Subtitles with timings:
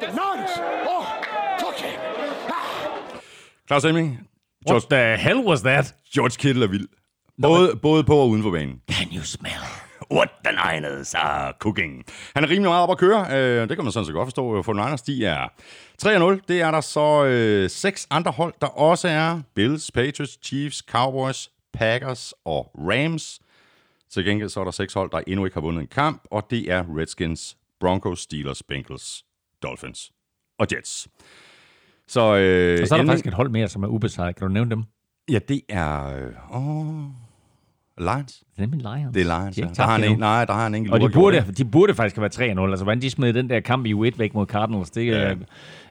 [0.00, 0.60] The nonsense?
[0.86, 1.06] Oh,
[1.68, 1.94] okay.
[3.66, 4.28] Claus Hemming,
[4.68, 5.94] What the hell was that?
[6.14, 6.88] George Kittle er vild.
[7.42, 8.80] Både, både på og uden for banen.
[8.90, 9.62] Can you smell?
[10.12, 12.04] What the Niners are cooking.
[12.34, 13.26] Han er rimelig meget op at køre.
[13.30, 14.62] Øh, det kan man sådan set godt forstå.
[14.62, 15.48] For Niners, de er
[16.38, 16.44] 3-0.
[16.48, 19.40] Det er der så øh, seks andre hold, der også er.
[19.54, 23.40] Bills, Patriots, Chiefs, Cowboys, Packers og Rams.
[24.10, 26.46] Til gengæld så er der seks hold, der endnu ikke har vundet en kamp, og
[26.50, 29.24] det er Redskins, Broncos, Steelers, Bengals,
[29.62, 30.10] Dolphins
[30.58, 31.08] og Jets.
[32.08, 34.36] Så, øh, Og så er der endelig- faktisk et hold mere, som er ubesejret.
[34.36, 34.82] Kan du nævne dem?
[35.30, 36.06] Ja, det er...
[36.16, 37.04] Øh, åh,
[38.00, 38.42] Lions.
[38.56, 39.14] Det er min Lions.
[39.14, 39.66] Det er Lions, De ja.
[39.66, 41.94] har ikke Der har en, nej, der har han enkelt Og de burde, de burde
[41.94, 42.70] faktisk have været 3-0.
[42.70, 45.28] Altså, hvordan de smed den der kamp i U1 væk mod Cardinals, det Ja.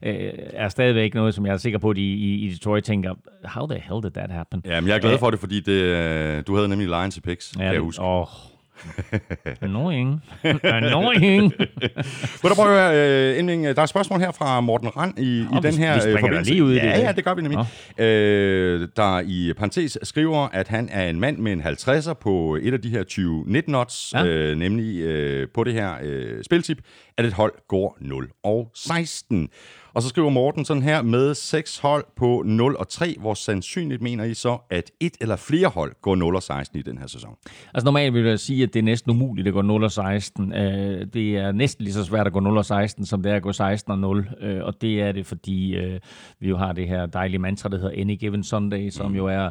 [0.02, 0.12] ja.
[0.27, 3.13] øh, er stadigvæk noget, som jeg er sikker på, at de i, i Detroit tænker,
[3.44, 4.62] how the hell did that happen?
[4.66, 7.22] Ja, men jeg er glad for det, fordi det, øh, du havde nemlig Lions i
[7.22, 8.04] picks, kan jeg huske.
[8.04, 8.27] Åh,
[9.62, 10.21] annoying.
[10.63, 11.54] annoying.
[12.43, 15.20] Må du prøve at høre, øh, øh, der er et spørgsmål her fra Morten Rand
[15.20, 16.51] i, i vi- den her vi øh, forbindelse.
[16.51, 17.59] lige ud i det i Ja, det gør vi nemlig.
[17.98, 22.73] Øh, der i parentes skriver, at han er en mand med en 50'er på et
[22.73, 24.23] af de her 2019 odds, ja.
[24.23, 24.29] Ja.
[24.29, 26.77] øh, nemlig øh, på det her øh, spiltip,
[27.17, 29.49] at et hold går 0 og 16.
[29.96, 34.01] Og så skriver Morten sådan her, med seks hold på 0 og 3, hvor sandsynligt
[34.01, 37.07] mener I så, at et eller flere hold går 0 og 16 i den her
[37.07, 37.35] sæson?
[37.74, 40.54] Altså normalt vil jeg sige, at det er næsten umuligt at gå 0 og 16.
[40.54, 43.35] Øh, det er næsten lige så svært at gå 0 og 16, som det er
[43.35, 44.27] at gå 16 og 0.
[44.41, 45.99] Øh, og det er det, fordi øh,
[46.40, 49.18] vi jo har det her dejlige mantra, der hedder Any Given Sunday, som Mm.
[49.18, 49.49] jo er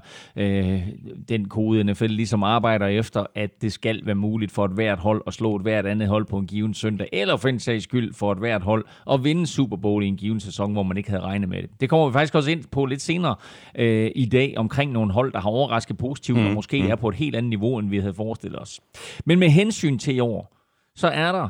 [1.28, 5.22] den kode, NFL ligesom arbejder efter, at det skal være muligt for et hvert hold
[5.26, 8.14] at slå et hvert andet hold på en given søndag, eller for en sags skyld
[8.14, 11.10] for et hvert hold at vinde Super Bowl i en given sæson, hvor man ikke
[11.10, 11.70] havde regnet med det.
[11.80, 13.36] Det kommer vi faktisk også ind på lidt senere
[13.74, 16.46] øh, i dag omkring nogle hold, der har overrasket positivt, mm.
[16.46, 16.90] og måske mm.
[16.90, 18.80] er på et helt andet niveau, end vi havde forestillet os.
[19.24, 20.56] Men med hensyn til i år,
[20.96, 21.48] så er der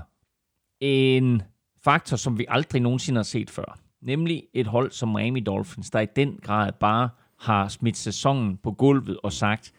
[0.81, 1.43] en
[1.85, 3.79] faktor, som vi aldrig nogensinde har set før.
[4.03, 7.09] Nemlig et hold som Miami Dolphins, der i den grad bare
[7.41, 9.73] har smidt sæsonen på gulvet og sagt,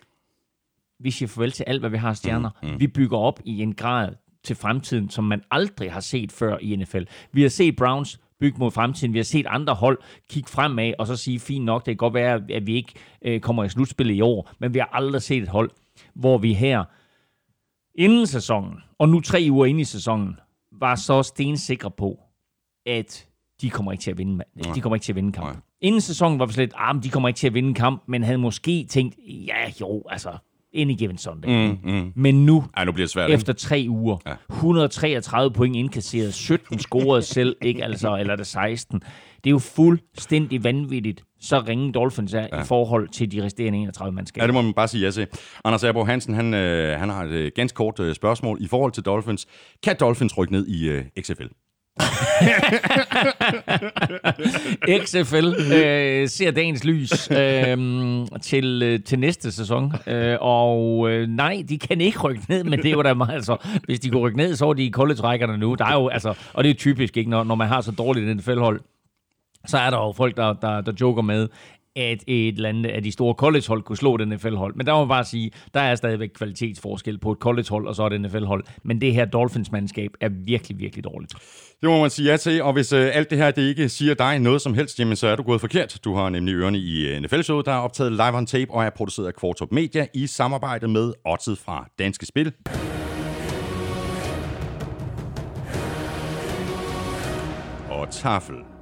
[1.00, 2.50] vi siger farvel til alt, hvad vi har stjerner.
[2.64, 2.80] Mm, mm.
[2.80, 4.14] Vi bygger op i en grad
[4.44, 7.04] til fremtiden, som man aldrig har set før i NFL.
[7.32, 9.14] Vi har set Browns bygge mod fremtiden.
[9.14, 9.98] Vi har set andre hold
[10.30, 13.40] kigge fremad og så sige, fint nok, det kan godt være, at vi ikke øh,
[13.40, 15.72] kommer i slutspillet i år, men vi har aldrig set et hold,
[16.14, 16.84] hvor vi her
[17.96, 20.40] inden sæsonen, og nu tre uger inde i sæsonen,
[20.72, 22.20] var så stensikre på,
[22.86, 23.28] at
[23.62, 24.44] de kommer ikke til at vinde,
[24.76, 25.48] de kommer ikke til at vinde en kamp.
[25.48, 25.56] Nej.
[25.82, 28.38] Inden sæsonen var vi slet, ah, de kommer ikke til at vinde kamp, men havde
[28.38, 30.38] måske tænkt, ja jo, altså,
[30.76, 31.68] any given Sunday.
[31.68, 32.12] Mm, mm.
[32.16, 33.30] Men nu, Ej, nu bliver det svært.
[33.32, 34.34] efter tre uger, Ja.
[34.50, 39.00] 133 point indkasseret, 17 scoret selv, ikke altså, eller er det 16.
[39.44, 42.62] Det er jo fuldstændig vanvittigt, så ringe Dolphins er ja.
[42.62, 44.44] i forhold til de resterende 31 mandskaber.
[44.44, 45.28] Ja, det må man bare sige ja til.
[45.66, 48.92] Anders Erbo Hansen, han, øh, han har et øh, ganske kort øh, spørgsmål i forhold
[48.92, 49.46] til Dolphins.
[49.84, 51.44] Kan Dolphins rykke ned i øh, XFL?
[55.06, 57.78] XFL øh, ser dagens lys øh,
[58.42, 59.94] til, øh, til næste sæson.
[60.08, 63.58] Øh, og øh, nej, de kan ikke rykke ned, men det var da meget, altså,
[63.84, 65.76] hvis de kunne rykke ned, så er de i college-rækkerne nu.
[65.76, 68.30] Der er jo, altså, og det er typisk, ikke, når, når man har så dårligt
[68.30, 68.82] et NFL-hold,
[69.68, 71.48] så er der jo folk, der, der, der joker med,
[71.96, 74.76] at et eller andet af de store collegehold kunne slå den NFL-hold.
[74.76, 78.08] Men der må man bare sige, der er stadigvæk kvalitetsforskel på et collegehold og så
[78.08, 78.64] et NFL-hold.
[78.84, 81.34] Men det her Dolphins-mandskab er virkelig, virkelig dårligt.
[81.82, 84.14] Det må man sige ja til, og hvis øh, alt det her det ikke siger
[84.14, 86.00] dig noget som helst, jamen så er du gået forkert.
[86.04, 88.90] Du har nemlig ørerne i øh, NFL-showet, der er optaget live on tape og er
[88.90, 92.54] produceret af Quartop Media i samarbejde med Otted fra Danske Spil.
[97.90, 98.75] Og Tafel.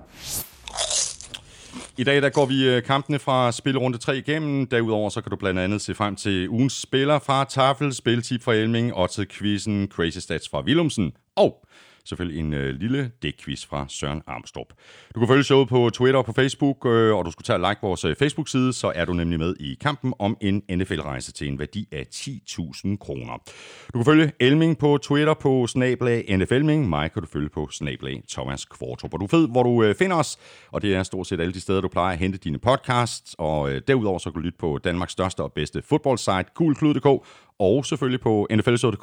[1.98, 4.68] I dag der går vi øh, kampene fra spilrunde 3 igennem.
[4.68, 8.54] Derudover så kan du blandt andet se frem til ugens spiller fra Tafel, spiltip fra
[8.54, 11.14] Elming, og til quizzen Crazy Stats fra Willumsen.
[11.36, 11.66] Og
[12.06, 14.68] selvfølgelig en øh, lille dækquiz fra Søren Armstrong.
[15.16, 17.70] Du kan følge showet på Twitter og på Facebook, øh, og du skulle tage og
[17.70, 21.48] like vores øh, Facebook-side, så er du nemlig med i kampen om en NFL-rejse til
[21.48, 23.44] en værdi af 10.000 kroner.
[23.94, 26.90] Du kan følge Elming på Twitter på snablag NFLming.
[26.90, 29.14] Mig kan du følge på snablag Thomas Kvartrup.
[29.14, 30.38] Og du ved, hvor du øh, finder os,
[30.72, 33.36] og det er stort set alle de steder, du plejer at hente dine podcasts.
[33.40, 37.26] Og øh, derudover så kan du lytte på Danmarks største og bedste fodboldsite, gulklud.dk,
[37.60, 39.02] og selvfølgelig på nflshow.dk,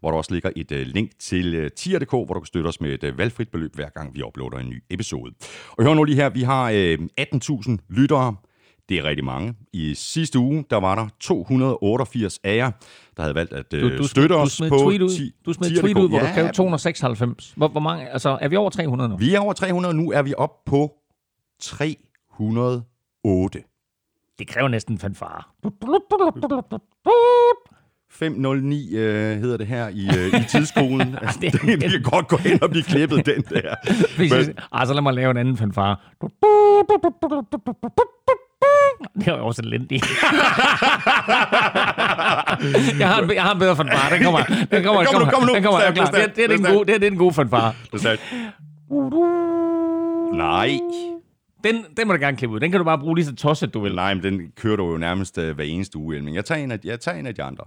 [0.00, 2.80] hvor der også ligger et øh, link til øh, tier.dk, hvor du kan støtte os
[2.80, 5.32] med et øh, valgfrit beløb, hver gang vi uploader en ny episode.
[5.78, 8.36] Og hør nu lige her, vi har øh, 18.000 lyttere.
[8.88, 9.54] Det er rigtig mange.
[9.72, 12.70] I sidste uge, der var der 288 af jer,
[13.16, 15.32] der havde valgt at Du, du, støtte du os smed på et tweet ud, ti-
[15.46, 15.82] du smed et tier.dk.
[15.82, 17.52] tweet ud, hvor du Ja, skrev 296.
[17.56, 19.16] Hvor, hvor mange, altså, er vi over 300 nu?
[19.16, 20.92] Vi er over 300, nu er vi op på
[21.60, 23.62] 308.
[24.38, 25.42] Det kræver næsten en fanfare.
[28.18, 31.00] 509 øh, hedder det her i, øh, i tidskoden.
[31.22, 33.74] altså, det, det- det, kan godt gå hen og blive klippet, den der.
[34.36, 35.96] Men- ah, så lad mig lave en anden fanfare.
[39.18, 40.04] Det er jo også elendigt.
[43.00, 44.16] jeg, har en, jeg har en bedre fanfare.
[44.16, 44.40] Den kommer.
[44.70, 45.04] Den kommer.
[45.04, 45.54] Kom nu, kom nu.
[45.54, 45.80] Den kommer.
[45.80, 45.90] Er.
[45.92, 47.72] Det, det, er den gode, det er den gode fanfare.
[47.92, 48.20] Det.
[50.36, 50.78] Nej.
[51.64, 52.60] Den, den må du gerne klippe ud.
[52.60, 53.94] Den kan du bare bruge lige så tosset, du vil.
[53.94, 56.70] Nej, men den kører du jo nærmest øh, hver eneste uge, men Jeg tager en
[56.70, 57.64] af, jeg tager en af de andre.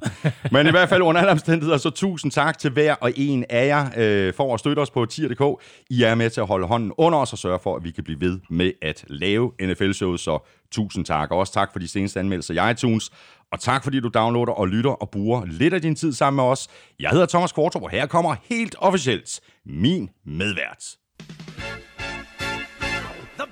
[0.52, 3.68] Men i hvert fald under alle omstændigheder, så tusind tak til hver og en af
[3.68, 5.64] jer øh, for at støtte os på tier.dk.
[5.90, 8.04] I er med til at holde hånden under os og sørge for, at vi kan
[8.04, 11.32] blive ved med at lave NFL-showet, Så tusind tak.
[11.32, 13.12] Og også tak for de seneste anmeldelser i iTunes.
[13.52, 16.44] Og tak fordi du downloader og lytter og bruger lidt af din tid sammen med
[16.44, 16.68] os.
[17.00, 20.84] Jeg hedder Thomas Kvartrup, og her kommer helt officielt min medvært.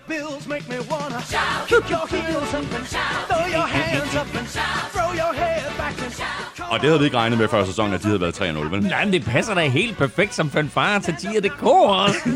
[0.08, 1.68] Bills make me wanna shout.
[1.68, 3.28] Kick your heels up and shout.
[3.30, 4.92] Throw your hands up and shout.
[4.96, 6.68] Throw your head back and shout.
[6.72, 8.82] Og det havde vi ikke regnet med før sæsonen, at de havde været 3-0, vel?
[8.84, 12.18] Nej, men det passer da helt perfekt som fanfare til tier.dk også.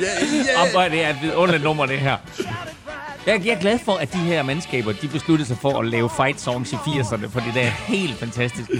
[0.00, 0.06] Ja,
[0.46, 0.60] ja.
[0.62, 2.16] Og hvor det er et vidunderligt nummer, det her.
[3.28, 6.10] Jeg, jeg er glad for, at de her mandskaber, de besluttede sig for at lave
[6.10, 8.70] fight songs i 80'erne, fordi det er helt fantastisk.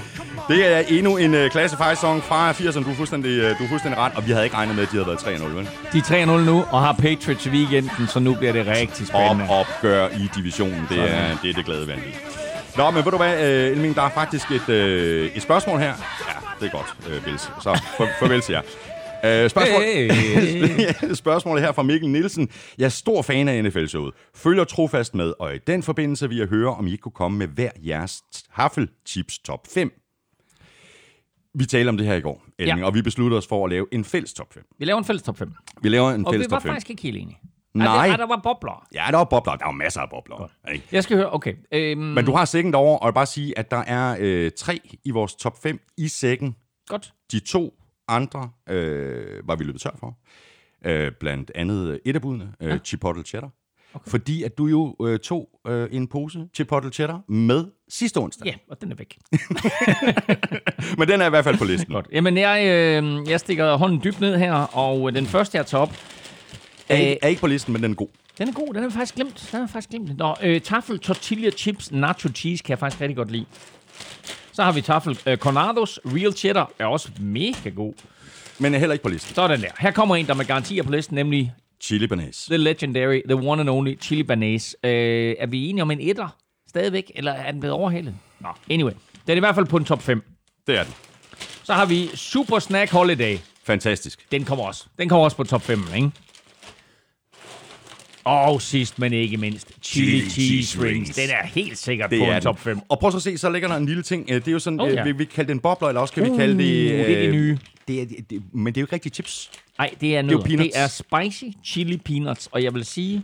[0.48, 2.84] Det er endnu en uh, klasse fight song fra 80'erne.
[2.84, 4.88] Du er fuldstændig, uh, du er fuldstændig ret, og vi havde ikke regnet med, at
[4.92, 5.68] de havde været 3-0, vel?
[5.92, 9.44] De er 3-0 nu, og har Patriots i weekenden, så nu bliver det rigtig spændende.
[9.44, 10.86] Op, opgør i divisionen.
[10.88, 12.12] Det er det, er det glade vanvid.
[12.76, 14.74] Nå, men ved du hvad, uh, Elming, der er faktisk et, uh,
[15.36, 15.86] et spørgsmål her.
[16.28, 17.42] Ja, det er godt, uh, Vils.
[17.42, 18.62] Så for, farvel til jer.
[19.24, 21.14] Uh, spørgsmål, Hey.
[21.14, 22.48] Spørgsmålet her fra Mikkel Nielsen.
[22.78, 24.14] Jeg er stor fan af NFL-showet.
[24.34, 27.38] Følger trofast med, og i den forbindelse vil jeg høre, om I ikke kunne komme
[27.38, 29.92] med hver jeres Haffelchips top 5.
[31.54, 32.86] Vi talte om det her i går, Elming, Ja.
[32.86, 34.64] og vi besluttede os for at lave en fælles top 5.
[34.78, 35.52] Vi laver en fælles top 5.
[35.82, 36.70] Vi laver en Og fælles vi var top 5.
[36.70, 37.38] faktisk ikke helt enige.
[37.74, 37.86] Nej.
[37.86, 38.86] Ej, der, ej, der var bobler.
[38.94, 39.56] Ja, der var bobler.
[39.56, 40.50] Der var masser af bobler.
[40.72, 40.84] Ikke?
[40.92, 41.54] Jeg skal høre, okay.
[41.72, 44.50] Øhm, Men du har sækken derovre, og jeg vil bare sige, at der er øh,
[44.58, 46.56] tre i vores top 5 i sækken.
[46.88, 47.12] Godt.
[47.32, 47.74] De to
[48.08, 50.18] andre øh, var vi løbet tør for.
[50.84, 52.78] Øh, blandt andet et af budene, øh, ja.
[52.78, 53.50] Chipotle Cheddar.
[53.94, 54.10] Okay.
[54.10, 58.46] Fordi at du jo øh, tog øh, en pose Chipotle Cheddar med sidste onsdag.
[58.46, 59.18] Ja, og den er væk.
[60.98, 61.92] Men den er i hvert fald på listen.
[61.92, 62.06] Godt.
[62.12, 65.92] Jamen, jeg, øh, jeg stikker hånden dybt ned her, og den første, jeg tager op,
[66.88, 68.08] Er, Øh, ikke, er ikke på listen, men den er god.
[68.38, 68.74] den er god.
[68.74, 69.48] Den er faktisk glemt.
[69.52, 70.16] Den er faktisk glemt.
[70.18, 73.44] Nå, øh, taffel tortilla chips nacho cheese kan jeg faktisk rigtig godt lide.
[74.58, 77.94] Så har vi taffel øh, Cornados Real Cheddar, er også mega god.
[78.58, 79.34] Men er heller ikke på listen.
[79.34, 79.68] Sådan der.
[79.78, 82.50] Her kommer en, der med garantier på listen, nemlig Chili Banase.
[82.50, 84.76] The Legendary, The One and Only Chili Banase.
[84.84, 86.36] Øh, er vi enige om en etter
[86.68, 88.14] stadigvæk, eller er den blevet overhældet?
[88.40, 88.92] Nå, anyway.
[89.26, 90.22] Den er i hvert fald på en top 5.
[90.66, 90.94] Det er den.
[91.62, 93.38] Så har vi Super Snack Holiday.
[93.64, 94.32] Fantastisk.
[94.32, 94.86] Den kommer også.
[94.98, 96.10] Den kommer også på top 5, ikke?
[98.28, 101.16] Og sidst, men ikke mindst, Chili, Chili Cheese, Rings.
[101.16, 102.80] Den er helt sikkert Det på er en top 5.
[102.88, 104.26] Og prøv så at se, så ligger der en lille ting.
[104.30, 105.04] Øh, Det er jo sådan, Oh, ja.
[105.04, 106.92] vi, vi kalde den bobler, eller også kan vi kalde det...
[106.92, 107.58] Uh, det er det nye.
[107.88, 109.50] Det er, det, det, men det er jo ikke rigtig chips.
[109.78, 110.46] Nej, det er noget.
[110.46, 110.74] Det, peanuts.
[110.74, 110.86] det er
[111.28, 113.22] spicy chili peanuts, og jeg vil sige,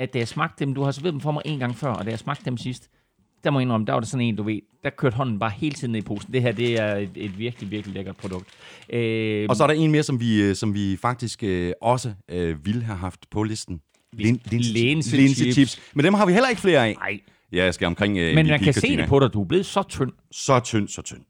[0.00, 2.04] at da jeg smagte dem, du har serveret dem for mig en gang før, og
[2.04, 2.88] da jeg smagte dem sidst,
[3.44, 5.50] der må jeg indrømme, der var det sådan en, du ved, der kørte hånden bare
[5.56, 6.32] hele tiden ned i posen.
[6.32, 8.48] Det her, det er et, et virkelig, virkelig lækkert produkt.
[8.90, 12.12] Øh, Og så er der en mere, som vi, øh, som vi faktisk øh, også
[12.30, 13.80] øh, ville have haft på listen.
[14.12, 15.54] Lin, Linse linse chips.
[15.54, 15.80] chips.
[15.94, 16.96] Men dem har vi heller ikke flere af.
[17.00, 17.20] nej,
[17.52, 19.66] Ja, jeg skal omkring øh, men jeg kan se det på dig, du er blevet
[19.66, 20.10] så tynd.
[20.32, 21.20] Så tynd, så tynd.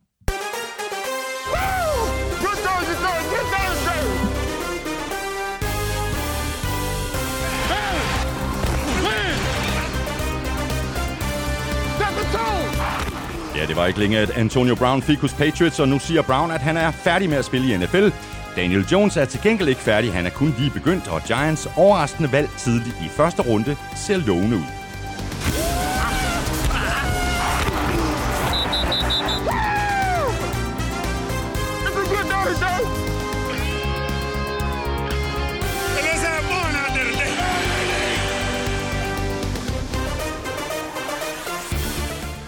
[11.99, 13.57] Man, man.
[13.57, 16.51] Ja, det var ikke længe, at Antonio Brown fik hos Patriots, og nu siger Brown,
[16.51, 18.09] at han er færdig med at spille i NFL.
[18.57, 22.33] Daniel Jones er til gengæld ikke færdig, han er kun lige begyndt, og Giants overraskende
[22.33, 24.86] valg tidligt i første runde ser lovende ud.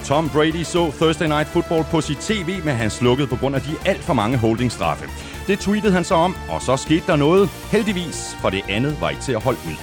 [0.09, 3.63] Tom Brady så Thursday Night Football på sit tv, men han slukkede på grund af
[3.63, 5.05] de alt for mange holdingstraffe.
[5.47, 7.49] Det tweetede han så om, og så skete der noget.
[7.75, 9.77] Heldigvis, for det andet var ikke til at holde ud.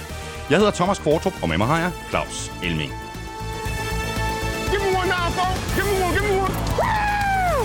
[0.50, 2.92] Jeg hedder Thomas Kvartrup, og med mig har jeg Claus Elming.
[4.70, 5.60] Give me one now, folks.
[5.76, 6.54] Give me one, give me one.
[6.80, 7.60] Woo!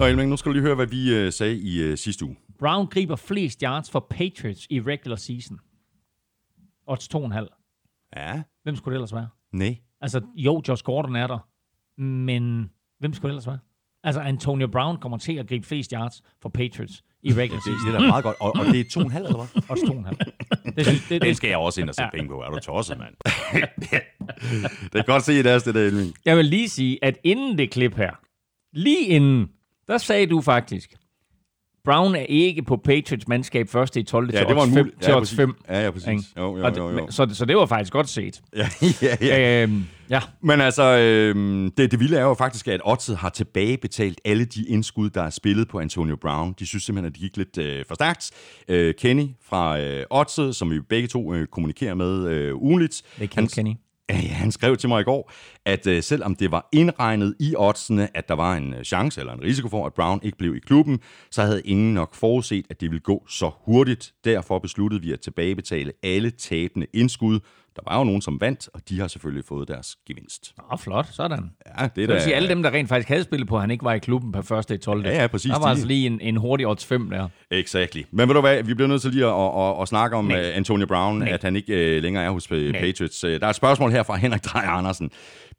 [0.00, 2.36] Og Elming, nu skal du lige høre, hvad vi øh, sagde i øh, sidste uge.
[2.58, 5.58] Brown griber flest yards for Patriots i regular season.
[6.86, 8.12] Odds 2,5.
[8.16, 9.28] Ja, Hvem skulle det ellers være?
[9.52, 9.76] nej.
[10.02, 11.38] Altså, jo, Josh Gordon er der,
[12.02, 13.58] men hvem skulle det ellers være?
[14.04, 17.86] Altså, Antonio Brown kommer til at gribe flest yards for Patriots i regular Det, season.
[17.88, 18.36] det er da meget godt.
[18.40, 19.62] Og, og det er to og en halv, eller hvad?
[19.70, 20.72] Odds 2,5.
[20.76, 22.40] Det, synes- det, Den det, skal jeg også ind og sætte penge på.
[22.40, 23.14] Er du tosset, mand?
[24.82, 26.14] det kan godt se i deres, det der, Elving.
[26.24, 28.10] jeg vil lige sige, at inden det klip her,
[28.72, 29.48] lige inden,
[29.88, 30.94] der sagde du faktisk,
[31.84, 34.30] Brown er ikke på Patriots mandskab første i 12.
[34.32, 35.36] Ja, til det var en fem- til ja, odds præcis.
[35.36, 35.54] 5.
[35.68, 36.08] Ja, ja, præcis.
[36.38, 37.06] Jo, jo, jo, jo.
[37.10, 38.40] Så, så det var faktisk godt set.
[38.56, 38.68] Ja,
[39.02, 39.62] ja, ja.
[39.62, 40.20] Øhm, ja.
[40.42, 41.34] Men altså, øh,
[41.76, 45.30] det, det vilde er jo faktisk, at Oddset har tilbagebetalt alle de indskud, der er
[45.30, 46.54] spillet på Antonio Brown.
[46.58, 48.30] De synes simpelthen, at det gik lidt øh, for stærkt.
[48.68, 53.30] Øh, Kenny fra øh, Oddset, som vi begge to øh, kommunikerer med øh, ugenligt, Det
[53.30, 53.72] kan Kenny.
[54.12, 55.32] Ja, han skrev til mig i går,
[55.64, 59.32] at øh, selvom det var indregnet i oddsene, at der var en øh, chance eller
[59.32, 61.00] en risiko for, at Brown ikke blev i klubben,
[61.30, 64.14] så havde ingen nok forudset, at det ville gå så hurtigt.
[64.24, 67.40] Derfor besluttede vi at tilbagebetale alle tabende indskud.
[67.76, 70.54] Der var jo nogen, som vandt, og de har selvfølgelig fået deres gevinst.
[70.72, 71.06] Åh, flot.
[71.12, 71.50] Sådan.
[71.78, 72.12] Ja, det Det da...
[72.14, 73.98] vil sige, alle dem, der rent faktisk havde spillet på, at han ikke var i
[73.98, 75.06] klubben per første i 12.
[75.06, 75.50] Ja, ja, præcis.
[75.50, 77.28] Der var De- altså lige en, en hurtig odds 5 der.
[77.50, 78.02] Exactly.
[78.10, 80.24] Men ved du hvad, vi bliver nødt til lige at, at, at, at snakke om
[80.24, 80.50] Nej.
[80.50, 81.28] uh, Antonio Brown, Nej.
[81.28, 82.80] at han ikke uh, længere er hos uh, Nej.
[82.80, 83.20] Patriots.
[83.20, 85.10] Der er et spørgsmål her fra Henrik Drej Andersen.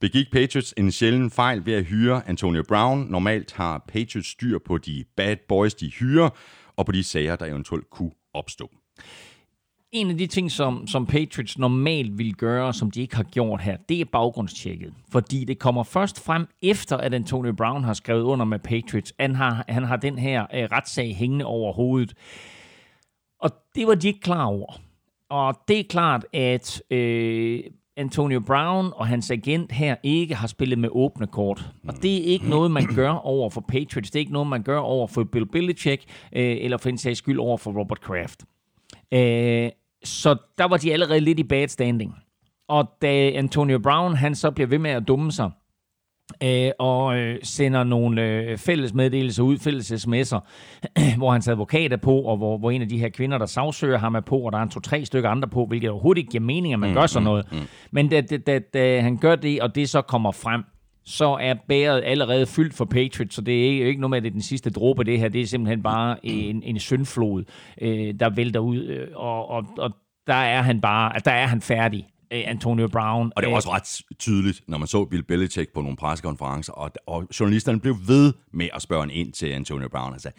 [0.02, 3.08] Begik Patriots en sjælden fejl ved at hyre Antonio Brown?
[3.10, 6.30] Normalt har Patriots styr på de bad boys, de hyrer,
[6.78, 8.70] og på de sager, der eventuelt kunne opstå.
[9.94, 13.62] En af de ting, som, som Patriots normalt vil gøre, som de ikke har gjort
[13.62, 14.94] her, det er baggrundstjekket.
[15.12, 19.14] Fordi det kommer først frem efter, at Antonio Brown har skrevet under med Patriots.
[19.20, 22.14] Han har, han har den her øh, retssag hængende over hovedet.
[23.40, 24.80] Og det var de ikke klar over.
[25.30, 27.64] Og det er klart, at øh,
[27.98, 31.70] Antonio Brown og hans agent her ikke har spillet med åbne kort.
[31.88, 34.12] Og det er ikke noget, man gør over for Patriots.
[34.12, 36.04] Det er ikke noget, man gør over for Bill Belichick,
[36.36, 38.44] øh, eller for en sags skyld over for Robert Kraft.
[39.12, 39.70] Øh,
[40.04, 42.16] så der var de allerede lidt i bad standing.
[42.70, 45.52] Og da Antonio Brown, han så bliver ved med at dumme sig,
[46.44, 50.40] øh, og øh, sender nogle øh, fælles meddelelser ud, fælles sms'er,
[51.18, 53.98] hvor hans advokat er på, og hvor, hvor en af de her kvinder, der sagsøger
[53.98, 56.44] ham er på, og der er en to-tre stykker andre på, hvilket overhovedet ikke giver
[56.44, 57.46] mening, at man gør sådan noget.
[57.92, 60.64] Men da, da, da, da han gør det, og det så kommer frem,
[61.06, 64.24] så er bæret allerede fyldt for Patriots, så det er jo ikke noget med, at
[64.24, 65.30] det er den sidste dråbe, det her.
[65.30, 67.44] Det er simpelthen bare en, en syndflod,
[67.82, 69.92] øh, der vælter ud, øh, og, og, og
[70.28, 73.32] der er han bare, der er han færdig, øh, Antonio Brown.
[73.36, 76.92] Og det var også ret tydeligt, når man så Bill Belichick på nogle pressekonferencer, og,
[77.08, 80.20] og journalisterne blev ved med at spørge ind til Antonio Brown.
[80.20, 80.38] Sagde,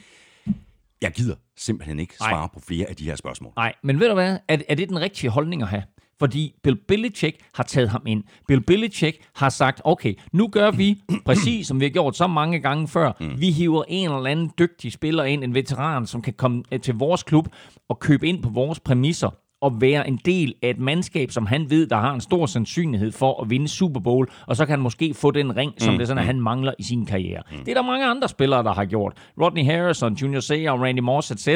[1.03, 3.53] jeg gider simpelthen ikke svare på flere af de her spørgsmål.
[3.57, 4.39] Nej, men ved du hvad?
[4.49, 5.83] Er, er det den rigtige holdning at have?
[6.19, 8.23] Fordi Bill Belichick har taget ham ind.
[8.49, 12.61] Bill Belichick har sagt, okay, nu gør vi præcis, som vi har gjort så mange
[12.61, 13.13] gange før.
[13.21, 13.41] Mm.
[13.41, 16.95] Vi hiver en eller anden dygtig spiller ind, en veteran, som kan komme øh, til
[16.95, 17.49] vores klub
[17.89, 19.31] og købe ind på vores præmisser
[19.65, 23.13] og være en del af et mandskab, som han ved, der har en stor sandsynlighed
[23.13, 25.99] for at vinde Super Bowl, og så kan han måske få den ring, som mm.
[25.99, 27.43] det sådan, at han mangler i sin karriere.
[27.51, 27.59] Mm.
[27.59, 29.13] Det er der mange andre spillere, der har gjort.
[29.41, 31.49] Rodney Harrison, Junior Seau, Randy Moss, etc.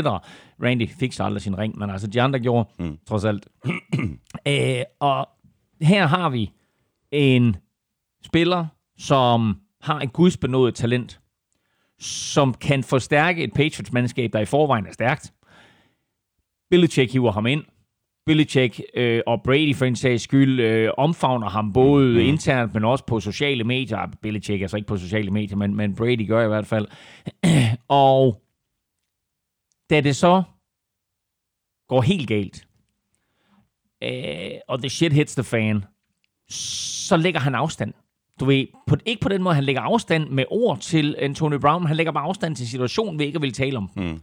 [0.62, 2.98] Randy fik så aldrig sin ring, men altså de andre gjorde, mm.
[3.08, 3.48] trods alt.
[4.46, 5.28] Æ, og
[5.80, 6.50] her har vi
[7.12, 7.56] en
[8.24, 8.66] spiller,
[8.98, 11.20] som har et gudsbenået talent,
[12.00, 15.32] som kan forstærke et Patriots-mandskab, der i forvejen er stærkt.
[16.70, 17.64] Belichick hiver ham ind.
[18.28, 22.18] Belichick øh, og Brady for en sags skyld øh, omfavner ham både mm.
[22.18, 23.98] internt, men også på sociale medier.
[23.98, 26.86] Ah, Belichick er så ikke på sociale medier, men, men Brady gør i hvert fald.
[27.88, 28.42] og
[29.90, 30.42] da det så
[31.88, 32.66] går helt galt,
[34.02, 35.84] øh, og the shit hits the fan,
[36.48, 37.94] så lægger han afstand.
[38.40, 41.86] Du ved, på, ikke på den måde, han lægger afstand med ord til Antonio Brown,
[41.86, 43.90] han lægger bare afstand til situationen, vi ikke vil tale om.
[43.96, 44.20] Mm.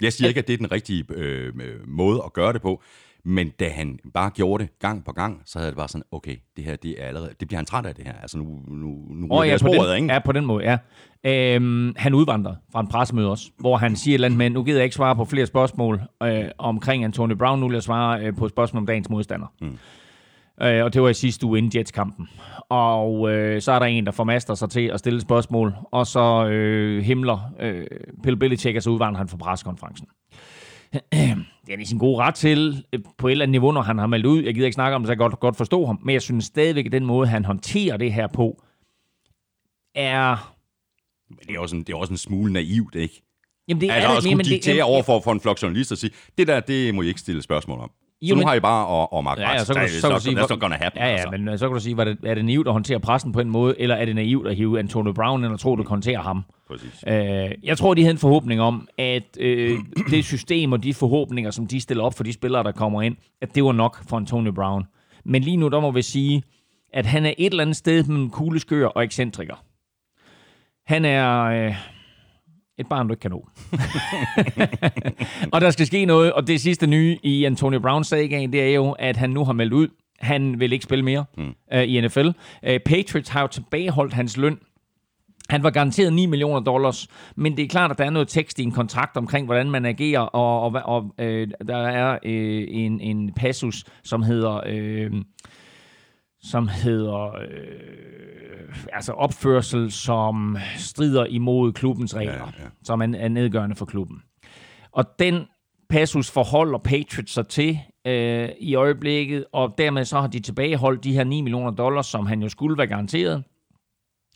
[0.00, 1.52] Jeg siger ikke, at det er den rigtige øh,
[1.86, 2.82] måde at gøre det på,
[3.24, 6.36] men da han bare gjorde det gang på gang, så havde det bare sådan, okay,
[6.56, 8.12] det her, det er allerede, det bliver han træt af det her.
[8.22, 10.12] Altså nu, nu, nu oh, ja, ja, på sporet, den, ikke?
[10.12, 10.78] ja, på den måde, ja.
[11.24, 14.62] Øhm, han udvandrede fra en pressemøde også, hvor han siger et eller andet med, nu
[14.62, 18.20] gider jeg ikke svare på flere spørgsmål øh, omkring Antonio Brown, nu vil jeg svare
[18.26, 19.46] øh, på spørgsmål om dagens modstander.
[19.60, 19.78] Mm.
[20.62, 22.28] Øh, og det var i sidste uge inden Jets-kampen.
[22.68, 26.06] Og øh, så er der en, der formaster sig til at stille et spørgsmål, og
[26.06, 27.86] så øh, himler øh,
[28.22, 30.06] Bill Belichick, og så udvandrer han fra pressekonferencen.
[30.92, 33.98] Det er i sin gode ret til, øh, på et eller andet niveau, når han
[33.98, 34.42] har meldt ud.
[34.42, 35.98] Jeg gider ikke snakke om det, så jeg kan godt, godt forstå ham.
[36.04, 38.62] Men jeg synes stadigvæk, at den måde, han håndterer det her på,
[39.94, 40.54] er...
[41.28, 43.22] Men det er også en, det er også en smule naivt, ikke?
[43.68, 45.40] Jamen, det Altså er at det, skulle men det- diktere jamen, over for, for en
[45.40, 47.90] flok journalister og sige, det der, det må I ikke stille spørgsmål om.
[48.22, 49.86] Så Jo, nu men- har I bare at, at magte Ja, ja, så kan du,
[49.88, 51.02] Det er så du så- sige, that's not gonna happen.
[51.02, 51.28] Ja, ja, altså.
[51.30, 53.40] men øh, så kan du sige, var det, er det naivt at håndtere pressen på
[53.40, 55.88] en måde, eller er det naivt at hive Antonio Brown ind og tro, du kan
[55.90, 56.44] håndtere ham?
[56.70, 57.04] Præcis.
[57.06, 59.78] Øh, jeg tror, de havde en forhåbning om, at øh,
[60.10, 63.16] det system og de forhåbninger, som de stiller op for de spillere, der kommer ind,
[63.42, 64.84] at det var nok for Antonio Brown.
[65.24, 66.42] Men lige nu, der må vi sige,
[66.92, 69.54] at han er et eller andet sted mellem kugleskør og ekscentriker.
[70.86, 71.42] Han er...
[71.42, 71.74] Øh,
[72.78, 73.48] et barn, du ikke kan nå.
[75.52, 78.74] og der skal ske noget, og det sidste nye i Antonio Browns sag, det er
[78.74, 79.88] jo, at han nu har meldt ud,
[80.20, 81.54] han vil ikke spille mere mm.
[81.74, 82.28] uh, i NFL.
[82.62, 84.58] Øh, Patriots har jo tilbageholdt hans løn.
[85.48, 88.58] Han var garanteret 9 millioner dollars, men det er klart, at der er noget tekst
[88.58, 93.00] i en kontrakt omkring, hvordan man agerer, og, og, og øh, der er øh, en,
[93.00, 94.60] en passus, som hedder...
[94.66, 95.12] Øh,
[96.42, 102.68] som hedder øh, altså opførsel, som strider imod klubbens regler, ja, ja.
[102.82, 104.22] som er, er nedgørende for klubben.
[104.92, 105.44] Og den
[105.88, 111.12] passus forholder Patriots sig til øh, i øjeblikket, og dermed så har de tilbageholdt de
[111.12, 113.44] her 9 millioner dollars, som han jo skulle være garanteret.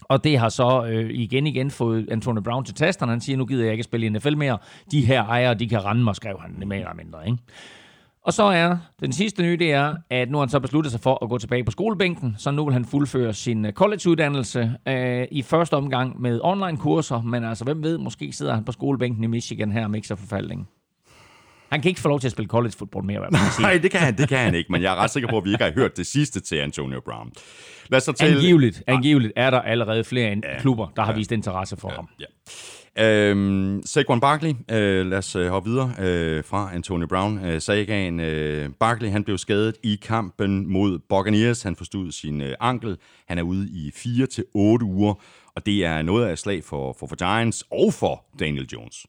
[0.02, 3.12] Og det har så øh, igen igen fået Antonio Brown til tasterne.
[3.12, 4.58] Han siger, nu gider jeg ikke spille i NFL mere.
[4.90, 7.26] De her ejere, de kan rende mig, skrev han mere eller mindre.
[7.26, 7.38] Ikke?
[8.26, 11.00] Og så er den sidste nye, det er, at nu har han så besluttet sig
[11.00, 15.26] for at gå tilbage på skolebænken, så nu vil han fuldføre sin øh, collegeuddannelse øh,
[15.30, 19.26] i første omgang med online-kurser, men altså, hvem ved, måske sidder han på skolebænken i
[19.26, 20.68] Michigan her om ikke så forfaldning.
[21.70, 23.90] Han kan ikke få lov til at spille college football mere, hvad man Nej, det
[23.90, 25.64] kan, han, det kan han ikke, men jeg er ret sikker på, at vi ikke
[25.64, 27.32] har hørt det sidste til Antonio Brown.
[27.88, 28.26] Lad os så til...
[28.26, 31.96] Angiveligt, angiveligt er der allerede flere ja, klubber, der har ja, vist interesse for ja,
[31.96, 32.08] ham.
[32.20, 32.24] Ja.
[32.98, 37.44] Øhm, Saquon Barkley, øh, lad os øh, hoppe videre øh, fra Antonio Brown.
[37.44, 41.62] Øh, sagaen, øh, Barkley han blev skadet i kampen mod Buccaneers.
[41.62, 42.98] Han forstod sin øh, ankel.
[43.28, 45.14] Han er ude i 4 til otte uger,
[45.56, 49.06] og det er noget af et slag for, for, for Giants og for Daniel Jones.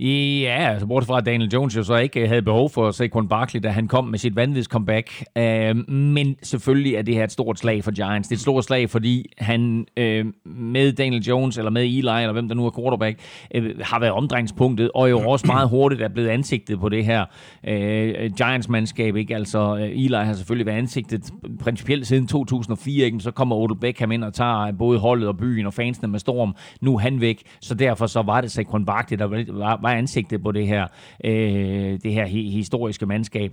[0.00, 3.28] Ja, altså bortset fra, at Daniel Jones jo så ikke øh, havde behov for Saquon
[3.28, 5.24] Barkley, da han kom med sit vanvids comeback.
[5.38, 8.28] Øh, men selvfølgelig er det her et stort slag for Giants.
[8.28, 12.32] Det er et stort slag, fordi han øh, med Daniel Jones, eller med Eli, eller
[12.32, 13.20] hvem der nu er quarterback,
[13.54, 17.24] øh, har været omdrejningspunktet, og jo også meget hurtigt er blevet ansigtet på det her
[17.66, 19.16] øh, Giants-mandskab.
[19.16, 19.34] Ikke?
[19.34, 23.20] Altså, øh, Eli har selvfølgelig været ansigtet principielt siden 2004, ikke?
[23.20, 26.54] så kommer Odell Beckham ind og tager både holdet og byen og fansene med storm.
[26.80, 30.42] Nu er han væk, så derfor så var det Saquon Barkley, der var var ansigtet
[30.42, 30.86] på det her,
[31.24, 33.52] øh, det her historiske mandskab.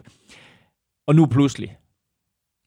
[1.07, 1.75] Og nu pludselig,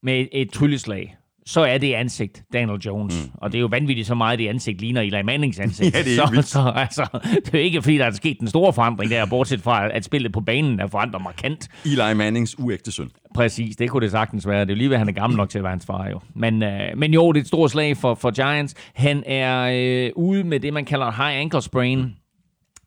[0.03, 3.27] med et, et trylleslag, så er det ansigt Daniel Jones.
[3.27, 3.31] Mm.
[3.35, 5.95] Og det er jo vanvittigt så meget, det ansigt ligner Eli Mannings ansigt.
[5.97, 8.71] ja, det er så, så, altså, det er ikke, fordi der er sket en stor
[8.71, 11.69] forandring der, bortset fra, at spillet på banen er forandret markant.
[11.85, 13.11] Eli Mannings uægte søn.
[13.35, 14.61] Præcis, det kunne det sagtens være.
[14.61, 16.09] Det er jo lige ved, at han er gammel nok til at være hans far,
[16.09, 16.21] jo.
[16.35, 18.75] Men, øh, men jo, det er et stort slag for, for Giants.
[18.95, 21.99] Han er øh, ude med det, man kalder high ankle sprain.
[21.99, 22.13] Mm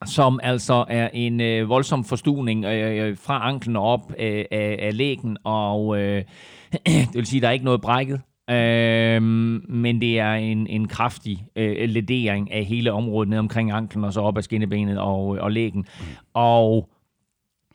[0.06, 4.96] som altså er en øh, voldsom forstuning øh, øh, fra anklen op øh, af, af
[4.96, 6.24] lægen, og øh,
[6.86, 9.22] det vil sige, der er ikke noget brækket, øh,
[9.68, 14.12] men det er en, en kraftig øh, ledering af hele området ned omkring anklen, og
[14.12, 15.86] så op ad skinnebenet og, og lægen.
[16.34, 16.88] Og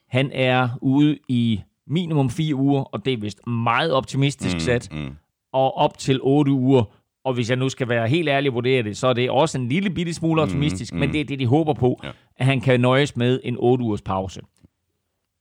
[0.10, 4.90] han er ude i minimum fire uger, og det er vist meget optimistisk mm, sat,
[4.92, 5.16] mm.
[5.54, 6.84] og op til otte uger,
[7.26, 9.58] og hvis jeg nu skal være helt ærlig og vurdere det, så er det også
[9.58, 11.00] en lille bitte smule mm, optimistisk, mm, mm.
[11.00, 12.10] men det er det, de håber på, ja.
[12.38, 14.42] at han kan nøjes med en 8 ugers pause.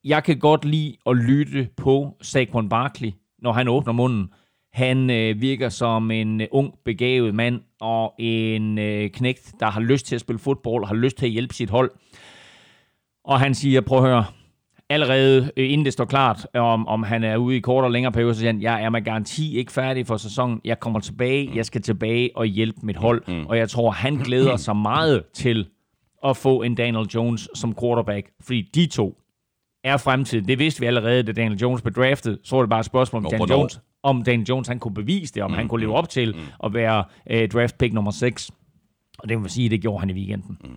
[0.04, 4.28] Jeg kan godt lide at lytte på Saquon Barkley, når han åbner munden.
[4.72, 9.80] Han øh, virker som en øh, ung, begavet mand og en øh, knægt, der har
[9.80, 11.90] lyst til at spille fodbold og har lyst til at hjælpe sit hold.
[13.24, 14.24] Og han siger, prøv at høre,
[14.90, 18.12] allerede øh, inden det står klart, om, om han er ude i kort og længere
[18.12, 20.60] periode, så siger han, jeg er med garanti ikke færdig for sæsonen.
[20.64, 23.22] Jeg kommer tilbage, jeg skal tilbage og hjælpe mit hold.
[23.28, 23.46] Mm.
[23.46, 25.68] Og jeg tror, han glæder sig meget til
[26.24, 29.18] at få en Daniel Jones som quarterback, fordi de to
[29.84, 30.48] er fremtiden.
[30.48, 32.38] Det vidste vi allerede, da Daniel Jones blev draftet.
[32.44, 35.34] Så var det bare et spørgsmål om Daniel Jones, om Daniel Jones han kunne bevise
[35.34, 35.56] det, om mm.
[35.56, 36.40] han kunne leve op til mm.
[36.64, 38.50] at være uh, draft pick nummer 6.
[39.18, 40.58] Og det må man sige, det gjorde han i weekenden.
[40.64, 40.70] Mm.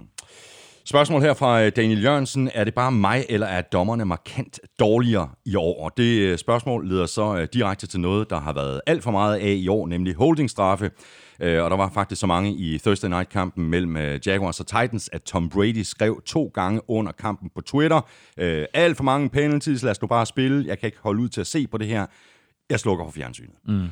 [0.90, 2.50] Spørgsmål her fra øh, Daniel Jørgensen.
[2.54, 5.84] Er det bare mig, eller er dommerne markant dårligere i år?
[5.84, 9.12] Og det øh, spørgsmål leder så øh, direkte til noget, der har været alt for
[9.12, 10.92] meget af i år, nemlig holdingstraffe.
[11.40, 15.50] Og der var faktisk så mange i Thursday Night-kampen mellem Jaguars og Titans, at Tom
[15.50, 18.02] Brady skrev to gange under kampen på Twitter.
[18.74, 20.68] Alt for mange penalties, lad os nu bare spille.
[20.68, 22.06] Jeg kan ikke holde ud til at se på det her.
[22.70, 23.56] Jeg slukker for fjernsynet.
[23.68, 23.88] Mm.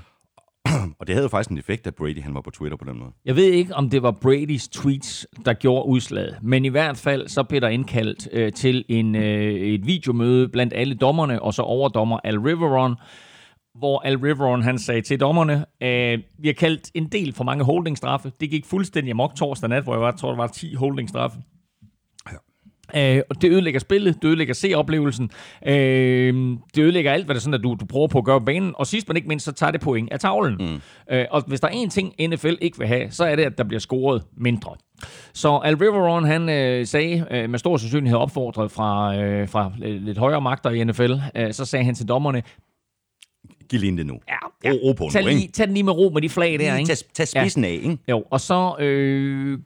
[1.00, 3.00] Og det havde jo faktisk en effekt, at Brady han var på Twitter på den
[3.00, 3.12] måde.
[3.26, 6.38] Jeg ved ikke, om det var Bradys tweets, der gjorde udslaget.
[6.42, 10.74] Men i hvert fald så blev der indkaldt øh, til en, øh, et videomøde blandt
[10.76, 12.96] alle dommerne, og så overdommer Al Riveron,
[13.76, 17.64] hvor Al Riveron han sagde til dommerne, øh, vi har kaldt en del for mange
[17.64, 18.32] holdingstraffe.
[18.40, 21.38] Det gik fuldstændig amok torsdag nat, hvor jeg var, tror, der var 10 holdingstraffe.
[22.96, 25.32] Øh, og det ødelægger spillet, det ødelægger se-oplevelsen,
[25.68, 26.34] øh,
[26.76, 28.74] det ødelægger alt, hvad det er sådan, at du, du prøver på at gøre banen,
[28.76, 30.56] og sidst men ikke mindst, så tager det point af tavlen.
[30.60, 31.16] Mm.
[31.16, 33.58] Øh, og hvis der er en ting, NFL ikke vil have, så er det, at
[33.58, 34.76] der bliver scoret mindre.
[35.34, 40.18] Så Al Riveron, han øh, sagde øh, med stor sandsynlighed opfordret fra, øh, fra lidt
[40.18, 42.44] højere magter i NFL, øh, så sagde han til dommerne,
[43.70, 44.20] Giv lige det nu.
[44.28, 44.72] Ja, ja.
[44.72, 46.76] Ro, ro på tag, nu, lige, tag den lige med ro med de flag der,
[46.76, 46.88] ikke?
[46.88, 47.70] Tag, tag spidsen ja.
[47.70, 47.98] af, ikke?
[48.10, 49.60] Jo, og så øh, øh,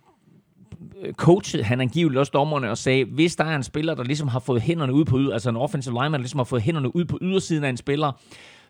[1.18, 4.40] coachede han angiveligt også dommerne og sagde, hvis der er en spiller, der ligesom har
[4.40, 7.06] fået hænderne ud på yder, altså en offensive lineman, der ligesom har fået hænderne ud
[7.06, 8.12] på ydersiden af en spiller,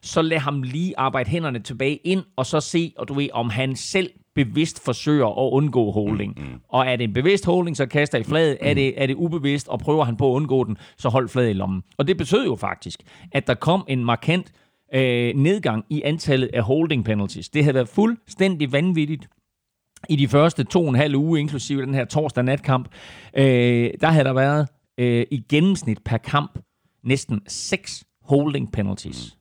[0.02, 3.50] så lad ham lige arbejde hænderne tilbage ind, og så se, og du ved, om
[3.50, 6.34] han selv bevidst forsøger at undgå holding.
[6.38, 6.60] Mm, mm.
[6.70, 8.58] Og er det en bevidst holding, så kaster I fladet.
[8.62, 8.68] Mm.
[8.68, 11.50] Er, det, er det ubevidst, og prøver han på at undgå den, så hold fladet
[11.50, 11.82] i lommen.
[11.98, 13.00] Og det betød jo faktisk,
[13.32, 14.52] at der kom en markant
[14.94, 17.50] øh, nedgang i antallet af holding penalties.
[17.50, 19.28] Det havde været fuldstændig vanvittigt
[20.10, 22.88] i de første to og en halv uge, inklusive den her torsdag natkamp.
[23.38, 26.60] Øh, der havde der været øh, i gennemsnit per kamp
[27.04, 29.38] næsten seks holding penalties.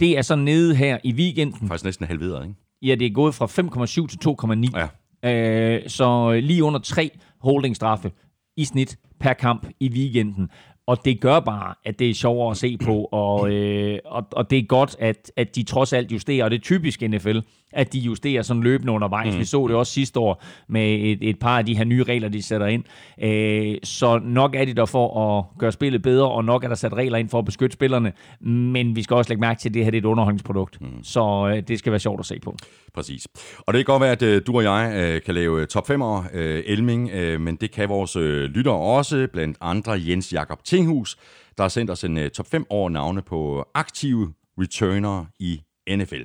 [0.00, 1.68] Det er så nede her i weekenden.
[1.68, 2.54] Faktisk næsten halveret, ikke?
[2.82, 4.78] Ja, det er gået fra 5,7 til 2,9.
[4.78, 4.88] Ja.
[5.24, 8.12] Øh, så lige under tre holdingstraffe
[8.56, 10.50] i snit per kamp i weekenden.
[10.86, 14.50] Og det gør bare, at det er sjovere at se på, og, øh, og, og
[14.50, 17.38] det er godt, at, at de trods alt justerer, og det er typisk NFL,
[17.74, 19.34] at de justerer sådan løbende undervejs.
[19.34, 19.40] Mm.
[19.40, 22.28] Vi så det også sidste år med et, et par af de her nye regler,
[22.28, 22.84] de sætter ind.
[23.22, 26.74] Øh, så nok er de der for at gøre spillet bedre, og nok er der
[26.74, 29.74] sat regler ind for at beskytte spillerne, men vi skal også lægge mærke til, at
[29.74, 31.04] det her det er et underholdningsprodukt, mm.
[31.04, 32.56] så øh, det skal være sjovt at se på.
[32.94, 33.26] Præcis.
[33.58, 35.90] Og det kan godt være, at øh, du og jeg øh, kan lave øh, top
[35.90, 40.64] 5'er øh, Elming, øh, men det kan vores øh, lyttere også, blandt andre Jens Jakob
[40.64, 41.16] Tinghus,
[41.56, 46.22] der har sendt os en øh, top 5 over navne på aktive returner i NFL.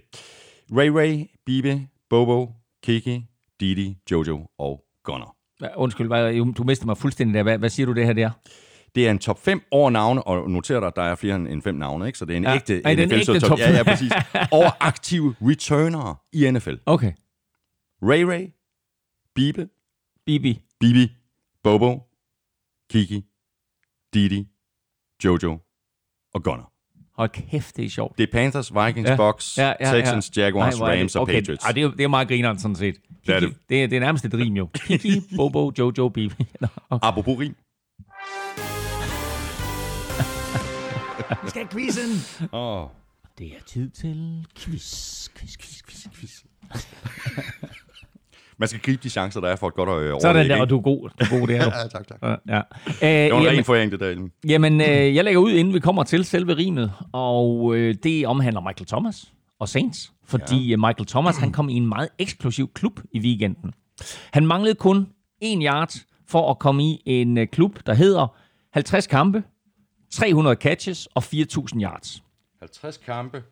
[0.72, 2.52] Ray Ray, Bibe, Bobo,
[2.84, 3.26] Kiki,
[3.60, 5.36] Didi, Jojo og Gunner.
[5.78, 7.44] Undskyld, du mister mig fuldstændig der.
[7.44, 8.32] Hvad, hvad siger du det her der?
[8.96, 11.48] Det er en top 5 over navne, og noter dig, at der er flere end
[11.48, 12.20] end fem navne, ikke?
[12.20, 12.56] så det er en Ja.
[12.56, 14.12] ægte Ej, NFL ægte top Ja, ja, præcis.
[14.52, 16.76] Over aktive returner i NFL.
[16.86, 17.14] Okay.
[18.02, 18.48] Ray Ray,
[19.36, 19.70] Bibe,
[20.26, 20.62] Bibi.
[20.80, 21.12] Bibi,
[21.64, 22.04] Bobo,
[22.90, 23.26] Kiki,
[24.14, 24.48] Didi,
[25.24, 25.60] Jojo
[26.34, 26.72] og Gunner.
[27.20, 28.18] Hold kæft, det er sjovt.
[28.18, 29.16] Det er Panthers, Vikings, Ja.
[29.16, 29.92] Bucks, Ja, ja, ja.
[30.00, 31.34] Texans, Jaguars, Ej, hvor det- Rams og okay.
[31.34, 31.66] Patriots.
[31.66, 32.96] Ej, det, er, det er meget grineren sådan set.
[33.28, 33.58] Det er Kiki, det.
[33.70, 34.70] det, er, det er nærmest et rim jo.
[34.88, 36.34] Kiki, Bobo, Jojo, Bibi.
[36.62, 37.08] Nå, okay.
[37.08, 37.56] Apropos rim.
[41.44, 42.50] Vi skal have quizzen.
[42.52, 42.88] Oh.
[43.40, 46.44] Det er tid til quiz, quiz, quiz, quiz, quiz.
[48.60, 50.22] Man skal gribe de chancer, der er for et godt øh, overlæg.
[50.22, 51.10] Sådan der, og du er god.
[51.10, 51.72] Du er god, det er du.
[51.76, 52.40] Ja, tak, tak.
[52.48, 52.58] Ja.
[52.58, 52.62] Øh,
[53.02, 54.08] Det var en jamen, ren foræring, det der.
[54.08, 54.32] Elm.
[54.48, 58.62] jamen øh, jeg lægger ud, inden vi kommer til selve rimet, og øh, det omhandler
[58.62, 60.78] Michael Thomas og Saints, fordi ja.
[60.78, 63.74] Michael Thomas han kom i en meget eksplosiv klub i weekenden.
[64.34, 65.08] Han manglede kun
[65.42, 65.94] en yard
[66.28, 68.36] for at komme i en øh, klub, der hedder
[68.74, 69.44] 50 kampe,
[70.14, 72.24] 300 catches og 4.000 yards.
[72.60, 73.44] 50 kampe,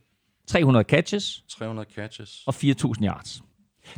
[0.47, 2.43] 300 catches 300 catches.
[2.47, 3.41] og 4.000 yards.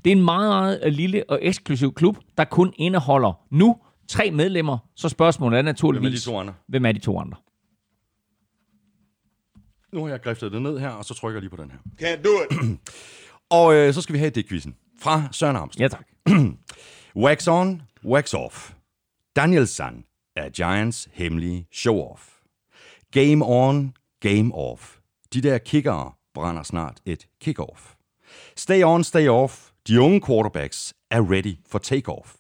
[0.04, 4.32] Det er en meget, meget øh, lille og eksklusiv klub, der kun indeholder nu tre
[4.32, 4.78] medlemmer.
[4.96, 6.54] Så spørgsmålet er Hvem er de naturligvis, to andre?
[6.68, 7.38] hvem er de to andre?
[9.94, 11.78] Nu har jeg griftet det ned her, og så trykker jeg lige på den her.
[12.02, 12.80] Can't do it.
[13.50, 15.82] Og øh, så skal vi have det quizzen fra Søren Armstrong.
[15.82, 16.08] Ja, tak.
[17.26, 18.74] Wax on, wax off.
[19.36, 20.04] Danielson
[20.36, 22.42] er Giants hemmelige show-off.
[23.12, 24.98] Game on, game off.
[25.34, 27.96] De der kickere brænder snart et kick-off.
[28.56, 29.69] Stay on, stay off.
[29.90, 32.38] De unge quarterbacks er ready for take-off.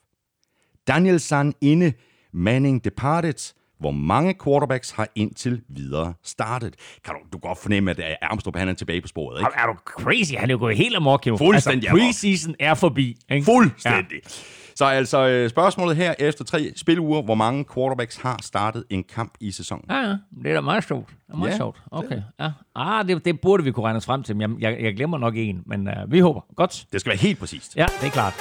[0.83, 1.93] Danielson inde,
[2.31, 3.53] Manning departed.
[3.79, 6.75] Hvor mange quarterbacks har indtil videre startet?
[7.05, 9.51] Kan du, du godt fornemme, at Armstrong han er tilbage på sporet, ikke?
[9.55, 10.33] Er du crazy?
[10.33, 11.37] Han er jo gået helt amok, jo.
[11.37, 13.17] Fuldstændig altså, preseason er forbi.
[13.31, 13.45] Ikke?
[13.45, 14.17] Fuldstændig.
[14.23, 14.29] Ja.
[14.75, 19.33] Så altså øh, spørgsmålet her efter tre spiluger, hvor mange quarterbacks har startet en kamp
[19.39, 19.83] i sæsonen?
[19.89, 20.07] Ja, ja.
[20.43, 21.07] Det er da meget sjovt.
[21.09, 21.77] Det er meget Ja, sjovt.
[21.91, 22.21] Okay.
[22.39, 22.49] Ja.
[22.75, 24.35] Ah, det, det burde vi kunne regne os frem til.
[24.35, 26.41] men Jeg, jeg, jeg glemmer nok en, men uh, vi håber.
[26.55, 26.85] Godt.
[26.91, 27.75] Det skal være helt præcist.
[27.75, 28.33] Ja, det er klart.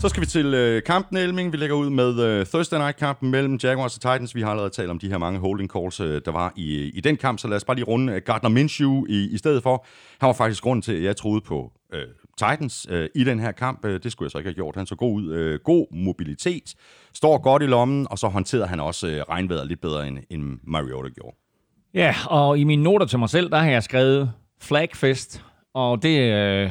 [0.00, 1.52] Så skal vi til øh, kampen, Elming.
[1.52, 4.34] Vi lægger ud med øh, Thursday Night-kampen mellem Jaguars og Titans.
[4.34, 6.92] Vi har allerede talt om de her mange holding calls, øh, der var i, øh,
[6.94, 9.62] i den kamp, så lad os bare lige runde øh, Gardner Minshew i, i stedet
[9.62, 9.86] for.
[10.20, 12.02] Han var faktisk grunden til, at jeg troede på øh,
[12.38, 13.84] Titans øh, i den her kamp.
[13.84, 14.76] Øh, det skulle jeg så ikke have gjort.
[14.76, 15.32] Han så god ud.
[15.32, 16.74] Øh, god mobilitet.
[17.14, 20.58] Står godt i lommen, og så håndterede han også øh, regnvejret lidt bedre, end, end
[20.62, 21.36] Mariota gjorde.
[21.94, 26.32] Ja, og i mine noter til mig selv, der har jeg skrevet Flagfest, og det
[26.32, 26.70] øh,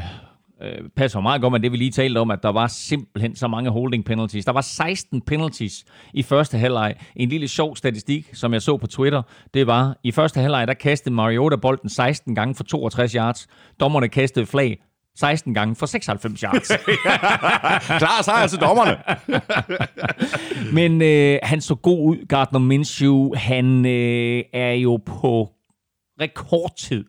[0.62, 3.48] øh, passer meget godt med det, vi lige talte om, at der var simpelthen så
[3.48, 4.46] mange holding penalties.
[4.46, 6.96] Der var 16 penalties i første halvleg.
[7.16, 9.22] En lille sjov statistik, som jeg så på Twitter,
[9.54, 13.48] det var, i første halvleg, der kastede Mariota bolden 16 gange for 62 yards.
[13.80, 14.78] Dommerne kastede flag
[15.20, 16.68] 16 gange for 96 yards.
[18.02, 18.98] Klar sejr til dommerne.
[20.78, 23.36] Men øh, han så god ud, Gardner Minshew.
[23.36, 25.50] Han øh, er jo på
[26.22, 27.06] rekordtid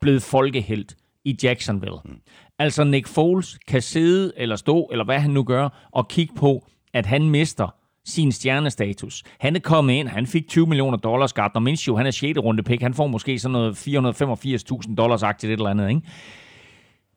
[0.00, 1.98] blevet folkehelt i Jacksonville.
[2.04, 2.20] Mm.
[2.58, 6.66] Altså Nick Foles kan sidde eller stå, eller hvad han nu gør, og kigge på,
[6.94, 9.24] at han mister sin stjernestatus.
[9.40, 11.32] Han er kommet ind, han fik 20 millioner dollars.
[11.32, 12.38] Gardner Minshew, han er 6.
[12.38, 12.82] runde pick.
[12.82, 16.02] Han får måske sådan noget 485.000 dollars aktivt et eller andet, ikke?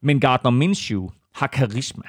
[0.02, 2.04] Men Gardner Minshew har karisma.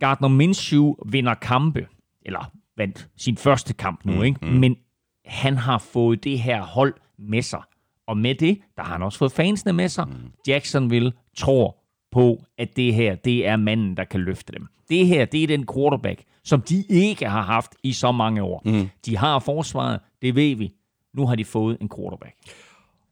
[0.00, 1.86] Gardner Minshew vinder kampe,
[2.22, 4.38] eller vandt sin første kamp nu, mm, ikke?
[4.42, 4.48] Mm.
[4.52, 4.76] men
[5.24, 7.62] han har fået det her hold med sig.
[8.06, 10.06] Og med det, der har han også fået fansene med sig.
[10.08, 10.14] Mm.
[10.48, 11.77] Jacksonville tror
[12.10, 14.66] på, at det her, det er manden, der kan løfte dem.
[14.88, 18.62] Det her, det er den quarterback, som de ikke har haft i så mange år.
[18.64, 18.88] Mm.
[19.06, 20.72] De har forsvaret, det ved vi.
[21.14, 22.34] Nu har de fået en quarterback.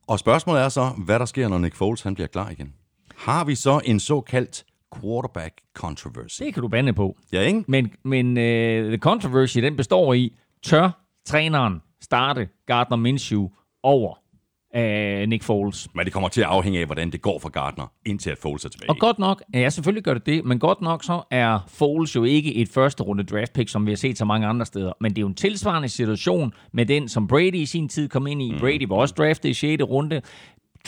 [0.06, 2.74] Og spørgsmålet er så, hvad der sker, når Nick Foles han bliver klar igen.
[3.16, 4.64] Har vi så en såkaldt
[5.00, 6.42] quarterback controversy?
[6.42, 7.16] Det kan du bande på.
[7.32, 7.64] Ja, ikke?
[7.68, 10.90] Men, men uh, the controversy, den består i, tør
[11.26, 13.48] træneren starte Gardner Minshew
[13.82, 14.14] over
[14.76, 15.88] uh, Nick Foles?
[15.94, 18.64] Men det kommer til at afhænge af, hvordan det går for Gardner, indtil at Foles
[18.64, 18.90] er tilbage.
[18.90, 22.24] Og godt nok, ja selvfølgelig gør det det, men godt nok så er Foles jo
[22.24, 24.92] ikke et første runde draft pick, som vi har set så mange andre steder.
[25.00, 28.26] Men det er jo en tilsvarende situation med den, som Brady i sin tid kom
[28.26, 28.52] ind i.
[28.52, 28.58] Mm.
[28.58, 29.82] Brady var også draftet i 6.
[29.82, 30.22] runde.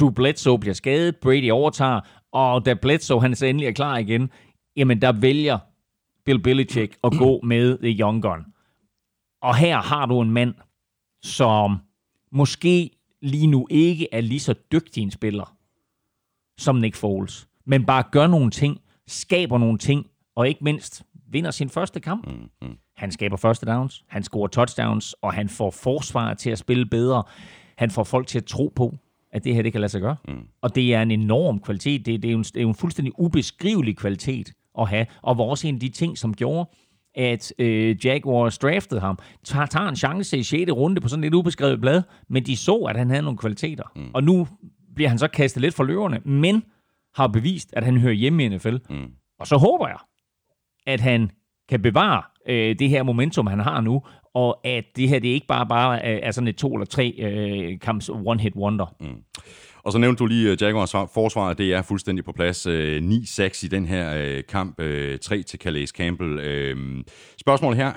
[0.01, 2.01] Drew Bledsoe bliver skadet, Brady overtager,
[2.33, 4.31] og da Bledsoe han så endelig er klar igen,
[4.77, 5.59] jamen der vælger
[6.24, 8.44] Bill Belichick at gå med The Young Gun.
[9.42, 10.55] Og her har du en mand,
[11.22, 11.79] som
[12.33, 12.90] måske
[13.23, 15.57] lige nu ikke er lige så dygtig en spiller
[16.59, 21.51] som Nick Foles, men bare gør nogle ting, skaber nogle ting, og ikke mindst vinder
[21.51, 22.27] sin første kamp.
[22.27, 22.77] Mm, mm.
[22.97, 27.23] Han skaber første downs, han scorer touchdowns, og han får forsvaret til at spille bedre.
[27.77, 28.99] Han får folk til at tro på,
[29.33, 30.17] at det her det kan lade sig gøre.
[30.29, 30.47] Mm.
[30.61, 32.07] Og det er en enorm kvalitet.
[32.07, 35.39] Det, det, er jo en, det er jo en fuldstændig ubeskrivelig kvalitet at have, og
[35.39, 36.71] var også en af de ting, som gjorde,
[37.19, 40.73] at øh, Jaguars draftede ham, tager, tager en chance i 6.
[40.73, 43.85] runde på sådan et ubeskrevet blad, men de så, at han havde nogle kvaliteter.
[43.97, 44.11] Mm.
[44.15, 44.49] Og nu
[44.95, 46.63] bliver han så kastet lidt for løverne, men
[47.15, 48.77] har bevist, at han hører hjemme i NFL.
[48.91, 49.07] Mm.
[49.41, 49.99] Og så håber jeg,
[50.87, 51.31] at han
[51.69, 54.03] kan bevare øh, det her momentum, han har nu,
[54.35, 57.79] og at det her det ikke bare, bare er sådan et to eller tre øh,
[57.81, 58.95] kamps one-hit wonder.
[59.01, 59.23] Mm.
[59.88, 62.66] Og så nævnte du lige øh, Jaguars forsvar, det er fuldstændig på plads.
[62.66, 66.38] Øh, 9-6 i den her øh, kamp, 3 til Calais Campbell.
[66.38, 67.05] Øhm,
[67.40, 67.92] spørgsmål her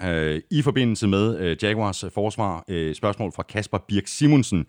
[0.51, 2.63] i forbindelse med Jaguars forsvar.
[2.93, 4.65] Spørgsmål fra Kasper Birk Simonsen.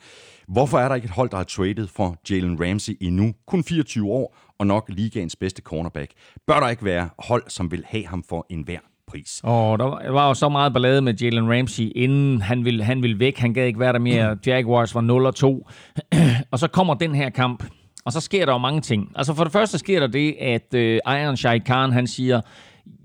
[0.48, 3.34] Hvorfor er der ikke et hold, der har traded for Jalen Ramsey endnu?
[3.46, 6.12] Kun 24 år og nok ligaens bedste cornerback.
[6.46, 9.40] Bør der ikke være hold, som vil have ham for enhver pris.
[9.42, 13.18] Og der var jo så meget ballade med Jalen Ramsey, inden han ville, han ville
[13.18, 13.38] væk.
[13.38, 14.36] Han gad ikke være der mere.
[14.46, 15.68] Jaguars var 0 og 2.
[16.52, 17.64] og så kommer den her kamp,
[18.04, 19.12] og så sker der jo mange ting.
[19.14, 20.74] Altså for det første sker der det, at
[21.22, 22.40] Iron Shai Khan, han siger,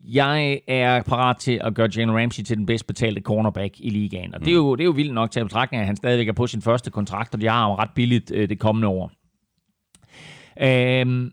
[0.08, 4.34] jeg er parat til at gøre Jalen Ramsey til den bedst betalte cornerback i ligaen.
[4.34, 4.46] Og mm.
[4.46, 6.34] det, er jo, det er jo vildt nok til at betragtning, at han stadigvæk er
[6.34, 9.12] på sin første kontrakt, og de har jo ret billigt uh, det kommende år.
[10.62, 11.32] Øhm,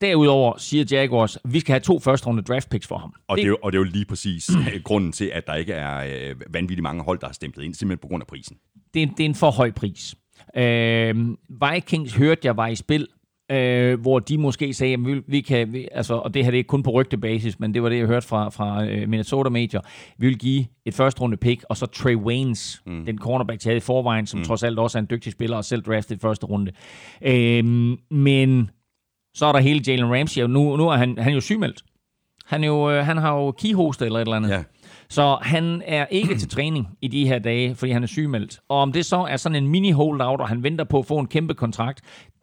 [0.00, 3.14] Derudover siger Jaguars, vi skal have to første runde draft picks for ham.
[3.28, 4.50] Og det, det, er, jo, og det er jo lige præcis
[4.84, 8.00] grunden til, at der ikke er øh, vanvittigt mange hold, der har stemplet ind, simpelthen
[8.02, 8.56] på grund af prisen.
[8.94, 10.14] Det er, det er en for høj pris.
[10.56, 11.16] Øh,
[11.48, 13.08] Vikings hørte jeg var i spil,
[13.50, 16.60] øh, hvor de måske sagde, at vi, vi kan, vi, altså, og det her det
[16.60, 19.84] er kun på rygtebasis, men det var det, jeg hørte fra, fra øh, Minnesota Major,
[20.18, 23.04] vi vil give et første runde pick, og så Trey Waynes, mm.
[23.06, 24.44] den cornerback, de havde i forvejen, som mm.
[24.44, 26.72] trods alt også er en dygtig spiller, og selv draftet i første runde.
[27.22, 27.64] Øh,
[28.10, 28.70] men
[29.34, 31.82] så er der hele Jalen Ramsey, og nu, nu er han, han er jo sygemeldt.
[32.44, 34.50] Han, er jo, øh, han har jo kihoste eller et eller andet.
[34.50, 34.62] Ja.
[35.08, 38.60] Så han er ikke til træning i de her dage, fordi han er sygemeldt.
[38.68, 41.26] Og om det så er sådan en mini-holdout, og han venter på at få en
[41.26, 42.00] kæmpe kontrakt,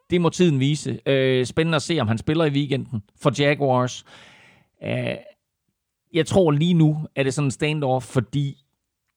[0.10, 1.00] det må tiden vise.
[1.06, 4.06] Øh, spændende at se, om han spiller i weekenden for Jaguars.
[4.84, 5.16] Øh,
[6.14, 8.58] jeg tror lige nu, at det er sådan en standoff, fordi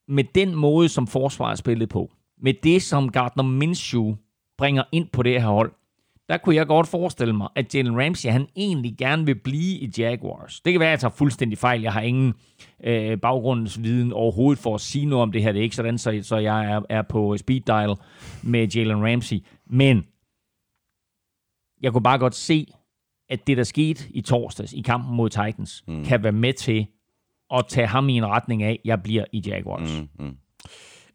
[0.08, 2.10] med den måde, som forsvaret spillede på,
[2.42, 4.16] med det, som Gardner Minshew
[4.58, 5.72] bringer ind på det her hold,
[6.28, 9.92] der kunne jeg godt forestille mig, at Jalen Ramsey, han egentlig gerne vil blive i
[9.98, 10.60] Jaguars.
[10.60, 11.82] Det kan være, at jeg tager fuldstændig fejl.
[11.82, 12.34] Jeg har ingen
[12.84, 15.52] øh, baggrundsviden overhovedet for at sige noget om det her.
[15.52, 17.96] Det er ikke sådan, så, så jeg er, er på speed dial
[18.42, 19.36] med Jalen Ramsey.
[19.66, 20.04] Men
[21.82, 22.66] jeg kunne bare godt se,
[23.28, 26.04] at det, der skete i torsdags i kampen mod Titans, mm.
[26.04, 26.86] kan være med til
[27.54, 30.00] at tage ham i en retning af, jeg bliver i Jaguars.
[30.00, 30.36] Mm, mm.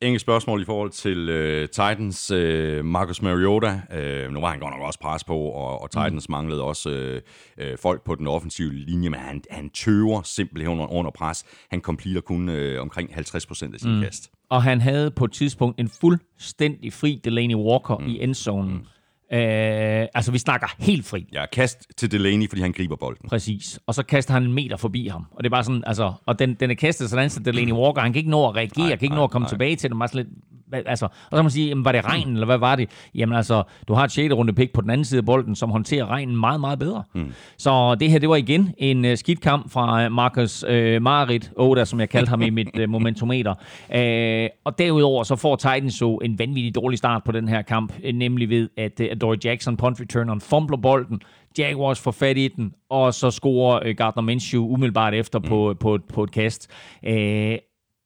[0.01, 2.31] Enkelt spørgsmål i forhold til uh, Titans.
[2.31, 3.81] Uh, Marcus Mariota,
[4.27, 6.31] uh, nu var han godt nok også pres på, og, og Titans mm.
[6.31, 10.93] manglede også uh, uh, folk på den offensive linje, men han, han tøver simpelthen under,
[10.93, 11.45] under pres.
[11.69, 14.01] Han completer kun uh, omkring 50% af sin mm.
[14.01, 14.31] kast.
[14.49, 18.07] Og han havde på et tidspunkt en fuldstændig fri Delaney Walker mm.
[18.07, 18.73] i endzonen.
[18.73, 18.85] Mm
[19.33, 21.27] Øh, altså, vi snakker helt fri.
[21.33, 23.29] Ja, kast til Delaney, fordi han griber bolden.
[23.29, 23.79] Præcis.
[23.87, 25.25] Og så kaster han en meter forbi ham.
[25.31, 28.01] Og det er bare sådan, altså, og den, den er kastet sådan, så Delaney Walker,
[28.01, 29.49] han kan ikke nå at reagere, nej, kan ikke nej, nå at komme nej.
[29.49, 29.99] tilbage til den.
[29.99, 30.27] Bare lidt,
[30.69, 32.89] hvad, altså, og så kan man sige, jamen, var det regn, eller hvad var det?
[33.15, 34.33] Jamen altså, du har et 6.
[34.33, 37.03] runde pick på den anden side af bolden, som håndterer regnen meget, meget bedre.
[37.13, 37.33] Mm.
[37.57, 41.51] Så det her, det var igen en uh, skidt kamp fra uh, Marcus uh, Marit
[41.55, 43.51] Oda, som jeg kaldte ham i mit uh, momentometer.
[43.89, 47.93] Uh, og derudover så får Titans så en vanvittig dårlig start på den her kamp,
[48.03, 51.21] uh, nemlig ved, at uh, Dory Jackson, punt returneren, fumbler bolden,
[51.57, 55.45] Jaguars får fat i den, og så scorer Gardner Minshew umiddelbart efter mm.
[55.45, 56.67] på, på, på et kast.
[57.07, 57.55] Uh,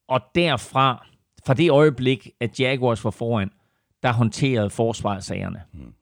[0.08, 1.06] og derfra
[1.46, 3.50] fra det øjeblik, at Jaguars var foran,
[4.02, 5.62] der håndterede forsvaret sagerne.
[5.72, 5.94] Mm.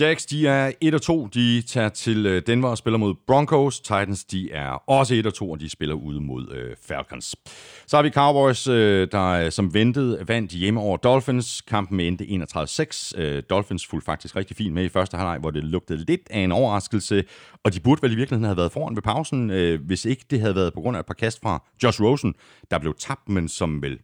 [0.00, 1.26] Jacks, de er 1 og 2.
[1.26, 3.80] De tager til øh, Denver og spiller mod Broncos.
[3.80, 7.36] Titans, de er også 1 og 2, og de spiller ude mod øh, Falcons.
[7.86, 11.60] Så har vi Cowboys, øh, der øh, som ventet vandt hjemme over Dolphins.
[11.60, 13.20] Kampen endte 31-6.
[13.20, 16.40] Øh, Dolphins fulgte faktisk rigtig fint med i første halvleg, hvor det lugtede lidt af
[16.40, 17.24] en overraskelse.
[17.64, 20.40] Og de burde vel i virkeligheden have været foran ved pausen, øh, hvis ikke det
[20.40, 22.34] havde været på grund af et par kast fra Josh Rosen,
[22.70, 23.98] der blev tabt, men som vel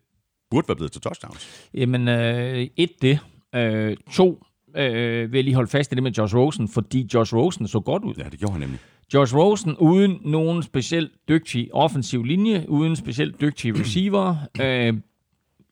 [0.57, 1.69] burde være blevet til touchdowns.
[1.75, 3.19] Jamen, øh, et det.
[3.55, 4.42] Øh, to,
[4.77, 7.81] øh, vil jeg lige holde fast i det med Josh Rosen, fordi Josh Rosen så
[7.81, 8.14] godt ud.
[8.19, 8.79] Ja, det gjorde han nemlig.
[9.14, 14.95] Josh Rosen uden nogen specielt dygtig offensiv linje, uden specielt dygtige receiver, øh,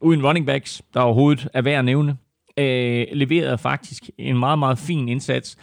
[0.00, 2.16] uden running backs, der overhovedet er værd at nævne,
[2.58, 5.56] øh, leverede faktisk en meget, meget fin indsats.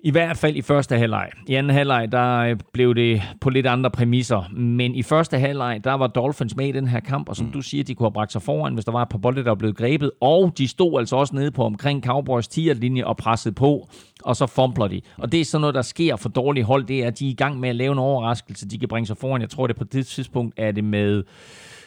[0.00, 1.30] I hvert fald i første halvleg.
[1.48, 4.50] I anden halvleg, der øh, blev det på lidt andre præmisser.
[4.52, 7.52] Men i første halvleg, der var Dolphins med i den her kamp, og som mm.
[7.52, 9.54] du siger, de kunne have bragt sig foran, hvis der var et par bolde, der
[9.54, 10.10] blevet grebet.
[10.20, 13.88] Og de stod altså også nede på omkring Cowboys 10-linje og pressede på,
[14.22, 15.00] og så fumbler de.
[15.18, 17.30] Og det er sådan noget, der sker for dårlige hold, det er, at de er
[17.30, 19.40] i gang med at lave en overraskelse, de kan bringe sig foran.
[19.40, 21.24] Jeg tror, det på det tidspunkt er det med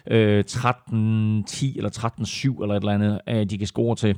[0.08, 1.90] øh, 13-10 eller
[2.58, 4.16] 13-7 eller et eller andet, øh, de kan score til.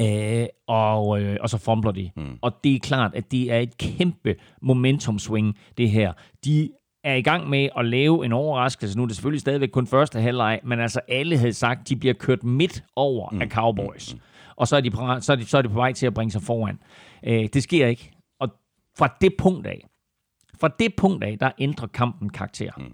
[0.00, 2.10] Øh, og, øh, og så fumbler de.
[2.16, 2.38] Mm.
[2.42, 6.12] Og det er klart, at det er et kæmpe momentum swing, det her.
[6.44, 6.70] De
[7.04, 8.96] er i gang med at lave en overraskelse.
[8.96, 11.96] Nu er det selvfølgelig stadigvæk kun første halvleg, men altså alle havde sagt, at de
[11.96, 13.42] bliver kørt midt over mm.
[13.42, 14.14] af Cowboys.
[14.14, 14.20] Mm.
[14.56, 16.32] Og så er, de, så, er de, så er de på vej til at bringe
[16.32, 16.78] sig foran.
[17.24, 18.12] Øh, det sker ikke.
[18.40, 18.48] Og
[18.98, 19.86] fra det punkt af,
[20.62, 22.70] fra det punkt af, der ændrer kampen karakter.
[22.76, 22.84] Mm.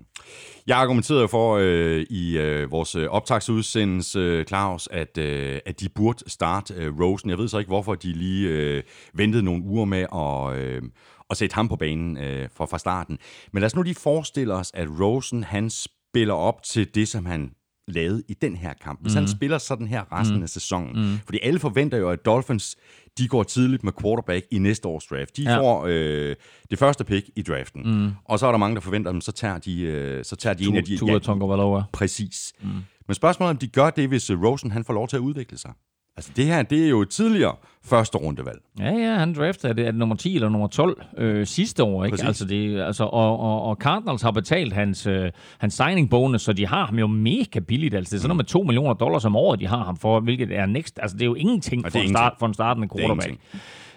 [0.67, 5.89] Jeg argumenterede for øh, i øh, vores øh, optagsudsendelse, øh, Claus, at, øh, at de
[5.89, 7.31] burde starte øh, Rosen.
[7.31, 8.83] Jeg ved så ikke, hvorfor de lige øh,
[9.15, 10.83] ventede nogle uger med at, øh,
[11.31, 13.19] at sætte ham på banen øh, fra, fra starten.
[13.53, 17.27] Men lad os nu lige forestille os, at Rosen han spiller op til det, som
[17.27, 17.51] han
[17.89, 19.03] lavede i den her kamp.
[19.03, 19.19] Hvis mm.
[19.19, 20.43] han spiller sådan her resten mm.
[20.43, 21.11] af sæsonen.
[21.11, 21.19] Mm.
[21.25, 22.77] Fordi alle forventer jo, at Dolphins
[23.19, 25.37] de går tidligt med quarterback i næste års draft.
[25.37, 25.59] De ja.
[25.59, 26.37] får øh,
[26.71, 27.83] det første pick i draften.
[27.85, 28.11] Mm.
[28.25, 30.65] Og så er der mange, der forventer dem, så tager de, øh, så tager de
[30.65, 30.97] tu, en af de...
[30.97, 32.53] Tua ja, Tonga Præcis.
[32.63, 32.69] Mm.
[33.07, 35.21] Men spørgsmålet er, om de gør det, hvis øh, Rosen han får lov til at
[35.21, 35.73] udvikle sig.
[36.19, 38.59] Altså det her, det er jo et tidligere første rundevalg.
[38.79, 41.85] Ja, ja, han draftede, er det, er det nummer 10 eller nummer 12 øh, sidste
[41.85, 42.25] år, ikke?
[42.25, 46.53] Altså det, altså, og, og, og Cardinals har betalt hans, øh, hans signing bonus, så
[46.53, 47.95] de har ham jo mega billigt.
[47.95, 50.21] Altså det er sådan noget med 2 millioner dollars om året, de har ham for,
[50.21, 50.99] hvilket er next.
[51.03, 53.41] Altså det er jo ingenting, for, en start, for en startende quarterback.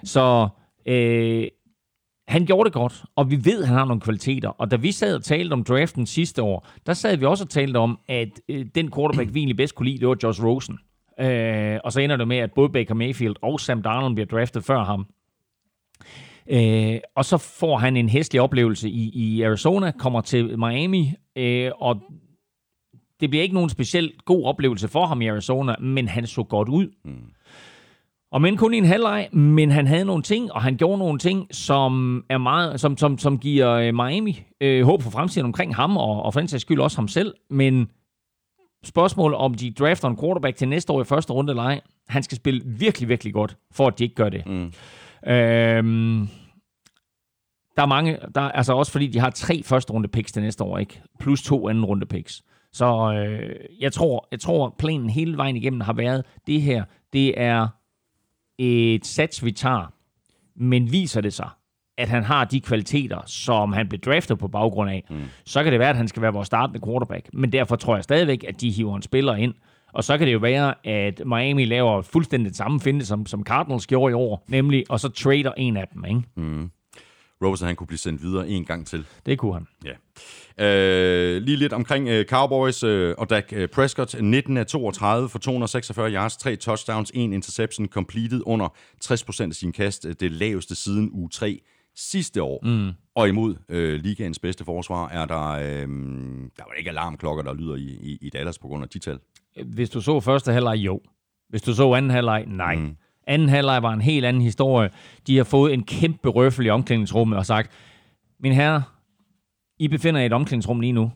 [0.03, 0.47] Så
[0.85, 1.47] øh,
[2.27, 4.49] han gjorde det godt, og vi ved, at han har nogle kvaliteter.
[4.49, 7.49] Og da vi sad og talte om draften sidste år, der sad vi også og
[7.49, 10.79] talte om, at øh, den quarterback, vi egentlig bedst kunne lide, det var Josh Rosen.
[11.21, 14.63] Øh, og så ender det med, at både Baker Mayfield og Sam Darnold bliver draftet
[14.63, 15.05] før ham.
[16.47, 21.71] Øh, og så får han en hæslig oplevelse i, i Arizona, kommer til Miami, øh,
[21.79, 22.01] og
[23.19, 26.69] det bliver ikke nogen specielt god oplevelse for ham i Arizona, men han så godt
[26.69, 26.87] ud.
[27.05, 27.31] Mm.
[28.31, 31.19] Og men kun i en halvleg, men han havde nogle ting, og han gjorde nogle
[31.19, 35.75] ting, som er meget, som, som, som giver øh, Miami øh, håb for fremtiden omkring
[35.75, 37.33] ham, og, og for den skyld også ham selv.
[37.49, 37.89] Men
[38.83, 41.81] spørgsmål, om de drafter en quarterback til næste år i første runde eller ej.
[42.07, 44.45] Han skal spille virkelig, virkelig godt, for at de ikke gør det.
[44.45, 44.73] Mm.
[45.31, 46.27] Øhm,
[47.75, 50.63] der er mange, der, altså også fordi de har tre første runde picks til næste
[50.63, 51.01] år, ikke?
[51.19, 52.41] Plus to anden runde picks.
[52.73, 57.41] Så øh, jeg tror, jeg tror planen hele vejen igennem har været, det her, det
[57.41, 57.67] er
[58.57, 59.93] et sats, vi tager,
[60.55, 61.49] men viser det sig,
[62.01, 65.21] at han har de kvaliteter, som han blev draftet på baggrund af, mm.
[65.45, 67.29] så kan det være, at han skal være vores startende quarterback.
[67.33, 69.53] Men derfor tror jeg stadigvæk, at de hiver en spiller ind.
[69.93, 73.43] Og så kan det jo være, at Miami laver fuldstændig det samme finde, som, som
[73.43, 76.21] Cardinals gjorde i år, nemlig, og så trader en af dem, ikke?
[76.35, 76.71] Mm.
[77.45, 79.05] Rosen, han kunne blive sendt videre en gang til.
[79.25, 79.67] Det kunne han.
[79.85, 79.93] Ja.
[80.57, 84.21] Uh, lige lidt omkring uh, Cowboys uh, og Dak uh, Prescott.
[84.21, 88.67] 19 af 32 for 246 yards, 3 touchdowns, 1 interception, completed under
[89.05, 90.07] 60% af sin kast.
[90.19, 91.61] Det laveste siden uge 3
[92.09, 92.59] sidste år.
[92.65, 92.91] Mm.
[93.15, 95.87] Og imod øh, ligaens bedste forsvar er der, øh,
[96.57, 99.19] der var ikke alarmklokker, der lyder i, i, i Dallas på grund af de tal.
[99.65, 101.01] Hvis du så første halvleg, jo.
[101.49, 102.75] Hvis du så anden halvleg, nej.
[102.75, 102.95] Mm.
[103.27, 104.89] Anden halvleg var en helt anden historie.
[105.27, 107.71] De har fået en kæmpe røffel i omklædningsrummet og sagt,
[108.39, 108.83] min herre,
[109.79, 111.11] I befinder jer i et omklædningsrum lige nu,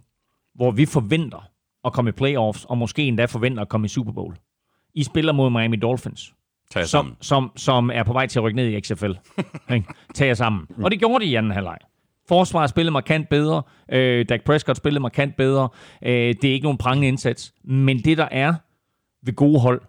[0.56, 1.50] hvor vi forventer
[1.86, 4.36] at komme i playoffs, og måske endda forventer at komme i Super Bowl.
[4.94, 6.34] I spiller mod Miami Dolphins,
[6.72, 9.12] Tag som, som, som er på vej til at rykke ned i XFL.
[10.16, 10.68] Tag jer sammen.
[10.84, 11.78] Og det gjorde de i anden halvleg.
[12.28, 13.64] Forsvaret spillede markant bedre.
[13.92, 15.70] Øh, Dak Prescott spillede markant bedre.
[16.06, 17.54] Øh, det er ikke nogen prangende indsats.
[17.64, 18.54] Men det, der er
[19.26, 19.82] ved gode hold,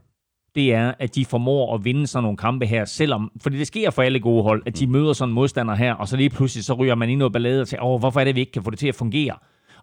[0.55, 3.91] det er, at de formår at vinde sådan nogle kampe her, selvom, fordi det sker
[3.91, 6.65] for alle gode hold, at de møder sådan en modstander her, og så lige pludselig
[6.65, 8.63] så ryger man i noget ballade og siger, åh, hvorfor er det, vi ikke kan
[8.63, 9.37] få det til at fungere?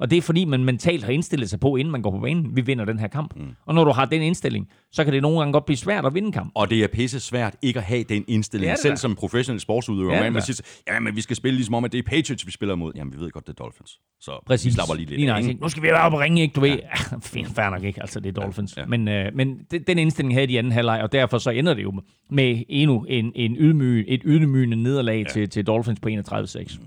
[0.03, 2.55] Og det er fordi, man mentalt har indstillet sig på, inden man går på banen,
[2.55, 3.35] vi vinder den her kamp.
[3.35, 3.41] Mm.
[3.65, 6.13] Og når du har den indstilling, så kan det nogle gange godt blive svært at
[6.13, 6.51] vinde kamp.
[6.55, 8.95] Og det er pisse svært ikke at have den indstilling, det selv da.
[8.95, 10.13] som professionel sportsudøver.
[10.13, 12.45] Ja, Ja, man siger, ja, men vi skal spille ligesom om, at det er Patriots,
[12.47, 12.91] vi spiller mod.
[12.95, 13.99] Jamen, vi ved godt, det er Dolphins.
[14.19, 14.65] Så Præcis.
[14.65, 15.49] vi slapper lige lidt Lige ikke?
[15.49, 15.61] ikke?
[15.61, 16.53] Nu skal vi være oppe og ringe, ikke?
[16.53, 16.69] Du ved.
[16.69, 17.17] Ja.
[17.33, 18.01] Fint, fair nok ikke.
[18.01, 18.77] Altså, det er Dolphins.
[18.77, 18.85] Ja, Ja.
[18.85, 18.97] ja.
[18.97, 21.83] Men, øh, men den indstilling havde de i anden halvleg, og derfor så ender det
[21.83, 25.33] jo med endnu en, en ydmy, et ydmygende nederlag ja.
[25.33, 26.77] til, til Dolphins på 31-6.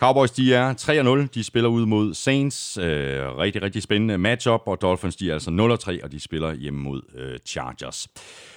[0.00, 0.74] Cowboys, de er
[1.24, 1.28] 3-0.
[1.34, 2.76] De spiller ud mod Saints.
[2.76, 4.60] Øh, rigtig, rigtig spændende matchup.
[4.66, 5.50] Og Dolphins, de er altså
[6.00, 8.08] 0-3, og de spiller hjemme mod øh, Chargers.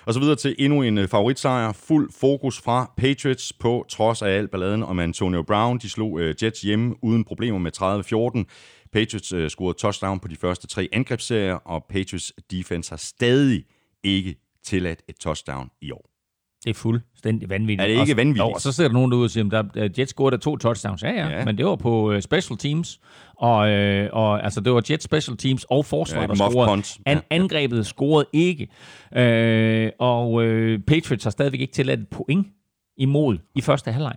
[0.06, 1.72] Og så videre til endnu en øh, favoritsejr.
[1.72, 5.78] Fuld fokus fra Patriots på trods af al balladen om Antonio Brown.
[5.78, 7.72] De slog øh, Jets hjemme uden problemer med
[8.48, 8.90] 30-14.
[8.94, 13.64] Patriots øh, scorede touchdown på de første tre angrebsserier, og Patriots defense har stadig
[14.04, 16.11] ikke tilladt et touchdown i år.
[16.64, 17.82] Det er fuldstændig vanvittigt.
[17.82, 18.56] Er det ikke vanvittigt?
[18.56, 21.04] Og så sidder der nogen derude og siger, at der, Jets scorede to touchdowns.
[21.04, 21.46] Ja, ja, Ja.
[21.46, 23.00] men det var på uh, special teams.
[23.38, 26.68] Og, øh, og altså, det var Jets special teams og forsvar, Ja, der scorede.
[26.70, 26.98] punt.
[27.06, 28.68] An, angrebet scorede ikke.
[29.16, 32.48] Øh, og øh, Patriots har stadigvæk ikke tilladt et point
[32.98, 34.16] imod i første halvleg.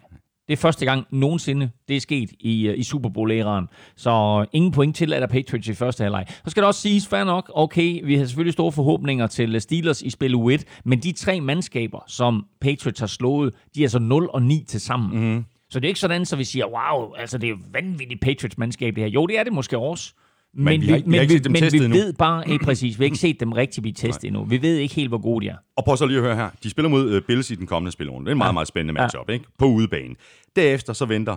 [0.49, 3.69] Det er første gang nogensinde, det er sket i, øh, i Super Bowl-æraen.
[3.97, 6.25] Så ingen point tilladt af Patriots i første halvleg.
[6.29, 10.03] Så skal det også siges, fair nok, okay, vi har selvfølgelig store forhåbninger til Steelers
[10.03, 14.29] i spil U1, men de tre mandskaber, som Patriots har slået, de er så 0
[14.33, 15.35] og 9 til sammen.
[15.35, 15.45] Mm.
[15.71, 18.95] Så det er ikke sådan, så vi siger, wow, altså det er jo vanvittigt Patriots-mandskab
[18.95, 19.11] det her.
[19.11, 20.15] Jo, det er det måske også.
[20.57, 21.99] Men, vi har ikke- vi har ikke set dem men testet vi endnu.
[21.99, 24.45] ved bare ikke præcis, vi har ikke set dem rigtig blive testet endnu.
[24.45, 25.57] Vi ved ikke helt, hvor gode de er.
[25.77, 26.51] Og prøv så lige at høre her.
[26.63, 28.25] De spiller mod øh, Bills i den kommende spilrunde.
[28.25, 29.45] Det er en meget, meget spændende matchup, ikke?
[29.59, 30.15] På udebane.
[30.57, 31.37] Derefter så venter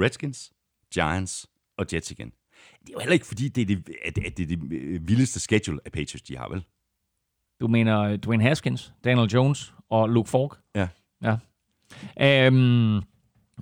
[0.00, 0.52] Redskins,
[0.94, 1.46] Giants
[1.78, 2.26] og Jets igen.
[2.80, 5.08] Det er jo heller ikke, fordi det er det, at, at det, er det øh,
[5.08, 6.64] vildeste schedule af Patriots, de har, vel?
[7.60, 10.58] Du mener øh, Dwayne Haskins, Daniel Jones og Luke Falk?
[10.74, 10.88] Ja.
[11.22, 11.36] Ja.
[12.46, 13.00] Øhm,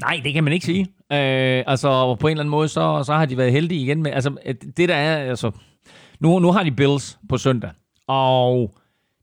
[0.00, 0.86] nej, det kan man ikke sige.
[1.12, 4.10] Øh, altså, på en eller anden måde, så, så har de været heldige igen med...
[4.10, 4.36] Altså,
[4.76, 5.16] det der er...
[5.16, 5.50] Altså,
[6.20, 7.70] nu, nu har de Bills på søndag,
[8.06, 8.74] og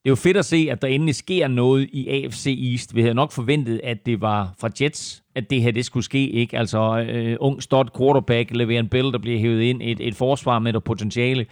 [0.04, 2.96] det er jo fedt at se, at der endelig sker noget i AFC East.
[2.96, 6.30] Vi havde nok forventet, at det var fra Jets, at det her det skulle ske.
[6.30, 6.58] ikke.
[6.58, 10.60] Altså, øh, ung stot quarterback, leverer en Bill, der bliver hævet ind, et, et forsvar
[10.60, 11.46] med noget potentiale.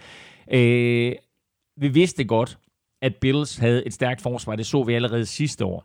[0.52, 1.12] Øh,
[1.80, 2.58] vi vidste godt,
[3.02, 4.56] at Bills havde et stærkt forsvar.
[4.56, 5.84] Det så vi allerede sidste år.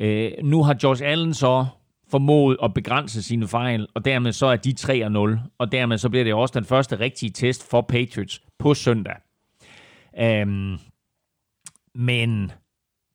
[0.00, 1.66] Øh, nu har Josh Allen så
[2.12, 6.24] formået at begrænse sine fejl, og dermed så er de 3-0, og dermed så bliver
[6.24, 9.16] det også den første rigtige test for Patriots på søndag.
[10.42, 10.78] Um,
[11.94, 12.52] men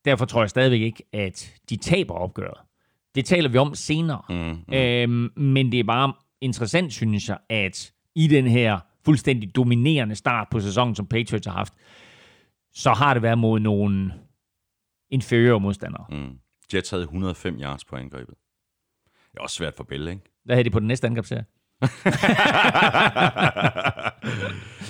[0.05, 2.57] derfor tror jeg stadigvæk ikke, at de taber opgøret.
[3.15, 4.21] Det taler vi om senere.
[4.29, 4.73] Mm, mm.
[4.73, 10.47] Øhm, men det er bare interessant, synes jeg, at i den her fuldstændig dominerende start
[10.51, 11.73] på sæsonen, som Patriots har haft,
[12.73, 14.13] så har det været mod nogle
[15.09, 16.05] inferiøre modstandere.
[16.09, 16.39] Mm.
[16.73, 18.35] Jets havde 105 yards på angrebet.
[19.37, 20.21] Det er også svært for Bill, ikke?
[20.45, 21.45] Hvad havde de på den næste angrebsserie?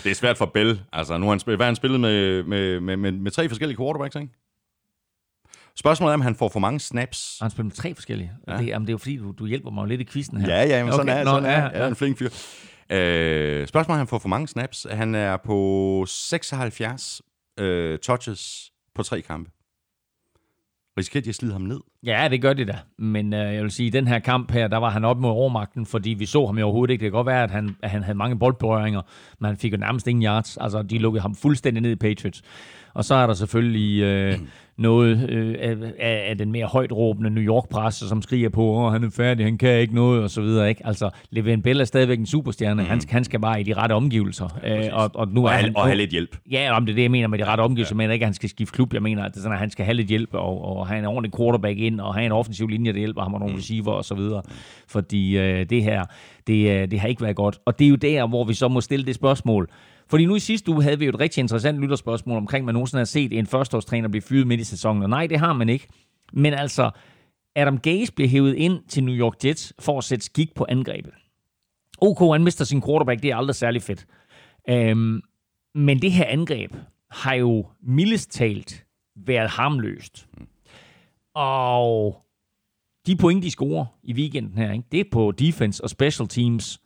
[0.04, 0.82] det er svært for Bill.
[0.94, 3.50] Altså, nu har han spillet, hvad har han spillet med, med, med, med, med tre
[3.50, 4.28] forskellige quarterbacks, ikke?
[5.76, 7.38] Spørgsmålet er, om han får for mange snaps.
[7.40, 8.32] Har han spillet med tre forskellige?
[8.48, 8.58] Ja.
[8.58, 10.50] Det, jamen, det er jo fordi, du, du hjælper mig jo lidt i quizzen her.
[10.56, 11.50] Ja, ja, men sådan Okay, er, nå, sådan er.
[11.64, 11.88] ja, Ja, ja.
[11.88, 12.30] en flink fyr.
[12.90, 14.88] Øh, spørgsmålet er, om han får for mange snaps.
[14.92, 17.22] Han er på 76
[17.60, 19.52] øh, touches på tre kampe.
[20.98, 21.80] Risikerer de at slide ham ned?
[22.06, 22.78] Ja, det gør de da.
[22.98, 25.30] Men øh, jeg vil sige, i den her kamp her, der var han op mod
[25.30, 27.02] overmagten, fordi vi så ham jo overhovedet ikke.
[27.02, 29.02] Det kan godt være, at han, at han havde mange boldberøringer,
[29.40, 30.58] men han fik jo nærmest ingen yards.
[30.58, 32.42] Altså, de lukkede ham fuldstændig ned i Patriots.
[32.94, 34.40] Og så er der selvfølgelig øh,
[34.78, 39.04] noget øh, af, af, den mere højt råbende New York-presse, som skriger på, at han
[39.04, 40.70] er færdig, han kan ikke noget, og så videre.
[40.70, 40.88] Ikke?
[40.88, 42.82] Altså, Le'Veon Bell er stadigvæk en superstjerne.
[42.82, 42.88] Mm.
[42.88, 44.60] Han, han skal bare i de rette omgivelser.
[44.64, 46.38] Øh, og, og, nu er han, og have lidt hjælp.
[46.52, 47.94] Ja, om det er det, jeg mener med de rette omgivelser.
[47.94, 48.94] Jeg mener ikke, at han skal skifte klub.
[48.94, 51.00] Jeg mener, at, det er sådan, at han skal have lidt hjælp og, og have
[51.00, 53.58] en ordentlig quarterback ind, og have en offensiv linje, der hjælper ham, og nogle mm.
[53.58, 54.42] receiver og så videre.
[54.88, 56.06] Fordi øh, det her,
[56.48, 57.60] det, øh, det har ikke været godt.
[57.66, 59.70] Og det er jo der, hvor vi så må stille det spørgsmål.
[60.10, 63.00] Fordi nu i sidste uge havde vi jo et rigtig interessant lytterspørgsmål omkring, man nogensinde
[63.00, 65.04] har set en førsteårstræner blive fyret midt i sæsonen.
[65.04, 65.88] Og nej, det har man ikke.
[66.34, 66.92] Men altså,
[67.56, 71.14] Adam Gase bliver hævet ind til New York Jets for at sætte skik på angrebet.
[71.98, 74.06] OK, han mister sin quarterback, det er aldrig særlig fedt.
[74.70, 75.22] Øhm,
[75.76, 76.72] men det her angreb
[77.12, 78.86] har jo mildest talt
[79.16, 80.28] været harmløst.
[81.38, 82.24] Og
[83.08, 86.82] de point, de scorer i weekenden her, ikke, det er på defense og special teams.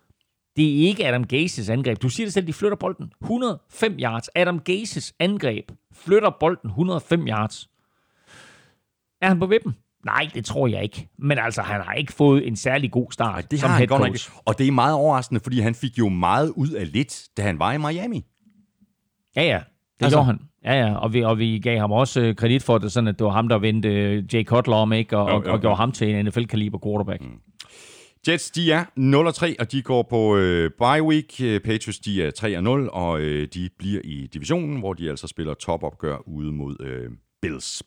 [0.55, 2.01] Det er ikke Adam Gases angreb.
[2.01, 4.29] Du siger det selv, de flytter bolden 105 yards.
[4.35, 7.69] Adam Gases angreb flytter bolden 105 yards.
[9.21, 9.75] Er han på vippen?
[10.05, 11.09] Nej, det tror jeg ikke.
[11.17, 13.87] Men altså, han har ikke fået en særlig god start Det som har han head
[13.87, 14.31] godt nok ikke.
[14.45, 17.59] Og det er meget overraskende, fordi han fik jo meget ud af lidt, da han
[17.59, 18.25] var i Miami.
[19.35, 19.59] Ja, ja.
[19.99, 20.39] Det altså, gjorde han.
[20.65, 20.95] Ja, ja.
[20.95, 23.31] Og vi, og vi gav ham også øh, kredit for det, sådan at det var
[23.31, 25.17] ham, der vendte øh, Jay Cutler om, ikke?
[25.17, 25.61] Og, Jo, og, jo, og jo.
[25.61, 27.21] gjorde ham til en NFL-kaliber quarterback.
[27.21, 27.27] Mm.
[28.27, 28.83] Jets, de er
[29.51, 31.41] 0-3, og de går på øh, bye week.
[31.43, 32.31] Øh, Patriots, de er
[32.87, 37.09] 3-0, og øh, de bliver i divisionen, hvor de altså spiller topopgør ude mod øh,
[37.41, 37.83] Bills.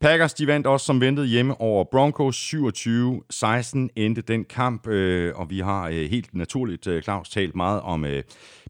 [0.00, 5.50] Packers, de vandt også som ventet hjemme over Broncos 27-16 endte den kamp, øh, og
[5.50, 8.22] vi har øh, helt naturligt, øh, Claus, talt meget om øh,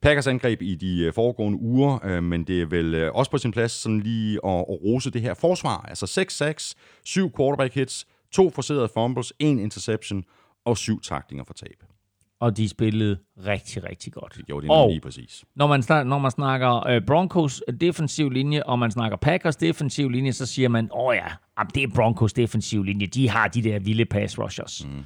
[0.02, 3.38] Packers angreb i de øh, foregående uger, øh, men det er vel øh, også på
[3.38, 5.86] sin plads sådan lige at, at rose det her forsvar.
[5.88, 6.74] Altså 6 sacks,
[7.04, 10.24] 7 quarterback hits, to forserede fumbles, en interception
[10.64, 11.95] og syv taklinger for tab.
[12.40, 14.34] Og de spillede rigtig, rigtig godt.
[14.36, 15.44] Det gjorde de og lige præcis.
[15.54, 20.08] når man, snak, når man snakker øh, Broncos defensiv linje, og man snakker Packers defensiv
[20.08, 21.26] linje, så siger man, åh ja,
[21.58, 23.06] jamen, det er Broncos defensiv linje.
[23.06, 24.86] De har de der vilde pass rushers.
[24.86, 25.04] Mm.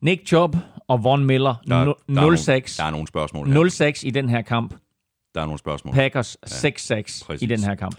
[0.00, 0.56] Nick Chubb
[0.88, 2.76] og Von Miller, Der, der, er nogle, 0-6.
[2.78, 3.92] der er nogle spørgsmål her.
[4.00, 4.74] 0-6 i den her kamp.
[5.34, 5.94] Der er nogle spørgsmål.
[5.94, 7.42] Packers 6-6 præcis.
[7.42, 7.96] i den her kamp.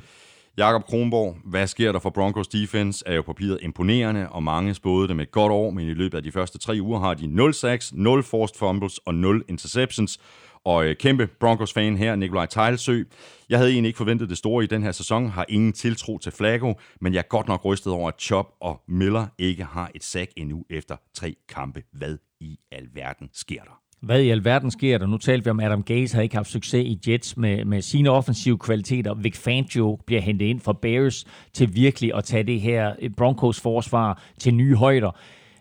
[0.58, 3.04] Jakob Kronborg, hvad sker der for Broncos defense?
[3.08, 6.24] Er jo papiret imponerende, og mange spåede dem et godt år, men i løbet af
[6.24, 10.20] de første tre uger har de 0 sacks, 0 forced fumbles og 0 interceptions.
[10.66, 13.04] Og øh, kæmpe Broncos-fan her, Nikolaj Tejlsø.
[13.50, 16.32] Jeg havde egentlig ikke forventet det store i den her sæson, har ingen tiltro til
[16.32, 20.04] Flacco, men jeg er godt nok rystet over, at Chop og Miller ikke har et
[20.04, 21.84] sack endnu efter tre kampe.
[21.92, 23.83] Hvad i alverden sker der?
[24.04, 25.08] Hvad i alverden sker der?
[25.08, 27.82] Nu talte vi om, at Adam Gaze har ikke haft succes i Jets med, med
[27.82, 29.14] sine offensive kvaliteter.
[29.14, 33.62] Vic Fangio bliver hentet ind fra Bears til virkelig at tage det her eh, Broncos
[33.62, 35.12] forsvar til nye højder.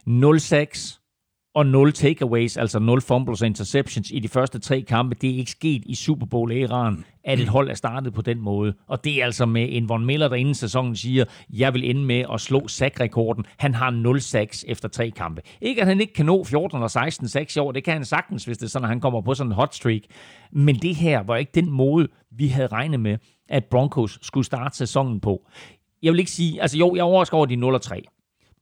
[0.08, 0.98] 0-6
[1.54, 5.14] og 0 takeaways, altså 0 fumbles og interceptions i de første tre kampe.
[5.20, 8.74] Det er ikke sket i Super Bowl-æraen, at et hold er startet på den måde.
[8.86, 12.04] Og det er altså med en Von Miller, der inden sæsonen siger, jeg vil ende
[12.04, 13.44] med at slå sack-rekorden.
[13.58, 15.42] Han har 0 sacks efter tre kampe.
[15.60, 18.04] Ikke at han ikke kan nå 14 eller 16 sacks i år, det kan han
[18.04, 20.02] sagtens, hvis det er sådan, at han kommer på sådan en hot streak.
[20.52, 23.18] Men det her var ikke den måde, vi havde regnet med,
[23.48, 25.48] at Broncos skulle starte sæsonen på.
[26.02, 28.02] Jeg vil ikke sige, altså jo, jeg er overrasket over, de er 0 3.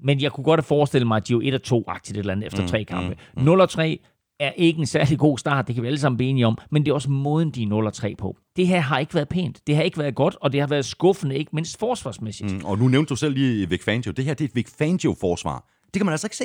[0.03, 2.47] Men jeg kunne godt have forestillet mig, at de er jo 1-2-agtigt et eller andet
[2.47, 3.17] efter tre kampe.
[3.39, 3.97] 0-3
[4.41, 6.85] er ikke en særlig god start, det kan vi alle sammen blive enige om, men
[6.85, 8.37] det er også måden, de er 0-3 på.
[8.57, 10.85] Det her har ikke været pænt, det har ikke været godt, og det har været
[10.85, 12.53] skuffende, ikke mindst forsvarsmæssigt.
[12.53, 12.65] Mm.
[12.65, 14.13] Og nu nævnte du selv lige Vic Fangio.
[14.13, 15.69] Det her det er et Vic Fangio-forsvar.
[15.85, 16.45] Det kan man altså ikke se.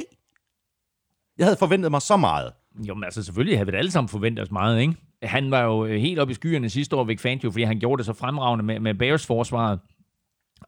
[1.38, 2.52] Jeg havde forventet mig så meget.
[2.88, 4.96] Jo, men altså selvfølgelig havde vi da alle sammen forventet os meget, ikke?
[5.24, 7.98] Han var jo øh, helt oppe i skyerne sidste år, Vic Fangio, fordi han gjorde
[7.98, 9.80] det så fremragende med, med Bears forsvaret.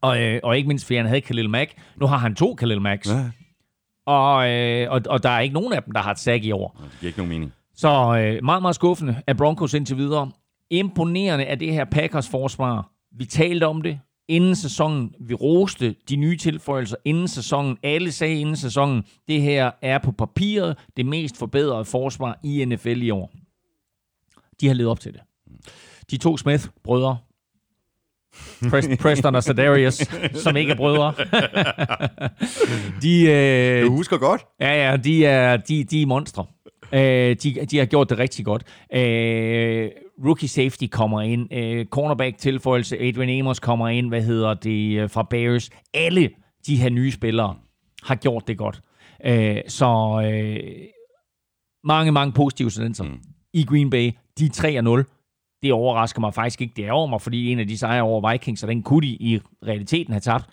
[0.01, 1.73] Og, øh, og ikke mindst, fordi han havde Khalil Mack.
[1.95, 3.09] Nu har han to Khalil Macks.
[3.09, 3.30] Ja.
[4.08, 6.51] Og, øh, og, og der er ikke nogen af dem, der har et sack i
[6.51, 6.78] år.
[6.84, 7.53] Det giver ikke nogen mening.
[7.76, 10.32] Så øh, meget, meget skuffende af Broncos indtil videre.
[10.70, 12.91] Imponerende af det her Packers forsvar.
[13.18, 15.14] Vi talte om det inden sæsonen.
[15.20, 17.78] Vi roste de nye tilføjelser inden sæsonen.
[17.84, 23.01] Alle sagde inden sæsonen, det her er på papiret det mest forbedrede forsvar i NFL
[23.01, 23.32] i år.
[24.62, 25.22] De har levet op til det.
[26.12, 27.18] De to Smith-brødre,
[28.69, 30.01] Prest- Preston og Sadarius,
[30.33, 31.13] som ikke er brødre.
[33.01, 34.41] de, øh, Du husker godt.
[34.61, 36.45] Ja, ja, de er, de, de er monstre.
[36.93, 38.63] Øh, de, de har gjort det rigtig godt.
[38.93, 39.89] Øh,
[40.25, 41.53] rookie safety kommer ind.
[41.53, 42.97] Øh, cornerback tilføjelse.
[43.01, 44.07] Adrian Amos kommer ind.
[44.07, 44.97] Hvad hedder det?
[44.99, 45.69] øh, Fra Bears.
[45.93, 46.29] Alle
[46.67, 47.55] de her nye spillere
[48.03, 48.81] har gjort det godt.
[49.25, 50.59] Øh, så øh,
[51.83, 53.19] mange, mange positive tendenser mm.
[53.53, 54.11] i Green Bay.
[54.39, 55.16] De er 3-0.
[55.62, 56.74] Det overrasker mig faktisk ikke.
[56.76, 59.08] Det er over mig, fordi en af de sejre over Vikings, og den kunne de
[59.08, 60.45] i realiteten have tabt.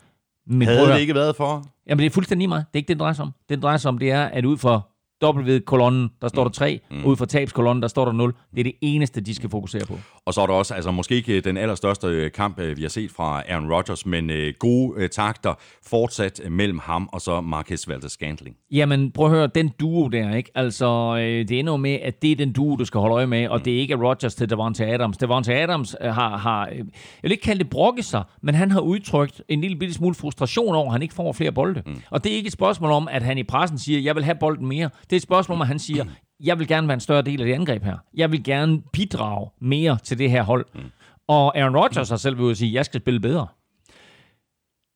[0.46, 1.64] Men Havde det ikke været for?
[1.86, 2.64] Jamen, det er fuldstændig meget.
[2.66, 3.32] Det er ikke det, det drejer sig om.
[3.48, 4.80] Det, det drejer sig om, det er, at ud fra
[5.24, 7.04] W-kolonnen, der står der 3, mm.
[7.04, 8.34] ud fra tabskolonnen, der står der 0.
[8.50, 9.98] Det er det eneste, de skal fokusere på.
[10.26, 12.88] Og så er der også, altså måske ikke den allerstørste øh, kamp, øh, vi har
[12.88, 15.54] set fra Aaron Rodgers, men øh, gode øh, takter
[15.86, 18.66] fortsat øh, mellem ham og så Marcus Valdes-Scantling.
[18.70, 20.50] Jamen, prøv at høre, den duo der, ikke?
[20.54, 23.26] Altså, øh, det ender jo med, at det er den duo, du skal holde øje
[23.26, 25.16] med, og det er ikke Rodgers til Davante Adams.
[25.16, 26.84] Davante Adams øh, har, har øh, jeg
[27.22, 30.74] vil ikke kalde det brokke sig, men han har udtrykt en lille bitte smule frustration
[30.74, 31.82] over, at han ikke får flere bolde.
[31.86, 32.02] Mm.
[32.10, 34.34] Og det er ikke et spørgsmål om, at han i pressen siger, jeg vil have
[34.40, 34.90] bolden mere.
[35.04, 36.04] Det er et spørgsmål at han siger,
[36.40, 37.96] jeg vil gerne være en større del af det angreb her.
[38.14, 40.66] Jeg vil gerne bidrage mere til det her hold.
[40.74, 40.80] Mm.
[41.28, 43.46] Og Aaron Rodgers har selv ved sige, jeg skal spille bedre.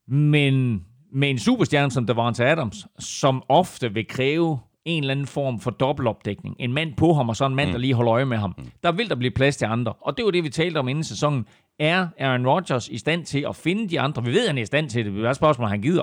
[0.08, 5.60] Men med en superstjerne som Davante Adams, som ofte vil kræve en eller anden form
[5.60, 6.56] for dobbeltopdækning.
[6.58, 7.72] En mand på ham, og så en mand, mm.
[7.72, 8.54] der lige holder øje med ham.
[8.58, 8.64] Mm.
[8.82, 9.92] Der vil der blive plads til andre.
[9.92, 11.46] Og det var det, vi talte om inden sæsonen.
[11.78, 14.24] Er Aaron Rodgers i stand til at finde de andre?
[14.24, 15.14] Vi ved, at han er i stand til det.
[15.14, 16.02] Det er et spørgsmål, han gider.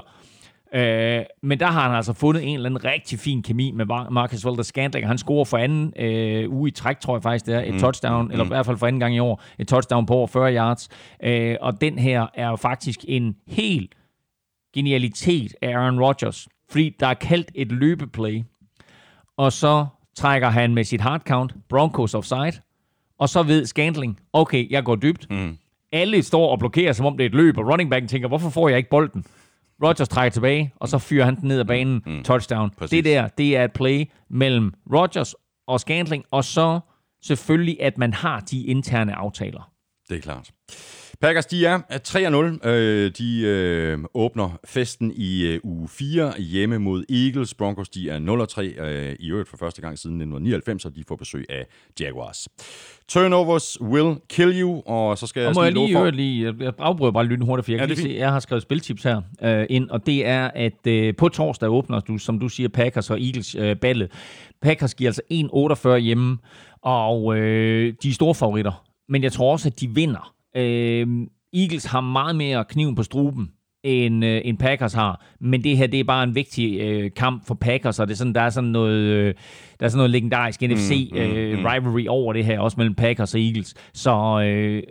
[0.74, 4.10] Øh, men der har han altså fundet en eller anden rigtig fin kemi med Mar-
[4.10, 5.08] Marcus Walter Scantling.
[5.08, 7.80] Han scorer for anden øh, uge i træk, tror jeg faktisk, det er et mm.
[7.80, 8.32] touchdown, mm.
[8.32, 10.90] eller i hvert fald for anden gang i år, et touchdown på over 40 yards.
[11.24, 13.96] Øh, og den her er jo faktisk en helt
[14.74, 18.44] genialitet af Aaron Rodgers, fordi der er kaldt et løbeplay,
[19.38, 19.86] og så
[20.16, 22.62] trækker han med sit hard count Broncos offside,
[23.20, 25.28] og så ved Scantling, okay, jeg går dybt.
[25.30, 25.58] Mm.
[25.92, 28.50] Alle står og blokerer, som om det er et løb, og running backen tænker, hvorfor
[28.50, 29.26] får jeg ikke bolden?
[29.84, 32.02] Rodgers trækker tilbage, og så fyrer han den ned ad banen.
[32.06, 32.24] Mm.
[32.24, 32.70] Touchdown.
[32.78, 32.90] Præcis.
[32.92, 35.36] Det der, det er et play mellem Rodgers
[35.68, 36.80] og Scantling, og så
[37.24, 39.72] selvfølgelig, at man har de interne aftaler.
[40.10, 40.50] Det er klart.
[41.22, 41.80] Packers, de er
[42.64, 42.68] 3-0.
[42.70, 47.54] Øh, de øh, åbner festen i øh, uge 4 hjemme mod Eagles.
[47.54, 48.20] Broncos, de er
[48.80, 51.66] 0-3 øh, i øvrigt for første gang siden 1999, og de får besøg af
[52.00, 52.48] Jaguars.
[53.08, 56.74] Turnovers will kill you, og så skal jeg, Og må jeg lige, for- lige, jeg
[56.80, 59.22] afbryder bare lidt hurtigt, for jeg, Ja, kan lige se, jeg har skrevet spiltips her
[59.44, 63.10] øh, ind, og det er, at øh, på torsdag åbner du, som du siger, Packers
[63.10, 64.12] og Eagles øh, ballet.
[64.62, 65.22] Packers giver altså
[65.94, 66.38] 1,48 hjemme,
[66.82, 70.34] og øh, de er store favoritter, men jeg tror også, at de vinder.
[70.56, 71.08] Øh,
[71.54, 73.52] Eagles har meget mere kniven på struben,
[73.86, 75.26] end, øh, end Packers har.
[75.40, 78.18] Men det her, det er bare en vigtig øh, kamp for Packers, og det er
[78.18, 79.34] sådan, der er sådan noget, øh,
[79.80, 83.34] der er sådan noget legendarisk NFC mm, øh, rivalry over det her, også mellem Packers
[83.34, 83.74] og Eagles.
[83.94, 84.84] Så øh,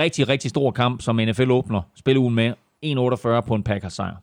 [0.00, 2.52] rigtig, rigtig stor kamp, som NFL åbner spilleugen med.
[2.84, 4.16] 1,48 på en Packers sejr.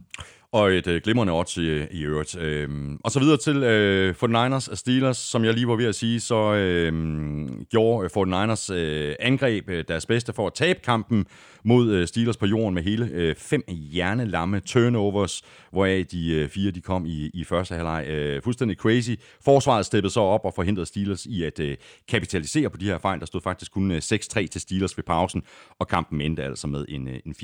[0.52, 2.38] Og et øh, glimrende odds i, øh, i øvrigt.
[2.38, 5.95] Øhm, og så videre til øh, 49ers og Steelers, som jeg lige var ved at
[5.95, 11.26] sige, så øhm, øh, gjorde 49ers øh, angreb øh, deres bedste for at tabe kampen
[11.64, 15.41] mod øh, Steelers på jorden med hele øh, fem hjernelamme turnovers,
[15.72, 18.05] hvoraf de øh, fire de kom i, i første halvleg.
[18.07, 19.12] Øh, fuldstændig crazy.
[19.41, 23.20] Forsvaret steppede så op og forhindrede Steelers i at øh, kapitalisere på de her fejl.
[23.20, 25.43] Der stod faktisk kun øh, 6-3 til Steelers ved pausen,
[25.80, 27.36] og kampen endte altså med en, øh, en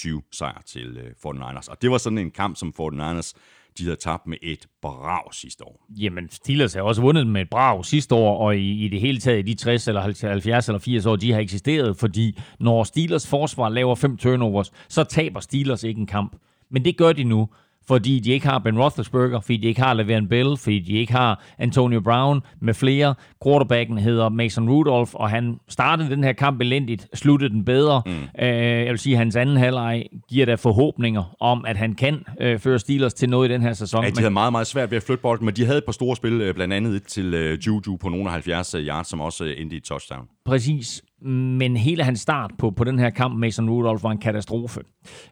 [0.00, 1.70] 24-20 sejr til øh, 49ers.
[1.70, 3.32] Og det var sådan en kamp, som 49ers
[3.80, 5.86] de havde tabt med et brag sidste år.
[5.90, 9.18] Jamen, Steelers har også vundet med et brag sidste år, og i, i det hele
[9.18, 13.26] taget i de 60 eller 70 eller 80 år, de har eksisteret, fordi når Steelers
[13.26, 16.36] forsvar laver fem turnovers, så taber Steelers ikke en kamp.
[16.70, 17.48] Men det gør de nu,
[17.90, 21.12] fordi de ikke har Ben Roethlisberger, fordi de ikke har Le'Veon Bell, fordi de ikke
[21.12, 23.14] har Antonio Brown med flere.
[23.44, 28.02] Quarterbacken hedder Mason Rudolph, og han startede den her kamp elendigt, sluttede den bedre.
[28.06, 28.12] Mm.
[28.12, 32.24] Øh, jeg vil sige, at hans anden halvleg giver da forhåbninger om, at han kan
[32.40, 34.04] øh, føre Steelers til noget i den her sæson.
[34.04, 35.92] Ja, de havde meget, meget svært ved at flytte bolden, men de havde et par
[35.92, 39.20] store spil, øh, blandt andet et til øh, Juju på nogle af 70 yards, som
[39.20, 40.26] også øh, endte i touchdown.
[40.44, 41.02] Præcis.
[41.22, 44.80] Men hele hans start på, på den her kamp, Mason Rudolph, var en katastrofe.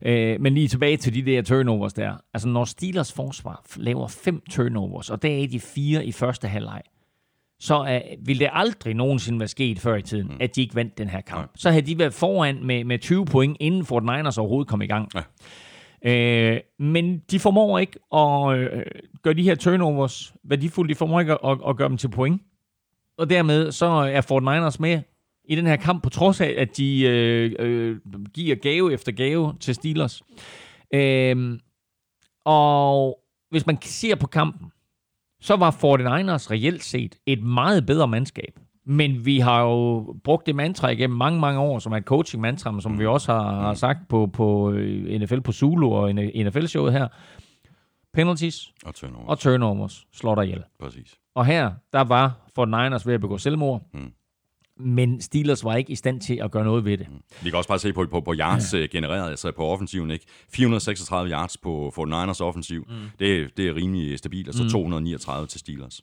[0.02, 2.12] Øh, men lige tilbage til de der turnovers der.
[2.34, 6.82] Altså, når Steelers forsvar laver fem turnovers, og der er de fire i første halvleg,
[7.60, 10.36] så uh, ville det aldrig nogensinde være sket før i tiden, mm.
[10.40, 11.40] at de ikke vandt den her kamp.
[11.40, 11.48] Nej.
[11.56, 14.86] Så havde de været foran med, med 20 point, inden Fort Niners overhovedet kom i
[14.86, 15.08] gang.
[15.14, 15.22] Ja.
[16.04, 18.82] Øh, men de formår ikke at øh,
[19.22, 20.88] gøre de her turnovers værdifulde.
[20.88, 22.42] De formår ikke at, at gøre dem til point.
[23.18, 25.00] Og dermed så er Fort Niners med
[25.48, 27.96] i den her kamp, på trods af, at de øh, øh,
[28.34, 30.22] giver gave efter gave til Steelers.
[30.94, 31.58] Øh,
[32.44, 33.18] og
[33.50, 34.72] hvis man ser på kampen,
[35.40, 38.58] så var 49ers reelt set et meget bedre mandskab.
[38.86, 42.80] Men vi har jo brugt det mantra igennem mange, mange år, som er et coaching-mantra,
[42.80, 47.08] som vi også har, har sagt på, på øh, NFL på Zulu og NFL-showet her.
[48.12, 49.26] Penalties Og turnover.
[49.26, 50.62] og turnovers slår dig ihjel.
[50.80, 51.18] Præcis.
[51.34, 54.12] Og her, der var for Niners ved at begå selvmord, Mm.
[54.78, 57.06] Men Steelers var ikke i stand til at gøre noget ved det.
[57.42, 58.78] Vi kan også bare se på, på, på yards ja.
[58.78, 60.26] genereret, altså på offensiven, ikke?
[60.52, 62.86] 436 yards på for Niners offensiv.
[62.88, 62.94] Mm.
[63.18, 64.68] Det, det er rimelig stabilt, altså mm.
[64.68, 66.00] 239 til Steelers.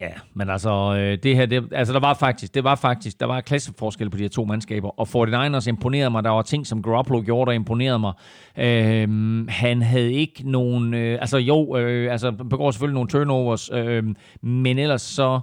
[0.00, 3.26] Ja, men altså, øh, det her, det, altså der var faktisk, det var faktisk, der
[3.26, 6.82] var klasseforskel på de her to mandskaber, og 49ers imponerede mig, der var ting, som
[6.82, 8.12] Garoppolo gjorde, der imponerede mig.
[8.58, 14.04] Øhm, han havde ikke nogen, øh, altså jo, øh, altså begår selvfølgelig nogle turnovers, øh,
[14.42, 15.40] men ellers så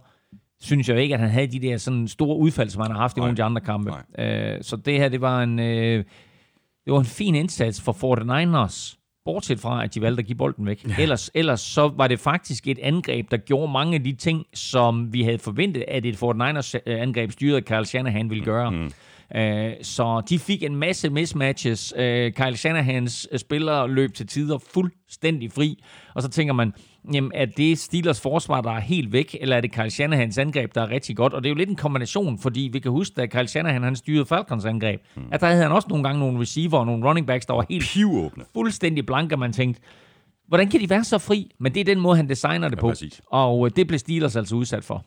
[0.62, 3.18] synes jeg ikke, at han havde de der sådan store udfald, som han har haft
[3.18, 3.28] i Nej.
[3.28, 3.92] nogle af de andre kampe.
[4.20, 6.04] Øh, så det her, det var en, øh,
[6.86, 10.66] det var en fin indsats for 49ers, bortset fra, at de valgte at give bolden
[10.66, 10.86] væk.
[10.88, 10.96] Ja.
[11.00, 15.14] Ellers, ellers så var det faktisk et angreb, der gjorde mange af de ting, som
[15.14, 18.72] vi havde forventet, at et 49ers-angreb styret af Kyle Shanahan ville gøre.
[18.72, 18.92] Mm.
[19.36, 21.94] Uh, så de fik en masse mismatches.
[21.96, 22.02] Uh,
[22.32, 25.84] Kyle Shanahans øh, spillere løb til tider fuldstændig fri.
[26.14, 26.74] Og så tænker man,
[27.14, 30.76] jamen, er det Steelers forsvar, der er helt væk, eller er det Kyle Shanahans angreb,
[30.76, 31.34] der er rigtig godt?
[31.34, 33.96] Og det er jo lidt en kombination, fordi vi kan huske, at Kyle Shanahan han
[33.96, 35.22] styrede Falcons angreb, mm.
[35.32, 37.66] at der havde han også nogle gange nogle receiver og nogle running backs, der var
[37.70, 38.44] helt Piv åbne.
[38.54, 39.82] fuldstændig blank, og man tænkte,
[40.48, 41.52] Hvordan kan de være så fri?
[41.60, 42.88] Men det er den måde, han designer det Ja, på.
[42.90, 43.22] præcis.
[43.32, 45.06] Og øh, det blev Steelers altså udsat for.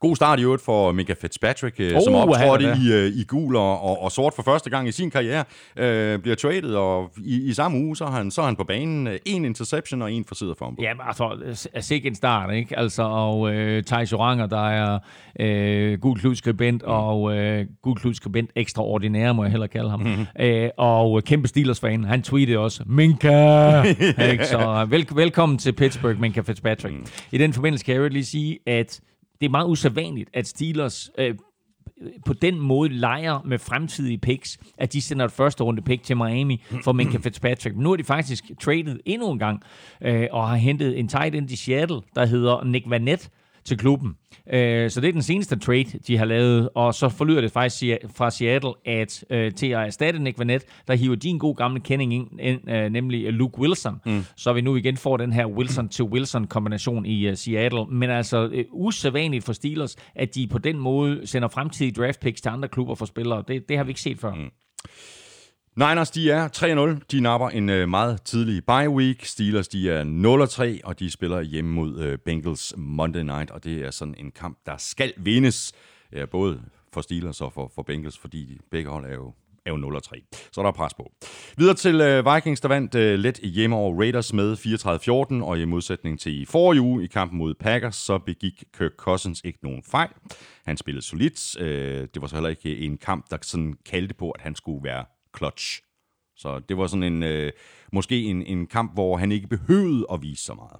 [0.00, 3.82] God start i øvrigt for Mika Fitzpatrick, oh, som optrådte i, øh, i gul og,
[3.82, 5.44] og, og sort for første gang i sin karriere.
[5.76, 8.64] Øh, bliver traded, og i, i samme uge, så er han, så er han på
[8.64, 9.08] banen.
[9.26, 10.76] En interception og en forsidder for ham.
[10.82, 11.36] Ja, altså,
[11.74, 12.78] er sikkert en start, ikke?
[12.78, 14.98] Altså, og øh, Thijs Joranger, der er
[15.40, 16.92] øh, gul kludskribent, mm.
[16.92, 20.00] og øh, gul kludskribent ekstraordinær, må jeg heller kalde ham.
[20.00, 20.44] Mm.
[20.44, 23.82] Øh, og kæmpe Steelers-fan, han tweetede også, Minka!
[24.32, 24.46] ikke?
[24.46, 26.94] Så vel, velkommen til Pittsburgh, Minka Fitzpatrick.
[26.94, 27.06] Mm.
[27.32, 29.00] I den forbindelse kan jeg jo lige sige, at
[29.40, 31.34] det er meget usædvanligt, at Steelers øh,
[32.26, 36.16] på den måde leger med fremtidige picks, at de sender et første runde pick til
[36.16, 37.76] Miami for Minka Fitzpatrick.
[37.76, 39.62] Men nu er de faktisk traded endnu en gang,
[40.02, 43.28] øh, og har hentet en tight end i Seattle, der hedder Nick Vanette,
[43.64, 44.14] til klubben.
[44.52, 47.92] Øh, så det er den seneste trade, de har lavet, og så forlyder det faktisk
[48.14, 51.80] fra Seattle, at øh, til at erstatte Nick Vanette, der hiver de en god gamle
[51.80, 54.24] kending ind, ind øh, nemlig Luke Wilson, mm.
[54.36, 57.86] så vi nu igen får den her Wilson-to-Wilson-kombination i øh, Seattle.
[57.86, 62.40] Men altså øh, usædvanligt for Steelers, at de på den måde sender fremtidige draft picks
[62.40, 63.44] til andre klubber for spillere.
[63.48, 64.34] Det, det har vi ikke set før.
[64.34, 64.50] Mm.
[65.76, 66.48] Niners, de er
[66.98, 67.04] 3-0.
[67.10, 69.24] De napper en øh, meget tidlig bye week.
[69.24, 70.04] Steelers, de er
[70.78, 74.30] 0-3, og de spiller hjemme mod øh, Bengals Monday Night, og det er sådan en
[74.30, 75.72] kamp, der skal vindes.
[76.12, 76.60] Ja, både
[76.92, 79.32] for Steelers og for, for Bengals, fordi de begge hold er jo
[79.66, 80.48] er jo 0-3.
[80.52, 81.12] Så der er pres på.
[81.56, 84.56] Videre til øh, Vikings, der vandt øh, let hjemme over Raiders med
[85.42, 88.92] 34-14, og i modsætning til i forrige uge i kampen mod Packers, så begik Kirk
[88.96, 90.10] Cousins ikke nogen fejl.
[90.66, 91.60] Han spillede solidt.
[91.60, 94.84] Øh, det var så heller ikke en kamp, der sådan kaldte på, at han skulle
[94.84, 95.04] være
[95.38, 95.80] clutch.
[96.36, 97.52] Så det var sådan en, øh,
[97.92, 100.76] måske en, en kamp, hvor han ikke behøvede at vise så meget.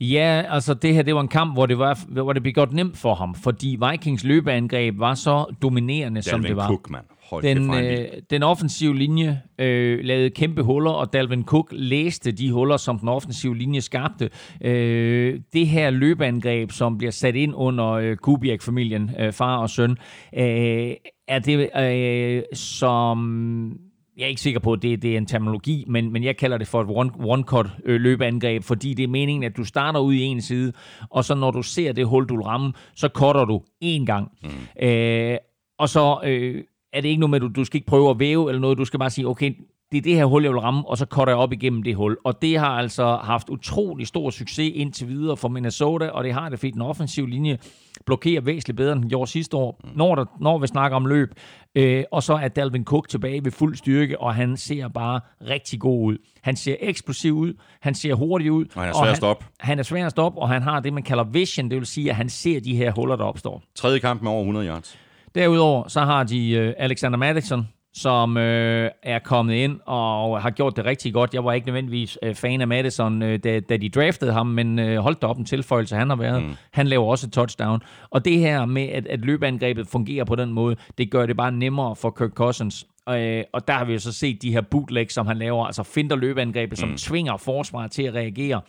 [0.00, 2.72] Ja, altså det her, det var en kamp, hvor det, var, hvor det blev godt
[2.72, 6.66] nemt for ham, fordi Vikings løbeangreb var så dominerende, som Dalvin det var.
[6.68, 7.06] Cook, mand.
[7.30, 12.52] Hold Den, øh, den offensive linje øh, lavede kæmpe huller, og Dalvin Cook læste de
[12.52, 14.30] huller, som den offensive linje skabte.
[14.60, 19.90] Øh, det her løbeangreb, som bliver sat ind under øh, Kubiak-familien, øh, far og søn,
[20.36, 20.94] øh,
[21.28, 23.78] er det øh, som...
[24.16, 26.58] Jeg er ikke sikker på, at det, det er en terminologi, men, men jeg kalder
[26.58, 30.14] det for et one- one-cut øh, løbeangreb, fordi det er meningen, at du starter ud
[30.14, 30.72] i en side,
[31.10, 34.32] og så når du ser det hul, du vil ramme, så cutter du én gang.
[34.42, 34.86] Mm.
[34.88, 35.36] Øh,
[35.78, 38.18] og så øh, er det ikke noget med, at du, du skal ikke prøve at
[38.18, 39.52] væve eller noget, du skal bare sige, okay,
[39.92, 41.94] det er det her hul, jeg vil ramme, og så cutter jeg op igennem det
[41.96, 42.16] hul.
[42.24, 46.48] Og det har altså haft utrolig stor succes indtil videre for Minnesota, og det har
[46.48, 47.58] det, fordi den offensive linje
[48.06, 51.30] blokerer væsentligt bedre, end den gjorde sidste år, når, der, når vi snakker om løb.
[51.74, 55.80] Øh, og så er Dalvin Cook tilbage ved fuld styrke, og han ser bare rigtig
[55.80, 56.18] god ud.
[56.42, 58.64] Han ser eksplosiv ud, han ser hurtig ud.
[58.74, 59.44] Og han er svær at han, stoppe.
[59.60, 62.10] Han er svær at stoppe, og han har det, man kalder vision, det vil sige,
[62.10, 63.62] at han ser de her huller, der opstår.
[63.74, 64.98] Tredje kamp med over 100 yards.
[65.34, 70.76] Derudover så har de øh, Alexander Madison, som øh, er kommet ind og har gjort
[70.76, 71.34] det rigtig godt.
[71.34, 74.78] Jeg var ikke nødvendigvis øh, fan af Madison, øh, da, da de draftede ham, men
[74.78, 76.42] øh, holdt da op en tilføjelse, han har været.
[76.42, 76.54] Mm.
[76.72, 77.82] Han laver også et touchdown.
[78.10, 81.52] Og det her med, at, at løbeangrebet fungerer på den måde, det gør det bare
[81.52, 82.86] nemmere for Kirk Cousins.
[83.08, 85.82] Øh, og der har vi jo så set de her bootlegs, som han laver, altså
[85.82, 88.60] finder løbeangrebet, som tvinger forsvaret til at reagere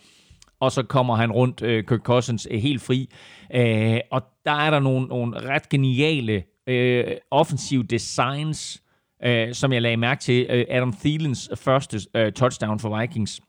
[0.62, 3.08] og så kommer han rundt, øh, Kirk Cousins, øh, helt fri.
[3.54, 8.82] Øh, og der er der nogle, nogle ret geniale øh, offensive designs,
[9.24, 10.46] øh, som jeg lagde mærke til.
[10.50, 13.40] Øh, Adam Thielens første øh, touchdown for Vikings.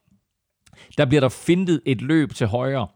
[0.97, 2.87] Der bliver der fintet et løb til højre,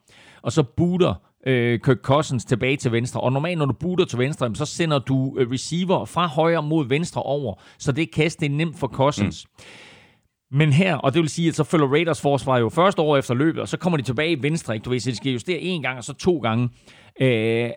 [0.42, 1.14] og så booter
[1.48, 3.22] øh, Kirk Cousins tilbage til venstre.
[3.22, 6.88] Og normalt, når du booter til venstre, så sender du øh, receiver fra højre mod
[6.88, 9.46] venstre over, så det kast det er nemt for Cousins.
[9.46, 9.64] Mm.
[10.52, 13.34] Men her, og det vil sige, at så følger Raiders forsvar jo først over efter
[13.34, 14.84] løbet, og så kommer de tilbage i venstre, ikke?
[14.84, 16.70] Du ved, så de skal justere en gang, og så to gange.
[17.22, 17.70] Øh,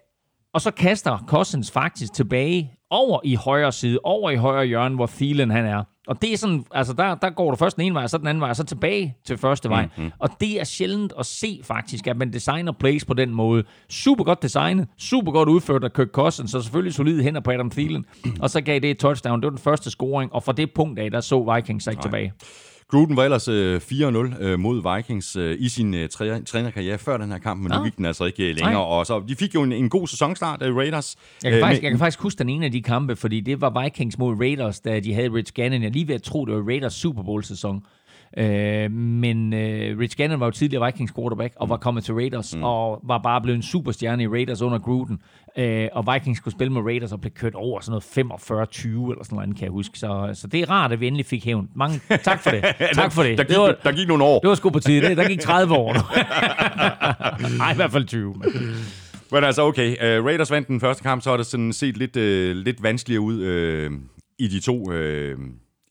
[0.54, 5.06] og så kaster Cousins faktisk tilbage over i højre side, over i højre hjørne, hvor
[5.06, 5.84] Thielen han er.
[6.06, 8.18] Og det er sådan, altså der, der går du først den ene vej, og så
[8.18, 9.88] den anden vej, og så tilbage til første vej.
[9.96, 10.12] Mm-hmm.
[10.18, 13.64] Og det er sjældent at se faktisk, at man designer plays på den måde.
[13.90, 17.70] Super godt designet, super godt udført af Kirk Cousins, så selvfølgelig solide hænder på Adam
[17.70, 18.04] Thielen.
[18.40, 20.98] Og så gav det et touchdown, det var den første scoring, og fra det punkt
[20.98, 22.32] af, der så Vikings sig tilbage.
[22.90, 27.16] Gruden var ellers øh, 4-0 øh, mod Vikings øh, i sin øh, træ- trænerkarriere før
[27.16, 27.84] den her kamp, men nu Nå.
[27.84, 28.72] gik den altså ikke øh, længere.
[28.72, 28.82] Nej.
[28.82, 31.16] Og så, de fik jo en, en god sæsonstart af Raiders.
[31.42, 33.40] Jeg kan, Øh, faktisk, men- jeg kan faktisk huske den ene af de kampe, fordi
[33.40, 35.82] det var Vikings mod Raiders, da de havde Rich Gannon.
[35.82, 37.82] Jeg lige ved at tro, det var Raiders Super Bowl-sæson.
[38.38, 42.56] Øh, men øh, Rich Gannon var jo tidligere Vikings quarterback og var kommet til Raiders
[42.56, 42.62] mm.
[42.62, 45.18] og var bare blevet en superstjerne i Raiders under Gruden.
[45.58, 49.24] Øh, og Vikings skulle spille med Raiders og blev kørt over sådan noget 45-20 eller
[49.24, 49.98] sådan noget, kan jeg huske.
[49.98, 51.68] Så, så det er rart, at vi endelig fik hævn.
[51.76, 52.64] Mange tak for det.
[52.94, 53.38] tak for det.
[53.38, 54.38] Der gik, det, var, der gik nogle år.
[54.40, 55.08] det var sgu på tide.
[55.08, 55.92] Det- Der gik 30 år.
[57.58, 58.34] Nej, i hvert fald 20.
[58.34, 58.52] Men.
[59.32, 59.90] Men altså, okay.
[60.18, 63.20] Uh, Raiders vandt den første kamp, så har det sådan set lidt, uh, lidt vanskeligere
[63.20, 63.34] ud
[63.88, 63.92] uh,
[64.38, 65.38] i de to uh,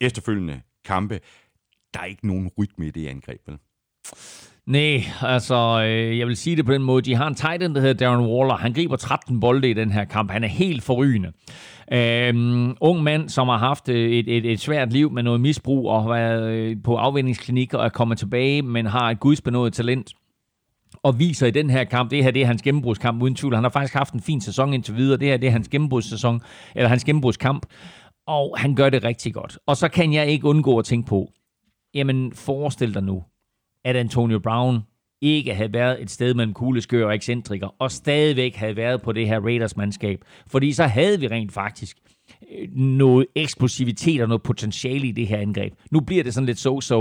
[0.01, 1.19] efterfølgende kampe.
[1.93, 3.57] Der er ikke nogen rytme i det angreb, vel?
[4.65, 7.01] Nej, altså, øh, jeg vil sige det på den måde.
[7.01, 8.57] De har en tight end, der hedder Darren Waller.
[8.57, 10.31] Han griber 13 bolde i den her kamp.
[10.31, 11.31] Han er helt forrygende.
[11.91, 15.89] Øhm, ung mand, som har haft øh, et, et, et svært liv med noget misbrug
[15.89, 20.13] og har været øh, på afvindingsklinik og er kommet tilbage, men har et gudsbenået talent
[21.03, 23.55] og viser i den her kamp, det her det er hans gennembrudskamp uden tvivl.
[23.55, 25.17] Han har faktisk haft en fin sæson indtil videre.
[25.17, 26.41] Det her det er hans gennembrudssæson,
[26.75, 27.65] eller hans gennembrudskamp.
[28.27, 29.57] Og han gør det rigtig godt.
[29.65, 31.31] Og så kan jeg ikke undgå at tænke på,
[31.93, 33.23] jamen forestil dig nu,
[33.85, 34.79] at Antonio Brown
[35.21, 39.27] ikke havde været et sted mellem kugleskør og ekscentriker, og stadigvæk havde været på det
[39.27, 40.25] her Raiders-mandskab.
[40.47, 41.97] Fordi så havde vi rent faktisk
[42.75, 45.73] noget eksplosivitet og noget potentiale i det her angreb.
[45.91, 46.95] Nu bliver det sådan lidt so-so.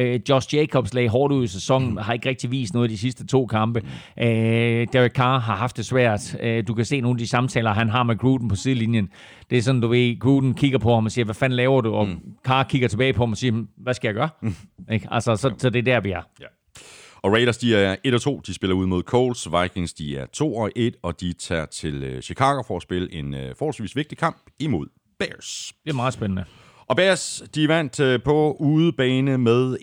[0.00, 3.26] Uh, Josh Jacobs lagde hårdt ud i sæsonen, har ikke rigtig vist noget de sidste
[3.26, 3.80] to kampe.
[4.16, 4.24] Uh,
[4.92, 6.36] Derek Carr har haft det svært.
[6.42, 9.08] Uh, du kan se nogle af de samtaler, han har med Gruden på sidelinjen.
[9.50, 11.92] Det er sådan, du ved, Gruden kigger på ham og siger, hvad fanden laver du?
[11.94, 12.20] Og mm.
[12.44, 14.28] Carr kigger tilbage på ham og siger, hvad skal jeg gøre?
[14.42, 14.54] Mm.
[14.92, 15.08] Ikke?
[15.10, 16.22] Altså, så, så det er der, vi er.
[16.40, 16.46] Ja.
[17.22, 18.40] Og Raiders, de er 1 og 2.
[18.40, 19.48] De spiller ud mod Colts.
[19.62, 23.34] Vikings, de er 2 og 1, og de tager til Chicago for at spille en
[23.58, 24.86] forholdsvis vigtig kamp imod
[25.18, 25.72] Bears.
[25.84, 26.44] Det er meget spændende.
[26.90, 29.76] Og Bears, de vandt på udebane med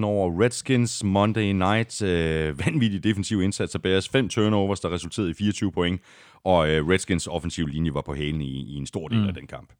[0.00, 2.02] 31-15 over Redskins Monday Night.
[2.02, 4.08] Øh, vanvittig defensiv indsats af Bears.
[4.08, 6.00] Fem turnovers, der resulterede i 24 point.
[6.44, 9.28] Og øh, Redskins offensiv linje var på hælen i, i en stor del mm.
[9.28, 9.72] af den kamp.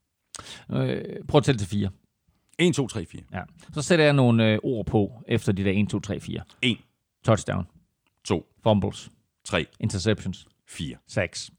[0.72, 1.88] Øh, prøv at tælle til fire.
[2.58, 3.22] 1, 2, 3, 4.
[3.32, 3.40] Ja.
[3.72, 6.40] Så sætter jeg nogle øh, ord på efter de der 1, 2, 3, 4.
[6.62, 6.78] 1.
[7.24, 7.66] Touchdown.
[8.24, 8.46] 2.
[8.62, 9.10] Fumbles.
[9.44, 9.66] 3.
[9.80, 10.46] Interceptions.
[10.68, 10.96] 4.
[11.06, 11.50] 6.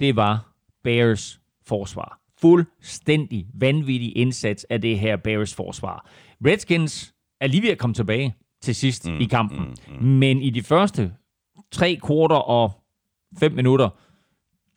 [0.00, 0.52] Det var
[0.84, 2.20] Bears forsvar.
[2.40, 6.10] Fuldstændig vanvittig indsats af det her Bears forsvar.
[6.46, 9.58] Redskins er lige ved at komme tilbage til sidst mm, i kampen.
[9.58, 10.06] Mm, mm.
[10.06, 11.12] Men i de første
[11.70, 12.72] tre kvarter og
[13.38, 13.88] fem minutter,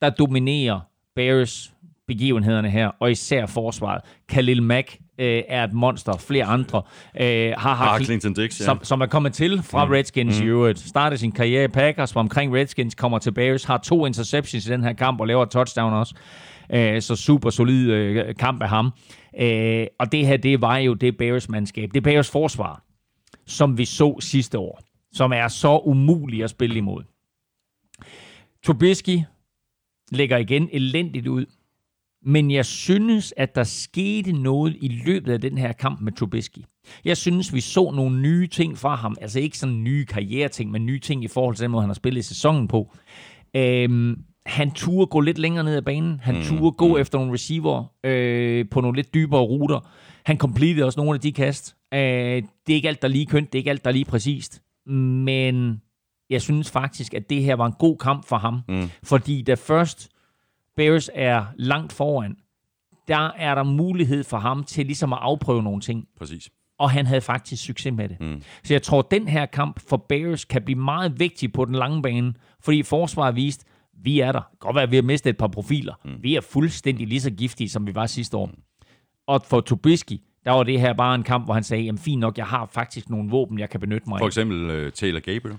[0.01, 0.79] der dominerer
[1.15, 1.73] Bears
[2.07, 4.01] begivenhederne her, og især forsvaret.
[4.27, 6.17] Khalil Mack øh, er et monster.
[6.17, 6.81] Flere andre
[7.21, 8.01] øh, har haft...
[8.01, 8.65] Ah, Clinton Dix, ja.
[8.65, 9.91] som, som er kommet til fra mm.
[9.91, 10.45] Redskins mm.
[10.45, 10.79] i øvrigt.
[10.79, 14.69] Startede sin karriere i Packers, var omkring Redskins, kommer til Bears, har to interceptions i
[14.69, 16.15] den her kamp, og laver et touchdown også.
[16.73, 18.91] Øh, så super solid øh, kamp af ham.
[19.39, 21.89] Øh, og det her, det var jo det Bears-mandskab.
[21.93, 22.83] Det Bears forsvar,
[23.45, 24.79] som vi så sidste år,
[25.13, 27.03] som er så umuligt at spille imod.
[28.65, 29.19] Trubisky
[30.11, 31.45] lægger igen elendigt ud.
[32.25, 36.59] Men jeg synes, at der skete noget i løbet af den her kamp med Trubisky.
[37.05, 39.15] Jeg synes, vi så nogle nye ting fra ham.
[39.21, 41.93] Altså ikke sådan nye karriereting, men nye ting i forhold til den måde, han har
[41.93, 42.95] spillet i sæsonen på.
[43.55, 46.19] Øhm, han turde gå lidt længere ned ad banen.
[46.23, 47.01] Han mm, turde gå mm.
[47.01, 49.89] efter nogle receiver øh, på nogle lidt dybere ruter.
[50.25, 51.75] Han completed også nogle af de kast.
[51.93, 53.53] Øh, det er ikke alt, der er lige kønt.
[53.53, 54.61] Det er ikke alt, der er lige præcist.
[54.85, 55.81] Men
[56.29, 58.59] jeg synes faktisk, at det her var en god kamp for ham.
[58.67, 58.89] Mm.
[59.03, 60.09] Fordi da først
[60.75, 62.35] Bears er langt foran,
[63.07, 66.07] der er der mulighed for ham til ligesom at afprøve nogle ting.
[66.17, 66.49] Præcis.
[66.79, 68.17] Og han havde faktisk succes med det.
[68.19, 68.41] Mm.
[68.63, 71.75] Så jeg tror, at den her kamp for Bears kan blive meget vigtig på den
[71.75, 73.65] lange bane, fordi forsvaret vist,
[74.03, 74.41] vi er der.
[74.59, 75.93] Godt være, at vi har mistet et par profiler.
[76.05, 76.11] Mm.
[76.21, 78.45] Vi er fuldstændig lige så giftige, som vi var sidste år.
[78.45, 78.53] Mm.
[79.27, 82.19] Og for Trubisky, der var det her bare en kamp, hvor han sagde, jamen fint
[82.19, 84.19] nok, jeg har faktisk nogle våben, jeg kan benytte mig af.
[84.19, 85.57] For eksempel uh, Taylor Gabriel.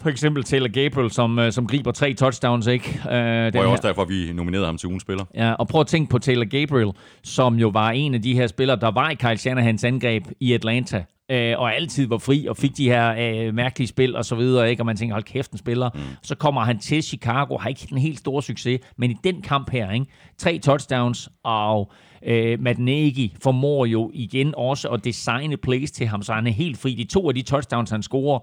[0.00, 3.00] For eksempel Taylor Gabriel, som, uh, som griber tre touchdowns, ikke?
[3.04, 5.24] Uh, det er også derfor, vi nominerede ham til ugens spiller.
[5.34, 6.92] Ja, og prøv at tænke på Taylor Gabriel,
[7.22, 10.52] som jo var en af de her spillere, der var i Kyle Shanahans angreb i
[10.52, 13.10] Atlanta, uh, og altid var fri og fik de her
[13.48, 14.82] uh, mærkelige spil og så videre, ikke?
[14.82, 15.90] og man tænker, hold kæft, en spiller.
[15.94, 16.00] Mm.
[16.22, 19.70] Så kommer han til Chicago, har ikke en helt stor succes, men i den kamp
[19.70, 20.06] her, ikke?
[20.38, 21.92] tre touchdowns, og
[22.22, 26.52] uh, Matt Nagy formår jo igen også at designe plays til ham, så han er
[26.52, 26.94] helt fri.
[26.94, 28.38] De to af de touchdowns, han scorer,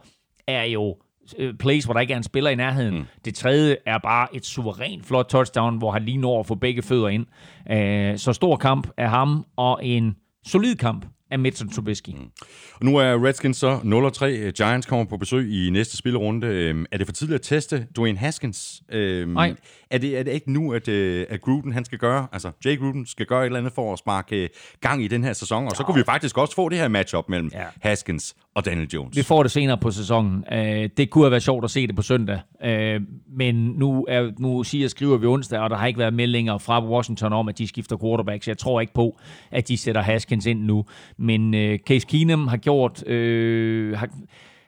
[0.47, 1.12] er jo Øh,
[1.59, 2.95] plays, hvor der ikke er en spiller i nærheden.
[2.97, 3.05] Mm.
[3.25, 6.81] Det tredje er bare et suverænt flot touchdown, hvor han lige når at få begge
[6.81, 7.25] fødder ind.
[7.71, 10.15] Øh, så stor kamp af ham, og en
[10.45, 12.09] solid kamp af Mitchell Trubisky.
[12.09, 12.29] Mm.
[12.73, 14.51] Og nu er Redskins så 0-3.
[14.51, 16.47] Giants kommer på besøg i næste spillerunde.
[16.47, 18.81] Øhm, er det for tidligt at teste Dwayne Haskins?
[18.91, 19.55] Øhm, Nej.
[19.91, 22.79] Er det, er det ikke nu, at, øh, at Gruden han skal gøre, altså Jay
[22.79, 24.49] Gruden skal gøre et eller andet for at sparke
[24.81, 27.29] gang i den her sæson, og så kunne vi faktisk også få det her matchup
[27.29, 27.63] mellem ja.
[27.81, 29.17] Haskins og Daniel Jones.
[29.17, 30.43] Vi får det senere på sæsonen.
[30.51, 33.01] Øh, det kunne have været sjovt at se det på søndag, øh,
[33.37, 36.85] men nu, er, nu siger skriver vi onsdag, og der har ikke været meldinger fra
[36.85, 39.17] Washington om, at de skifter quarterback, så jeg tror ikke på,
[39.51, 40.85] at de sætter Haskins ind nu.
[41.17, 43.07] Men øh, Case Keenum har gjort...
[43.07, 44.09] Øh, har,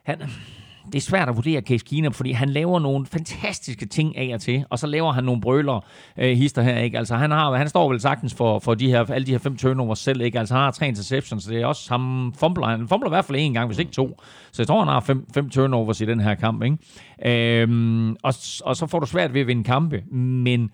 [0.03, 0.21] han,
[0.85, 4.41] det er svært at vurdere Case Keenum, fordi han laver nogle fantastiske ting af og
[4.41, 5.85] til, og så laver han nogle brøler
[6.17, 6.97] øh, hister her, ikke?
[6.97, 9.57] Altså, han, har, han står vel sagtens for, for de her, alle de her fem
[9.57, 10.39] turnovers selv, ikke?
[10.39, 12.67] Altså, han har tre interceptions, så det er også ham fumbler.
[12.67, 14.21] Han fumbler i hvert fald en gang, hvis ikke to.
[14.51, 16.77] Så jeg tror, han har fem, fem turnovers i den her kamp, ikke?
[17.61, 18.33] Øhm, og,
[18.65, 20.69] og så får du svært ved at vinde kampe, men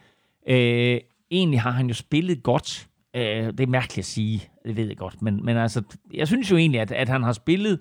[0.49, 0.99] øh,
[1.32, 2.88] egentlig har han jo spillet godt.
[3.16, 5.82] Øh, det er mærkeligt at sige, det ved jeg godt, men, men altså,
[6.14, 7.80] jeg synes jo egentlig, at, at han har spillet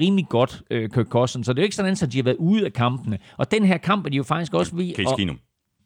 [0.00, 1.46] rimelig godt, øh, Kirk Cousins.
[1.46, 3.18] Så det er jo ikke sådan, at de har været ude af kampene.
[3.36, 4.94] Og den her kamp er de jo faktisk også ved...
[4.94, 5.38] Case Keenum.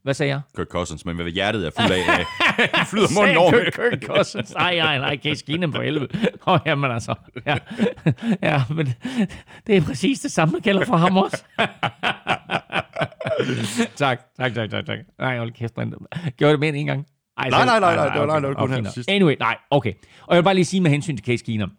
[0.02, 0.40] Hvad sagde jeg?
[0.56, 3.50] Kirk Cousins, men hvad hjertet er fuld af, øh, flyder munden over.
[3.50, 4.54] Kirk, Kirk Cousins.
[4.54, 6.08] Nej, nej, nej, Case Keenum på 11.
[6.46, 7.14] Åh, oh, jamen altså.
[7.46, 7.56] Ja.
[8.50, 8.86] ja, men
[9.66, 11.44] det er præcis det samme, man gælder for ham også.
[13.96, 14.98] tak, tak, tak, tak, tak.
[15.18, 15.94] Nej, hold kæft, man.
[16.36, 17.06] Gjorde det mere end en gang?
[17.38, 18.84] Ej, Nej, så- nej, nej, nej, det var- nej, det var kun okay, her nå.
[18.84, 19.10] til sidst.
[19.10, 19.92] Anyway, nej, okay.
[20.26, 21.70] Og jeg vil bare lige sige med hensyn til Case Keenum.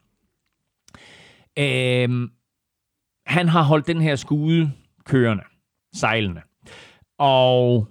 [1.60, 2.32] Øhm,
[3.26, 4.72] han har holdt den her skude
[5.06, 5.44] kørende,
[5.96, 6.42] sejlende.
[7.20, 7.88] Og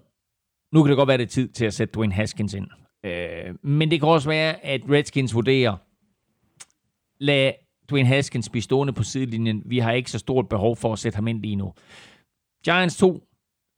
[0.72, 2.66] nu kan det godt være, det er tid til at sætte Dwayne Haskins ind.
[3.04, 5.76] Øh, men det kan også være, at Redskins vurderer,
[7.18, 7.52] lad
[7.90, 9.62] Dwayne Haskins blive stående på sidelinjen.
[9.66, 11.72] Vi har ikke så stort behov for at sætte ham ind lige nu.
[12.64, 13.28] Giants 2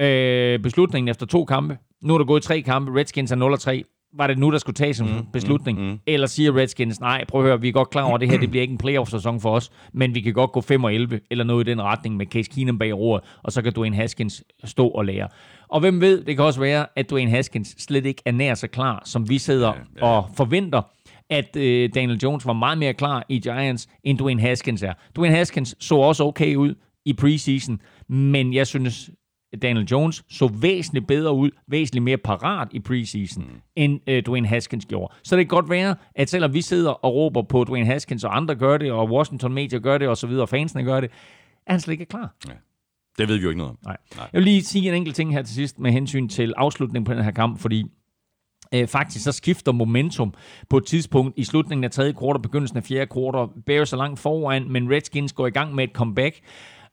[0.01, 1.79] øh, beslutningen efter to kampe.
[2.03, 3.01] Nu er der gået tre kampe.
[3.01, 3.94] Redskins er 0-3.
[4.17, 5.79] Var det nu, der skulle tages en mm, beslutning?
[5.79, 5.99] Mm, mm.
[6.07, 8.39] Eller siger Redskins, nej, prøv at høre, vi er godt klar over, at det her
[8.39, 11.21] det bliver ikke en playoff-sæson for os, men vi kan godt gå 5 og 11,
[11.31, 14.45] eller noget i den retning med Case Keenum bag roret, og så kan Dwayne Haskins
[14.65, 15.29] stå og lære.
[15.69, 18.69] Og hvem ved, det kan også være, at Dwayne Haskins slet ikke er nær så
[18.69, 20.07] klar, som vi sidder ja, ja.
[20.07, 20.83] og forventer,
[21.31, 24.93] at øh, Daniel Jones var meget mere klar i Giants, end Dwayne Haskins er.
[25.17, 29.11] Dwayne Haskins så også okay ud i preseason, men jeg synes,
[29.63, 33.61] Daniel Jones så væsentligt bedre ud, væsentligt mere parat i preseason, mm.
[33.77, 35.15] end øh, Dwayne Haskins gjorde.
[35.25, 38.37] Så det kan godt være, at selvom vi sidder og råber på Dwayne Haskins, og
[38.37, 41.11] andre gør det, og Washington Media gør det, og så videre, og fansene gør det,
[41.67, 42.35] er han slet ikke klar.
[43.19, 43.79] Det ved vi jo ikke noget om.
[43.85, 43.97] Nej.
[44.17, 47.15] Jeg vil lige sige en enkelt ting her til sidst med hensyn til afslutningen på
[47.15, 47.85] den her kamp, fordi
[48.75, 50.35] øh, faktisk så skifter momentum
[50.69, 53.63] på et tidspunkt i slutningen af tredje kvartal, begyndelsen af fjerde kvartal.
[53.67, 56.41] Bears er langt foran, men Redskins går i gang med et comeback,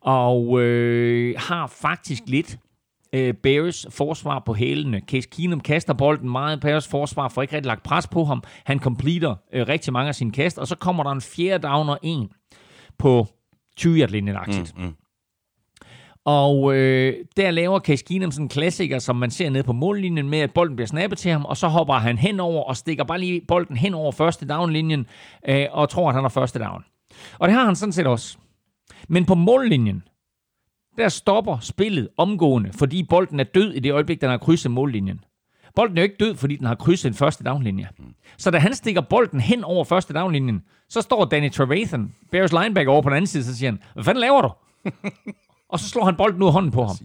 [0.02, 2.58] og øh, har faktisk lidt
[3.14, 5.02] øh, Bears forsvar på hælene.
[5.08, 6.60] Case Keenum kaster bolden meget.
[6.60, 8.44] Bears forsvar får ikke rigtig lagt pres på ham.
[8.66, 11.90] Han completer øh, rigtig mange af sine kast, og så kommer der en fjerde down
[11.90, 12.30] og en
[12.98, 13.28] på
[13.78, 14.94] 20 linjen mm, mm.
[16.26, 20.30] Og øh, der laver Case Keenum sådan en klassiker, som man ser nede på mållinjen
[20.30, 23.20] med, at bolden bliver snappet til ham, og så hopper han henover og stikker bare
[23.20, 25.08] lige bolden hen over første downlinjen,
[25.48, 26.86] øh, og tror, at han har første down.
[27.40, 28.38] Og det har han sådan set også.
[29.12, 30.04] Men på mållinjen,
[30.98, 35.24] der stopper spillet omgående, fordi bolden er død i det øjeblik, den har krydset mållinjen.
[35.76, 37.90] Bolden er jo ikke død, fordi den har krydset en første downlinje.
[38.38, 42.92] Så da han stikker bolden hen over første downlinjen, så står Danny Trevathan, Bears linebacker
[42.92, 44.50] over på den anden side, så siger han, hvad fanden laver du?
[45.70, 46.96] og så slår han bolden ud af hånden på ham.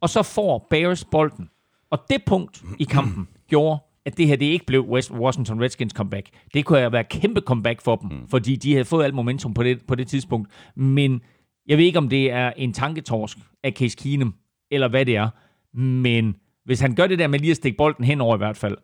[0.00, 1.50] Og så får Bears bolden.
[1.90, 5.92] Og det punkt i kampen gjorde, at det her det ikke blev West Washington Redskins
[5.92, 6.28] comeback.
[6.54, 8.28] Det kunne have været kæmpe comeback for dem, mm.
[8.28, 10.50] fordi de havde fået alt momentum på det, på det tidspunkt.
[10.76, 11.20] Men
[11.66, 14.34] jeg ved ikke, om det er en tanketorsk af Case Keenum,
[14.70, 15.28] eller hvad det er.
[15.76, 18.76] Men hvis han gør det der med lige at stikke bolden henover i hvert fald,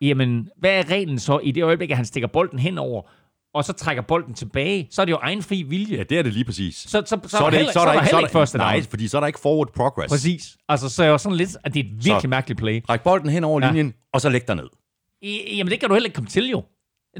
[0.00, 3.02] jamen, hvad er reglen så i det øjeblik, at han stikker bolden henover,
[3.54, 5.96] og så trækker bolden tilbage, så er det jo egen fri vilje.
[5.96, 6.76] Ja, det er det lige præcis.
[6.76, 8.82] Så, så, så, så, er der, heller, så er der, ikke- heller ikke første Nej,
[8.82, 10.10] fordi så er der ikke forward progress.
[10.12, 10.56] Præcis.
[10.68, 12.80] Altså, så er jo sådan lidt, at det er et virkelig Så- mærkeligt play.
[12.88, 13.66] Ræk bolden hen over Ja.
[13.70, 14.68] linjen, og så læg dig ned.
[15.22, 16.62] I, jamen, det kan du heller ikke komme til, jo.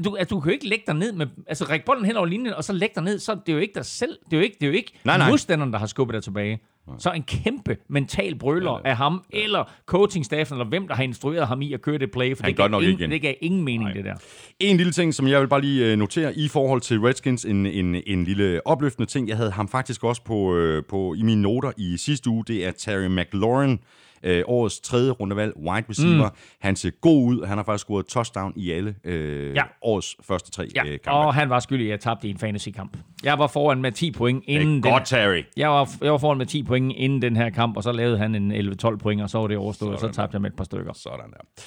[0.05, 1.27] Du, altså, du kan jo ikke lægge dig ned med...
[1.47, 3.59] Altså, række bolden hen over linjen, og så lægge dig ned, så det er jo
[3.59, 4.17] ikke dig selv.
[4.25, 5.29] Det er jo ikke, det er jo ikke Nej, nej.
[5.29, 6.59] modstanderen, der har skubbet dig tilbage.
[6.97, 11.47] Så en kæmpe mental brøler Ja, af ham, eller coachingstaffen, eller hvem, der har instrueret
[11.47, 12.35] ham i at køre det play.
[12.35, 13.11] For Han det gav nok ingen, igen.
[13.11, 14.15] Det gav ingen mening, det der.
[14.59, 17.65] En lille ting, som jeg vil bare lige øh, notere i forhold til Redskins, en,
[17.65, 19.27] en, en lille opløftende ting.
[19.27, 22.43] Jeg havde ham faktisk også på, øh, på i mine noter i sidste uge.
[22.47, 23.79] Det er Terry McLaurin,
[24.23, 26.29] øh, årets tredje rundevalg, wide receiver.
[26.29, 26.35] Mm.
[26.59, 27.45] Han ser god ud.
[27.45, 29.63] Han har faktisk scoret touchdown i alle øh, Ja.
[29.81, 31.11] årets første tre Ja, øh, kampe.
[31.11, 32.97] og han var skyldig, at jeg tabte i en fantasy-kamp.
[33.23, 35.41] Jeg var foran med 10 point Det er inden den, godt, Terry.
[35.57, 38.17] jeg var, jeg var foran med 10 point inden den her kamp, og så lavede
[38.17, 40.49] han en 11-12 point, og så var det overstået, og så Sådan tabte jeg med
[40.49, 40.93] et par stykker.
[40.93, 41.63] Sådan der.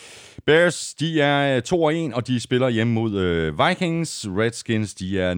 [0.47, 1.63] Bears, de er øh,
[2.11, 4.27] 2-1, og de spiller hjemme mod øh, Vikings.
[4.29, 5.35] Redskins, de er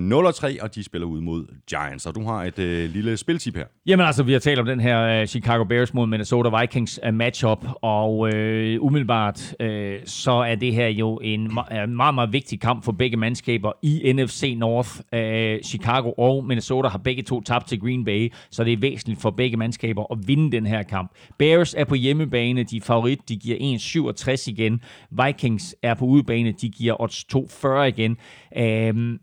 [0.57, 2.07] 0-3, og de spiller ud mod Giants.
[2.07, 3.64] Og du har et øh, lille spiltip her.
[3.86, 7.14] Jamen altså, vi har talt om den her øh, Chicago Bears mod Minnesota Vikings uh,
[7.14, 12.61] matchup, og øh, umiddelbart øh, så er det her jo en ma- meget, meget vigtig
[12.61, 14.90] kamp for begge mandskaber i NFC North.
[15.14, 19.20] Øh, Chicago og Minnesota har begge to tabt til Green Bay, så det er væsentligt
[19.20, 21.11] for begge mandskaber at vinde den her kamp.
[21.38, 23.57] Bears er på hjemmebane, de er favorit, de giver
[24.36, 24.80] 1-67 igen.
[25.11, 28.16] Vikings er på udebane, de giver odds 2,40 igen.
[28.57, 29.18] Uh,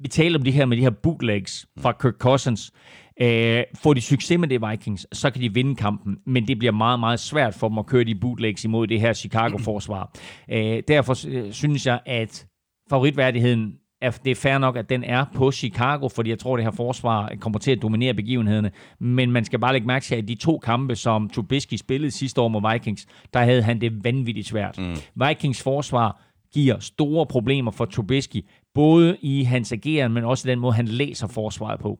[0.00, 2.72] vi taler om det her med de her bootlegs fra Kirk Cousins.
[3.20, 6.72] Øh, får de succes med det Vikings, så kan de vinde kampen, men det bliver
[6.72, 10.12] meget, meget svært for dem at køre de bootlegs imod det her Chicago-forsvar.
[10.50, 12.46] Øh, derfor øh, synes jeg, at
[12.90, 16.58] favoritværdigheden er, det er fair nok, at den er på Chicago, fordi jeg tror, at
[16.58, 18.70] det her forsvar kommer til at dominere begivenhederne.
[18.98, 22.40] Men man skal bare lægge mærke til, at de to kampe, som Trubisky spillede sidste
[22.40, 24.78] år mod Vikings, der havde han det vanvittigt svært.
[24.78, 24.96] Mm.
[25.26, 26.22] Vikings forsvar
[26.52, 28.44] giver store problemer for Trubisky,
[28.74, 31.98] både i hans ageren, men også i den måde, han læser forsvaret på.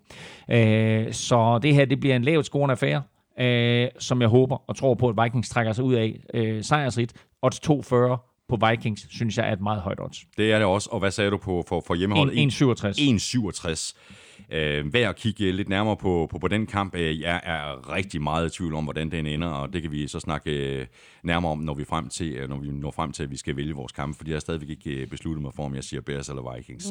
[0.50, 3.02] Øh, så det her, det bliver en lavt scorende affære,
[3.40, 7.12] øh, som jeg håber og tror på, at Vikings trækker sig ud af øh, sejrsrigt.
[7.42, 8.18] Odds 240
[8.48, 10.18] på Vikings, synes jeg er et meget højt odds.
[10.36, 10.88] Det er det også.
[10.92, 12.52] Og hvad sagde du på, for, for hjemmeholdet?
[12.52, 13.66] 1,67.
[13.68, 13.94] 1,67.
[14.52, 16.94] Øh, værd at kigge lidt nærmere på, på, på den kamp.
[16.94, 20.08] Øh, Jeg er rigtig meget i tvivl om, hvordan den ender, og det kan vi
[20.08, 20.86] så snakke øh,
[21.24, 23.56] nærmere om, når vi, frem til, øh, når vi når frem til, at vi skal
[23.56, 26.00] vælge vores kamp, fordi jeg har stadigvæk ikke øh, besluttet mig for, om jeg siger
[26.00, 26.84] Bears eller Vikings.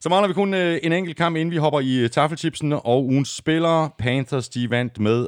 [0.00, 3.04] Så mangler vi kun øh, en enkelt kamp, inden vi hopper i øh, taffelchipsen, og
[3.04, 5.26] ugens spillere, Panthers, de vandt med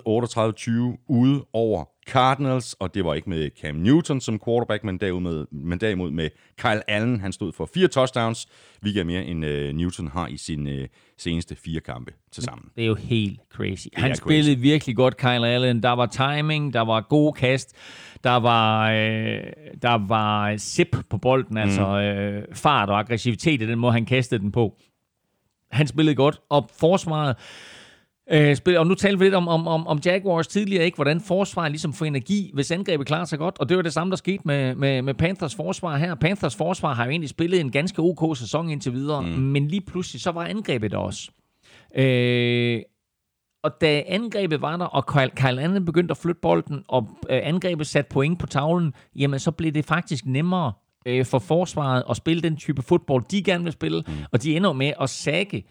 [0.98, 5.20] 38-20 ude over Cardinals, og det var ikke med Cam Newton som quarterback, men derimod
[5.20, 7.20] med, men derimod med Kyle Allen.
[7.20, 8.48] Han stod for fire touchdowns,
[8.80, 10.88] hvilket er mere end øh, Newton har i sine øh,
[11.18, 12.68] seneste fire kampe til sammen.
[12.76, 13.86] Det er jo helt crazy.
[13.92, 14.20] er Han crazy.
[14.20, 15.82] spillede virkelig godt, Kyle Allen.
[15.82, 17.76] Der var timing, der var gode kast,
[18.24, 19.40] der var, øh,
[19.82, 21.56] der var zip på bolden, mm.
[21.56, 24.76] altså øh, fart og aggressivitet i den måde, han kastede den på.
[25.70, 27.36] Han spillede godt, og forsvaret
[28.30, 30.94] Øh, spil, og nu talte vi lidt om, om, om, om Jaguars tidligere, ikke?
[30.94, 33.58] hvordan forsvaret ligesom får energi, hvis angrebet klarer sig godt.
[33.58, 36.14] Og det var det samme, der skete med, med, med Panthers forsvar her.
[36.14, 39.28] Panthers forsvar har jo egentlig spillet en ganske ok sæson indtil videre, mm.
[39.28, 41.30] men lige pludselig så var angrebet der også.
[41.96, 42.82] Øh,
[43.64, 47.40] og da angrebet var der, og Kyle, Kyle Allen begyndte at flytte bolden, og øh,
[47.42, 50.72] angrebet satte point på tavlen, jamen så blev det faktisk nemmere
[51.06, 54.12] øh, for forsvaret at spille den type fodbold, de gerne vil spille, mm.
[54.32, 55.64] og de ender med at sække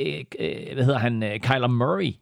[0.00, 2.12] øh, øh, hvad hedder han, øh, Kyler Murray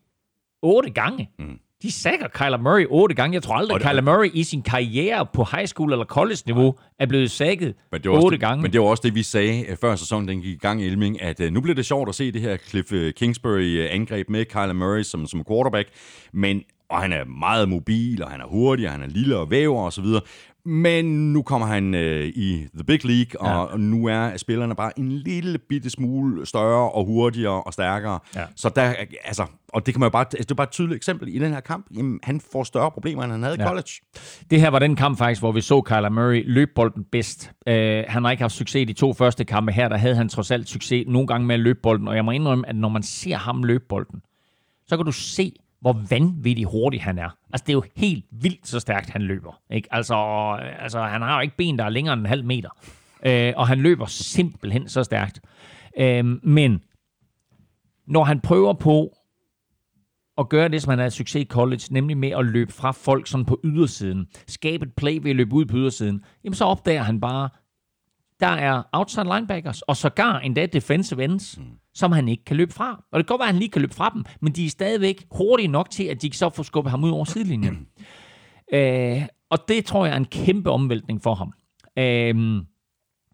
[0.62, 1.30] otte gange.
[1.38, 1.58] Mm.
[1.82, 3.34] De sækker Kyler Murray otte gange.
[3.34, 6.74] Jeg tror aldrig, Og at Kyler Murray i sin karriere på high school eller college-niveau
[6.98, 8.62] er blevet sækket otte det, gange.
[8.62, 11.22] men det var også det, vi sagde øh, før sæsonen den gik i gang Elming,
[11.22, 15.02] at øh, nu bliver det sjovt at se det her Cliff Kingsbury-angreb med Kyler Murray
[15.02, 15.88] som, som quarterback,
[16.32, 19.50] men og han er meget mobil, og han er hurtig, og han er lille og
[19.50, 20.20] væver og så videre.
[20.64, 23.76] Men nu kommer han øh, i The Big League, og, Ja.
[23.76, 28.18] nu er spillerne bare en lille bitte smule større og hurtigere og stærkere.
[28.36, 28.44] Ja.
[28.56, 28.94] Så der,
[29.24, 31.38] altså, og det kan man jo bare, altså, det er bare et tydeligt eksempel i
[31.38, 31.86] den her kamp.
[31.96, 33.66] Jamen, han får større problemer, end han havde i Ja.
[33.66, 33.90] college.
[34.50, 37.50] Det her var den kamp faktisk, hvor vi så Kyler Murray løbe bolden bedst.
[37.66, 37.72] Uh,
[38.08, 39.88] han har ikke haft succes i de to første kampe her.
[39.88, 42.08] Der havde han trods alt succes nogle gange med at løbe bolden.
[42.08, 44.22] Og jeg må indrømme, at når man ser ham løbe bolden,
[44.86, 45.52] så kan du se,
[45.82, 47.36] hvor vanvittigt hurtig han er.
[47.52, 49.60] Altså, det er jo helt vildt, så stærkt han løber.
[49.70, 49.88] Ikke?
[49.90, 50.14] Altså,
[50.78, 52.70] altså, han har jo ikke ben, der er længere end en halv meter.
[53.26, 55.40] Øh, og han løber simpelthen så stærkt.
[55.98, 56.82] Øh, men
[58.06, 59.16] når han prøver på
[60.38, 63.26] at gøre det, som han havde succes i college, nemlig med at løbe fra folk
[63.26, 67.02] sådan på ydersiden, skabe et play ved at løbe ud på ydersiden, jamen så opdager
[67.02, 67.48] han bare,
[68.40, 71.64] der er outside linebackers, og sågar endda defensive ends, mm
[71.94, 73.04] som han ikke kan løbe fra.
[73.12, 74.70] Og det kan godt være, at han lige kan løbe fra dem, men de er
[74.70, 77.86] stadigvæk hurtige nok til, at de så få skubbet ham ud over sidelinjen.
[78.74, 81.52] øh, og det tror jeg er en kæmpe omvæltning for ham.
[81.98, 82.62] Øh,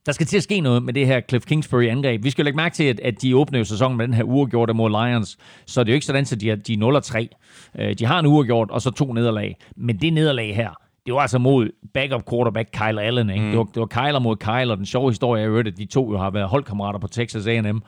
[0.06, 2.24] der skal til at ske noget med det her Cliff Kingsbury-angreb.
[2.24, 4.74] Vi skal lægge mærke til, at, at de åbner jo sæsonen med den her uafgjorte
[4.74, 7.28] mod Lions, så det er jo ikke sådan, at de er, de er
[7.76, 7.82] 0-3.
[7.82, 9.56] Øh, de har en uafgjort, og så to nederlag.
[9.76, 13.30] Men det nederlag her, det var altså mod backup quarterback Kyle Allen.
[13.30, 13.44] Ikke?
[13.44, 13.50] Mm.
[13.50, 15.84] Det, var, det var Kyler mod Kyle, og den sjove historie er jo, at de
[15.86, 17.82] to jo har været holdkammerater på Texas A&M.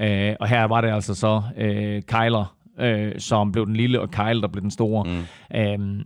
[0.00, 4.10] Øh, og her var det altså så øh, Kyler, øh, som blev den lille, og
[4.10, 5.04] Kyle, der blev den store.
[5.04, 5.56] Mm.
[5.56, 6.04] Øh,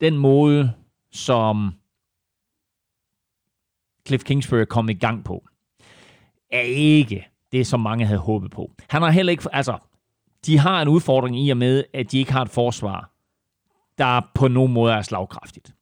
[0.00, 0.72] den måde,
[1.12, 1.74] som
[4.06, 5.44] Cliff Kingsbury kommet i gang på,
[6.52, 8.70] er ikke det, som mange havde håbet på.
[8.88, 9.44] Han har heller ikke...
[9.52, 9.78] Altså,
[10.46, 13.10] de har en udfordring i og med, at de ikke har et forsvar,
[14.00, 15.72] der på nogen måde er slagkraftigt.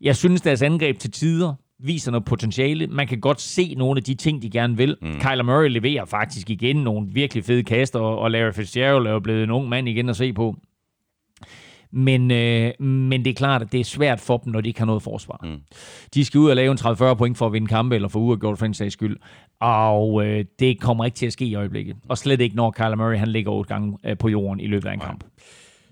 [0.00, 2.86] Jeg synes, deres angreb til tider viser noget potentiale.
[2.86, 4.96] Man kan godt se nogle af de ting, de gerne vil.
[5.02, 5.20] Mm.
[5.20, 9.42] Kyler Murray leverer faktisk igen nogle virkelig fede kaster, og Larry Fitzgerald er jo blevet
[9.42, 10.56] en ung mand igen at se på.
[11.92, 14.80] Men, øh, men det er klart, at det er svært for dem, når de ikke
[14.80, 15.40] har noget forsvar.
[15.42, 15.60] Mm.
[16.14, 18.58] De skal ud og lave en 30-40 point for at vinde kampe, eller for uafgjort
[18.58, 19.16] for en sags skyld.
[19.60, 21.96] Og øh, det kommer ikke til at ske i øjeblikket.
[22.08, 24.88] Og slet ikke, når Kyler Murray han ligger otte gange øh, på jorden i løbet
[24.88, 25.24] af en kamp.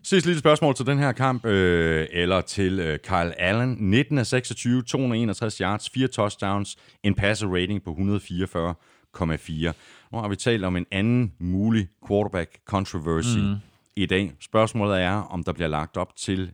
[0.03, 3.77] Sidste lille spørgsmål til den her kamp, øh, eller til øh, Kyle Allen.
[3.81, 9.73] 19 af 26, 261 yards, 4 touchdowns, en passer rating på 144,4.
[10.13, 13.55] Nu har vi talt om en anden mulig quarterback controversy mm.
[13.97, 14.33] i dag.
[14.41, 16.53] Spørgsmålet er, om der bliver lagt op til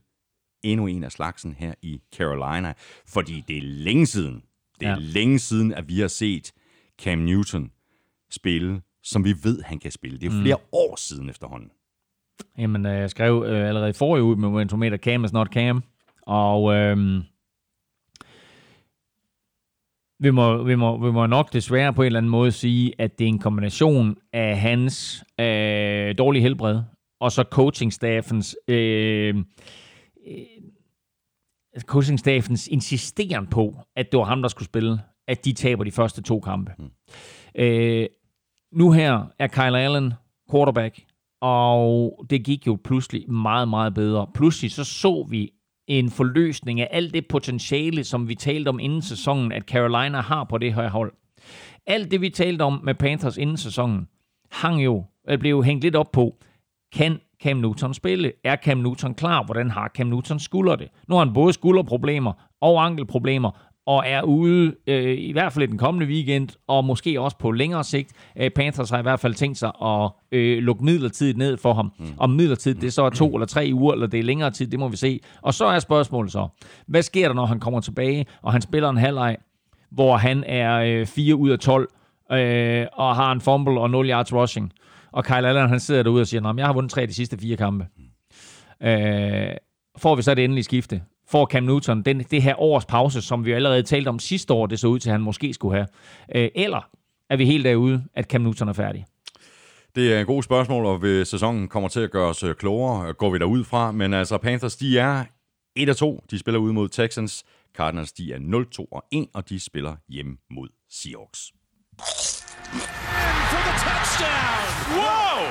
[0.63, 2.73] endnu en af slagsen her i Carolina.
[3.07, 4.43] Fordi det er længe siden,
[4.81, 4.97] det er ja.
[4.99, 6.53] Længe siden, at vi har set
[7.03, 7.71] Cam Newton
[8.31, 10.19] spille, som vi ved, han kan spille.
[10.19, 10.69] Det er jo flere mm.
[10.73, 11.71] år siden efterhånden.
[12.59, 15.83] Jamen, øh, jeg skrev øh, allerede i forrige uge med Momentometer, Cam is not Cam.
[16.27, 16.97] Og øh,
[20.19, 23.19] vi, må, vi, må, vi må nok desværre på en eller anden måde sige, at
[23.19, 26.83] det er en kombination af hans øh, dårlige helbred,
[27.21, 29.37] og så coachingstaffens øh,
[30.27, 30.45] øh,
[31.81, 36.23] coachingstaffens insisteren på, at det var ham, der skulle spille, at de taber de første
[36.23, 36.73] to kampe.
[36.79, 36.91] Mm.
[37.63, 38.07] Øh,
[38.73, 40.13] nu her er Kyle Allen
[40.51, 41.01] quarterback,
[41.45, 44.27] og det gik jo pludselig meget, meget bedre.
[44.35, 45.51] Pludselig så så vi
[45.87, 50.45] en forløsning af alt det potentiale, som vi talte om inden sæsonen, at Carolina har
[50.45, 51.13] på det her hold.
[51.87, 54.09] Alt det, vi talte om med Panthers inden sæsonen,
[54.51, 56.37] hang jo, øh, blev jo hængt lidt op på,
[56.93, 58.33] kan Cam Newton spille?
[58.45, 59.45] Er Cam Newton klar?
[59.45, 60.89] Hvordan har Cam Newton skulder det?
[61.09, 63.51] Nu har han både skulderproblemer og ankelproblemer,
[63.87, 67.51] og er ude øh, i hvert fald i den kommende weekend, og måske også på
[67.51, 68.13] længere sigt.
[68.37, 71.93] Øh, Panthers har i hvert fald tænkt sig at øh, lukke midlertidigt ned for ham.
[71.99, 72.07] Mm.
[72.19, 74.79] Om midlertidigt det så er to eller tre uger, eller det er længere tid, det
[74.79, 75.21] må vi se.
[75.43, 76.49] Og så er spørgsmålet så,
[76.87, 79.37] hvad sker der, når han kommer tilbage, og han spiller en halvleg,
[79.91, 81.89] hvor han er øh, 4 ud af 12,
[82.33, 84.73] øh, og har en fumble og 0 yards rushing.
[85.13, 87.15] Og Kyle Allen, han sidder derude og siger, at jeg har vundet tre af de
[87.15, 87.87] sidste fire kampe.
[88.83, 89.57] Øh,
[89.99, 91.03] får vi så det endelige skifte?
[91.29, 94.67] Får Cam Newton den, det her års pause, som vi allerede talte om sidste år,
[94.67, 95.87] det så ud til, at han måske skulle have?
[96.35, 96.89] Øh, eller
[97.31, 99.07] er vi helt derude, at Cam Newton er færdig?
[99.95, 103.13] Det er en god spørgsmål, og hvis sæsonen kommer til at gøre os øh, klogere,
[103.13, 103.93] går vi derud fra.
[103.93, 105.25] Men altså, Panthers, de er
[105.79, 106.27] 1-2.
[106.31, 107.45] De spiller ud mod Texans.
[107.77, 111.53] Cardinals, de er 0-2 og 1, og de spiller hjem mod Seahawks.
[114.97, 115.45] Wow!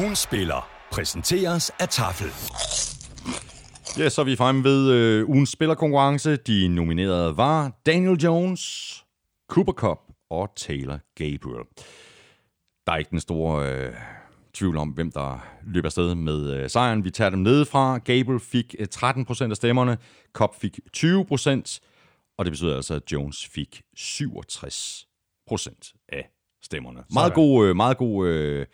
[0.00, 2.95] Ugen spiller præsenteres af Tafel.
[3.98, 6.36] Ja, så er vi fremme ved øh, ugens spillerkonkurrence.
[6.36, 9.04] De nominerede var Daniel Jones,
[9.48, 9.98] Cooper Cup
[10.30, 11.64] og Taylor Gabriel.
[12.86, 13.92] Der er ikke den store øh,
[14.54, 17.04] tvivl om, hvem der løber afsted med øh, sejren.
[17.04, 17.98] Vi tager dem nedefra.
[17.98, 19.98] Gabriel fik øh, 13% af stemmerne,
[20.32, 21.78] Cup fik 20%,
[22.38, 25.06] og det betyder altså, at Jones fik 67%
[26.08, 26.30] af
[26.62, 27.04] stemmerne.
[27.12, 28.66] Meget god, øh, meget god øh,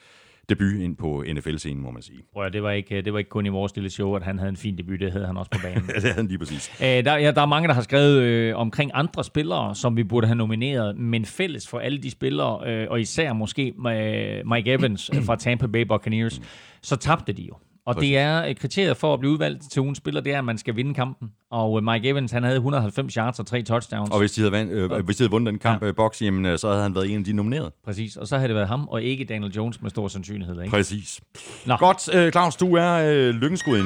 [0.49, 2.19] debut ind på NFL-scenen, må man sige.
[2.33, 4.49] Prøv det var, ikke, det var ikke kun i vores lille show, at han havde
[4.49, 5.85] en fin debut, det havde han også på banen.
[5.89, 6.73] Ja, det havde han lige præcis.
[6.83, 10.05] Øh, der, ja, der er mange, der har skrevet øh, omkring andre spillere, som vi
[10.05, 14.73] burde have nomineret, men fælles for alle de spillere, øh, og især måske øh, Mike
[14.73, 16.41] Evans øh, fra Tampa Bay Buccaneers,
[16.83, 17.55] så tabte de jo.
[17.87, 18.09] Og Præcis.
[18.09, 20.59] det er øh, kriteriet for at blive udvalgt til ugens spiller, det er, at man
[20.59, 21.33] skal vinde kampen.
[21.51, 24.11] Og øh, Mike Evans, han havde 190 yards og tre touchdowns.
[24.11, 25.93] Og hvis de havde, vand, øh, hvis de havde vundet den kamp, ja.
[25.93, 27.73] box, jamen, øh, så havde han været en af de nomineret.
[27.85, 30.61] Præcis, og så havde det været ham, og ikke Daniel Jones med stor sandsynlighed.
[30.61, 30.71] Ikke?
[30.71, 31.21] Præcis.
[31.67, 31.77] Nå.
[31.77, 33.85] Godt, øh, Claus, du er øh, lykkenskud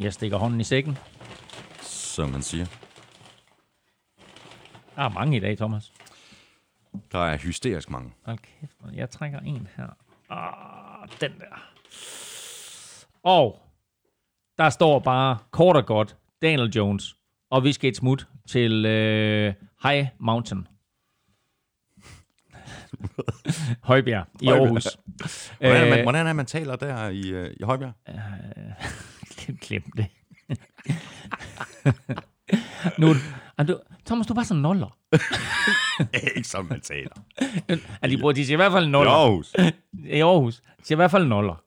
[0.00, 0.98] Jeg stikker hånden i sækken.
[1.82, 2.66] som man siger.
[4.96, 5.92] Der er mange i dag, Thomas.
[7.12, 8.12] Der er hysterisk mange.
[8.24, 8.94] Hold kæft, man.
[8.94, 9.86] jeg trækker en her.
[10.30, 10.87] Ah,
[11.20, 11.70] den der.
[13.22, 13.60] Og
[14.58, 17.16] der står bare kort og godt Daniel Jones.
[17.50, 20.68] Og vi skal et smut til øh, High Mountain.
[23.82, 24.48] Højbjerg i.
[24.48, 24.98] Aarhus.
[25.58, 27.92] Hvordan er, man, Øh, hvordan er man taler der i, øh, i Højbjerg?
[29.66, 30.06] Glem det.
[33.00, 33.08] nu,
[33.58, 34.96] er du, Thomas, du bare sådan noller.
[36.36, 37.10] ikke som man taler.
[37.68, 39.10] Altså, de, bruger, de siger i hvert fald I noller.
[39.12, 39.54] Aarhus.
[40.18, 40.56] I Aarhus.
[40.56, 41.62] De siger i hvert fald noller.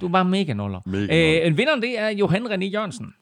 [0.00, 0.80] Du er bare mega noller.
[0.86, 1.40] Mega noller.
[1.40, 3.14] Øh, en vinder, det er Johan René Jørgensen.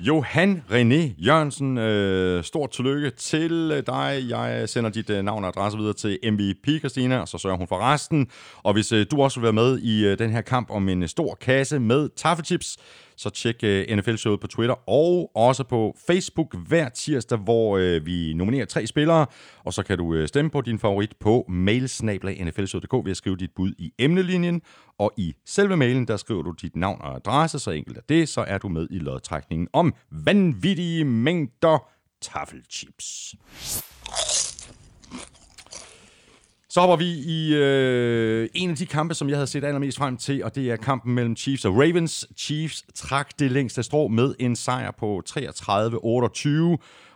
[0.00, 4.26] Johan René Jørgensen, øh, stort tillykke til øh, dig.
[4.28, 7.68] Jeg sender dit øh, navn og adresse videre til MVP, Christina, og så sørger hun
[7.68, 8.28] for resten.
[8.62, 11.02] Og hvis øh, du også vil være med i øh, den her kamp om en
[11.02, 12.76] øh, stor kasse med taffelchips,
[13.16, 18.32] så tjek øh, NFL-showet på Twitter og også på Facebook hver tirsdag, hvor øh, vi
[18.34, 19.26] nominerer tre spillere.
[19.64, 23.50] Og så kan du øh, stemme på din favorit på mailsnablag.nflshowet.dk ved at skrive dit
[23.56, 24.62] bud i emnelinjen.
[24.98, 28.28] Og i selve mailen, der skriver du dit navn og adresse, så enkelt er det,
[28.28, 31.88] så er du med i lodtrækningen om vanvittige mængder
[32.22, 33.34] taffelchips.
[36.76, 40.16] Så hopper vi i øh, en af de kampe, som jeg havde set allermest frem
[40.16, 42.26] til, og det er kampen mellem Chiefs og Ravens.
[42.36, 45.38] Chiefs trak det længste strå med en sejr på 33-28,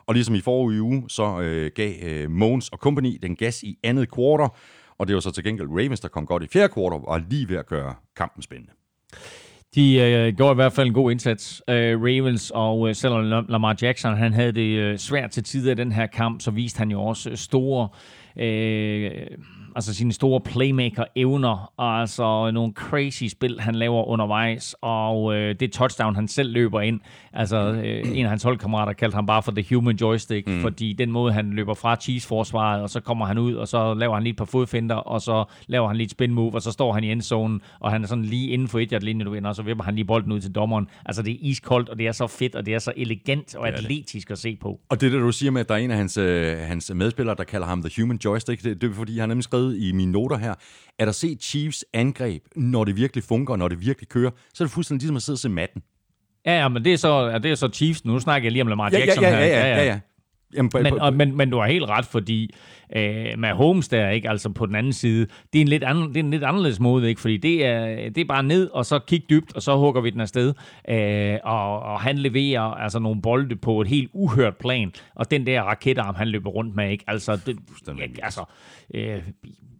[0.06, 3.78] og ligesom i forrige uge, så øh, gav øh, Mons og company den gas i
[3.84, 4.48] andet kvartal,
[4.98, 7.22] og det var så til gengæld Ravens, der kom godt i fjerde kvartal, og var
[7.30, 8.72] lige ved at gøre kampen spændende.
[9.74, 11.62] De øh, gjorde i hvert fald en god indsats.
[11.68, 15.74] Øh, Ravens, og øh, selvom Lamar Jackson han havde det øh, svært til tider i
[15.74, 17.88] den her kamp, så viste han jo også øh, store...
[17.92, 19.36] Øh, eh,
[19.76, 25.72] altså sine store playmaker-evner, og altså nogle crazy spil, han laver undervejs, og øh, det
[25.72, 27.00] touchdown, han selv løber ind,
[27.32, 30.60] altså øh, en af hans holdkammerater kaldte ham bare for the human joystick, mm.
[30.60, 34.14] fordi den måde, han løber fra Chiefs-forsvaret, og så kommer han ud, og så laver
[34.14, 36.72] han lige et par fodfinder, og så laver han lige et spin move, og så
[36.72, 39.30] står han i endzonen, og han er sådan lige inden for et yard linje, du
[39.30, 40.88] vinder, og så vipper han lige bolden ud til dommeren.
[41.06, 43.68] Altså det er iskoldt, og det er så fedt, og det er så elegant og
[43.68, 44.80] atletisk at se på.
[44.88, 47.36] Og det der, du siger med, at der er en af hans, øh, hans medspillere,
[47.36, 49.76] der kalder ham The Human Joystick, det, det er fordi, han har nemlig skrevet skrevet
[49.78, 50.54] i mine noter her,
[50.98, 54.66] at at se Chiefs angreb, når det virkelig fungerer, når det virkelig kører, så er
[54.66, 55.82] det fuldstændig ligesom at sidde og se matten.
[56.46, 58.04] Ja, ja, men det er så, ja, det er så Chiefs.
[58.04, 59.46] Nu snakker jeg lige om Lamar Ja, Jackson ja, ja, her.
[59.46, 60.00] ja, ja, ja.
[60.56, 62.54] Jamen, Men, og, men, men du har helt ret, fordi
[62.96, 66.08] øh, med Holmes der, ikke, altså på den anden side, det er en lidt, anden,
[66.08, 67.20] det er en lidt anderledes måde, ikke?
[67.20, 70.10] fordi det er, det er bare ned, og så kig dybt, og så hugger vi
[70.10, 70.54] den afsted.
[70.88, 75.46] Øh, og, og han leverer altså nogle bolde på et helt uhørt plan, og den
[75.46, 77.04] der raketarm, han løber rundt med, ikke?
[77.06, 77.56] Altså, det,
[77.98, 78.44] ja, altså
[78.94, 79.22] øh,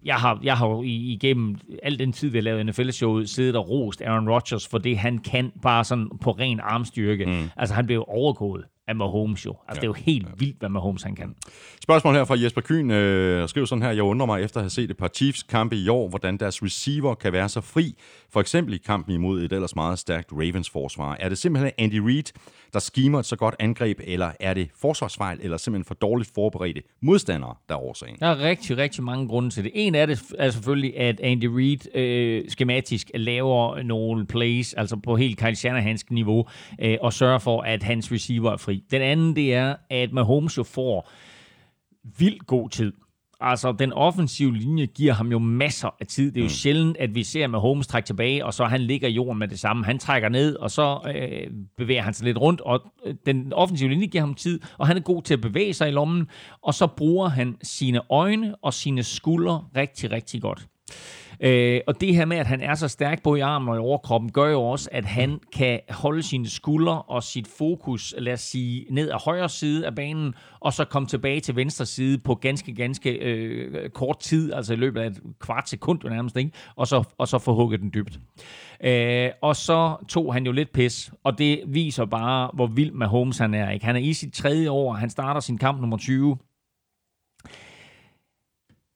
[0.04, 3.56] jeg har, jeg har jo i- igennem al den tid, vi har lavet NFL-showet, siddet
[3.56, 7.26] og rost Aaron Rodgers for det, han kan bare sådan på ren armstyrke.
[7.26, 7.48] Mm.
[7.56, 9.50] Altså, han blev overgået af Mahomes jo.
[9.50, 9.74] Altså, ja.
[9.74, 11.34] det er jo helt vildt, hvad Mahomes han kan.
[11.82, 12.90] Spørgsmål her fra Jesper Kyn.
[12.90, 15.88] Øh, skriver sådan her, jeg undrer mig efter at have set et par Chiefs-kampe i
[15.88, 17.94] år, hvordan deres receiver kan være så fri,
[18.32, 21.16] for eksempel i kampen imod et ellers meget stærkt Ravens-forsvar.
[21.20, 22.32] Er det simpelthen Andy Reid,
[22.72, 26.82] der skimer et så godt angreb, eller er det forsvarsfejl, eller simpelthen for dårligt forberedte
[27.02, 28.16] modstandere, der er årsagen?
[28.20, 29.72] Der er rigtig, rigtig mange grunde til det.
[29.74, 35.16] En af det er selvfølgelig, at Andy Reid øh, skematisk laver nogle plays, altså på
[35.16, 36.48] helt Kyle Shanahan's niveau,
[36.80, 38.84] øh, og sørger for, at hans receiver er fri.
[38.90, 41.10] Den anden, det er, at Mahomes jo får
[42.18, 42.92] vildt god tid.
[43.40, 46.32] Altså, den offensive linje giver ham jo masser af tid.
[46.32, 46.50] Det er jo mm.
[46.50, 49.58] sjældent, at vi ser Mahomes trække tilbage, og så han ligger i jorden med det
[49.58, 49.84] samme.
[49.84, 53.90] Han trækker ned, og så øh, bevæger han sig lidt rundt, og øh, den offensive
[53.90, 56.26] linje giver ham tid, og han er god til at bevæge sig i lommen,
[56.62, 60.66] og så bruger han sine øjne og sine skuldre rigtig, rigtig godt.
[61.42, 63.78] Øh, og det her med, at han er så stærk både i armen og i
[63.78, 68.40] overkroppen, gør jo også, at han kan holde sine skuldre og sit fokus, lad os
[68.40, 72.34] sige, ned ad højre side af banen, og så komme tilbage til venstre side på
[72.34, 76.50] ganske, ganske øh, kort tid, altså i løbet af et kvart sekund nærmest, ikke?
[76.76, 78.20] Og, så, og så få hugget den dybt.
[78.84, 83.38] Øh, og så tog han jo lidt pis, og det viser bare, hvor vild Mahomes
[83.38, 83.70] han er.
[83.70, 83.86] Ikke?
[83.86, 86.36] Han er i sit tredje år, han starter sin kamp nummer 20,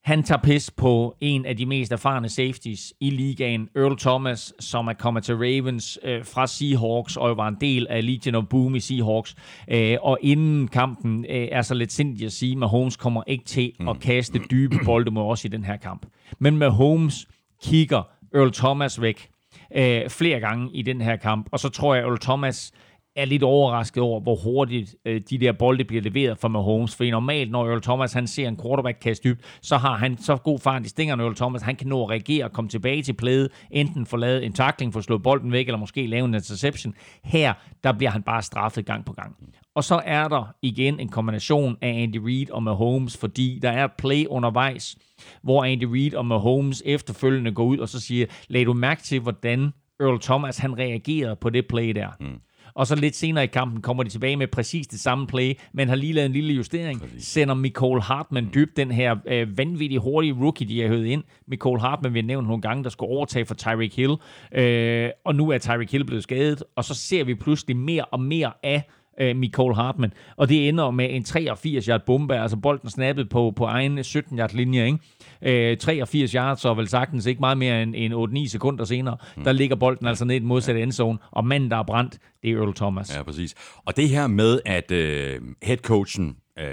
[0.05, 4.87] han tager pis på en af de mest erfarne safeties i ligaen, Earl Thomas, som
[4.87, 8.75] er kommet til Ravens øh, fra Seahawks og var en del af Legion of Boom
[8.75, 9.35] i Seahawks.
[9.67, 13.45] Øh, og inden kampen øh, er så lidt sindigt at sige, at Mahomes kommer ikke
[13.45, 16.05] til at kaste dybe bolde mod os i den her kamp.
[16.39, 17.27] Men Mahomes
[17.63, 18.01] kigger
[18.35, 19.29] Earl Thomas væk
[19.75, 22.71] øh, flere gange i den her kamp, og så tror jeg, at Earl Thomas
[23.15, 26.95] er lidt overrasket over, hvor hurtigt øh, de der bolde bliver leveret fra Mahomes.
[26.95, 30.35] For normalt, når Earl Thomas han ser en quarterback kaste dybt, så har han så
[30.35, 31.61] god fart i stingerne, Earl Thomas.
[31.61, 34.93] Han kan nå at reagere og komme tilbage til plæde, enten få lavet en tackling,
[34.93, 36.93] for slået slå bolden væk, eller måske lave en interception.
[37.23, 39.35] Her, der bliver han bare straffet gang på gang.
[39.75, 43.87] Og så er der igen en kombination af Andy Reid og Mahomes, fordi der er
[43.97, 44.97] play undervejs,
[45.41, 49.19] hvor Andy Reid og Mahomes efterfølgende går ud og så siger, lag du mærke til,
[49.19, 52.09] hvordan Earl Thomas han reagerede på det play der.
[52.19, 52.39] Mm.
[52.75, 55.89] Og så lidt senere i kampen kommer de tilbage med præcis det samme play, men
[55.89, 57.01] har lige lavet en lille justering.
[57.01, 57.27] Præcis.
[57.27, 61.23] Sender Nicole Hartman dybt, den her øh, vanvittigt hurtige rookie, de har høvet ind.
[61.47, 64.15] Nicole Hartman, vi har nævnt nogle gange, der skulle overtage for Tyreek Hill.
[64.51, 68.19] Øh, og nu er Tyreek Hill blevet skadet, og så ser vi pludselig mere og
[68.19, 68.83] mere af
[69.19, 70.13] øh, Nicole Hartman.
[70.35, 74.85] Og det ender med en 83-yard bombe, altså bolden snappet på, på egen 17-yard linje,
[74.85, 75.71] ikke?
[75.71, 79.43] Øh, 83 yards, og vel sagtens ikke meget mere end, end 8-9 sekunder senere, mm.
[79.43, 82.51] der ligger bolden altså ned i den modsatte endzone, og manden, der er brændt, det
[82.51, 83.15] er Earl Thomas.
[83.15, 83.55] Ja, præcis.
[83.85, 86.65] Og det her med, at øh, headcoachen øh,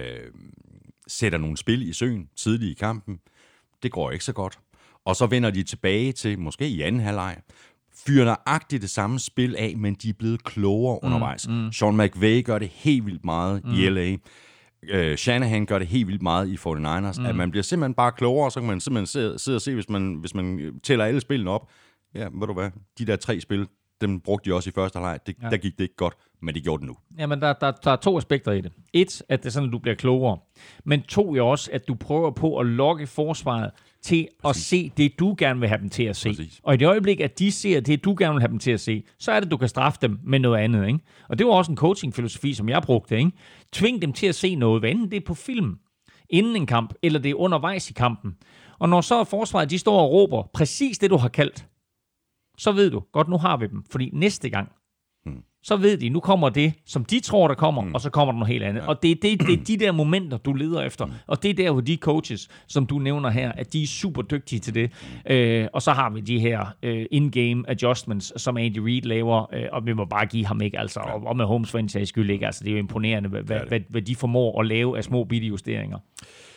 [1.07, 3.19] sætter nogle spil i søen tidligt i kampen,
[3.83, 4.59] det går ikke så godt.
[5.05, 7.37] Og så vender de tilbage til, måske i anden halvleg,
[8.07, 11.49] fyrer nøjagtigt det samme spil af, men de er blevet klogere mm, undervejs.
[11.49, 11.73] Mm.
[11.73, 13.73] Sean McVay gør det helt vildt meget mm.
[13.75, 14.17] i LA.
[14.95, 17.27] Uh, Shanahan gør det helt vildt meget i 49ers, mm.
[17.27, 19.89] at man bliver simpelthen bare klogere, så kan man simpelthen sidde, sidde og se, hvis
[19.89, 21.71] man, hvis man tæller alle spillene op.
[22.15, 23.67] Ja, ved du hvad, de der tre spil,
[24.03, 25.19] dem brugte de også i første halvleg.
[25.27, 25.49] Det, ja.
[25.49, 26.97] Der gik det ikke godt, men det gjorde det nu.
[27.19, 28.73] Jamen, der, der, der er to aspekter i det.
[28.93, 30.39] Et, at det er sådan, at du bliver klogere.
[30.85, 33.71] Men to jo også, at du prøver på at lokke forsvaret
[34.03, 34.63] til Præcis.
[34.63, 36.29] at se det, du gerne vil have dem til at se.
[36.29, 36.61] Præcis.
[36.63, 38.81] Og i det øjeblik, at de ser det, du gerne vil have dem til at
[38.81, 40.87] se, så er det, du kan straffe dem med noget andet.
[40.87, 40.99] Ikke?
[41.29, 43.19] Og det var også en coaching-filosofi, som jeg brugte.
[43.19, 43.31] Ikke?
[43.73, 45.79] Tving dem til at se noget, hvad enten det er på film,
[46.31, 48.37] inden en kamp, eller det er undervejs i kampen.
[48.79, 51.67] Og når så forsvaret, de står og råber præcis det, du har kaldt,
[52.59, 53.85] så ved du, godt, nu har vi dem.
[53.91, 54.73] Fordi næste gang.
[55.63, 57.95] Så ved de, nu kommer det, som de tror, der kommer, hmm.
[57.95, 58.81] og så kommer der noget helt andet.
[58.81, 58.87] Ja.
[58.87, 61.05] Og det er, det, det er de der momenter, du leder efter.
[61.05, 61.15] Hmm.
[61.27, 64.23] Og det er der, hvor de coaches, som du nævner her, at de er super
[64.23, 64.91] dygtige til det.
[65.31, 69.65] Øh, og så har vi de her øh, in-game adjustments, som Andy Reid laver, øh,
[69.73, 71.13] og vi må bare give ham ikke, altså, ja.
[71.13, 72.47] og, og med Holmes for en sags skyld ikke.
[72.47, 75.25] Altså, det er jo imponerende, hvad, hvad, hvad, hvad de formår at lave af små
[75.25, 75.99] bitte justeringer.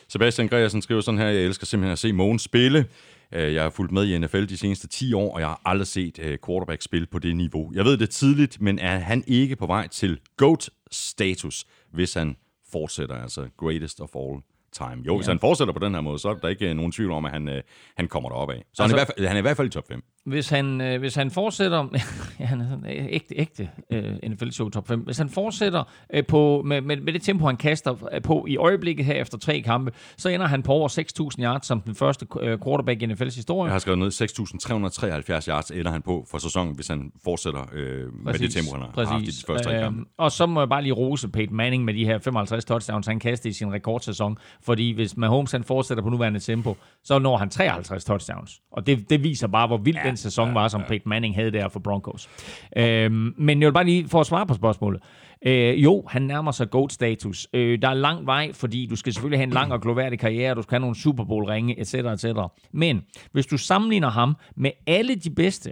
[0.09, 2.85] Sebastian Gregersen skriver sådan her, jeg elsker simpelthen at se Mogens spille.
[3.31, 5.87] Øh, Jeg har fulgt med i NFL de seneste 10 år, og jeg har aldrig
[5.87, 7.71] set øh, quarterback spille på det niveau.
[7.73, 12.35] Jeg ved det tidligt, men er han ikke på vej til GOAT-status, hvis han
[12.71, 14.41] fortsætter, altså greatest of all
[14.73, 15.03] time.
[15.05, 17.11] Jo, hvis han fortsætter på den her måde, så er der ikke øh, nogen tvivl
[17.11, 17.61] om, at han,
[17.97, 18.63] han kommer derop af.
[18.73, 20.03] Så altså, han, er i hvert fald, han er i hvert fald i top 5.
[20.25, 21.87] Hvis han, øh, hvis han fortsætter...
[22.39, 24.99] ja, han er sådan, øh, ægte, ægte øh, NFL-show top 5.
[24.99, 25.83] Hvis han fortsætter
[26.13, 29.37] øh, på, med, med, med det tempo, han kaster øh, på i øjeblikket her efter
[29.37, 30.89] tre kampe, så ender han på over
[31.37, 33.67] 6.000 yards som den første øh, quarterback i NFL's historie.
[33.67, 38.13] Jeg har skrevet ned, 6.373 yards ender han på for sæsonen, hvis han fortsætter øh,
[38.25, 39.99] med det tempo, han har haft i de første tre kampe.
[39.99, 43.07] Øhm, og så må jeg bare lige rose Peyton Manning med de her 55 touchdowns,
[43.07, 44.37] han kastede i sin rekordsæson.
[44.61, 48.61] Fordi hvis Mahomes han fortsætter på nuværende tempo, så når han 53 touchdowns.
[48.71, 51.51] Og det, det viser bare, hvor vild ja, den sæson var, som Peyton Manning havde
[51.51, 52.29] der for Broncos.
[52.77, 55.01] Øhm, men jeg vil bare lige for at svare på spørgsmålet.
[55.45, 57.47] Øh, jo, han nærmer sig GOAT-status.
[57.53, 60.55] Øh, der er lang vej, fordi du skal selvfølgelig have en lang og gloværdig karriere,
[60.55, 62.25] du skal have nogle Super Bowl-ringe, etc., etc.
[62.71, 63.01] Men
[63.31, 65.71] hvis du sammenligner ham med alle de bedste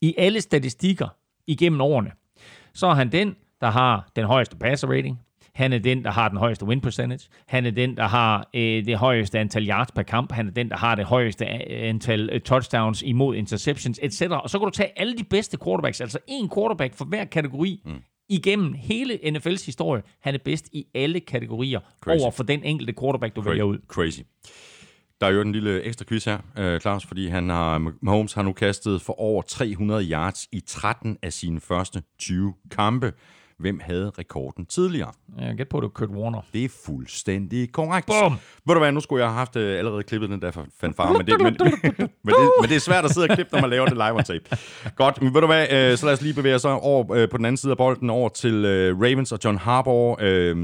[0.00, 1.08] i alle statistikker
[1.46, 2.10] igennem årene,
[2.74, 5.18] så er han den, der har den højeste passer rating.
[5.54, 7.28] Han er den, der har den højeste win percentage.
[7.48, 10.32] Han er den, der har øh, det højeste antal yards per kamp.
[10.32, 14.22] Han er den, der har det højeste a- antal øh, touchdowns imod interceptions, etc.
[14.30, 17.82] Og så kan du tage alle de bedste quarterbacks, altså en quarterback for hver kategori,
[17.84, 17.92] mm.
[18.28, 20.02] igennem hele NFL's historie.
[20.20, 22.22] Han er bedst i alle kategorier Crazy.
[22.22, 23.78] over for den enkelte quarterback, du vælger ud.
[23.88, 24.20] Crazy.
[25.20, 28.42] Der er jo en lille ekstra quiz her, øh, Claus, fordi han har, Mahomes har
[28.42, 33.12] nu kastet for over 300 yards i 13 af sine første 20 kampe.
[33.62, 35.12] Hvem havde rekorden tidligere?
[35.38, 36.40] Jeg gæt på, at det var Kurt Warner.
[36.52, 38.06] Det er fuldstændig korrekt.
[38.06, 38.32] Bum!
[38.66, 41.26] Ved du hvad, nu skulle jeg have haft øh, allerede klippet den der fanfare, men
[41.26, 41.46] det, men,
[42.24, 44.12] men, det, men det er svært at sidde og klippe, når man laver det live
[44.12, 44.56] on tape.
[44.96, 47.36] Godt, men ved du hvad, øh, så lad os lige bevæge os over øh, på
[47.36, 50.16] den anden side af bolden, over til øh, Ravens og John Harbaugh.
[50.20, 50.56] Øh,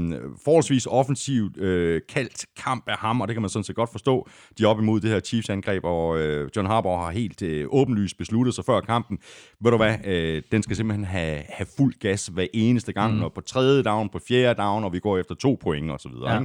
[0.45, 4.29] forholdsvis offensivt øh, kaldt kamp af ham, og det kan man sådan set godt forstå.
[4.57, 8.17] De er op imod det her Chiefs-angreb, og øh, John Harbaugh har helt øh, åbenlyst
[8.17, 9.17] besluttet sig før kampen.
[9.63, 13.23] Ved du hvad, øh, den skal simpelthen have, have fuld gas hver eneste gang, mm.
[13.23, 16.09] og på tredje down, på fjerde down, og vi går efter to point og så
[16.09, 16.33] videre.
[16.33, 16.41] Ja.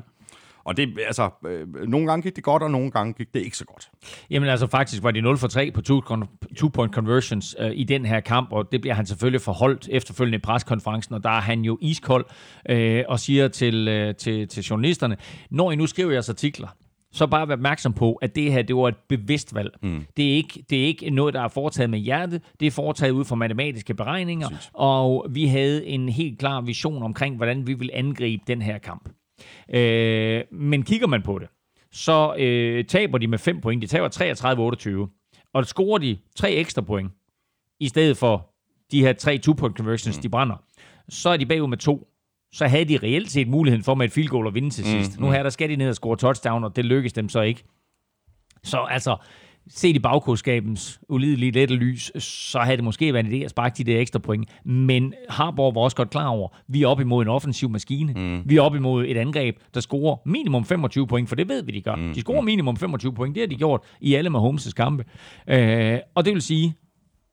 [0.65, 3.57] Og det, altså, øh, nogle gange gik det godt, og nogle gange gik det ikke
[3.57, 3.91] så godt.
[4.31, 6.27] Jamen altså faktisk var de 0 for 3 på two-
[6.59, 10.41] two-point conversions øh, i den her kamp, og det bliver han selvfølgelig forholdt efterfølgende i
[10.41, 12.25] preskonferencen, og der er han jo iskold
[12.69, 15.17] øh, og siger til, øh, til, til journalisterne,
[15.51, 16.69] når I nu skriver jeres artikler,
[17.15, 19.71] så bare vær opmærksom på, at det her det var et bevidst valg.
[19.83, 20.07] Mm.
[20.17, 22.43] Det, er ikke, det er ikke noget, der er foretaget med hjertet.
[22.61, 24.71] Det er foretaget ud fra matematiske beregninger, Præcis.
[24.73, 29.09] og vi havde en helt klar vision omkring, hvordan vi vil angribe den her kamp.
[29.75, 31.49] Øh, men kigger man på det,
[31.93, 33.83] så øh, taber de med 5 point.
[33.83, 35.51] De taber 33-28.
[35.55, 37.13] Og scorer de tre ekstra point,
[37.81, 38.55] i stedet for
[38.91, 40.23] de her tre two-point conversions, mm.
[40.23, 40.57] de brænder,
[41.09, 42.09] så er de bagud med to.
[42.55, 45.21] Så havde de reelt set muligheden for med et field goal at vinde til sidst.
[45.21, 47.65] Nu her, der skal de ned og score touchdown, og det lykkes dem så ikke.
[48.63, 49.17] Så altså,
[49.69, 53.75] set i bagkodskabens ulidelige lette lys, så havde det måske været en idé at sparke
[53.77, 54.49] de der ekstra point.
[54.65, 58.13] Men Harborg var også godt klar over, vi er op imod en offensiv maskine.
[58.13, 58.43] Mm.
[58.47, 61.73] Vi er op imod et angreb, der scorer minimum 25 point, for det ved vi,
[61.73, 61.95] de gør.
[61.95, 62.15] Mm.
[62.15, 65.05] De scorer minimum 25 point, det har de gjort i alle Mahomes' kampe.
[65.49, 66.75] Øh, og det vil sige,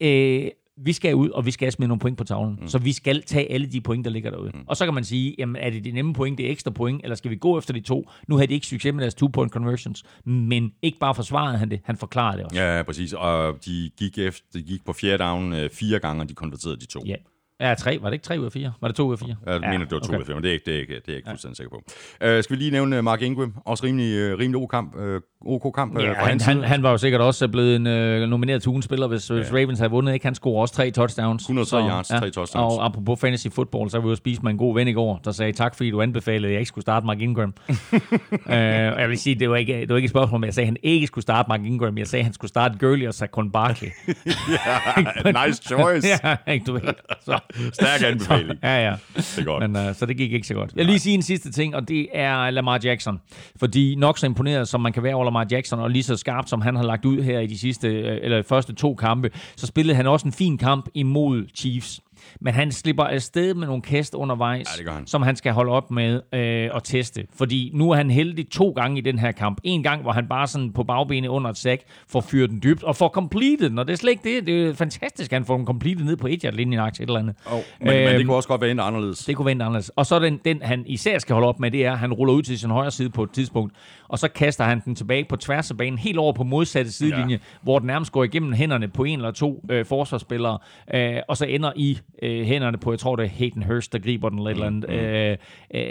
[0.02, 0.48] øh,
[0.84, 2.58] vi skal ud, og vi skal smide nogle point på tavlen.
[2.62, 2.68] Mm.
[2.68, 4.52] Så vi skal tage alle de point, der ligger derude.
[4.54, 4.64] Mm.
[4.68, 7.02] Og så kan man sige, jamen er det de nemme point, det er ekstra point,
[7.04, 8.10] eller skal vi gå efter de to?
[8.28, 11.80] Nu havde de ikke succes med deres two-point conversions, men ikke bare forsvarede han det,
[11.84, 12.62] han forklarede det også.
[12.62, 13.14] Ja, ja, præcis.
[13.14, 16.78] Og de gik, efter, de gik på fjerde down øh, fire gange, og de konverterede
[16.78, 17.04] de to.
[17.06, 17.16] Ja.
[17.62, 18.00] Ja, tre.
[18.02, 18.74] Var det ikke tre ud af fire?
[18.82, 19.36] Var det to ud af fire?
[19.48, 20.34] Jeg mener, det var to okay.
[20.34, 21.82] men det er, ikke, det er, ikke, det er jeg ikke fuldstændig sikker på.
[22.26, 23.54] Uh, skal vi lige nævne Mark Ingram?
[23.66, 26.92] Også rimelig, uh, rimelig OK kamp, uh, OK kamp uh, Ja, han, han, han var
[26.92, 29.36] jo sikkert også blevet en øh, nomineret til ugens spiller, hvis, ja.
[29.36, 30.14] hvis Ravens havde vundet.
[30.14, 30.26] Ikke?
[30.26, 31.42] Han scorer også tre touchdowns.
[31.42, 32.56] 103 yards, tre touchdowns.
[32.56, 35.22] Og apropos fantasy football, så var vi jo spise med en god ven i går,
[35.26, 37.54] der sagde tak, fordi du anbefalede, at jeg ikke skulle starte Mark Ingram.
[37.70, 40.66] øh, jeg vil sige, det var, ikke, det var ikke et spørgsmål, men jeg sagde,
[40.66, 41.98] at han ikke skulle starte Mark Ingram.
[41.98, 43.90] Jeg sagde, at han skulle starte Gurley og Saquon Barkley.
[44.08, 46.08] ja, nice choice.
[46.24, 46.82] ja, ikke du ved.
[47.26, 47.40] Så,
[47.74, 48.60] Stærk anbefaling.
[48.64, 48.96] ja, ja.
[49.16, 49.72] Det er godt.
[49.72, 50.72] Men, uh, så det gik ikke så godt.
[50.76, 53.22] Jeg vil lige sige en sidste ting, og det er Lamar Jackson.
[53.60, 56.50] Fordi nok så imponeret, som man kan være over Lamar Jackson, og lige så skarpt,
[56.50, 59.68] som han har lagt ud her i de sidste, eller eller første to kampe, så
[59.68, 62.02] spillede han også en fin kamp imod Chiefs.
[62.42, 65.08] Men han slipper afsted med nogle kast undervejs, Ja, han.
[65.08, 67.26] som han skal holde op med øh, at teste.
[67.38, 69.62] Fordi nu er han heldig to gange i den her kamp.
[69.64, 72.84] En gang, hvor han bare sådan på bagbenet under et sack får fyret den dybt,
[72.84, 73.80] og får completed den.
[73.80, 74.48] Og det er slet ikke det.
[74.48, 77.20] Det er fantastisk, at han får den completed ned på et yard linjen et eller
[77.20, 77.36] andet.
[77.46, 79.20] Oh, men, men det Øhm, kunne også godt være endt anderledes.
[79.26, 79.90] det kunne vente anderledes.
[79.90, 82.34] Og så den, den, han især skal holde op med, det er, at han ruller
[82.34, 83.74] ud til sin højre side på et tidspunkt,
[84.08, 87.32] og så kaster han den tilbage på tværs af banen, helt over på modsatte sidelinje,
[87.36, 87.38] ja.
[87.62, 90.58] hvor den nærmest går igennem hænderne på en eller to øh, forsvarsspillere,
[90.94, 94.00] øh, og så ender i øh, hænderne på, jeg tror det er Hayden Hurst, der
[94.00, 94.90] griber den eller et eller andet.
[94.90, 95.38] Øh,
[95.74, 95.82] øh,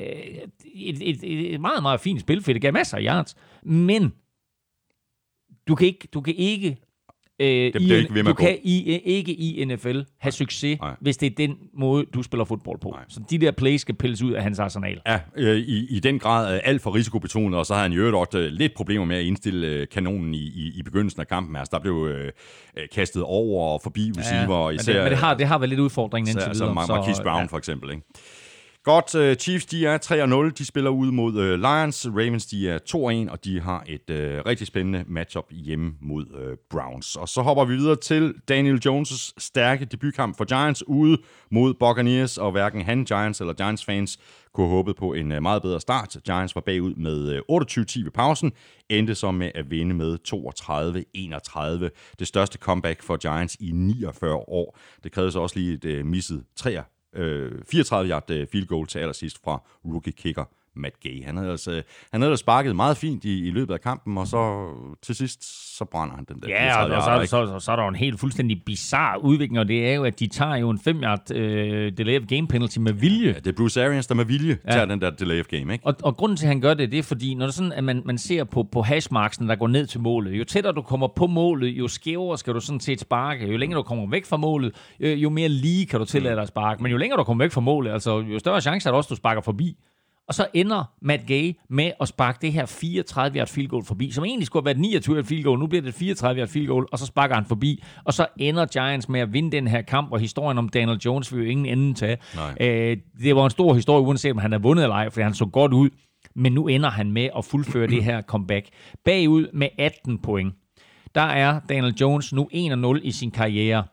[0.75, 3.37] et, et, et meget, meget fint spil, for det gav masser af yards.
[3.63, 4.13] Men
[5.69, 6.77] du kan ikke, du kan ikke
[7.41, 10.97] øh, i, med du kan i, ikke i NFL have succes, Nej.
[11.01, 12.91] hvis det er den måde, du spiller fodbold på.
[12.91, 13.05] Nej.
[13.09, 15.01] Så de der plays skal pilles ud af hans arsenal.
[15.07, 18.21] Ja, øh, i, i den grad øh, alt for risikobetonet, og så havde han jo
[18.21, 21.57] også øh, lidt problemer med at indstille øh, kanonen i, i, i begyndelsen af kampen.
[21.57, 22.33] Altså, der blev øh,
[22.77, 24.93] øh, kastet over og forbi receiver, men, især...
[24.93, 26.83] det, men det, har, det har været lidt udfordringen indtil altså videre.
[26.83, 27.47] Mar- Marquise Brown ja.
[27.47, 28.03] for eksempel, ikke?
[28.85, 29.99] Godt, uh, Chiefs de er
[30.51, 32.79] 3-0, de spiller ud mod uh, Lions, Ravens de er
[33.29, 37.17] 2-1, og de har et uh, rigtig spændende matchup hjemme mod uh, Browns.
[37.17, 41.19] Og så hopper vi videre til Daniel Jones' stærke debutkamp for Giants ude
[41.51, 44.19] mod Buccaneers, og hverken han, Giants eller Giants fans
[44.55, 46.17] kunne have håbet på en uh, meget bedre start.
[46.25, 48.53] Giants var bagud med uh, 28-10 ved pausen,
[48.89, 50.19] endte så med at vinde med
[51.89, 52.15] 32-31.
[52.19, 54.79] Det største comeback for Giants i 49 år.
[55.05, 56.81] Det krævede så også lige et uh, misset 3
[57.13, 60.45] øh, 34 yard øh, field goal til allersidst fra rookie kicker.
[60.77, 61.25] Matt Gay.
[61.25, 61.83] Han havde, altså,
[62.13, 64.69] han havde sparket meget fint i, i løbet af kampen, og så
[65.03, 67.73] til sidst, så brænder han den der Ja, 34 og, og så, så, så, så
[67.73, 70.57] er der jo en helt fuldstændig bizarre udvikling, og det er jo, at de tager
[70.57, 73.29] jo en 5 yard øh, delay of game penalty med vilje.
[73.29, 74.73] Ja, det er Bruce Arians, der med vilje ja.
[74.73, 75.87] tager den der delay of game, ikke?
[75.87, 77.73] Og, og grunden til, at han gør det, det er fordi, når det er sådan,
[77.73, 80.83] at man, man ser på, på hashmarksen, der går ned til målet, jo tættere du
[80.83, 83.47] kommer på målet, jo skævere skal du sådan set sparke.
[83.47, 86.43] Jo længere du kommer væk fra målet, øh, jo mere lige kan du tillade dig
[86.43, 86.83] at sparke.
[86.83, 89.07] Men jo længere du kommer væk fra målet, altså jo større chance er der også,
[89.07, 89.77] at du sparker forbi.
[90.31, 94.11] Og så ender Matt Gay med at sparke det her 34 yard field goal forbi,
[94.11, 95.59] som egentlig skulle have været 29 yard field goal.
[95.59, 97.85] Nu bliver det et 34 yard field goal, og så sparker han forbi.
[98.05, 101.35] Og så ender Giants med at vinde den her kamp, og historien om Daniel Jones
[101.35, 102.17] vil jo ingen ende.
[102.35, 102.55] Nej.
[102.61, 105.35] Øh, det var en stor historie, uanset om han har vundet eller ej, fordi han
[105.35, 105.91] så godt ud.
[106.35, 108.67] Men nu ender han med at fuldføre det her comeback.
[109.05, 110.55] Bagud med 18 point.
[111.15, 113.85] Der er Daniel Jones nu 1-0 i sin karriere.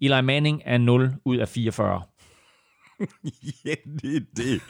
[0.00, 2.02] Eli Manning er 0 ud af 44.
[3.64, 4.60] ja, det er det.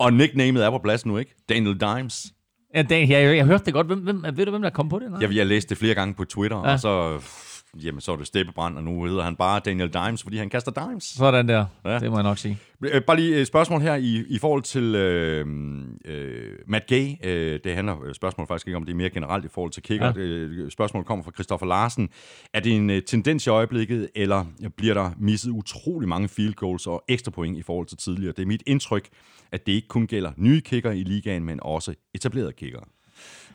[0.00, 1.34] Og nicknamet er på plads nu, ikke?
[1.48, 2.26] Daniel Dimes.
[2.74, 3.86] Ja, Dan, jeg, jeg, jeg hørte det godt.
[3.86, 5.10] Hvem, hvem, ved du, hvem der kom på det?
[5.10, 5.20] Nej?
[5.20, 6.66] Jeg, jeg læste det flere gange på Twitter, ja.
[6.66, 6.72] Ja.
[6.72, 7.20] og så,
[7.74, 10.72] jamen, så er det Steppebrand, og nu hedder han bare Daniel Dimes, fordi han kaster
[10.88, 11.04] dimes.
[11.04, 11.66] Sådan der.
[11.84, 11.98] Ja.
[11.98, 12.58] Det må jeg nok sige.
[12.84, 15.46] Øh, Bare lige et spørgsmål her i, i forhold til øh,
[16.04, 17.14] øh, Matt Gay.
[17.24, 19.82] Øh, det handler øh, spørgsmål faktisk ikke om, det er mere generelt i forhold til
[19.82, 20.12] kicker.
[20.16, 20.22] Ja.
[20.22, 22.08] Øh, spørgsmålet kommer fra Christoffer Larsen.
[22.54, 24.44] Er det en øh, tendens i øjeblikket, eller
[24.76, 28.32] bliver der misset utrolig mange field goals og ekstra point i forhold til tidligere?
[28.36, 29.08] Det er mit indtryk,
[29.52, 32.80] at det ikke kun gælder nye kicker i ligaen, men også etablerede kicker.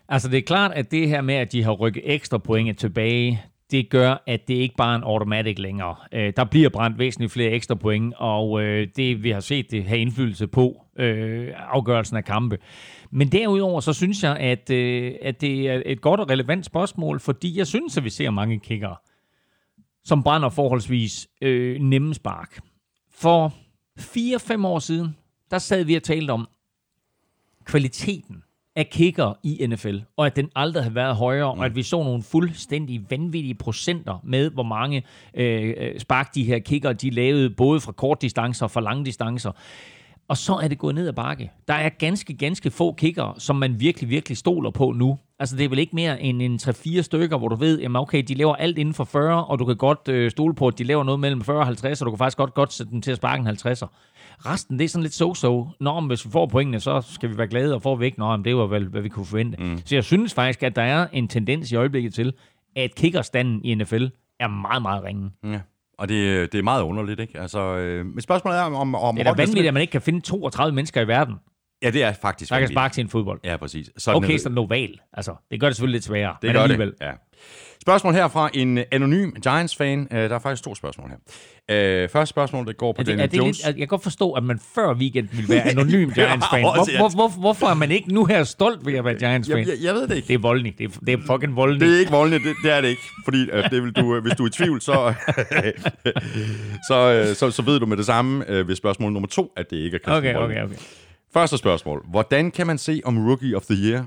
[0.10, 3.44] Altså, det er klart, at det her med, at de har rykket ekstra point tilbage,
[3.72, 5.96] det gør, at det ikke bare er en automatic længere.
[6.12, 9.84] Øh, der bliver brændt væsentligt flere ekstra point, og øh, det vi har set det
[9.84, 12.58] have indflydelse på øh, afgørelsen af kampe.
[13.12, 17.20] Men derudover, så synes jeg, at, øh, at det er et godt og relevant spørgsmål,
[17.20, 18.96] fordi jeg synes, at vi ser mange kickere,
[20.04, 22.60] som brænder forholdsvis øh, nemme spark.
[23.12, 23.54] For
[24.00, 25.16] 4-5 år siden,
[25.52, 26.48] der sad vi og talte om
[27.66, 28.44] kvaliteten
[28.76, 31.60] af kicker i NFL, og at den aldrig har været højere, mm.
[31.60, 35.04] og at vi så nogle fuldstændig vanvittige procenter med, hvor mange
[35.34, 39.06] øh, øh, spark de her kicker, de lavede både fra kort distancer og fra lange
[39.06, 39.52] distancer.
[40.28, 41.52] Og så er det gået ned ad bakke.
[41.68, 45.18] Der er ganske, ganske få kicker, som man virkelig, virkelig stoler på nu.
[45.40, 48.24] Altså, det er vel ikke mere end en 3-4 stykker, hvor du ved, jamen okay,
[48.24, 50.84] de laver alt inden for 40, og du kan godt øh, stole på, at de
[50.84, 53.12] laver noget mellem 40 og 50, og du kan faktisk godt godt sætte dem til
[53.12, 53.88] at sparke en 50'er.
[54.46, 55.78] Resten, det er sådan lidt so-so.
[55.80, 58.20] Nå, men hvis vi får pointene, så skal vi være glade, og får vi ikke,
[58.20, 59.64] nå, men det var vel, hvad vi kunne forvente.
[59.64, 59.82] Mm.
[59.86, 62.34] Så jeg synes faktisk, at der er en tendens i øjeblikket til,
[62.76, 64.06] at kickerstanden i NFL
[64.40, 65.32] er meget, meget ringe.
[65.44, 65.60] Ja.
[65.98, 67.40] Og det, det er meget underligt, ikke?
[67.40, 68.96] Altså, øh, men spørgsmålet er, om...
[68.96, 71.36] om Det er da vanvittigt, at man ikke kan finde 32 mennesker i verden,
[71.84, 73.40] Ja, det er faktisk der kan sparke til en fodbold.
[73.44, 73.90] Ja, præcis.
[73.98, 75.00] Sådan Okay, så Noval.
[75.14, 76.36] Altså, det gør det selvfølgelig lidt sværere.
[76.42, 76.88] Det men gør alligevel.
[76.88, 76.98] det.
[77.02, 77.12] Ja.
[77.86, 80.00] Spørgsmål her fra en anonym Giants-fan.
[80.12, 82.04] Uh, der er faktisk to spørgsmål her.
[82.04, 83.58] Uh, første spørgsmål, det går på Er det, Daniel er det Jones.
[83.58, 86.62] lidt, jeg kan godt forstå, at man før weekend ville være anonym Giants-fan.
[86.62, 89.58] Hvor, hvor, hvor, hvorfor er man ikke nu her stolt ved at være Giants-fan?
[89.58, 90.28] jeg, jeg, jeg ved det ikke.
[90.28, 90.76] Det er voldelig.
[90.78, 91.88] Det er, det er fucking voldelig.
[91.88, 93.02] Det er ikke voldende, det, det er det ikke.
[93.26, 94.94] Fordi uh, det vil du, uh, hvis du er i tvivl, så,
[96.90, 99.70] så, uh, så, så ved du med det samme uh, ved spørgsmål nummer to, at
[99.70, 100.62] det ikke er Christian Okay, Voldning.
[100.62, 100.84] okay, okay.
[101.34, 102.06] Første spørgsmål.
[102.10, 104.06] Hvordan kan man se, om Rookie of the Year,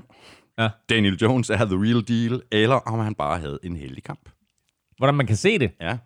[0.59, 0.69] Ja.
[0.89, 4.29] Daniel Jones, er the real deal, eller om han bare havde en heldig kamp?
[4.97, 5.71] Hvordan man kan se det?
[5.81, 5.97] Ja.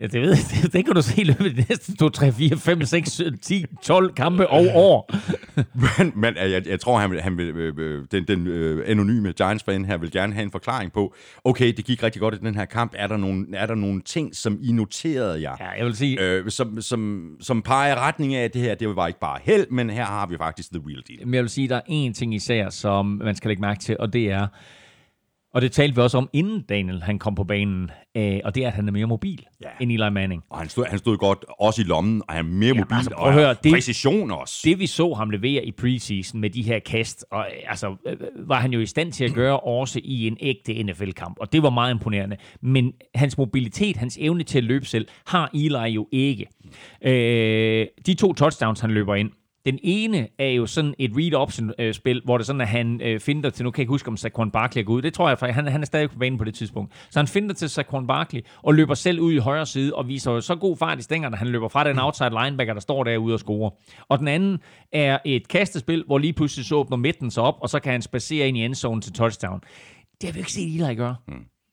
[0.00, 0.72] Ja, det ved jeg.
[0.72, 3.64] Det, kan du se i løbet af de næste 2, 3, 4, 5, 6, 10,
[3.82, 5.10] 12 kampe og år.
[5.98, 9.32] Men, men jeg, jeg tror, han vil, han vil, øh, øh, den, den øh, anonyme
[9.32, 11.14] Giants-fan her vil gerne have en forklaring på,
[11.44, 12.92] okay, det gik rigtig godt i den her kamp.
[12.96, 16.20] Er der nogle, er der nogle ting, som I noterede jer, Ja, jeg vil sige,
[16.20, 19.66] øh, som, som, som peger retning af, at det her det var ikke bare held,
[19.70, 21.26] men her har vi faktisk the real deal.
[21.26, 23.96] Men jeg vil sige, der er én ting især, som man skal lægge mærke til,
[23.98, 24.46] og det er,
[25.54, 28.62] Og det talte vi også om, inden Daniel han kom på banen, øh, og det
[28.64, 29.68] er, at han er mere mobil Ja.
[29.68, 29.72] ja.
[29.80, 30.42] end Eli Manning.
[30.50, 33.10] Og han stod, han stod godt også i lommen, og han er mere mobil, altså,
[33.16, 34.60] og høre, det- præcision også.
[34.64, 38.16] Det vi så ham levere i preseason med de her kast, og, øh, altså, øh,
[38.48, 41.62] var han jo i stand til at gøre også i en ægte NFL-kamp, og det
[41.62, 42.36] var meget imponerende.
[42.62, 46.46] Men hans mobilitet, hans evne til at løbe selv, har Eli jo ikke.
[47.04, 49.30] Øh, de to touchdowns, han løber ind,
[49.64, 53.50] den ene er jo sådan et read-option-spil, hvor det er sådan, at han øh, finder
[53.50, 55.02] til, nu kan jeg ikke huske, om Saquon Barkley er gået ud.
[55.02, 56.92] Det tror jeg, for han, han er stadig på banen på det tidspunkt.
[57.10, 60.32] Så han finder til Saquon Barkley og løber selv ud i højre side og viser
[60.32, 63.34] jo så god fart i stængerne, han løber fra den outside linebacker, der står derude
[63.34, 63.70] og scorer.
[64.08, 64.58] Og den anden
[64.92, 68.02] er et kastespil, hvor lige pludselig så åbner midten sig op, og så kan han
[68.02, 69.60] spacere ind i endzone til touchdown.
[70.20, 71.16] Det har vi ikke set Eli gøre.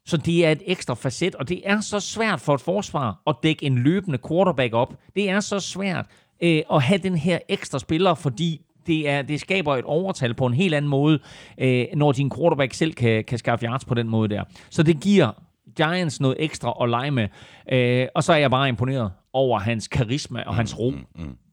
[0.05, 3.35] Så det er et ekstra facet, og det er så svært for et forsvar at
[3.43, 4.93] dække en løbende quarterback op.
[5.15, 6.05] Det er så svært
[6.41, 10.45] øh, at have den her ekstra spiller, fordi det, er, det skaber et overtal på
[10.45, 11.19] en helt anden måde,
[11.57, 14.43] øh, når din quarterback selv kan, kan skaffe yards på den måde der.
[14.69, 15.31] Så det giver
[15.77, 17.27] Giants noget ekstra at lege med.
[17.72, 20.93] Øh, og så er jeg bare imponeret over hans karisma og hans ro.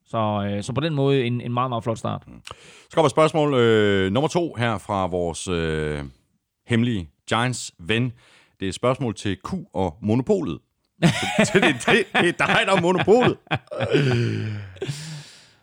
[0.07, 2.23] Så, øh, så på den måde en, en meget, meget flot start.
[2.91, 6.05] Så kommer spørgsmål øh, nummer to her fra vores øh,
[6.67, 8.13] hemmelige Giants-ven.
[8.61, 10.59] Det er et spørgsmål til Q og Monopolet.
[11.45, 13.37] Så det, det, det, er dig, der er Monopolet.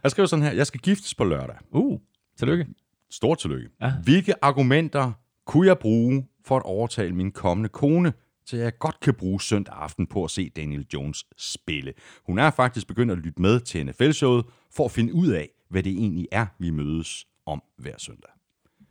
[0.04, 0.52] Jeg skriver sådan her.
[0.52, 1.56] Jeg skal giftes på lørdag.
[1.72, 2.00] Uh,
[2.38, 2.68] tillykke.
[3.12, 3.70] Stort tillykke.
[3.82, 3.94] Ja.
[4.04, 5.12] Hvilke argumenter
[5.46, 8.14] kunne jeg bruge for at overtale min kommende kone,
[8.46, 11.94] til jeg godt kan bruge søndag aften på at se Daniel Jones spille?
[12.26, 14.46] Hun er faktisk begyndt at lytte med til NFL-showet,
[14.76, 18.32] for at finde ud af, hvad det egentlig er, vi mødes om hver søndag.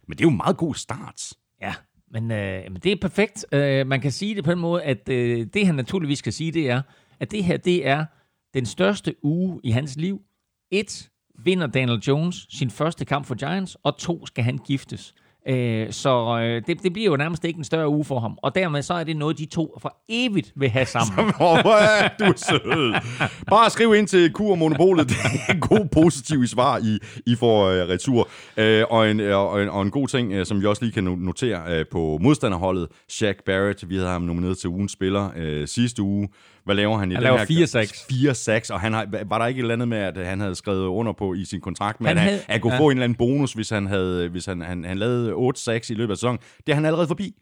[0.08, 1.32] Men det er jo en meget god start.
[1.60, 1.74] Ja,
[2.10, 3.46] men, øh, men det er perfekt.
[3.52, 6.52] Øh, man kan sige det på den måde, at øh, det han naturligvis kan sige,
[6.52, 6.82] det er,
[7.20, 8.04] at det her, det er
[8.54, 10.22] den største uge i hans liv.
[10.70, 11.10] Et,
[11.44, 15.14] vinder Daniel Jones sin første kamp for Giants, og to, skal han giftes.
[15.48, 18.38] Øh, så øh, det, det bliver jo nærmest ikke en større uge for ham.
[18.42, 21.18] Og dermed så er det noget, de to for evigt vil have sammen.
[21.46, 22.94] Åh, hvor er du sød.
[23.50, 25.08] Bare skriv ind til Kur Monopolet.
[25.08, 25.16] Det
[25.48, 28.28] er en god, positiv svar, I, I får uh, retur.
[28.58, 30.92] Uh, og, en, uh, og, en, og en god ting, uh, som vi også lige
[30.92, 35.66] kan notere uh, på modstanderholdet, Shaq Barrett, vi havde ham nomineret til ugens spiller uh,
[35.66, 36.28] sidste uge.
[36.70, 37.46] Hvad laver han i Han den laver her?
[37.46, 38.06] fire sacks.
[38.10, 40.54] Fire sacks, og han har, var der ikke et eller andet med, at han havde
[40.54, 42.78] skrevet under på i sin kontrakt, men Han havde- han, han kunne ja.
[42.80, 45.90] få en eller anden bonus, hvis han, havde, hvis han, han, han lavede otte sacks
[45.90, 46.38] i løbet af sæsonen.
[46.66, 47.34] Det er han allerede forbi.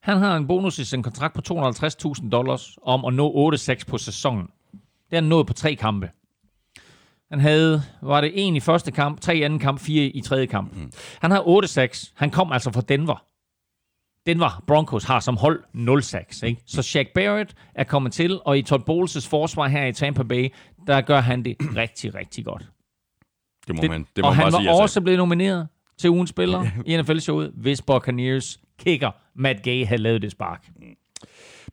[0.00, 3.98] Han har en bonus i sin kontrakt på 250.000 dollars om at nå 8-6 på
[3.98, 4.46] sæsonen.
[4.72, 4.80] Det
[5.12, 6.10] har han nået på tre kampe.
[7.30, 10.46] Han havde, var det en i første kamp, tre i anden kamp, fire i tredje
[10.46, 10.76] kamp.
[10.76, 10.92] Mm.
[11.20, 12.12] Han har 8-6.
[12.16, 13.24] Han kom altså fra Denver.
[14.26, 16.46] Denver Broncos har som hold 0-6.
[16.46, 16.62] Ikke?
[16.66, 20.48] Så Shaq Barrett er kommet til, og i Todd Bowles' forsvar her i Tampa Bay,
[20.86, 22.62] der gør han det rigtig, rigtig godt.
[23.66, 24.68] Det må Det, man, det må og man han var sige.
[24.68, 24.82] altså.
[24.82, 25.68] også blevet nomineret
[25.98, 30.68] til ugens spiller i NFL-showet, hvis Buccaneers kicker Matt Gay havde lavet det spark.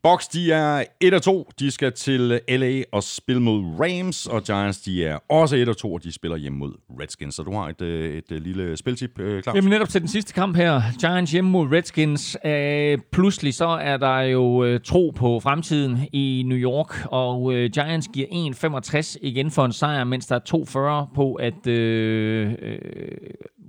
[0.04, 1.50] Box, de er 1 og 2.
[1.60, 5.78] De skal til LA og spille mod Rams, og Giants, de er også 1 og
[5.78, 7.36] 2, og de spiller hjemme mod Redskins.
[7.36, 9.56] Så du har et, øh, et, et lille spiltip, øh, Claus?
[9.56, 12.38] Jamen netop til den sidste kamp her, Giants hjemme mod Redskins.
[12.46, 17.70] Øh, pludselig så er der jo øh, tro på fremtiden i New York, og øh,
[17.70, 18.28] Giants giver
[18.94, 22.78] 1,65 igen for en sejr, mens der er 2,40 på, at øh, øh,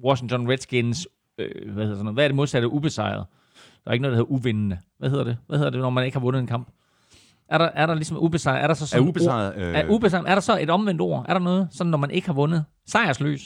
[0.04, 3.24] Washington Redskins, øh, hvad hedder sådan noget, hvad er det modsatte, ubesejret?
[3.84, 4.78] Der er ikke noget, der hedder uvindende.
[4.98, 5.36] Hvad hedder det?
[5.48, 6.68] Hvad hedder det, når man ikke har vundet en kamp?
[7.48, 8.62] Er der, er der ligesom ubesejret?
[8.62, 11.00] Er der så sådan Er ubesejret, ord- øh- Er, ubesejret, er der så et omvendt
[11.00, 11.24] ord?
[11.28, 12.64] Er der noget, sådan når man ikke har vundet?
[12.86, 13.40] Sejrsløs.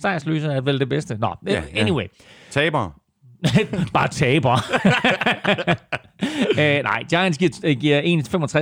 [0.00, 1.18] Sejrsløs er vel det bedste.
[1.18, 1.80] Nå, Ja, ja, ja.
[1.80, 2.04] anyway.
[2.50, 2.90] Taber.
[3.94, 4.52] Bare taber.
[6.58, 8.00] øh, nej, Giants giver, øh, giver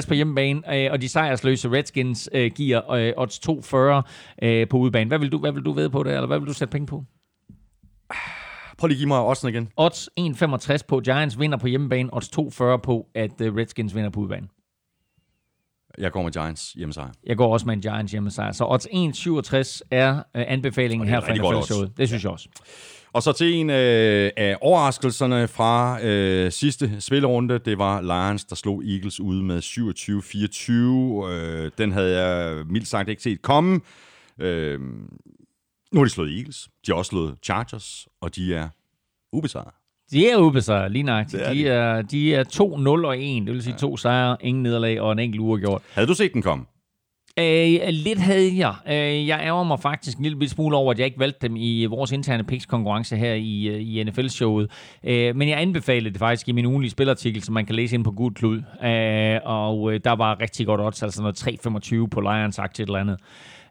[0.01, 4.77] 1,65 på hjemmebane, øh, og de sejrsløse Redskins øh, giver øh, odds 2,40 øh, på
[4.77, 5.09] udebane.
[5.09, 6.86] Hvad vil, du, hvad vil du ved på det, eller hvad vil du sætte penge
[6.86, 7.05] på?
[8.81, 9.69] Prøv lige at give mig også igen.
[9.77, 14.20] Odds 1,65 på Giants vinder på hjemmebane, odds 2,40 på, at øh, Redskins vinder på
[14.20, 14.48] udebane.
[15.98, 17.09] Jeg går med Giants hjemmesejr.
[17.27, 18.52] Jeg går også med en Giants hjemmesejr.
[18.52, 21.93] Så odds 1,67 er øh, anbefalingen er her fra NFL-showet.
[21.97, 22.48] Det synes jeg også.
[23.12, 28.57] Og så til en øh, af overraskelserne fra øh, sidste spillerunde, det var Lions, der
[28.57, 31.32] slog Eagles ude med 27-24.
[31.32, 33.81] Øh, den havde jeg mildt sagt ikke set komme.
[34.39, 34.81] Øh,
[35.92, 38.68] nu har de slået Eagles, de har også slået Chargers, og de er
[39.32, 39.74] ubesejret.
[40.12, 41.42] De er ubesejret, lige nøjagtigt.
[41.52, 45.12] De er, de er 2-0 og 1, det vil sige to sejre, ingen nederlag og
[45.12, 45.82] en enkelt uafgjort.
[45.92, 46.64] Havde du set den komme?
[47.38, 48.74] Øh, lidt havde jeg.
[48.88, 51.84] Øh, jeg ærger mig faktisk en lille smule over, at jeg ikke valgte dem i
[51.84, 54.70] vores interne picks-konkurrence her i, øh, i NFL-showet.
[55.04, 58.04] Øh, men jeg anbefalede det faktisk i min ugenlige spilartikel, som man kan læse ind
[58.04, 58.62] på Gud Klud.
[58.84, 61.48] Øh, og øh, der var rigtig godt odds, altså noget
[62.02, 63.18] 3,25 på Lions aktie et eller andet.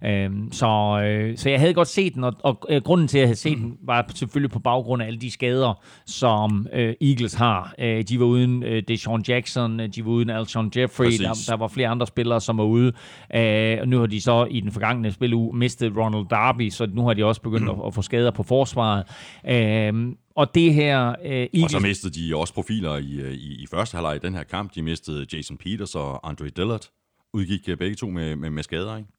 [0.05, 3.21] Øhm, så, øh, så jeg havde godt set den, og, og øh, grunden til, at
[3.21, 7.33] jeg havde set den, var selvfølgelig på baggrund af alle de skader, som øh, Eagles
[7.33, 7.73] har.
[7.79, 11.55] Øh, de var uden øh, Deshaun Jackson, øh, de var uden Alshon Jeffrey, der, der
[11.55, 12.91] var flere andre spillere, som var ude.
[13.35, 17.05] Øh, og nu har de så i den forgangne spiluge mistet Ronald Darby, så nu
[17.05, 19.03] har de også begyndt at, at få skader på forsvaret.
[19.49, 21.09] Øh, og det her...
[21.09, 21.63] Øh, Eagles...
[21.63, 24.43] Og så mistede de også profiler i, øh, i, i første halvleg i den her
[24.43, 24.75] kamp.
[24.75, 26.85] De mistede Jason Peters og Andre Dillard.
[27.33, 29.09] Udgik øh, begge to med, med, med skader, ikke?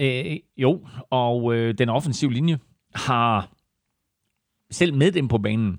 [0.00, 2.58] Øh, jo, og øh, den offensive linje
[2.94, 3.52] har
[4.70, 5.78] selv med dem på banen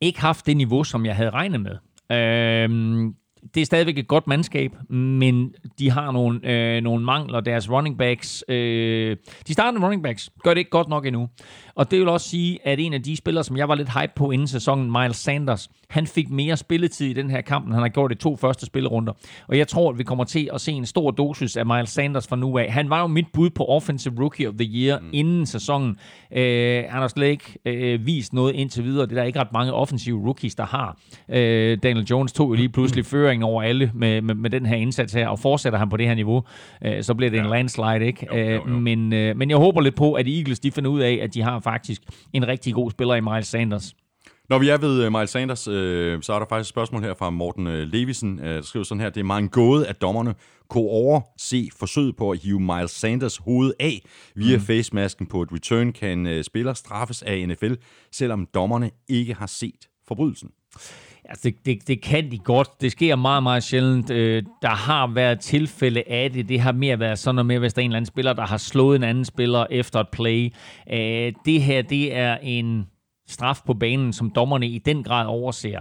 [0.00, 1.76] ikke haft det niveau, som jeg havde regnet med.
[2.10, 3.12] Øh,
[3.54, 7.40] det er stadigvæk et godt mandskab, men de har nogle, øh, nogle mangler.
[7.40, 9.16] Deres running backs, øh,
[9.46, 11.28] de startende running backs, gør det ikke godt nok endnu.
[11.74, 14.12] Og det vil også sige, at en af de spillere, som jeg var lidt hype
[14.16, 17.82] på inden sæsonen, Miles Sanders, han fik mere spilletid i den her kamp, end han
[17.82, 19.12] har gjort i to første spillerunder.
[19.48, 22.28] Og jeg tror, at vi kommer til at se en stor dosis af Miles Sanders
[22.28, 22.72] fra nu af.
[22.72, 25.08] Han var jo mit bud på Offensive Rookie of the Year mm.
[25.12, 25.96] inden sæsonen.
[26.32, 29.06] Øh, han har slet ikke øh, vist noget indtil videre.
[29.06, 30.98] Det er der ikke ret mange offensive rookies, der har.
[31.28, 34.76] Øh, Daniel Jones tog jo lige pludselig føringen over alle med, med, med den her
[34.76, 36.44] indsats her, og fortsætter han på det her niveau,
[36.84, 38.26] øh, så bliver det en landslide, ikke?
[38.32, 38.60] Jo, jo, jo.
[38.66, 41.34] Øh, men, øh, men jeg håber lidt på, at Eagles de finder ud af, at
[41.34, 42.02] de har faktisk
[42.32, 43.94] en rigtig god spiller i Miles Sanders.
[44.48, 47.14] Når vi er ved uh, Miles Sanders, øh, så er der faktisk et spørgsmål her
[47.14, 50.02] fra Morten uh, Levisen, uh, der skriver sådan her, det er meget en gåde, at
[50.02, 50.34] dommerne
[50.68, 54.02] kunne overse forsøget på at hive Miles Sanders hoved af
[54.34, 54.62] via mm.
[54.62, 57.72] facemasken på et return, kan uh, spiller straffes af NFL,
[58.12, 60.50] selvom dommerne ikke har set forbrydelsen.
[61.32, 62.68] Altså, det, det, det kan de godt.
[62.80, 64.10] Det sker meget, meget sjældent.
[64.10, 66.48] Øh, der har været tilfælde af det.
[66.48, 68.46] Det har mere været sådan noget med, hvis der er en eller anden spiller, der
[68.46, 70.52] har slået en anden spiller efter et play.
[70.92, 72.86] Øh, det her, det er en
[73.28, 75.80] straf på banen, som dommerne i den grad overser.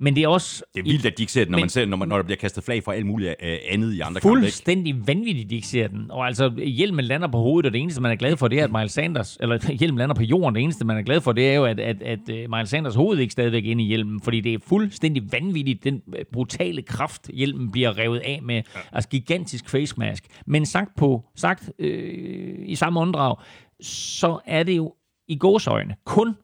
[0.00, 0.64] Men det er også...
[0.74, 2.16] Det er vildt, at de ikke ser det, når, Men- man ser, når, man, når
[2.16, 4.40] der bliver kastet flag for alt muligt uh, andet i andre kampe.
[4.40, 6.10] Fuldstændig vanvittigt, de ikke ser den.
[6.10, 8.64] Og altså, hjelmen lander på hovedet, og det eneste, man er glad for, det er,
[8.64, 11.50] at Miles Sanders, eller hjelmen lander på jorden, det eneste, man er glad for, det
[11.50, 14.40] er jo, at, at, at øh, Miles Sanders hoved ikke stadigvæk inde i hjelmen, fordi
[14.40, 18.54] det er fuldstændig vanvittigt, den øh, brutale kraft, hjelmen bliver revet af med.
[18.54, 18.80] Ja.
[18.92, 20.24] Altså, gigantisk face mask.
[20.46, 23.36] Men sagt på, sagt øh, i samme åndedrag,
[23.80, 24.94] så er det jo
[25.28, 26.34] i gåsøjne kun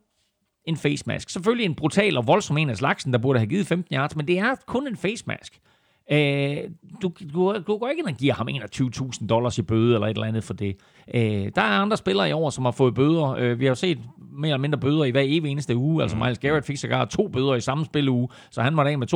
[0.66, 1.30] en face mask.
[1.30, 4.26] Selvfølgelig en brutal og voldsom en af slagsen, der burde have givet 15 yards, men
[4.26, 5.60] det er kun en face mask.
[6.12, 6.56] Øh,
[7.02, 10.14] du, du, du går ikke ind og giver ham 21.000 dollars i bøde eller et
[10.14, 10.76] eller andet for det.
[11.14, 11.22] Øh,
[11.54, 13.28] der er andre spillere i år, som har fået bøder.
[13.28, 13.98] Øh, vi har jo set
[14.32, 16.02] mere eller mindre bøder i hver evig eneste uge.
[16.02, 18.98] Altså Miles Garrett fik sågar to bøder i samme spiluge, så han var der af
[18.98, 19.14] med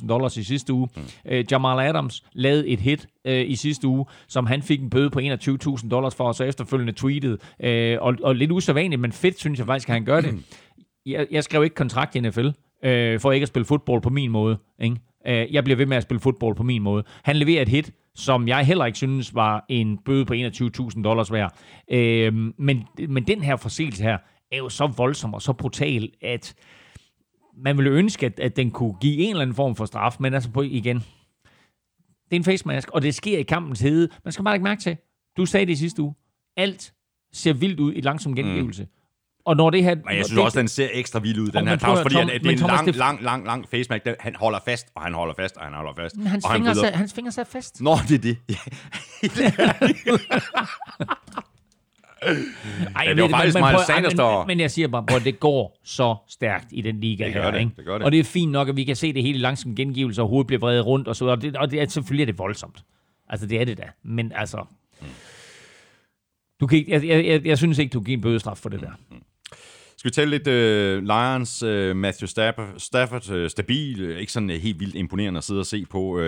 [0.00, 0.88] 42.000 dollars i sidste uge.
[1.28, 5.10] Øh, Jamal Adams lavede et hit øh, i sidste uge, som han fik en bøde
[5.10, 7.40] på 21.000 dollars for, og så efterfølgende tweetet.
[7.60, 10.34] Øh, og, og lidt usædvanligt, men fedt synes jeg faktisk, at han gør det.
[11.06, 12.48] Jeg, jeg skrev ikke kontrakt i NFL,
[12.82, 14.58] øh, for ikke at spille fodbold på min måde.
[14.80, 14.96] Ikke?
[15.26, 17.04] Øh, jeg bliver ved med at spille fodbold på min måde.
[17.22, 21.32] Han leverer et hit, som jeg heller ikke synes var en bøde på 21.000 dollars
[21.32, 21.58] værd.
[21.90, 24.18] Øh, men, men den her forseelse her
[24.52, 26.54] er jo så voldsom og så brutal, at
[27.56, 30.34] man ville ønske, at, at den kunne give en eller anden form for straf, men
[30.34, 30.96] altså på igen,
[32.24, 34.08] det er en face mask, og det sker i kampens hede.
[34.24, 34.96] Man skal bare ikke mærke til,
[35.36, 36.14] du sagde det i sidste uge,
[36.56, 36.94] alt
[37.32, 38.82] ser vildt ud i langsom gengivelse.
[38.82, 38.88] Mm.
[39.44, 39.94] Og når det her...
[39.94, 42.14] Men jeg synes det, også, den ser ekstra vild ud, den her at- Claus, fordi
[42.14, 44.04] Tom- at det men er en Thomas, lang, det- lang, lang, lang face mask.
[44.04, 46.16] Der- Han holder fast, og han holder fast, og han holder fast.
[46.16, 47.80] Men hans, og han fingre, bryder- sat, hans fingre sat fast.
[47.80, 48.36] Nå, det er det.
[52.96, 55.80] Ej, det var faktisk Miles Sanders, men, der- men jeg siger bare, at det går
[55.84, 57.50] så stærkt i den liga Det her.
[57.50, 57.70] det, ikke?
[57.76, 58.04] det gør det.
[58.04, 60.46] Og det er fint nok, at vi kan se det hele langsomt gengivelse, og hovedet
[60.46, 62.84] bliver vredet rundt, og så og det, og det er, selvfølgelig er det voldsomt.
[63.28, 63.84] Altså, det er det da.
[64.02, 64.64] Men altså...
[66.60, 68.68] Du kan ikke, jeg, jeg, jeg, jeg synes ikke, du kan give en bødestraf for
[68.68, 68.90] det der.
[70.04, 74.50] Skal vi tale lidt uh, Lions, uh, Matthew Stafford, Stafford uh, stabil, uh, ikke sådan
[74.50, 75.98] uh, helt vildt imponerende at sidde og se på.
[75.98, 76.24] Uh, 18-32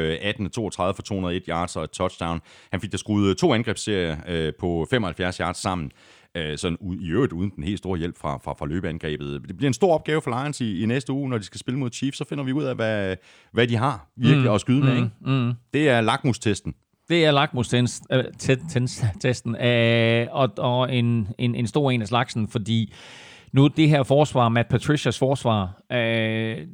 [0.76, 2.40] for 201 yards og et touchdown.
[2.70, 5.90] Han fik da skruet uh, to angrebsserier uh, på 75 yards sammen.
[6.38, 9.42] Uh, sådan ud, i øvrigt uden den helt store hjælp fra, fra, fra løbeangrebet.
[9.48, 11.80] Det bliver en stor opgave for Lions i, i næste uge, når de skal spille
[11.80, 12.18] mod Chiefs.
[12.18, 13.16] Så finder vi ud af, hvad,
[13.52, 14.96] hvad de har virkelig mm, at skyde med.
[14.96, 15.10] Ikke?
[15.26, 15.52] Mm.
[15.72, 16.74] Det er lakmustesten.
[17.08, 22.92] Det er lakmus-testen, øh, og, og en, en, en stor en af slagsen, fordi
[23.52, 26.66] nu det her forsvar, Matt Patricias forsvar, øh,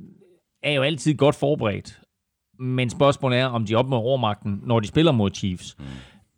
[0.63, 2.01] er jo altid godt forberedt.
[2.59, 5.77] Men spørgsmålet er, om de opnår overmagten, når de spiller mod Chiefs.
[5.79, 5.85] Mm.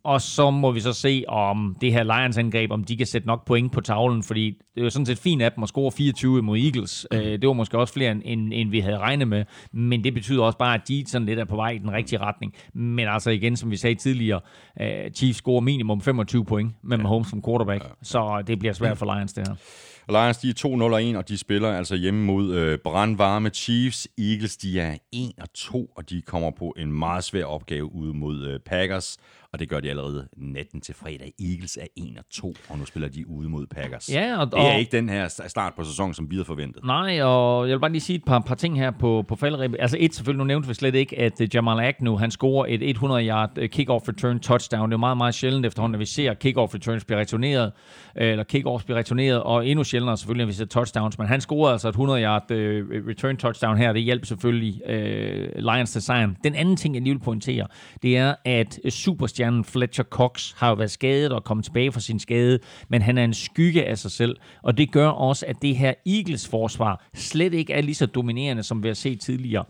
[0.05, 3.45] Og så må vi så se, om det her Lions-angreb, om de kan sætte nok
[3.45, 6.41] point på tavlen, fordi det er jo sådan set fint af dem at score 24
[6.41, 7.07] mod Eagles.
[7.11, 7.17] Mm.
[7.17, 10.57] Det var måske også flere, end, end vi havde regnet med, men det betyder også
[10.57, 12.53] bare, at de sådan lidt er på vej i den rigtige retning.
[12.73, 14.39] Men altså igen, som vi sagde tidligere,
[14.81, 19.15] øh, Chiefs scorer minimum 25 point med Mahomes som quarterback, så det bliver svært for
[19.15, 19.55] Lions det her.
[20.09, 24.07] Lions, de er 2-0-1, og de spiller altså hjemme mod øh, brandvarme Chiefs.
[24.17, 28.59] Eagles, de er 1-2, og de kommer på en meget svær opgave ude mod øh,
[28.59, 29.17] Packers,
[29.53, 31.33] og det gør de allerede natten til fredag.
[31.39, 34.09] Eagles er 1 og 2, og nu spiller de ude mod Packers.
[34.13, 36.85] Ja, og- det er og- ikke den her start på sæsonen, som vi havde forventet.
[36.85, 39.77] Nej, og jeg vil bare lige sige et par, par ting her på, på falderibet.
[39.79, 42.97] Altså et, selvfølgelig, nu nævnte vi slet ikke, at øh, Jamal Agnew, han scorer et
[42.97, 44.89] 100-yard øh, kick-off return touchdown.
[44.89, 47.71] Det er meget, meget sjældent efterhånden, at vi ser kick-off returns blive returneret,
[48.17, 51.17] øh, eller kick-offs blive returneret, og endnu sjældnere selvfølgelig, at vi ser touchdowns.
[51.17, 53.93] Men han scorede altså et 100-yard øh, return touchdown her.
[53.93, 56.37] Det hjalp selvfølgelig øh, Lions til sejren.
[56.43, 57.67] Den anden ting, jeg lige vil pointere,
[58.01, 61.99] det er, at øh, superstjernen Fletcher Cox har jo været skadet og kommet tilbage fra
[61.99, 62.59] sin skade,
[62.89, 65.93] men han er en skygge af sig selv, og det gør også, at det her
[66.05, 69.65] Eagles forsvar slet ikke er lige så dominerende, som vi har set tidligere.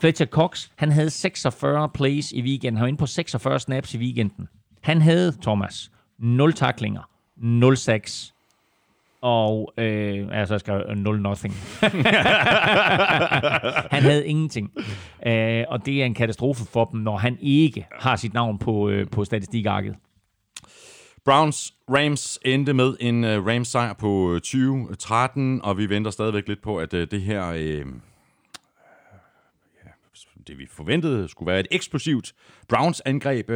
[0.00, 2.76] Fletcher Cox, han havde 46 plays i weekenden.
[2.76, 4.48] Han var inde på 46 snaps i weekenden.
[4.82, 7.02] Han havde, Thomas, 0 taklinger,
[7.36, 8.33] 0 sacks,
[9.24, 11.54] og øh, altså jeg skrev 0 nothing.
[13.94, 14.72] han havde ingenting.
[15.26, 18.88] Øh, og det er en katastrofe for dem, når han ikke har sit navn på,
[18.88, 19.96] øh, på statistikarket.
[21.24, 26.48] Browns Rams endte med en uh, Rams sejr på øh, 20-13, og vi venter stadigvæk
[26.48, 27.82] lidt på, at uh, det her, uh, ja,
[30.46, 32.32] det vi forventede, skulle være et eksplosivt
[32.68, 33.50] Browns angreb.
[33.50, 33.54] Uh,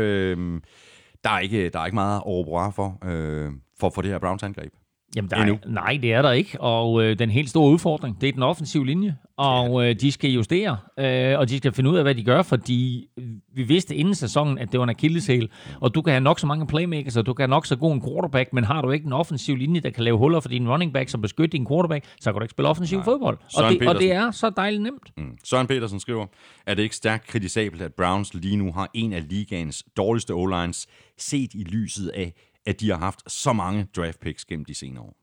[1.25, 4.19] der, er ikke, der er ikke meget at råbe for, uh, for, for det her
[4.19, 4.73] Browns angreb.
[5.17, 5.55] Jamen, der Endnu.
[5.55, 6.61] er, nej, det er der ikke.
[6.61, 9.17] Og øh, den helt store udfordring, det er den offensive linje.
[9.37, 12.43] Og øh, de skal justere, øh, og de skal finde ud af, hvad de gør,
[12.43, 13.07] fordi
[13.55, 15.49] vi vidste inden sæsonen, at det var en akilleshæl.
[15.81, 17.93] Og du kan have nok så mange playmakers, og du kan have nok så god
[17.93, 20.69] en quarterback, men har du ikke en offensiv linje, der kan lave huller for din
[20.69, 23.39] running back, som beskytter din quarterback, så kan du ikke spille offensiv fodbold.
[23.57, 25.13] Og det, og det er så dejligt nemt.
[25.17, 25.39] Mm.
[25.45, 26.27] Søren Petersen skriver,
[26.67, 30.87] er det ikke stærkt kritisabelt, at Browns lige nu har en af ligaens dårligste O-lines,
[31.19, 32.33] set i lyset af,
[32.69, 35.17] at de har haft så mange draft picks gennem de senere år?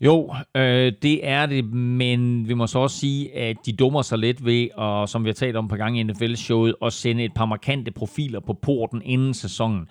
[0.00, 4.18] Jo, øh, det er det, men vi må så også sige, at de dummer sig
[4.18, 7.34] lidt ved, og som vi har talt om på gang i NFL-showet, at sende et
[7.34, 9.88] par markante profiler på porten inden sæsonen.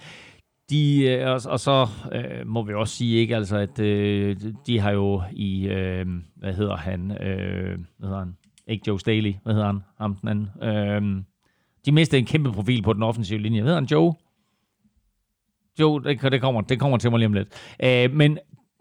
[0.69, 4.38] De, øh, og, og så øh, må vi også sige, ikke altså, at øh,
[4.68, 8.38] de har jo i, øh, hvad hedder han, øh, hvad hedder han,
[8.68, 11.23] ikke Joe Staley, hvad hedder han, ham den anden, øh,
[11.85, 13.61] de mistede en kæmpe profil på den offensive linje.
[13.61, 14.14] Hvad hedder han, Joe?
[15.80, 17.48] Jo, det, det, kommer, det kommer til mig lige om lidt.
[17.84, 18.38] Øh, men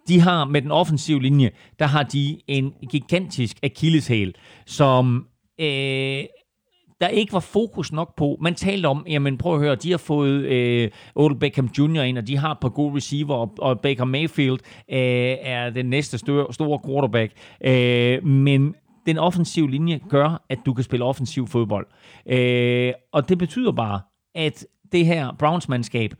[0.08, 4.34] de har med den offensive linje, der har de en gigantisk akilleshæl,
[4.66, 5.26] som
[5.60, 6.24] øh,
[7.00, 8.38] der ikke var fokus nok på.
[8.40, 12.00] Man talte om, jamen prøv at høre, de har fået øh, Odell Beckham Jr.
[12.00, 14.58] ind, og de har et par gode receiver, og, og Baker Mayfield
[14.92, 17.32] øh, er den næste store, store quarterback.
[17.64, 18.74] Øh, men
[19.06, 21.86] den offensive linje gør, at du kan spille offensiv fodbold.
[22.26, 24.00] Øh, og det betyder bare,
[24.34, 26.14] at det her Browns-mandskab,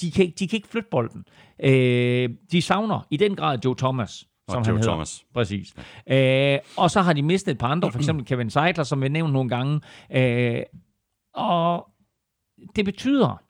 [0.00, 1.24] de kan, ikke- de kan ikke flytte bolden.
[1.64, 4.88] Øh, de savner i den grad Joe Thomas, Og som Joe han hedder.
[4.90, 5.24] Thomas.
[5.34, 5.74] Præcis.
[6.10, 9.08] Øh, og så har de mistet et par andre, for eksempel Kevin Seidler, som vi
[9.08, 9.80] nævnte nogle gange.
[10.10, 10.62] Øh,
[11.34, 11.88] og
[12.76, 13.42] det betyder,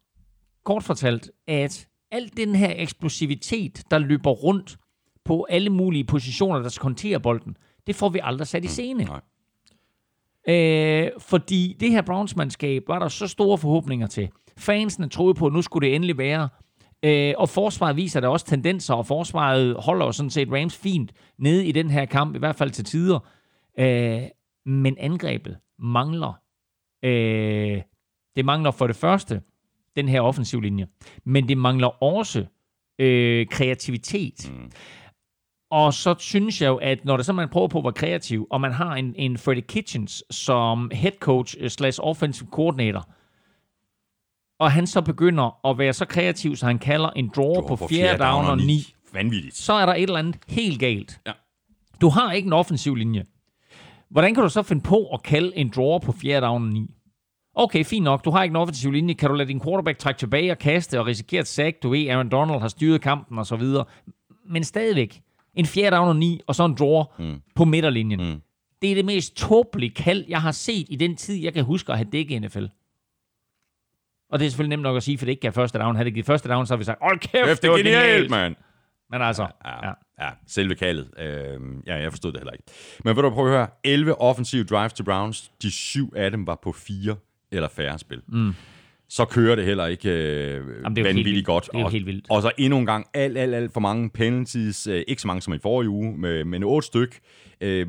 [0.65, 4.77] kort fortalt, at al den her eksplosivitet, der løber rundt
[5.25, 7.57] på alle mulige positioner, der skal håndtere bolden,
[7.87, 9.05] det får vi aldrig sat i scene.
[9.05, 9.21] Nej.
[10.49, 14.29] Øh, fordi det her Browns-mandskab var der så store forhåbninger til.
[14.59, 16.49] Fansene troede på, at nu skulle det endelig være.
[17.03, 21.13] Øh, og forsvaret viser der også tendenser, og forsvaret holder jo sådan set Rams fint
[21.39, 23.19] nede i den her kamp, i hvert fald til tider.
[23.79, 24.23] Øh,
[24.67, 26.41] men angrebet mangler.
[27.03, 27.83] Øh,
[28.37, 29.43] det mangler for det første
[29.97, 30.87] den her offensiv linje,
[31.25, 32.47] men det mangler også
[32.99, 34.51] øh, kreativitet.
[34.51, 34.71] Mm.
[35.71, 38.47] Og så synes jeg jo, at når det så man prøver på at være kreativ,
[38.51, 43.09] og man har en, en Freddie Kitchens som head coach øh, slash offensive coordinator,
[44.59, 48.25] og han så begynder at være så kreativ, så han kalder en draw på fjerde
[48.25, 49.57] down og 9, Vanvittigt.
[49.57, 51.21] så er der et eller andet helt galt.
[51.27, 51.33] Ja.
[52.01, 53.25] Du har ikke en offensiv linje.
[54.11, 56.91] Hvordan kan du så finde på at kalde en draw på fjerde down og 9?
[57.55, 58.25] Okay, fint nok.
[58.25, 59.15] Du har ikke en offensiv linje.
[59.15, 61.83] Kan du lade din quarterback trække tilbage og kaste og risikere et sack?
[61.83, 63.85] Du ved, Aaron Donald har styret kampen og så videre.
[64.49, 65.23] Men stadigvæk.
[65.55, 67.41] En fjerde down og 9, og så en draw mm.
[67.55, 68.21] på midterlinjen.
[68.21, 68.41] Mm.
[68.83, 71.93] Det er det mest tåbelige kald, jeg har set i den tid, jeg kan huske
[71.93, 72.65] at have dækket NFL.
[74.31, 75.97] Og det er selvfølgelig nemt nok at sige, for det ikke gav første down.
[75.97, 78.31] Havde det givet første down, så har vi sagt, hold kæft, Kæft, det er genialt,
[78.31, 78.57] mand.
[79.11, 79.93] Men altså, Ja, ja.
[80.21, 81.11] ja, selve kaldet.
[81.19, 82.65] Øh, ja, jeg forstod det heller ikke.
[83.05, 86.47] Men vil du prøve at høre, 11 offensive drives til Browns, de syv af dem
[86.47, 87.17] var på fire
[87.53, 88.23] eller færre spil.
[88.29, 88.53] Mm.
[89.09, 91.69] Så kører det heller ikke øh, det er jo helt vanvittigt godt.
[91.73, 92.27] Det er og, helt vildt.
[92.31, 94.87] Og så endnu en gang alt, alt, alt for mange penalties.
[94.87, 97.21] Øh, ikke så mange som i forrige uge, med, men otte styk.
[97.61, 97.87] Øh,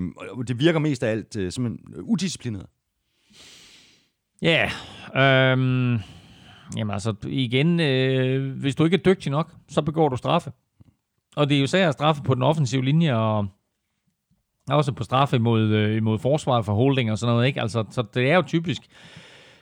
[0.47, 2.65] det virker mest af alt øh, simpelthen udisciplineret.
[4.41, 4.71] Ja,
[5.15, 5.99] øhm,
[6.77, 10.51] jamen altså igen, øh, hvis du ikke er dygtig nok, så begår du straffe.
[11.35, 13.47] Og det er jo især straffe på den offensive linje, og
[14.69, 17.47] også på straffe mod, øh, mod forsvaret for holding og sådan noget.
[17.47, 17.61] Ikke?
[17.61, 18.81] Altså, så det er jo typisk.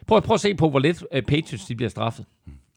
[0.08, 2.26] Prøv, prøv at se på, hvor lidt øh, Patriots de bliver straffet.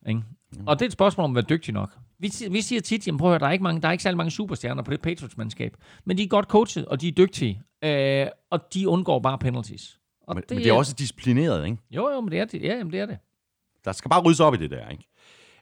[0.09, 0.23] Ikke?
[0.67, 1.91] Og det er et spørgsmål om at være dygtig nok.
[2.19, 4.03] Vi, vi siger tit, jamen prøv at høre, der er ikke, mange, der er ikke
[4.03, 5.77] særlig mange superstjerner på det Patriots-mandskab.
[6.05, 7.63] Men de er godt coachet, og de er dygtige.
[7.85, 9.99] Øh, og de undgår bare penalties.
[10.27, 11.79] Og Men, men det er også disciplineret, ikke?
[11.91, 12.63] Jo, jo, men det er det.
[12.63, 13.19] Ja, jamen, det er det.
[13.85, 15.05] Der skal bare ryddes op i det der, ikke?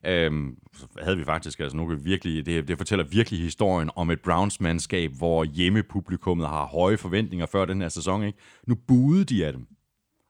[0.07, 3.91] Øhm, så havde vi faktisk, altså nu kan vi virkelig, det, det fortæller virkelig historien
[3.97, 8.39] om et Browns-mandskab, hvor hjemmepublikummet har høje forventninger før den her sæson, ikke?
[8.67, 9.67] Nu buede de af dem.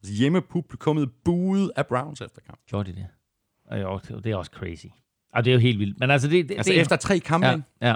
[0.03, 2.59] Altså hjemmepublikummet buede af Browns efter kamp.
[2.69, 3.07] Gjorde de det?
[3.83, 4.87] Jo, det- er også crazy.
[5.35, 6.01] Og det er jo helt vildt.
[6.01, 7.47] Men altså, det, det, Altså det, efter tre kampe,
[7.83, 7.95] Ja,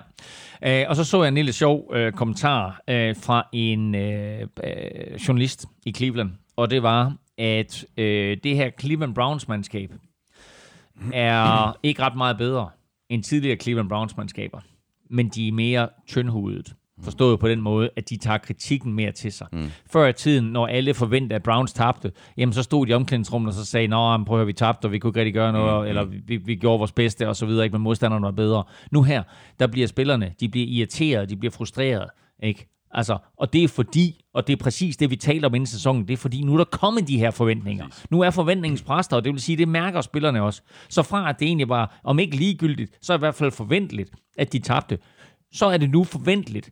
[0.65, 0.83] ja.
[0.83, 5.15] Øh, og så så jeg en lille sjov øh, kommentar øh, fra en øh, øh,
[5.29, 9.91] journalist i Cleveland, og det var, at øh, det her Cleveland Browns-mandskab
[11.13, 12.69] er ikke ret meget bedre
[13.09, 14.61] end tidligere Cleveland Browns-mandskaber,
[15.11, 16.75] men de er mere tyndhudet.
[17.03, 19.47] Forstået på den måde, at de tager kritikken mere til sig.
[19.53, 19.71] Mm.
[19.93, 23.49] Før i tiden, når alle forventede, at Browns tabte, jamen så stod de i omklædningsrummet
[23.49, 25.35] og så sagde, Nå, men prøv at høre, vi tabte, og vi kunne ikke rigtig
[25.35, 25.89] gøre noget, mm.
[25.89, 28.65] eller vi, vi gjorde vores bedste, og så videre, ikke, men modstanderne var bedre.
[28.91, 29.23] Nu her,
[29.61, 32.11] der bliver spillerne, de bliver irriteret, de bliver frustreret,
[32.43, 32.69] ikke?
[32.91, 36.09] Altså, og det er fordi, og det er præcis det, vi taler om inden sæsonen,
[36.09, 37.87] det er fordi, nu er der kommet de her forventninger.
[38.11, 40.63] Nu er forventningens præster, og det vil sige, det mærker spillerne også.
[40.89, 44.53] Så fra at det egentlig var, om ikke ligegyldigt, så i hvert fald forventeligt, at
[44.53, 44.99] de tabte,
[45.53, 46.71] så er det nu forventeligt,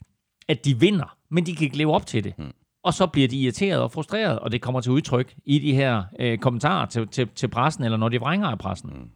[0.49, 2.39] at de vinder, men de kan ikke leve op til det.
[2.39, 2.53] Mm.
[2.85, 6.03] Og så bliver de irriteret og frustreret, og det kommer til udtryk i de her
[6.20, 8.90] øh, kommentarer til, til, til pressen, eller når de vrænger af pressen.
[8.90, 9.11] Mm.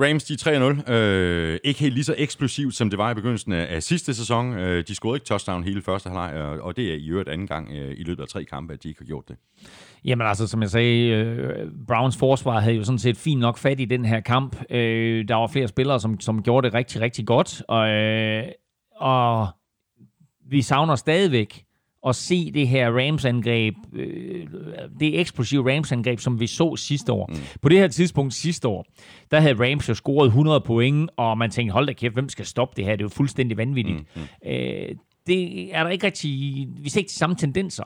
[0.00, 0.34] Rams, de
[0.88, 0.92] 3-0.
[0.92, 4.58] Øh, ikke helt lige så eksplosivt, som det var i begyndelsen af, af sidste sæson.
[4.58, 7.46] Øh, de scorede ikke touchdown hele første halvleg, og, og det er i øvrigt anden
[7.46, 9.36] gang øh, i løbet af tre kampe, at de ikke har gjort det.
[10.04, 13.80] Jamen altså, som jeg sagde, øh, Browns forsvar havde jo sådan set fint nok fat
[13.80, 14.56] i den her kamp.
[14.70, 17.62] Øh, der var flere spillere, som, som gjorde det rigtig, rigtig godt.
[17.68, 18.44] Og, øh,
[18.96, 19.48] og
[20.50, 21.64] vi savner stadigvæk
[22.06, 24.46] at se det her Rams-angreb, øh,
[25.00, 27.26] det eksplosive Rams-angreb, som vi så sidste år.
[27.32, 27.38] Mm.
[27.62, 28.86] På det her tidspunkt sidste år,
[29.30, 32.46] der havde Rams jo scoret 100 point, og man tænkte, hold da kæft, hvem skal
[32.46, 32.92] stoppe det her?
[32.92, 33.98] Det er jo fuldstændig vanvittigt.
[34.16, 34.22] Mm.
[34.42, 34.50] Mm.
[34.50, 34.88] Øh,
[35.26, 36.30] det er der ikke rigtig,
[36.82, 37.84] vi ser ikke de samme tendenser.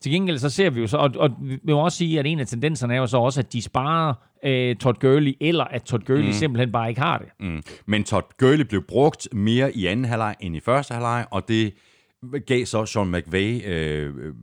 [0.00, 2.40] Til gengæld så ser vi jo så, og, og vi må også sige, at en
[2.40, 4.14] af tendenserne er jo så også, at de sparer
[4.44, 6.32] øh, Todd Gurley, eller at Todd Gurley mm.
[6.32, 7.28] simpelthen bare ikke har det.
[7.40, 7.62] Mm.
[7.86, 11.74] Men Todd Gurley blev brugt mere i anden halvleg end i første halvleg, og det
[12.46, 14.34] gav så Sean McVay øh, øh,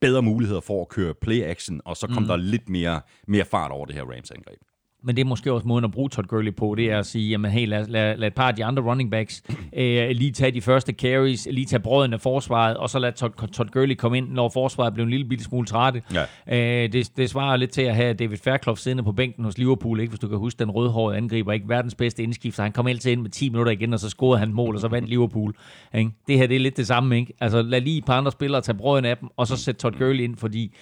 [0.00, 2.28] bedre muligheder for at køre play-action, og så kom mm.
[2.28, 4.58] der lidt mere, mere fart over det her Rams-angreb.
[5.02, 7.30] Men det er måske også måden at bruge Todd Gurley på, det er at sige,
[7.30, 10.50] jamen hey, lad, lad, lad et par af de andre running backs øh, lige tage
[10.50, 14.18] de første carries, lige tage brøden af forsvaret, og så lad Todd, Todd Gurley komme
[14.18, 16.02] ind, når forsvaret blev en lille bitte smule trætte.
[16.48, 16.84] Ja.
[16.84, 20.00] Øh, det, det svarer lidt til at have David Fairclough siddende på bænken hos Liverpool,
[20.00, 20.10] ikke?
[20.10, 22.62] hvis du kan huske, den rødhårede angriber, ikke verdens bedste indskifter.
[22.62, 24.88] Han kom altid ind med 10 minutter igen, og så scorede han mål, og så
[24.88, 25.54] vandt Liverpool.
[25.94, 26.10] Ikke?
[26.28, 27.18] Det her det er lidt det samme.
[27.18, 27.32] Ikke?
[27.40, 29.94] Altså lad lige et par andre spillere tage brøden af dem, og så sæt Todd
[29.98, 30.74] Gurley ind, fordi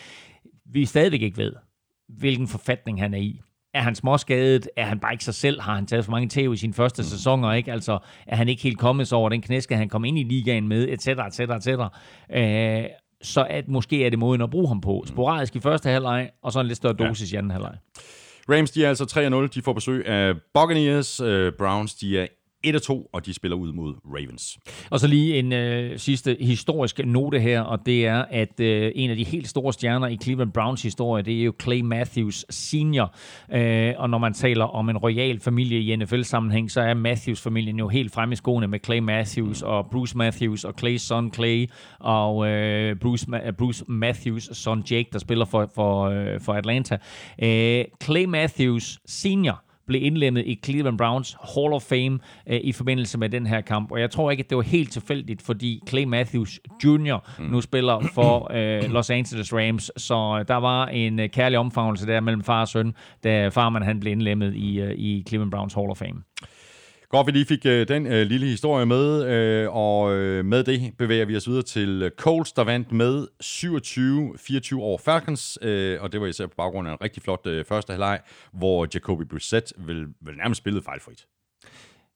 [0.72, 1.52] vi stadigvæk ikke ved,
[2.08, 3.40] hvilken forfatning han er i.
[3.74, 4.68] Er han småskadet?
[4.76, 5.60] Er han bare ikke sig selv?
[5.60, 7.52] Har han taget for mange tæv i sine første sæsoner?
[7.52, 7.72] Ikke?
[7.72, 10.68] Altså, er han ikke helt kommet så over den knæske, han kom ind i ligaen
[10.68, 11.98] med, et cetera, et cetera, et cetera.
[12.32, 12.84] Øh,
[13.22, 15.04] så at måske er det måden at bruge ham på.
[15.06, 17.36] Sporadisk i første halvleg, og så en lidt større dosis ja.
[17.36, 17.74] i anden halvleg.
[18.50, 19.04] Rams, de er altså
[19.44, 19.54] 3-0.
[19.54, 21.20] De får besøg af Buccaneers.
[21.20, 22.26] Øh, Browns, de er
[22.66, 24.58] 1-2, og de spiller ud mod Ravens.
[24.90, 29.10] Og så lige en øh, sidste historisk note her, og det er, at øh, en
[29.10, 33.14] af de helt store stjerner i Cleveland Browns historie, det er jo Clay Matthews senior.
[33.52, 37.88] Øh, og når man taler om en royal familie i NFL-sammenhæng, så er Matthews-familien jo
[37.88, 41.66] helt fremme i skoene med Clay Matthews og Bruce Matthews og Clays son Clay
[42.00, 46.54] og øh, Bruce, Ma- øh, Bruce Matthews son Jake, der spiller for, for, øh, for
[46.54, 46.98] Atlanta.
[47.42, 53.18] Øh, Clay Matthews senior blev indlemmet i Cleveland Browns Hall of Fame øh, i forbindelse
[53.18, 53.92] med den her kamp.
[53.92, 57.16] Og jeg tror ikke, at det var helt tilfældigt, fordi Clay Matthews Jr.
[57.38, 57.44] Mm.
[57.44, 59.90] nu spiller for øh, Los Angeles Rams.
[59.96, 62.94] Så øh, der var en øh, kærlig omfavnelse der mellem far og søn,
[63.24, 66.22] da farmand han blev indlemmet i, øh, i Cleveland Browns Hall of Fame.
[67.10, 70.94] Godt, vi lige fik øh, den øh, lille historie med, øh, og øh, med det
[70.98, 73.26] bevæger vi os videre til øh, Colts, der vandt med
[74.74, 77.64] 27-24 over Falcons, øh, og det var især på baggrund af en rigtig flot øh,
[77.64, 78.20] første halvleg,
[78.52, 81.26] hvor Jacoby Brissett vel, vel nærmest spillede fejlfrit.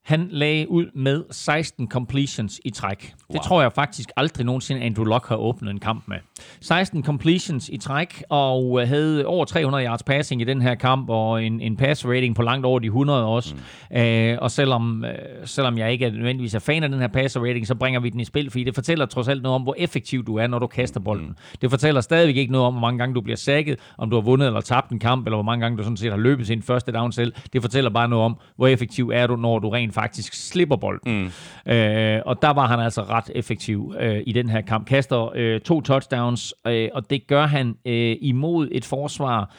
[0.05, 3.15] Han lagde ud med 16 completions i træk.
[3.31, 3.35] Wow.
[3.35, 6.17] Det tror jeg faktisk aldrig nogensinde Andrew Luck har åbnet en kamp med.
[6.61, 11.11] 16 completions i træk, og øh, havde over 300 yards passing i den her kamp,
[11.11, 13.55] og en, en pass rating på langt over de 100 også.
[13.91, 13.97] Mm.
[13.97, 15.13] Øh, og selvom, øh,
[15.45, 18.11] selvom jeg ikke er nødvendigvis er fan af den her passer rating, så bringer vi
[18.11, 20.59] den i spil, fordi det fortæller trods alt noget om, hvor effektiv du er, når
[20.59, 21.27] du kaster bolden.
[21.27, 21.37] Mm.
[21.61, 24.23] Det fortæller stadigvæk ikke noget om, hvor mange gange du bliver sækket, om du har
[24.23, 26.63] vundet eller tabt en kamp, eller hvor mange gange du sådan set har løbet sin
[26.63, 27.33] første down selv.
[27.53, 31.31] Det fortæller bare noget om, hvor effektiv er du, når du rent faktisk slipper bolden.
[31.67, 31.73] Mm.
[31.73, 34.87] Øh, og der var han altså ret effektiv øh, i den her kamp.
[34.87, 39.55] Kaster øh, to touchdowns, øh, og det gør han øh, imod et forsvar,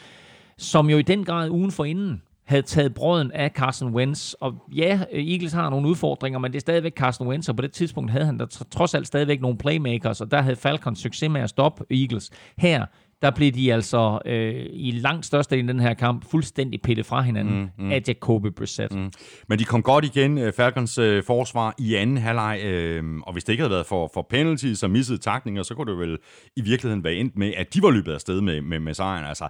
[0.58, 4.32] som jo i den grad ugen for inden havde taget brøden af Carson Wentz.
[4.32, 7.72] Og ja, Eagles har nogle udfordringer, men det er stadigvæk Carson Wentz, og på det
[7.72, 11.30] tidspunkt havde han der tr- trods alt stadigvæk nogle playmakers, og der havde Falcons succes
[11.30, 12.30] med at stoppe Eagles.
[12.58, 12.86] Her,
[13.22, 17.20] der blev de altså øh, i langt største af den her kamp fuldstændig pillet fra
[17.22, 17.90] hinanden mm, mm.
[17.90, 18.94] af Jacoby Brissett.
[18.94, 19.12] Mm.
[19.48, 22.60] Men de kom godt igen, øh, Falcons øh, forsvar, i anden halvleg.
[22.64, 25.92] Øh, og hvis det ikke havde været for, for penalties og missede takninger, så kunne
[25.92, 26.18] det vel
[26.56, 29.24] i virkeligheden være endt med, at de var løbet afsted med, med, med sejren.
[29.24, 29.48] Altså,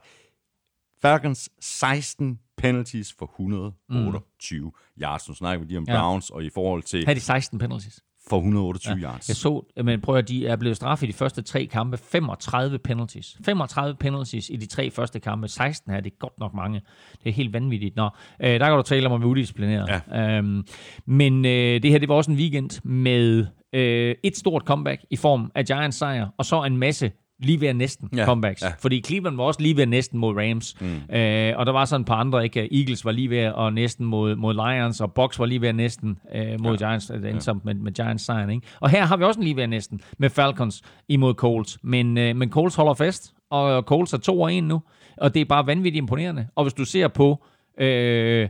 [1.02, 4.72] Falcons 16 penalties for 128 mm.
[5.02, 5.28] yards.
[5.28, 6.00] Nu snakker vi lige om Ja.
[6.00, 8.00] Browns, og i forhold til Havde de 16 penalties?
[8.28, 9.02] For 128 ja.
[9.02, 9.28] yards.
[9.28, 11.96] Jeg så, men prøv at de er blevet straffet i de første tre kampe.
[11.96, 13.36] 35 penalties.
[13.44, 15.48] 35 penalties i de tre første kampe.
[15.48, 16.80] 16 her, det er godt nok mange.
[17.24, 17.96] Det er helt vanvittigt.
[17.96, 18.10] Nå,
[18.40, 20.02] øh, der kan du tale om at være udisciplineret.
[20.10, 20.38] Ja.
[20.38, 20.66] Øhm,
[21.06, 25.16] men øh, det her, det var også en weekend med øh, et stort comeback i
[25.16, 27.12] form af Giants sejr, og så en masse
[27.44, 28.62] lige ved at næsten Ja, comebacks.
[28.62, 28.68] ja.
[28.78, 30.76] Fordi Cleveland var også lige ved at næsten mod Rams.
[30.80, 31.16] Mm.
[31.16, 32.78] Øh, og der var sådan et par andre, ikke?
[32.80, 35.74] Eagles var lige ved at næsten mod, mod Lions, og Bucks var lige ved at
[35.74, 36.86] næsten øh, mod ja.
[36.86, 37.06] Giants.
[37.06, 37.58] Det endte ja.
[37.64, 38.66] med, med Giants sejren, ikke?
[38.80, 41.78] Og her har vi også en lige ved at næsten med Falcons imod Colts.
[41.82, 44.82] Men, øh, men Colts holder fast, og Colts er 2 og 1 nu.
[45.16, 46.46] Og det er bare vanvittigt imponerende.
[46.54, 47.44] Og hvis du ser på...
[47.80, 48.48] Øh,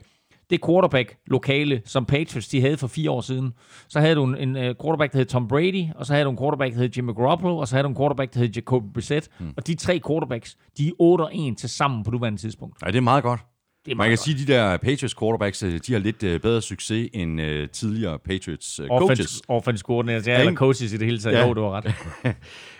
[0.55, 3.52] det quarterback-lokale, som Patriots de havde for fire år siden.
[3.89, 6.31] Så havde du en, en uh, quarterback, der hed Tom Brady, og så havde du
[6.31, 8.93] en quarterback, der hed Jimmy Garoppolo, og så havde du en quarterback, der hed Jacoby
[8.94, 9.28] Brissett.
[9.39, 9.55] Mm.
[9.56, 12.76] Og de tre quarterbacks, de er 8-1 til sammen på nuværende tidspunkt.
[12.82, 13.40] Ja, det er meget godt.
[13.86, 14.20] Det Man kan godt.
[14.20, 17.69] sige, at de der Patriots quarterbacks, øh, de har lidt øh, bedre succes end øh,
[17.69, 19.20] tidligere Patriots øh, coaches.
[19.20, 21.35] Offense, offense coordinator, ja, Ja, eller coaches i det hele taget.
[21.36, 21.40] Ja.
[21.40, 21.47] Ja.
[21.47, 21.94] Jo, du har ret.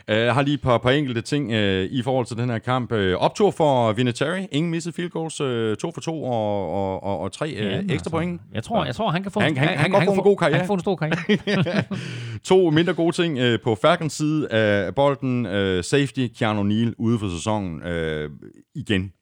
[0.09, 2.93] Jeg har lige et par, par enkelte ting øh, i forhold til den her kamp.
[2.93, 4.47] Øh, optur for Vinatieri.
[4.53, 5.41] Ingen misset field goals.
[5.41, 8.41] Øh, to for to og, og, og, og tre øh, Jamen, ekstra point.
[8.55, 10.37] Jeg tror, jeg tror, han kan få, Han- han- han kan godt få en god
[10.37, 10.55] karriere.
[10.55, 11.83] Han kan få en stor karriere.
[12.45, 15.47] To mindre gode ting øh, på Falcons side af bolden.
[15.47, 17.83] Øh, safety, Keanu Neal ude for sæsonen.
[17.83, 18.31] Øh,
[18.75, 19.13] igen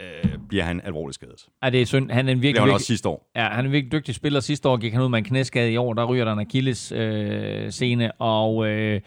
[0.00, 1.46] øh, bliver han alvorligt skadet.
[1.64, 2.10] ja, det er synd.
[2.10, 3.30] Han er en virkelig, han også sidste år.
[3.36, 4.40] Ja, han er en virkelig dygtig spiller.
[4.40, 5.72] Sidste år gik han ud med en knæskade.
[5.72, 9.00] I år, der ryger der en Achilles øh, scene, og øh,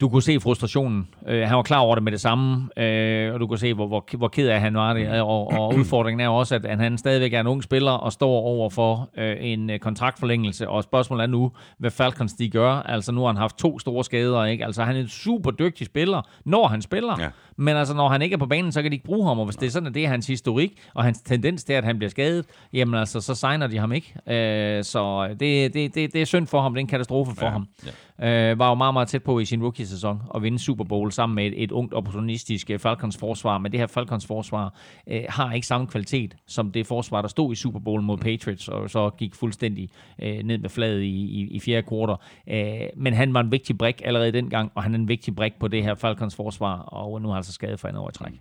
[0.00, 1.08] du kunne se frustrationen.
[1.28, 3.86] Øh, han var klar over det med det samme, øh, og du kunne se, hvor,
[3.86, 5.20] hvor, hvor ked af han var det.
[5.20, 8.70] Og, og udfordringen er også, at han stadigvæk er en ung spiller og står over
[8.70, 10.68] for øh, en øh, kontraktforlængelse.
[10.68, 12.72] Og spørgsmålet er nu, hvad Falcons de gør.
[12.72, 14.44] Altså nu har han haft to store skader.
[14.44, 14.64] Ikke?
[14.64, 17.16] Altså han er en super dygtig spiller, når han spiller.
[17.20, 17.28] Ja.
[17.56, 19.44] Men altså, når han ikke er på banen, så kan de ikke bruge ham, og
[19.44, 21.98] hvis det er sådan, at det er hans historik, og hans tendens til, at han
[21.98, 24.14] bliver skadet, jamen altså, så signer de ham ikke.
[24.28, 27.46] Øh, så det, det, det, det er synd for ham, det er en katastrofe for
[27.46, 27.52] Ja,
[27.86, 27.90] ja.
[28.22, 31.34] Øh, var jo meget, meget tæt på i sin rookie-sæson at vinde Super Bowl sammen
[31.34, 34.74] med et, et ungt, opportunistisk øh, Falcons forsvar, men det her Falcons forsvar
[35.06, 38.68] øh, har ikke samme kvalitet som det forsvar, der stod i Super Bowl mod Patriots,
[38.68, 39.90] og så gik fuldstændig
[40.22, 42.16] øh, ned med fladet i, i, i fjerde kvartal.
[42.48, 45.52] Øh, men han var en vigtig brik allerede dengang, og han er en vigtig brik
[45.60, 48.12] på det her Falcons forsvar, og nu har han altså skadet for en år i
[48.12, 48.32] træk.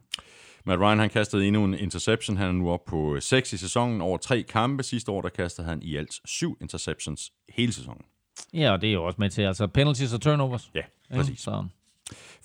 [0.65, 2.37] Matt Ryan han kastede endnu en interception.
[2.37, 4.83] Han er nu oppe på øh, 6 i sæsonen over tre kampe.
[4.83, 8.01] Sidste år der kastede han i alt syv interceptions hele sæsonen.
[8.53, 10.71] Ja, og det er jo også med til, altså penalties og turnovers.
[10.75, 10.81] Ja,
[11.11, 11.39] Ja, præcis.
[11.39, 11.65] så.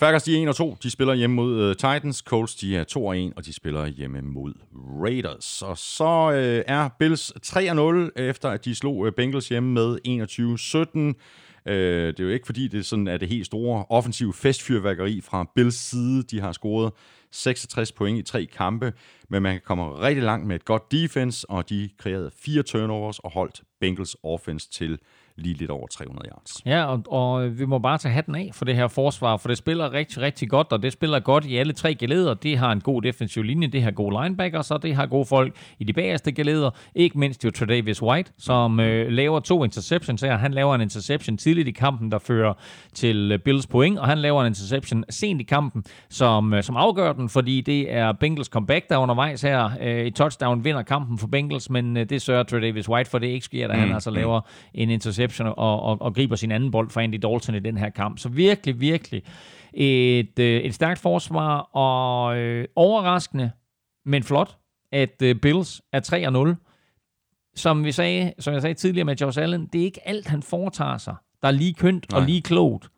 [0.01, 0.77] Falcons de er 1 og 2.
[0.83, 2.19] De spiller hjemme mod uh, Titans.
[2.19, 4.53] Colts de er 2 og 1, og de spiller hjemme mod
[5.03, 5.63] Raiders.
[5.63, 9.73] Og så uh, er Bills 3 og 0, efter at de slog uh, Bengals hjemme
[9.73, 10.99] med 21-17.
[11.71, 15.21] Uh, det er jo ikke fordi, det er sådan er det helt store offensiv festfyrværkeri
[15.21, 16.23] fra Bills side.
[16.23, 16.93] De har scoret
[17.31, 18.93] 66 point i tre kampe,
[19.29, 23.19] men man kan komme rigtig langt med et godt defense, og de kreerede fire turnovers
[23.19, 24.99] og holdt Bengals offense til
[25.37, 26.63] lige lidt over 300 yards.
[26.67, 29.59] Ja, og, og vi må bare tage hatten af for det her forsvar, for det
[29.59, 32.35] spiller rigtig, rigtig godt, og det spiller godt i alle tre geleder.
[32.35, 35.55] Det har en god defensiv linje, det har gode linebackers, og det har gode folk
[35.79, 36.71] i de bagerste geleder.
[36.95, 40.37] Ikke mindst jo Tredavious White, som øh, laver to interceptions her.
[40.37, 42.55] Han laver en interception tidligt i kampen, der fører
[42.95, 46.77] til øh, Bills point, og han laver en interception sent i kampen, som, øh, som
[46.77, 49.71] afgør den, fordi det er Bengals comeback, der er undervejs her.
[49.81, 53.27] Øh, et touchdown vinder kampen for Bengals, men øh, det sørger Tredavious White for, det
[53.27, 54.41] ikke sker, da han altså laver
[54.75, 57.91] en interception og, og, og griber sin anden bold fra Andy Dalton i den her
[57.91, 58.19] kamp.
[58.19, 59.23] Så virkelig, virkelig
[59.75, 63.51] et, øh, et stærkt forsvar, og øh, overraskende,
[64.05, 64.57] men flot,
[64.93, 66.63] at øh, Bills er 3-0.
[67.57, 70.43] Som, vi sagde, som jeg sagde tidligere med Josh Allen, det er ikke alt, han
[70.43, 72.29] foretager sig, der er lige kønt og Nej.
[72.29, 72.89] lige klogt.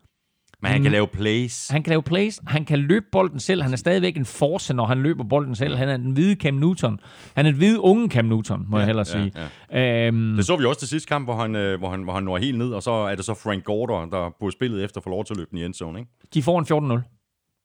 [0.61, 1.69] Men han kan lave plays.
[1.69, 4.85] Han kan lave plays, han kan løbe bolden selv, han er stadigvæk en force, når
[4.85, 5.77] han løber bolden selv.
[5.77, 6.99] Han er den hvide Cam Newton.
[7.35, 9.47] Han er den hvide unge Cam Newton, må ja, jeg hellere ja, sige.
[9.71, 10.07] Ja.
[10.07, 12.23] Øhm, Det så vi også til sidste kamp, hvor han, øh, hvor han, hvor han
[12.23, 15.11] når helt ned, og så er det så Frank Gorder, der på spillet efter får
[15.11, 16.11] lov til at løbe den i endzone, ikke?
[16.33, 16.65] de får en
[16.97, 17.18] 14-0.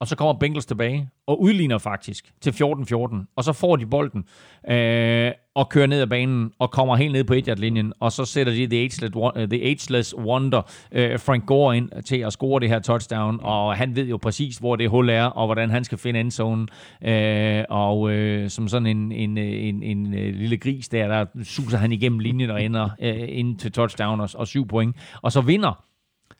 [0.04, 4.24] Og så kommer Bengals tilbage og udligner faktisk til 14-14, og så får de bolden
[4.68, 8.24] øh, og kører ned ad banen og kommer helt ned på 1 linjen og så
[8.24, 10.62] sætter de The Ageless, the ageless Wonder,
[10.92, 14.56] øh, Frank Gore, ind til at score det her touchdown, og han ved jo præcis,
[14.56, 16.66] hvor det hul er, og hvordan han skal finde endzone,
[17.02, 21.78] øh, og øh, som sådan en, en, en, en, en lille gris der, der suser
[21.78, 25.40] han igennem linjen og ender øh, ind til touchdown og, og syv point, og så
[25.40, 25.84] vinder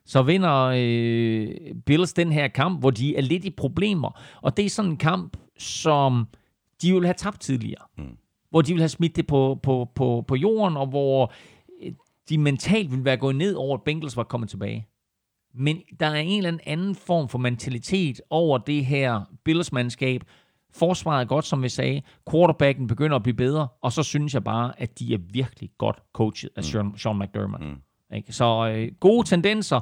[0.05, 4.19] så vinder øh, Bills den her kamp, hvor de er lidt i problemer.
[4.41, 6.27] Og det er sådan en kamp, som
[6.81, 7.85] de vil have tabt tidligere.
[7.97, 8.17] Mm.
[8.49, 11.33] Hvor de vil have smidt det på, på, på, på jorden, og hvor
[11.83, 11.91] øh,
[12.29, 14.87] de mentalt vil være gået ned over, at Bengals var kommet tilbage.
[15.53, 20.23] Men der er en eller anden form for mentalitet over det her Bills-mandskab.
[20.73, 22.01] Forsvaret er godt, som vi sagde.
[22.31, 23.67] Quarterbacken begynder at blive bedre.
[23.81, 27.63] Og så synes jeg bare, at de er virkelig godt coachet af Sean, Sean McDermott.
[27.63, 27.75] Mm.
[28.15, 28.33] Ikke?
[28.33, 29.79] Så øh, gode tendenser.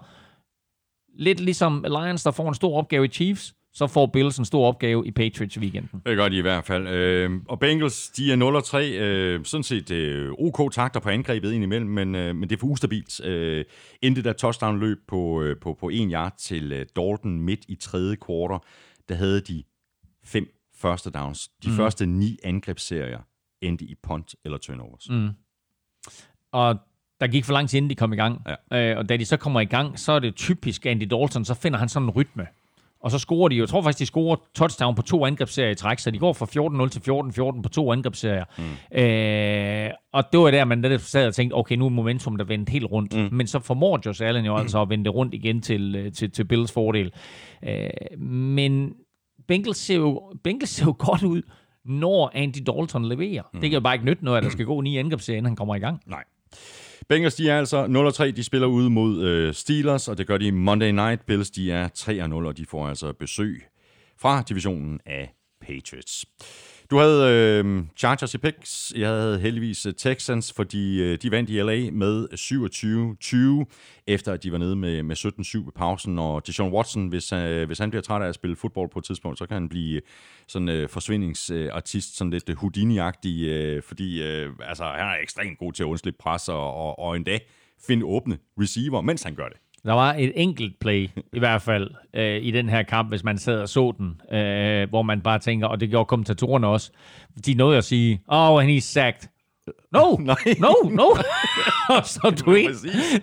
[1.18, 4.68] Lidt ligesom Lions, der får en stor opgave i Chiefs, så får Bills en stor
[4.68, 6.02] opgave i Patriots weekenden.
[6.06, 6.88] Det gør de i hvert fald.
[6.88, 8.78] Øh, og Bengals, de er 0-3.
[8.78, 12.68] Øh, sådan set øh, OK takter på angrebet indimellem, men, øh, men det er for
[12.68, 13.26] ustabilt.
[13.26, 13.66] Øh,
[14.02, 18.16] endte der touchdown-løb på, øh, på, på en yard til øh, Dalton midt i tredje
[18.16, 18.60] kvartal,
[19.10, 19.64] der havde de
[20.26, 21.50] fem første downs.
[21.64, 21.76] De mm.
[21.76, 23.20] første ni angrebsserier
[23.62, 25.10] endte i punt eller turnovers.
[25.10, 25.30] Mm.
[26.52, 26.78] Og
[27.24, 28.42] der gik for lang tid, inden de kom i gang.
[28.72, 28.92] Ja.
[28.92, 31.54] Øh, og da de så kommer i gang, så er det typisk Andy Dalton, så
[31.54, 32.48] finder han sådan en rytme.
[33.00, 36.00] Og så scorer de, jeg tror faktisk, de scorer touchdown på to angrebsserier i træk,
[36.00, 36.46] så de går fra
[36.86, 37.00] 14-0 til
[37.58, 38.46] 14-14 på to angrebsserier.
[38.58, 39.00] Mm.
[39.00, 42.46] Øh, og det var der, man der sad og tænkte, okay, nu er momentum der
[42.46, 43.16] vendt helt rundt.
[43.18, 43.30] Mm.
[43.32, 46.32] Men så formår Josh Allen jo altså at vende det rundt igen til, øh, til,
[46.32, 47.12] til Bills fordel.
[47.68, 48.94] Øh, men
[49.48, 51.42] Bengals ser, jo, Bengals ser jo godt ud,
[51.86, 53.44] når Andy Dalton leverer.
[53.54, 53.62] Mm.
[53.62, 55.56] Det kan jo bare ikke nytte noget, at der skal gå ni angrebsserier, inden han
[55.56, 56.02] kommer i gang.
[56.06, 56.24] Nej.
[57.10, 58.32] Bengals, de er altså 0-3.
[58.32, 61.26] De spiller ude mod øh, Steelers, og det gør de Monday Night.
[61.26, 63.64] Bills, de er 3-0, og de får altså besøg
[64.18, 66.26] fra divisionen af Patriots.
[66.94, 68.94] Du havde øh, Chargers i picks.
[68.96, 72.28] Jeg havde heldigvis øh, Texans, fordi øh, de vandt i LA med
[73.68, 76.20] 27-20, efter at de var nede med, med 17-7 ved pausen.
[76.20, 79.06] Og Deshaun Watson, hvis, øh, hvis han bliver træt af at spille fodbold på et
[79.06, 80.02] tidspunkt, så kan han blive øh,
[80.48, 85.74] sådan øh, forsvindingsartist, sådan lidt øh, Houdini-agtig, øh, fordi øh, altså, han er ekstremt god
[85.74, 87.40] til at undslippe pres og, og, og endda
[87.88, 89.58] finde åbne receiver, mens han gør det.
[89.86, 93.38] Der var et enkelt play, i hvert fald, øh, i den her kamp, hvis man
[93.38, 96.92] sad og så den, øh, hvor man bare tænker, og det gjorde kommentatorerne også,
[97.46, 99.30] de nåede at sige, oh, and he's sacked.
[99.94, 100.36] No, Nej.
[100.60, 101.06] no, no.
[102.04, 102.74] så du ikke,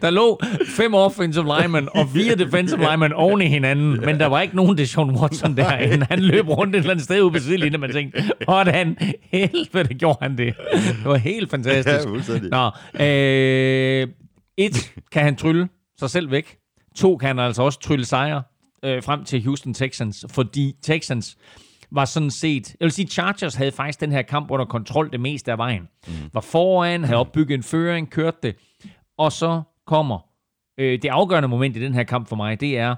[0.02, 4.40] der lå fem offensive linemen og fire defensive linemen oven i hinanden, men der var
[4.40, 6.06] ikke nogen Deshaun Watson derinde.
[6.10, 8.96] Han løb rundt et eller andet sted ude på sidelinjen, og man tænkte, hvordan
[9.32, 10.54] helvede gjorde han det?
[10.72, 12.28] Det var helt fantastisk.
[12.28, 12.48] Ja.
[12.50, 12.70] Nå,
[13.04, 14.08] øh,
[14.56, 15.68] et, kan han trylle
[16.00, 16.58] sig selv væk.
[16.96, 18.42] To, kan altså også trylle sejre
[18.84, 21.38] øh, frem til Houston Texans, fordi Texans
[21.90, 22.76] var sådan set...
[22.80, 25.88] Jeg vil sige, Chargers havde faktisk den her kamp under kontrol det meste af vejen.
[26.06, 26.12] Mm.
[26.32, 28.56] Var foran, havde opbygget en føring, kørte det.
[29.18, 30.18] Og så kommer
[30.78, 32.96] øh, det afgørende moment i den her kamp for mig, det er,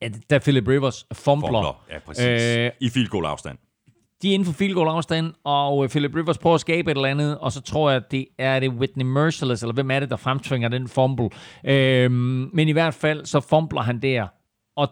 [0.00, 1.48] at da Philip Rivers fumbler.
[1.48, 2.56] Fumbler, ja, præcis.
[2.58, 3.58] Øh, I field goal afstand.
[4.22, 6.96] De er inden for field goal afstand, og øh, Philip Rivers prøver at skabe et
[6.96, 10.00] eller andet, og så tror jeg, at det er det Whitney Merciless, eller hvem er
[10.00, 11.30] det, der fremtvinger den fumble.
[11.64, 14.26] Øhm, men i hvert fald, så fumbler han der,
[14.76, 14.88] og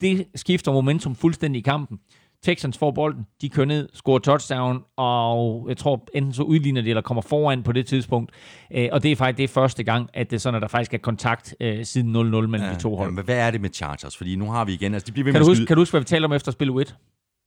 [0.00, 1.98] det skifter momentum fuldstændig i kampen.
[2.42, 6.88] Texans får bolden, de kører ned, scorer touchdown, og jeg tror enten så udligner de,
[6.88, 8.32] eller kommer foran på det tidspunkt.
[8.72, 10.68] Øh, og det er faktisk det er første gang, at det er sådan, at der
[10.68, 13.08] faktisk er kontakt øh, siden 0-0 mellem ja, de to hold.
[13.08, 14.16] Ja, men hvad er det med Chargers?
[14.16, 14.94] Fordi nu har vi igen...
[14.94, 16.32] Altså, de bliver ved Kan med du, huske, kan du huske, hvad vi talte om
[16.32, 16.96] efter spil 1?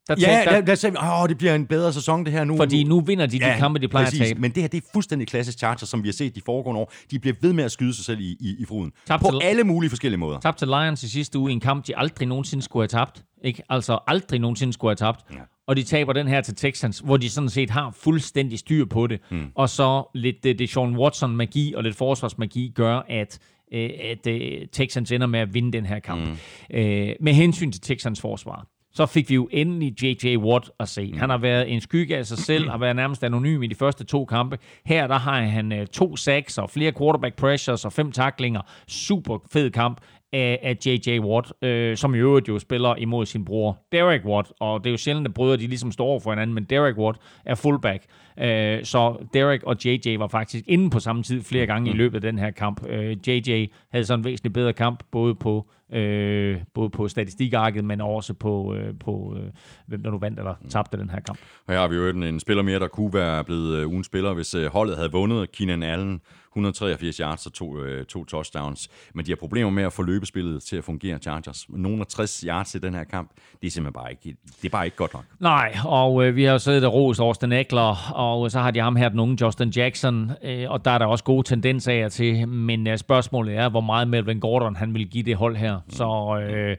[0.07, 2.57] Der Ja, der, der sagde vi, åh, det bliver en bedre sæson det her nu.
[2.57, 4.41] Fordi nu vinder de de kampe, de plejer at tabe.
[4.41, 6.94] Men det her, det er fuldstændig klassisk Chargers, som vi har set de foregående år.
[7.11, 8.91] De bliver ved med at skyde sig selv i, i, i fruden.
[9.07, 10.40] Tabt På til- alle mulige forskellige måder.
[10.40, 13.23] Tabt til Lions i sidste uge i en kamp, de aldrig nogensinde skulle have tabt.
[13.44, 13.64] Ikke?
[13.69, 15.19] Altså aldrig nogensinde skulle have tabt.
[15.34, 15.38] Ja.
[15.68, 19.07] Og de taber den her til Texans, hvor de sådan set har fuldstændig styr på
[19.07, 19.19] det.
[19.32, 19.45] Mm.
[19.56, 23.40] Og så lidt det, det Sean Watson-magi og lidt forsvarsmagi gør, at,
[23.73, 26.22] øh, at øh, Texans ender med at vinde den her kamp.
[26.27, 26.38] Mm.
[26.77, 30.38] Øh, med hensyn til Texans forsvar, så fik vi jo endelig J.J.
[30.38, 31.13] Watt at se.
[31.17, 34.03] Han har været en skygge af sig selv, har været nærmest anonym i de første
[34.03, 34.57] to kampe.
[34.85, 38.61] Her der har han øh, to sacks og flere quarterback pressures og fem taklinger.
[38.88, 40.01] Super fed kamp
[40.34, 41.19] af, af J.J.
[41.19, 44.91] Watt, øh, som i øvrigt jo spiller imod sin bror Derek Watt, og det er
[44.91, 48.03] jo sjældent, at brødre de ligesom står over for hinanden, men Derek Watt er fullback.
[48.40, 50.18] Øh, så Derek og J.J.
[50.20, 52.88] var faktisk inde på samme tid flere gange i løbet af den her kamp.
[52.90, 53.66] Øh, J.J.
[53.91, 58.76] havde så en væsentligt bedre kamp, både på øh, både på statistikarket, men også på,
[58.76, 59.52] øh, på øh,
[59.88, 61.40] hvem der nu vandt eller tabte den her kamp.
[61.68, 64.07] Og her har vi jo en, en spiller mere, der kunne være blevet øh, ugens
[64.07, 65.52] spiller, hvis øh, holdet havde vundet.
[65.52, 66.22] Keenan Allen,
[66.56, 68.90] 183 yards og to, øh, to touchdowns.
[69.14, 71.66] Men de har problemer med at få løbespillet til at fungere, Chargers.
[71.70, 73.32] Nogle af 60 yards i den her kamp,
[73.62, 75.24] det er simpelthen bare ikke, det er bare ikke godt nok.
[75.40, 78.80] Nej, og øh, vi har jo siddet der ros Austin Eckler, og så har de
[78.80, 82.11] ham her, den unge Justin Jackson, øh, og der er der også gode tendenser af
[82.11, 85.80] til, men øh, spørgsmålet er, hvor meget Melvin Gordon han vil give det hold her.
[85.89, 86.77] Så øh,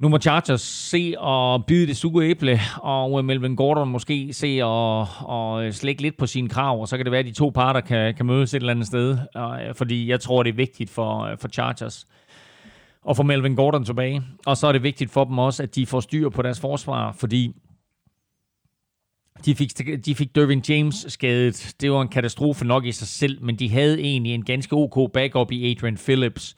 [0.00, 4.60] nu må Chargers se og bide det sure æble, og øh, Melvin Gordon måske se
[4.62, 7.50] og, og slække lidt på sine krav, og så kan det være, at de to
[7.50, 10.90] parter kan, kan mødes et eller andet sted, øh, fordi jeg tror, det er vigtigt
[10.90, 12.06] for, øh, for Chargers
[13.04, 14.22] og få Melvin Gordon tilbage.
[14.46, 17.12] Og så er det vigtigt for dem også, at de får styr på deres forsvar,
[17.12, 17.54] fordi
[19.44, 19.72] de fik,
[20.06, 21.74] de fik Dervin James skadet.
[21.80, 25.12] Det var en katastrofe nok i sig selv, men de havde egentlig en ganske ok
[25.12, 26.54] backup i Adrian Phillips.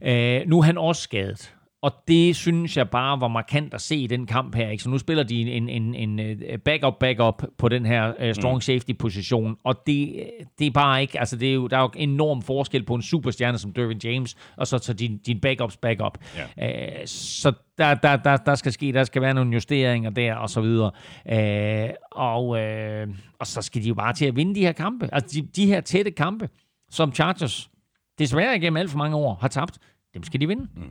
[0.00, 0.08] Uh,
[0.46, 1.54] nu er han også skadet.
[1.82, 4.68] Og det synes jeg bare var markant at se i den kamp her.
[4.68, 4.82] Ikke?
[4.82, 9.86] Så nu spiller de en, en, en backup-backup på den her uh, strong safety-position, og
[9.86, 10.26] det,
[10.58, 13.02] det er bare ikke, altså det er jo, der er jo enorm forskel på en
[13.02, 16.18] superstjerne som Dervin James, og så, så din, din backups backup.
[16.58, 16.98] Ja.
[17.00, 20.50] Uh, så der, der, der, der skal ske, der skal være nogle justeringer der, og
[20.50, 20.90] så videre.
[21.32, 25.08] Uh, og, uh, og så skal de jo bare til at vinde de her kampe.
[25.12, 26.48] Altså de, de her tætte kampe,
[26.90, 27.70] som Chargers
[28.18, 29.78] desværre igennem alt for mange år har tabt,
[30.14, 30.68] dem skal de vinde.
[30.76, 30.82] Mm.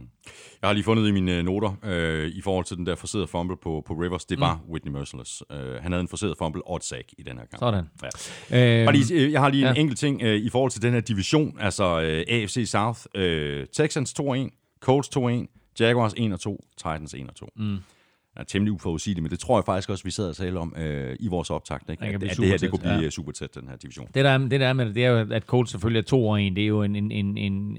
[0.61, 3.57] Jeg har lige fundet i mine noter øh, i forhold til den der forserede fumble
[3.57, 4.25] på, på Rivers.
[4.25, 4.71] Det var mm.
[4.71, 5.43] Whitney Merciless.
[5.49, 7.59] Uh, han havde en forseret fumble og et sack i den her kamp.
[7.59, 7.85] Sådan.
[8.51, 8.81] Ja.
[8.83, 9.71] Øhm, lige, jeg har lige ja.
[9.71, 11.57] en enkelt ting uh, i forhold til den her division.
[11.59, 12.99] Altså uh, AFC South.
[13.17, 17.47] Uh, Texans 2-1, Colts 2-1, Jaguars 1-2, Titans 1-2.
[17.55, 17.77] Mm
[18.40, 21.16] er temmelig uforudsigeligt, men det tror jeg faktisk også, vi sad og talte om øh,
[21.20, 22.03] i vores optakt, ikke?
[22.03, 23.10] At, at det her det kunne blive ja.
[23.10, 24.07] super tæt, den her division.
[24.14, 26.41] Det der, det der med det, det er jo, at Colts selvfølgelig er to og
[26.41, 26.56] en.
[26.56, 27.78] Det er jo en, en, en, en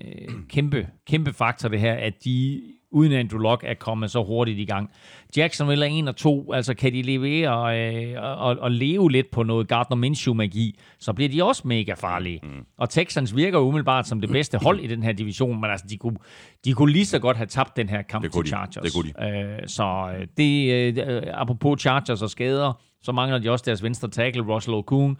[0.49, 4.64] kæmpe, kæmpe faktor, det her, at de uden Andrew Luck er kommet så hurtigt i
[4.64, 4.90] gang.
[5.36, 9.42] Jacksonville er en og to, altså kan de levere øh, og, og leve lidt på
[9.42, 12.40] noget Gardner Minshew-magi, så bliver de også mega farlige.
[12.42, 12.48] Mm.
[12.78, 15.96] Og Texans virker umiddelbart som det bedste hold i den her division, men altså de
[15.96, 16.16] kunne,
[16.64, 18.74] de kunne lige så godt have tabt den her kamp til Chargers.
[18.74, 18.80] De.
[18.80, 19.58] Det kunne de.
[19.62, 20.72] Øh, så øh, det,
[21.08, 25.18] øh, apropos Chargers og skader, så mangler de også deres venstre tackle, Russell Okung.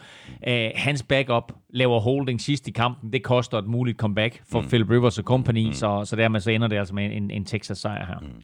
[0.49, 3.13] Uh, hans backup laver holding sidst i kampen.
[3.13, 4.69] Det koster et muligt comeback for mm.
[4.69, 5.73] Phil Rivers og company, mm.
[5.73, 8.19] så, så dermed så ender det altså med en, en Texas-sejr her.
[8.21, 8.43] Mm.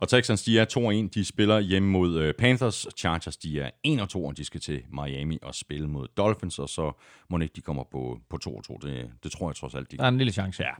[0.00, 1.08] Og Texans, de er 2-1.
[1.14, 2.86] De spiller hjemme mod uh, Panthers.
[2.98, 6.92] Chargers, de er 1-2, og de skal til Miami og spille mod Dolphins, og så
[7.30, 8.86] må ikke de kommer på, på 2-2.
[8.86, 10.62] Det, det tror jeg trods alt, de Der er en lille chance.
[10.62, 10.70] Ja.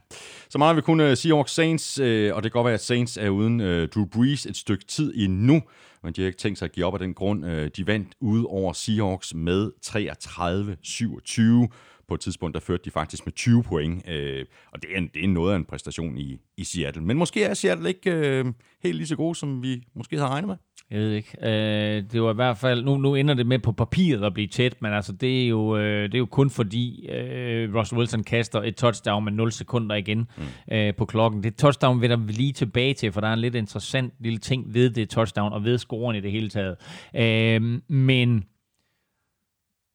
[0.48, 3.16] Så mangler vi kun uh, Seahawks Saints, uh, og det kan godt være, at Saints
[3.16, 3.58] er uden
[3.94, 5.62] Drew Brees et stykke tid endnu
[6.04, 7.46] men de har ikke tænkt sig at give op af den grund.
[7.46, 11.76] Øh, de vandt ud over Seahawks med 33-27.
[12.08, 15.10] På et tidspunkt, der førte de faktisk med 20 point, øh, og det er, en,
[15.14, 17.02] det er noget af en præstation i, i Seattle.
[17.02, 18.44] Men måske er Seattle ikke øh,
[18.82, 20.56] helt lige så god, som vi måske havde regnet med.
[20.90, 21.36] Jeg ved ikke.
[21.42, 24.48] Øh, det var i hvert fald, nu, nu ender det med på papiret at blive
[24.48, 28.24] tæt, men altså det er jo, øh, det er jo kun fordi øh, Russell Wilson
[28.24, 30.74] kaster et touchdown med 0 sekunder igen mm.
[30.74, 31.42] øh, på klokken.
[31.42, 34.74] Det touchdown vil der lige tilbage til, for der er en lidt interessant lille ting
[34.74, 36.76] ved det touchdown og ved scoren i det hele taget.
[37.14, 38.44] Øh, men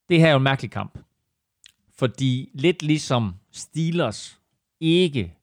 [0.09, 0.99] det her er jo en mærkelig kamp.
[1.99, 4.39] Fordi lidt ligesom Steelers
[4.79, 5.33] ikke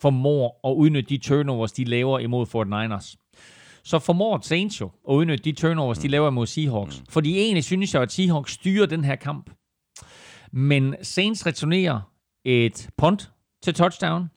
[0.00, 3.16] formår at udnytte de turnovers, de laver imod Fort Niners,
[3.84, 6.02] så formår Saints jo at udnytte de turnovers, mm.
[6.02, 7.00] de laver imod Seahawks.
[7.00, 7.06] Mm.
[7.08, 9.50] Fordi egentlig synes jeg, at Seahawks styrer den her kamp.
[10.52, 12.00] Men Saints returnerer
[12.44, 13.30] et punt
[13.62, 14.30] til touchdown,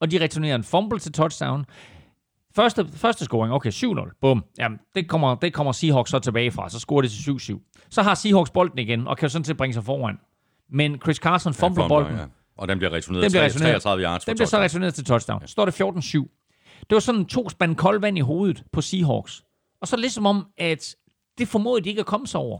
[0.00, 1.64] og de returnerer en fumble til touchdown.
[2.56, 4.44] Første, første scoring, okay, 7-0, bum.
[4.58, 7.86] Jamen, det kommer, det kommer Seahawks så tilbage fra, så scorer det til 7-7.
[7.90, 10.18] Så har Seahawks bolden igen, og kan sådan set bringe sig foran.
[10.70, 12.16] Men Chris Carson fumbler ja, bolden.
[12.16, 12.24] Ja.
[12.58, 15.46] Og den bliver returneret, den bliver returneret 33 yards Den bliver så returneret til touchdown.
[15.46, 16.35] Står det 14-7.
[16.80, 19.44] Det var sådan to spand kold vand i hovedet på Seahawks.
[19.80, 20.96] Og så ligesom om, at
[21.38, 22.58] det formåede de ikke at komme sig over.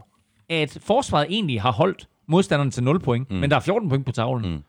[0.49, 3.37] At forsvaret egentlig har holdt modstanderne til 0 point, mm.
[3.37, 4.51] men der er 14 point på tavlen.
[4.51, 4.63] Mm.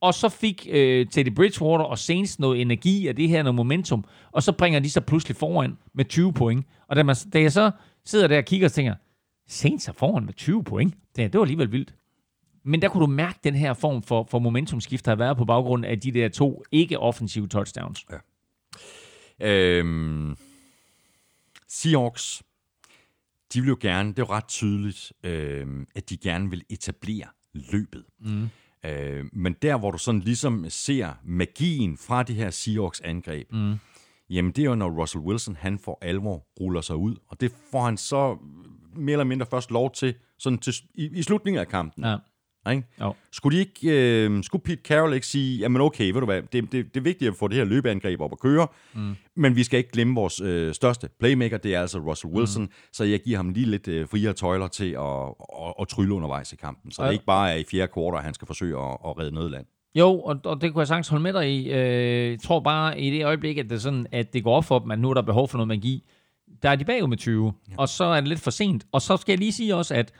[0.00, 4.04] Og så fik øh, Teddy Bridgewater og Saints noget energi af det her, noget momentum,
[4.32, 6.66] og så bringer de sig pludselig foran med 20 point.
[6.88, 7.70] Og da, man, da jeg så
[8.04, 8.94] sidder der og kigger og tænker,
[9.48, 11.94] Saints er foran med 20 point, det, det var alligevel vildt.
[12.64, 15.44] Men der kunne du mærke den her form for, for momentumskift, der har været på
[15.44, 18.06] baggrund af de der to ikke-offensive touchdowns.
[18.10, 18.18] Ja.
[19.40, 20.36] Øhm,
[21.68, 22.42] Seahawks,
[23.54, 27.26] de vil jo gerne, det er jo ret tydeligt, øh, at de gerne vil etablere
[27.52, 28.04] løbet.
[28.18, 28.48] Mm.
[28.84, 33.74] Øh, men der, hvor du sådan ligesom ser magien fra det her Seahawks angreb, mm.
[34.30, 37.16] jamen det er jo, når Russell Wilson, han for alvor ruller sig ud.
[37.28, 38.38] Og det får han så
[38.96, 42.04] mere eller mindre først lov til, sådan til i, i slutningen af kampen.
[42.04, 42.16] Ja
[42.70, 42.82] Ikke?
[43.00, 43.14] Jo.
[43.32, 46.52] Skulle, de ikke, øh, skulle Pete Carroll ikke sige, jamen okay, ved du hvad, det,
[46.52, 49.16] det, det er vigtigt at få det her løbeangreb op at køre, mm.
[49.36, 52.70] men vi skal ikke glemme vores øh, største playmaker, det er altså Russell Wilson, mm.
[52.92, 55.28] så jeg giver ham lige lidt øh, friere tøjler til at,
[55.66, 57.08] at, at trylle undervejs i kampen, så Ja.
[57.08, 59.66] det ikke bare er i fjerde kvartal, han skal forsøge at, at redde nødland.
[59.94, 61.70] Jo, og, og det kunne jeg sagtens holde med dig i.
[61.72, 64.64] Øh, jeg tror bare i det øjeblik, at det, er sådan, at det går op
[64.64, 66.02] for dem, at nu er der behov for noget magi.
[66.62, 67.74] Der er de bagud med 20, ja.
[67.78, 68.84] og så er det lidt for sent.
[68.92, 70.12] Og så skal jeg lige sige også, at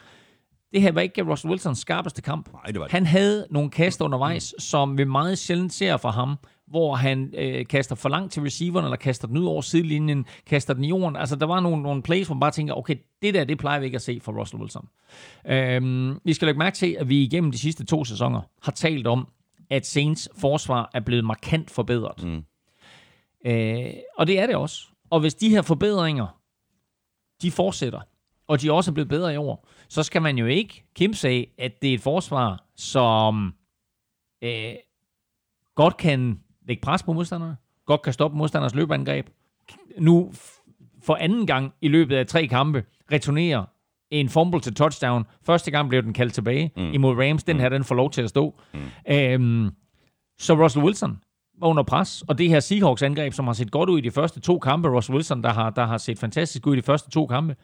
[0.74, 2.52] det her var ikke Russell Wilsons skarpeste kamp.
[2.52, 2.92] Nej, det var det.
[2.92, 4.60] Han havde nogle kast undervejs, mm.
[4.60, 6.36] som vi meget sjældent ser fra ham,
[6.66, 10.74] hvor han øh, kaster for langt til receiveren, eller kaster den ud over sidelinjen, kaster
[10.74, 11.16] den i jorden.
[11.16, 13.78] Altså, der var nogle, nogle plays, hvor man bare tænker, okay, det der, det plejer
[13.78, 14.88] vi ikke at se fra Russell Wilson.
[15.46, 19.06] Øhm, vi skal lægge mærke til, at vi igennem de sidste to sæsoner har talt
[19.06, 19.28] om,
[19.70, 22.24] at Saints forsvar er blevet markant forbedret.
[22.24, 22.44] Mm.
[23.46, 24.82] Øh, og det er det også.
[25.10, 26.40] Og hvis de her forbedringer,
[27.42, 28.00] de fortsætter,
[28.46, 31.48] og de også er blevet bedre i år, så skal man jo ikke kimse af,
[31.58, 33.54] at det er et forsvar, som
[34.42, 34.74] øh,
[35.74, 37.56] godt kan lægge pres på modstanderne,
[37.86, 39.26] godt kan stoppe modstanders løbeangreb.
[39.98, 40.32] Nu
[41.02, 43.64] for anden gang i løbet af tre kampe returnerer
[44.10, 45.26] en fumble til touchdown.
[45.42, 46.92] Første gang blev den kaldt tilbage mm.
[46.92, 47.44] imod Rams.
[47.44, 48.54] Den her, den får lov til at stå.
[48.74, 48.80] Mm.
[49.08, 49.70] Øhm,
[50.38, 51.18] så Russell Wilson
[51.60, 54.40] var under pres, og det her Seahawks-angreb, som har set godt ud i de første
[54.40, 57.26] to kampe, Russell Wilson, der har, der har set fantastisk ud i de første to
[57.26, 57.56] kampe,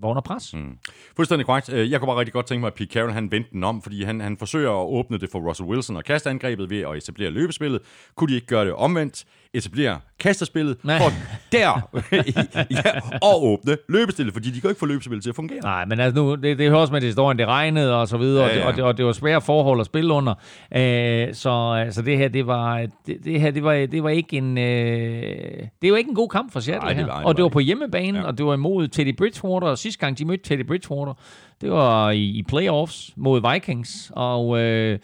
[0.00, 0.54] var under pres.
[0.54, 0.78] Mm.
[1.16, 1.72] Fuldstændig korrekt.
[1.72, 3.82] Øh, jeg kunne bare rigtig godt tænke mig, at Pete Carroll han vendte den om,
[3.82, 6.96] fordi han, han forsøger at åbne det for Russell Wilson og kaste angrebet ved at
[6.96, 7.80] etablere løbespillet.
[8.14, 9.24] Kunne de ikke gøre det omvendt?
[9.54, 10.98] Etablere kastespillet Nej.
[10.98, 11.10] for
[11.52, 11.88] der
[12.70, 12.90] ja,
[13.22, 15.60] og åbne løbespillet, fordi de kan ikke få løbespillet til at fungere.
[15.62, 18.16] Nej, men altså nu, det, det hører også med til historien, det regnede og så
[18.16, 18.66] videre, Ja, ja.
[18.66, 20.34] Og, det, og, det, og det var svære forhold at spille under.
[20.76, 21.50] Øh, så
[21.86, 25.66] altså det her, det var, det, det her, det var, det var ikke en, øh,
[25.82, 27.12] det var ikke en god kamp for Seattle Nej, det her.
[27.12, 28.24] var- det og det var på hjemmebane, ja.
[28.24, 31.14] og det var imod Teddy Bridgewater, og sidste gang de mødte Teddy Bridgewater,
[31.60, 34.98] det var i, i playoffs mod Vikings, og øh,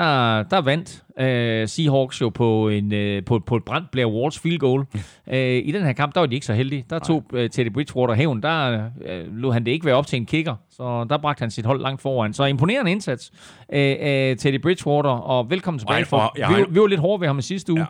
[0.00, 4.38] der, der vandt øh, Seahawks jo på, en, øh, på, på et brændt Blair Walls
[4.38, 4.84] field goal.
[5.26, 6.84] øh, I den her kamp, der var de ikke så heldige.
[6.90, 10.16] Der tog øh, Teddy Bridgewater hævn, der øh, lod han det ikke være op til
[10.16, 12.32] en kicker, så der bragte han sit hold langt foran.
[12.32, 13.30] Så imponerende indsats
[13.72, 15.98] øh, af Teddy Bridgewater, og velkommen tilbage.
[15.98, 17.80] Ej, For, og jeg vi, vi var lidt hårde ved ham i sidste uge.
[17.80, 17.86] Ja.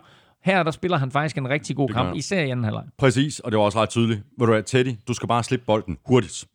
[0.51, 2.83] Her der spiller han faktisk en rigtig god kamp, især i anden halvleg.
[2.97, 4.19] Præcis, og det var også ret tydeligt.
[4.39, 6.45] Ved du hvad, Teddy, du skal bare slippe bolden hurtigt.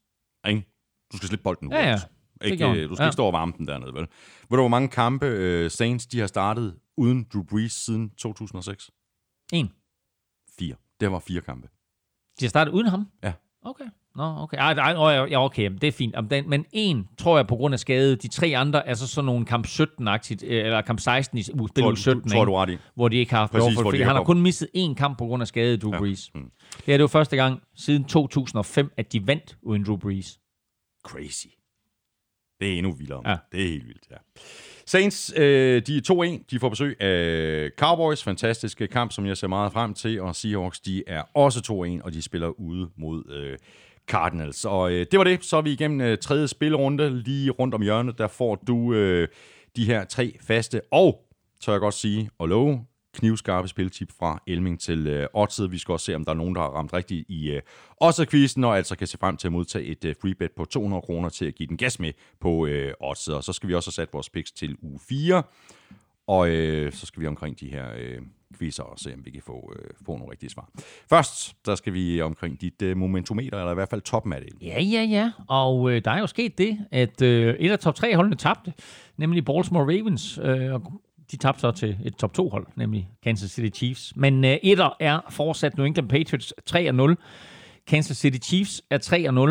[0.49, 0.63] Ikke?
[1.13, 1.91] Du skal slippe bolden Ja, hurtigt.
[1.91, 1.95] ja.
[1.95, 2.03] Det
[2.45, 3.09] Ikke, øh, du skal Ja.
[3.09, 4.01] ikke stå og varme den dernede, vel?
[4.03, 4.09] Ved
[4.51, 5.27] du, hvor mange kampe
[5.65, 8.91] uh, Saints de har startet uden Drew Brees siden 2006?
[9.53, 9.73] En.
[10.59, 10.75] Fire.
[11.01, 11.69] Det var fire kampe.
[12.41, 13.07] De har startet uden ham?
[13.25, 13.33] Ja.
[13.65, 13.85] Okay.
[14.17, 14.57] Nå, okay.
[14.57, 14.73] Ej,
[15.31, 16.15] ja, okay, det er fint.
[16.49, 18.17] Men en, tror jeg, på grund af skade.
[18.17, 21.69] De tre andre er så sådan nogle kamp 17-agtigt, øh, eller kamp 16 i uge-
[21.69, 23.83] spil Tror, uge 17, du, tror du er hvor de ikke har haft Præcis, behov
[23.85, 24.01] for det.
[24.01, 25.99] Han har har- kun misset én kamp på grund af skade, Drew Ja.
[25.99, 26.31] Brees.
[26.35, 26.41] Mm.
[26.77, 30.39] Det her det var første gang siden 2005, at de vandt uden Drew Brees.
[31.05, 31.47] Crazy.
[32.63, 33.31] Det er endnu vildere.
[33.31, 33.37] Ja.
[33.53, 34.17] Det er helt vildt, ja.
[34.87, 36.45] Saints, øh, de er 2-1.
[36.51, 38.23] De får besøg af Cowboys.
[38.23, 40.21] Fantastisk kamp, som jeg ser meget frem til.
[40.21, 41.61] Og Seahawks, de er også
[42.01, 43.59] 2-1, og de spiller ude mod øh,
[44.07, 44.65] Cardinals.
[44.65, 45.45] Og øh, det var det.
[45.45, 47.23] Så er vi igennem øh, tredje spilrunde.
[47.23, 49.29] Lige rundt om hjørnet, der får du øh,
[49.77, 51.21] de her tre faste og,
[51.61, 55.73] tør jeg godt sige, og love, knivskarpe spiltip fra Elming til øh, Oddset.
[55.73, 57.63] Vi skal også se, om der er nogen, der har ramt rigtigt i øh,
[58.01, 61.03] Oddset-quizzen, og altså kan se frem til at modtage et øh, free bet på 200
[61.03, 63.35] kroner til at give den gas med på øh, Oddset.
[63.35, 65.43] Og så skal vi også have sat vores picks til uge 4,
[66.27, 68.19] og øh, så skal vi omkring de her øh,
[68.59, 70.71] quizzer og se, om vi kan få, øh, få nogle rigtige svar.
[71.11, 74.67] Først, der skal vi omkring dit øh, momentometer, eller i hvert fald toppen af det.
[74.67, 75.33] Ja, ja, ja.
[75.49, 78.73] Og øh, der er jo sket det, at øh, et af top 3 holdene tabte,
[79.17, 80.39] nemlig Baltimore Ravens.
[80.43, 81.03] Øh, og
[81.33, 84.13] de tabte så til et top 2 hold, nemlig Kansas City Chiefs.
[84.17, 87.15] Men øh, etter er fortsat New England Patriots 3-0.
[87.87, 88.99] Kansas City Chiefs er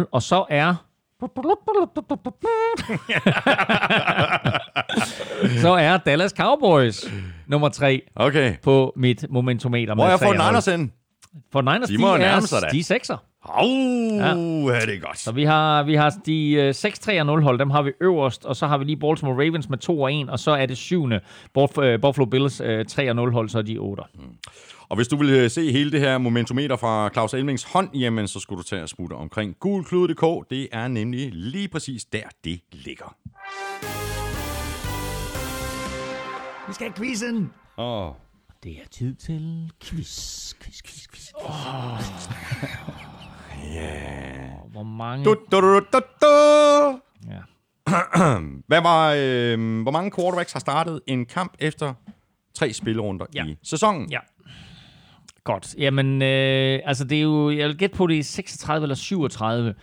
[0.03, 0.76] 3-0, og så er...
[5.62, 7.06] så er Dallas Cowboys
[7.48, 8.56] nummer 3 Okay.
[8.64, 9.95] på mit momentometer.
[9.95, 10.48] Hvor er med jeg fået 3-0.
[10.48, 10.91] Niners hen?
[11.52, 13.18] For Niners, De de, er, sig de er sekser.
[13.43, 14.76] Au, ja.
[14.81, 15.19] er det godt.
[15.19, 18.68] Så vi har, vi har de øh, 6-3-0 hold, dem har vi øverst, og så
[18.68, 21.19] har vi lige Baltimore Ravens med 2 1, og så er det syvende
[21.59, 24.03] Buff- øh, Buffalo Bills øh, 3-0 hold, så er de 8.
[24.89, 28.27] Og hvis du vil øh, se hele det her momentometer fra Claus Elmings hånd, jamen
[28.27, 30.49] så skulle du tage og smutte omkring gulklude.dk.
[30.49, 33.15] Det er nemlig lige præcis der, det ligger.
[36.68, 37.51] Vi skal have quizzen!
[37.77, 38.09] Åh,
[38.63, 41.31] Det er tid til quiz, quiz, quiz, quiz.
[41.35, 43.11] Oh.
[43.76, 44.72] Yeah.
[44.72, 45.26] Hvor mange...
[45.26, 47.00] Du, du, du, du, du.
[47.28, 47.42] Ja.
[48.68, 51.94] Hvad var, øh, hvor mange quarterbacks har startet en kamp efter
[52.54, 53.46] tre spillerunder Ja.
[53.46, 54.12] i sæsonen?
[54.12, 54.20] Ja.
[55.44, 55.76] Godt.
[55.78, 59.74] Jamen, øh, altså det er jo, jeg vil gætte på, det er 36 eller 37.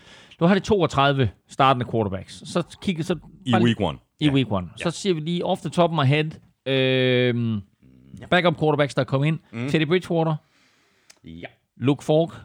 [0.41, 2.43] Nu har de 32 startende quarterbacks.
[2.45, 3.17] Så kigger så...
[3.47, 3.99] I bare week one.
[4.21, 4.69] i week one.
[4.77, 6.25] Så siger vi lige off the top of my head,
[6.67, 7.59] øh,
[8.31, 9.39] backup quarterbacks, der kom ind.
[9.53, 9.69] Mm.
[9.69, 10.37] Teddy Bridgewater,
[11.25, 11.47] Ja.
[11.77, 12.39] Luke Falk, Ja.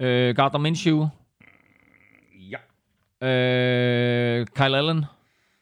[0.00, 1.06] Øh, Gardner Minshew,
[2.34, 2.58] Ja.
[3.28, 5.04] øh, Kyle Allen,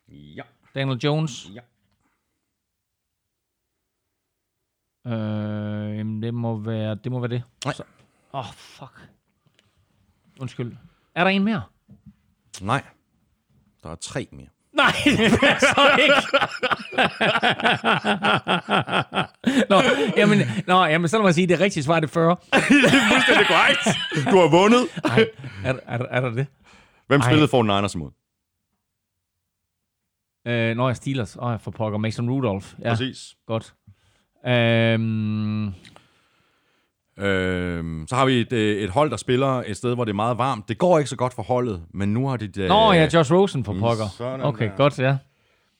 [0.09, 0.43] Ja.
[0.75, 1.51] Daniel Jones.
[1.55, 1.61] Ja.
[5.07, 7.13] Øh, jamen, det må være det.
[7.13, 7.43] Må være det.
[7.65, 7.75] Nej.
[8.33, 9.11] Åh, oh, fuck.
[10.41, 10.77] Undskyld.
[11.15, 11.63] Er der en mere?
[12.61, 12.85] Nej.
[13.83, 14.49] Der er tre mere.
[14.77, 16.15] Nej, det passer ikke.
[19.70, 19.82] nå,
[20.16, 22.31] jamen, nå, jamen, så lad mig sige, det rigtige svar er det 40.
[22.53, 23.98] Det er korrekt.
[24.31, 24.86] Du har vundet.
[25.05, 25.27] Nej,
[25.65, 26.47] er, er, der- er der det?
[27.07, 27.28] Hvem Ej.
[27.28, 28.11] spillede for Niners imod?
[30.47, 31.36] Øh, nå, jeg Steelers.
[31.40, 31.98] Åh, jeg får pokker.
[31.98, 32.66] Mason Rudolph.
[32.82, 33.35] Ja, Præcis.
[33.47, 33.74] godt.
[34.47, 35.66] Øhm,
[37.19, 40.17] Øhm, så har vi et, øh, et hold, der spiller et sted, hvor det er
[40.17, 40.69] meget varmt.
[40.69, 43.33] Det går ikke så godt for holdet, men nu har de det nå, ja, Josh
[43.33, 44.09] Rosen for pokker.
[44.17, 44.77] sådan Okay, der.
[44.77, 45.17] godt, ja.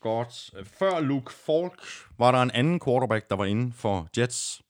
[0.01, 0.51] godt.
[0.79, 1.73] Før Luke Falk
[2.19, 4.63] var der en anden quarterback, der var inde for Jets.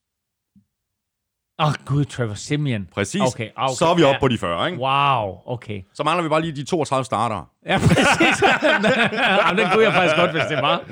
[1.59, 2.87] Åh, oh, gud, Trevor Simeon.
[2.93, 3.21] Præcis.
[3.21, 3.75] Okay, okay.
[3.75, 4.19] Så er vi oppe ja.
[4.19, 4.81] på de 40, ikke?
[4.81, 5.81] Wow, okay.
[5.93, 7.49] Så mangler vi bare lige de 32 starter.
[7.65, 8.43] Ja, præcis.
[8.63, 10.83] Jamen, den kunne jeg faktisk godt, hvis det var.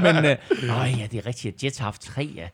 [0.00, 2.48] Men, øh, øh, ja, det er rigtigt, at Jets har haft tre, ja.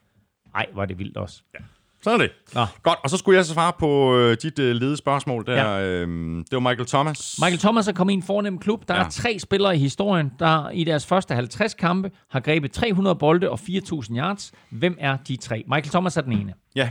[0.55, 1.43] Ej, var det vildt også.
[1.55, 1.65] Ja.
[2.02, 2.32] Sådan er det.
[2.55, 2.66] Nå.
[2.82, 5.55] Godt, og så skulle jeg så svare på øh, dit øh, ledespørgsmål der.
[5.78, 5.82] Ja.
[5.86, 7.36] Øhm, det var Michael Thomas.
[7.39, 8.89] Michael Thomas er kommet i en fornem klub.
[8.89, 9.05] Der ja.
[9.05, 13.51] Er tre spillere i historien, der i deres første 50 kampe har grebet 300 bolde
[13.51, 14.52] og 4.000 yards.
[14.70, 15.64] Hvem er de tre?
[15.66, 16.55] Michael Thomas er den ene.
[16.77, 16.90] Ja.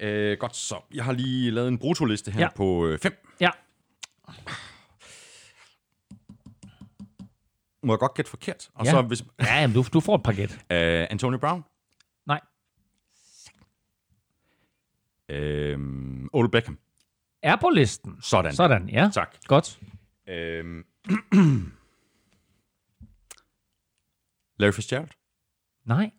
[0.00, 2.48] Øh, godt, så jeg har lige lavet en brutoliste her Ja.
[2.56, 3.12] på 5.
[3.40, 3.50] Ja.
[7.82, 8.68] Må jeg godt gætte forkert?
[8.74, 8.90] Og Ja.
[8.90, 9.24] så hvis...
[9.40, 10.50] Ja, jamen, du, du får et paket.
[10.72, 11.64] Øh, Antonio Brown.
[15.78, 16.78] Øhm, Ole Beckham.
[17.42, 18.16] Er på listen.
[18.22, 18.52] Sådan.
[18.52, 19.10] Sådan, ja.
[19.14, 19.36] Tak.
[19.46, 19.80] Godt.
[20.28, 20.84] Øhm.
[24.58, 25.08] Larry Fitzgerald.
[25.84, 26.10] Nej,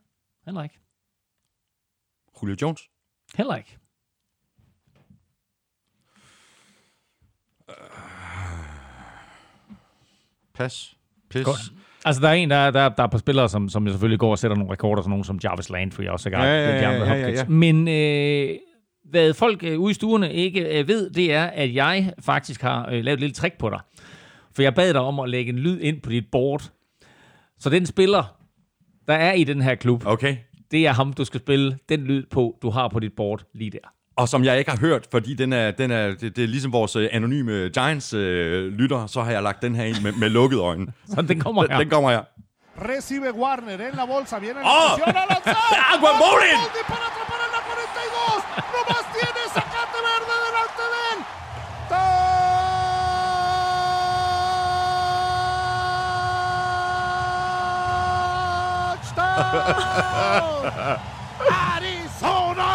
[0.46, 0.80] heller ikke.
[2.42, 2.82] Julio Jones.
[3.36, 3.78] Heller ikke.
[10.54, 10.98] Pas.
[11.30, 11.46] Pis.
[11.46, 11.60] Godt.
[12.06, 14.40] Altså, der er en, der, der, der er på spillere, som, som selvfølgelig går og
[14.40, 16.30] sætter nogle rekorder, sådan nogen som Jarvis Landry også.
[16.30, 17.46] Ja, Ja, ja, ja, ja, ja, ja.
[17.48, 18.56] Men øh,
[19.10, 22.86] hvad folk øh, ude i stuerne ikke øh, ved, det er, at jeg faktisk har
[22.92, 23.80] øh, lavet et lille trick på dig.
[24.56, 26.72] For jeg bad dig om at lægge en lyd ind på dit board.
[27.60, 28.24] Så den spiller,
[29.08, 30.38] der er i den her klub, Okay.
[30.72, 33.72] det er ham, du skal spille den lyd på, du har på dit board lige
[33.72, 33.78] der.
[34.16, 36.72] Og som jeg ikke har hørt, fordi den er, den er, det, det er ligesom
[36.74, 40.88] vores øh, anonyme Giants-lytter, så har jeg lagt den her ind med, med lukkede øjne.
[41.16, 41.80] Så den kommer Den, her.
[41.80, 42.22] den kommer her.
[42.90, 44.40] Recibe Warner en la bolsa.
[44.40, 44.92] Viene la ¡Oh!
[44.92, 45.52] a.
[45.94, 46.60] ¡Aqua Bowling!
[46.64, 47.29] Boldi para atrapar
[61.80, 62.72] Arizona!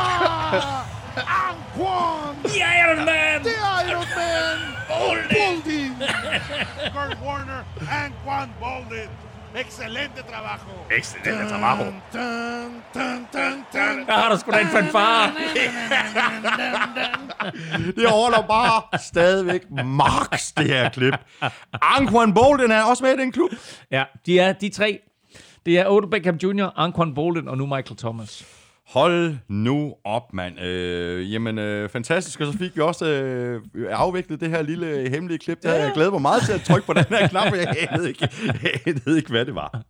[1.16, 2.42] Anquan!
[2.42, 3.42] The Iron Man!
[3.42, 3.56] The
[3.86, 4.58] Iron Man!
[4.88, 5.94] Bolding!
[6.94, 9.08] Kurt Warner and Juan Bolden.
[9.54, 10.66] Excelente trabajo.
[10.90, 11.84] Excelente trabajo.
[12.12, 14.06] Dun, dun, dun, dun.
[14.06, 15.30] Der har du sgu da en fanfare.
[17.96, 21.14] Det holder bare stadigvæk max, det her klip.
[21.82, 23.50] Anquan Bolden er også med i den klub.
[23.90, 25.00] Ja, de er de tre.
[25.66, 28.46] Det er Odell Beckham Jr., Anquan Bolden og nu Michael Thomas.
[28.86, 30.60] Hold nu op, mand.
[30.60, 32.40] Øh, jamen, øh, fantastisk.
[32.40, 35.62] Og så fik vi også øh, afviklet det her lille hemmelige klip.
[35.62, 35.82] Der ja.
[35.82, 38.28] jeg glæder mig meget til at trykke på den her knap, for jeg anede ikke,
[38.62, 39.84] jeg anede ikke hvad det var.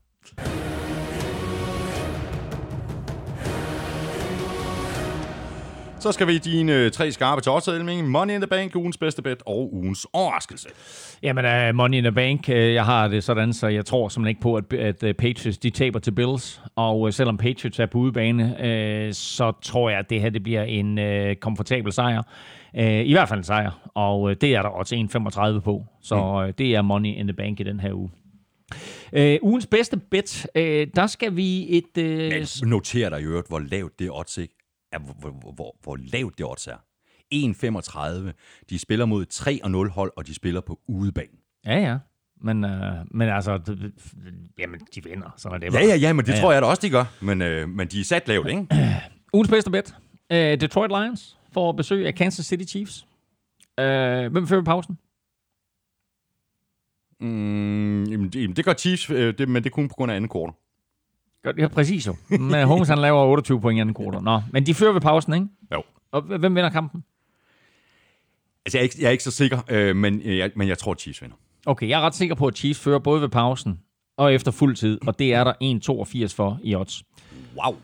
[6.04, 8.08] Så skal vi i dine øh, tre skarpe Elming.
[8.08, 10.68] Money in the Bank, ugens bedste bet og ugens overraskelse.
[11.22, 14.28] Jamen, uh, Money in the Bank, uh, jeg har det sådan, så jeg tror simpelthen
[14.28, 16.62] ikke på, at, at uh, Patriots de taber til Bills.
[16.76, 20.42] Og uh, selvom Patriots er på udebane, uh, så tror jeg, at det her det
[20.42, 22.22] bliver en uh, komfortabel sejr.
[22.74, 24.94] Uh, I hvert fald en sejr, og uh, det er der også
[25.56, 25.84] 1,35 på.
[26.02, 28.10] Så uh, det er Money in the Bank i den her uge.
[29.12, 30.62] Uh, ugens bedste bet, uh,
[30.96, 31.98] der skal vi et...
[32.62, 34.54] Uh, Noter dig i øvrigt, hvor lavt det odds ikke
[34.94, 34.98] er.
[34.98, 36.76] Hvor, hvor, hvor, lavt det odds er.
[37.34, 38.32] 1,35.
[38.70, 39.26] De spiller mod
[39.88, 41.38] 3-0 hold, og de spiller på udebane.
[41.66, 41.98] ja, ja.
[42.40, 42.70] Men, uh,
[43.10, 43.80] men altså,
[44.58, 46.62] jamen, de vinder, så er det Ja, ja, ja, men det Ja, ja, tror jeg
[46.62, 47.04] da også, de gør.
[47.20, 48.66] Men, øh, men de er sat lavt, ikke?
[49.34, 49.94] Ugens bedste bet.
[50.30, 53.06] Uh, Detroit Lions får besøg af Kansas City Chiefs.
[53.80, 54.98] Uh, hvem fører pausen?
[57.20, 60.12] Mm, jamen, det, jamen, det gør Chiefs, øh, det, men det er kun på grund
[60.12, 60.54] af anden kvartal.
[61.58, 62.16] Ja, præcis jo.
[62.28, 64.22] Men Holmes han laver 28 point i anden kvartal.
[64.22, 65.46] Nå, men de fører ved pausen, ikke?
[65.74, 65.82] Jo.
[66.12, 67.04] Og hvem vinder kampen?
[68.66, 70.78] Altså, jeg er ikke, jeg er ikke så sikker, øh, men, øh, jeg, men jeg
[70.78, 71.36] tror, Chiefs vinder.
[71.66, 73.80] Okay, jeg er ret sikker på, at Chiefs fører både ved pausen
[74.16, 75.52] og efter fuld tid, og det er der
[76.30, 77.02] 1,82 for i odds.
[77.56, 77.76] Wow.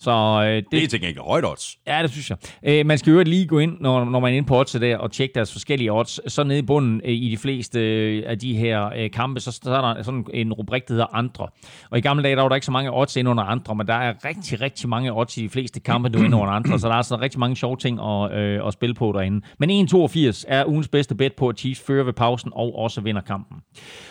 [0.00, 1.76] Så øh, Det det, er til gengæld højt odds.
[1.86, 2.38] Ja, det synes jeg.
[2.62, 4.96] Øh, man skal jo lige gå ind, når, når man er inde på odds der,
[4.96, 6.32] og tjekke deres forskellige odds.
[6.32, 9.52] Så nede i bunden øh, i de fleste øh, af de her øh, kampe, så,
[9.52, 11.48] så er der sådan en rubrik, der hedder andre.
[11.90, 13.86] Og i gamle dage, der var der ikke så mange odds ind under andre, men
[13.86, 16.78] der er rigtig, rigtig mange odds i de fleste kampe, du er inde under andre.
[16.78, 19.46] Så der er altså rigtig mange sjove ting at, øh, at spille på derinde.
[19.58, 23.22] Men 1,82 er ugens bedste bet på, at Chiefs fører ved pausen og også vinder
[23.22, 23.56] kampen.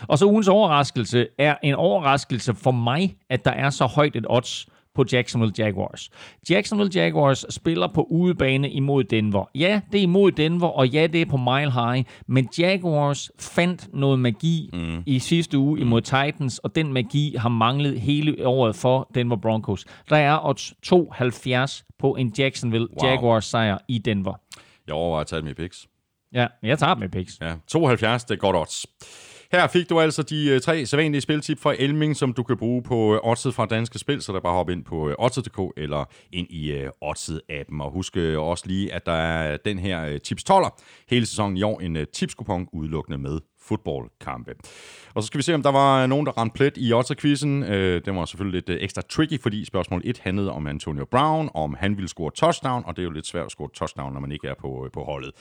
[0.08, 4.26] Og så ugens overraskelse er en overraskelse for mig, at der er så højt et
[4.30, 4.68] odds
[4.98, 6.10] på Jacksonville Jaguars.
[6.50, 9.50] Jacksonville Jaguars spiller på udebane imod Denver.
[9.56, 13.90] Ja, det er imod Denver, og ja, det er på Mile High, men Jaguars fandt
[13.94, 15.04] noget magi mm.
[15.06, 19.86] i sidste uge imod Titans, og den magi har manglet hele året for Denver Broncos.
[20.10, 23.10] Der er odds 72 på en Jacksonville Wow.
[23.10, 24.34] Jaguars sejr i Denver.
[24.88, 25.88] Jeg overvejer at tage dem i picks.
[26.34, 27.38] Ja, jeg tager dem med picks.
[27.42, 28.86] Ja, 72, det er godt odds.
[29.52, 32.84] Her fik du altså de øh, tre sædvanlige spiltip fra Elming, som du kan bruge
[32.84, 36.06] på øh, Odset fra Danske Spil, så der bare hop ind på øh, Odset.dk eller
[36.32, 37.82] ind i Odset-appen.
[37.82, 41.80] Og husk også lige, at der er den her tips 12'er hele sæsonen i år,
[41.80, 44.56] en tipskupon udelukkende med fodboldkampe.
[45.14, 47.64] Og så skal vi se, om der var nogen, der ramte plet i Otter-quizzen.
[47.64, 51.50] Øh, den var selvfølgelig lidt øh, ekstra tricky, fordi spørgsmål 1 handlede om Antonio Brown,
[51.54, 54.20] om han ville score touchdown, og det er jo lidt svært at score touchdown, når
[54.20, 55.32] man ikke er på, øh, på holdet.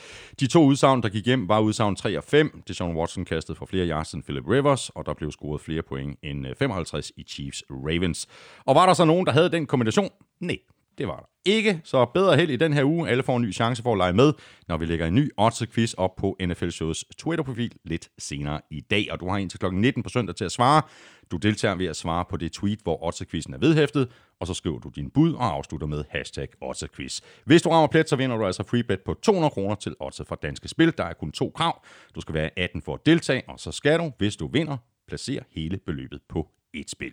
[0.40, 2.62] De to udsagn, der gik hjem, var udsagn 3 og 5.
[2.68, 6.18] Deshaun Watson kastede for flere yards end Philip Rivers, og der blev scoret flere point
[6.22, 8.26] end øh, 55 i Chiefs Ravens.
[8.64, 10.10] Og var der så nogen, der havde den kombination?
[10.40, 10.56] Nej,
[10.98, 13.08] det var der ikke, så bedre held i den her uge.
[13.08, 14.32] Alle får en ny chance for at lege med,
[14.68, 19.08] når vi lægger en ny odds-quiz op på NFL Shows Twitter-profil lidt senere i dag.
[19.10, 19.66] Og du har indtil kl.
[19.72, 20.82] 19 på søndag til at svare.
[21.30, 24.08] Du deltager ved at svare på det tweet, hvor odds-quizzen er vedhæftet,
[24.40, 27.20] og så skriver du din bud og afslutter med hashtag odds-quiz.
[27.44, 30.20] Hvis du rammer plet, så vinder du altså free bet på 200 kroner til odds
[30.28, 30.94] fra Danske Spil.
[30.98, 31.84] Der er kun to krav.
[32.14, 34.76] Du skal være 18 for at deltage, og så skal du, hvis du vinder,
[35.08, 37.12] placere hele beløbet på et spil.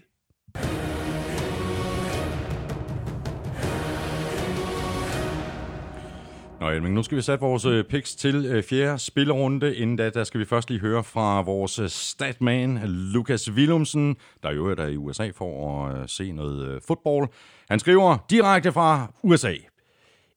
[6.64, 9.76] Nå Men nu skal vi sætte vores øh, picks til øh, fjerde spillerunde.
[9.76, 14.52] Inden da, der skal vi først lige høre fra vores øh, statman, Lukas Willumsen, der
[14.52, 17.30] jo er der i USA for at øh, se noget øh, fodbold.
[17.70, 19.54] Han skriver direkte fra USA.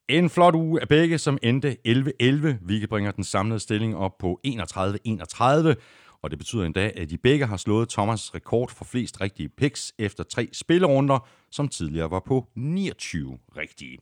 [0.09, 4.40] En flot uge af begge, som endte 11-11, Vi bringer den samlede stilling op på
[4.47, 5.74] 31-31.
[6.23, 9.93] Og det betyder endda, at de begge har slået Thomas' rekord for flest rigtige picks
[9.98, 13.98] efter tre spillerunder, som tidligere var på 29 rigtige.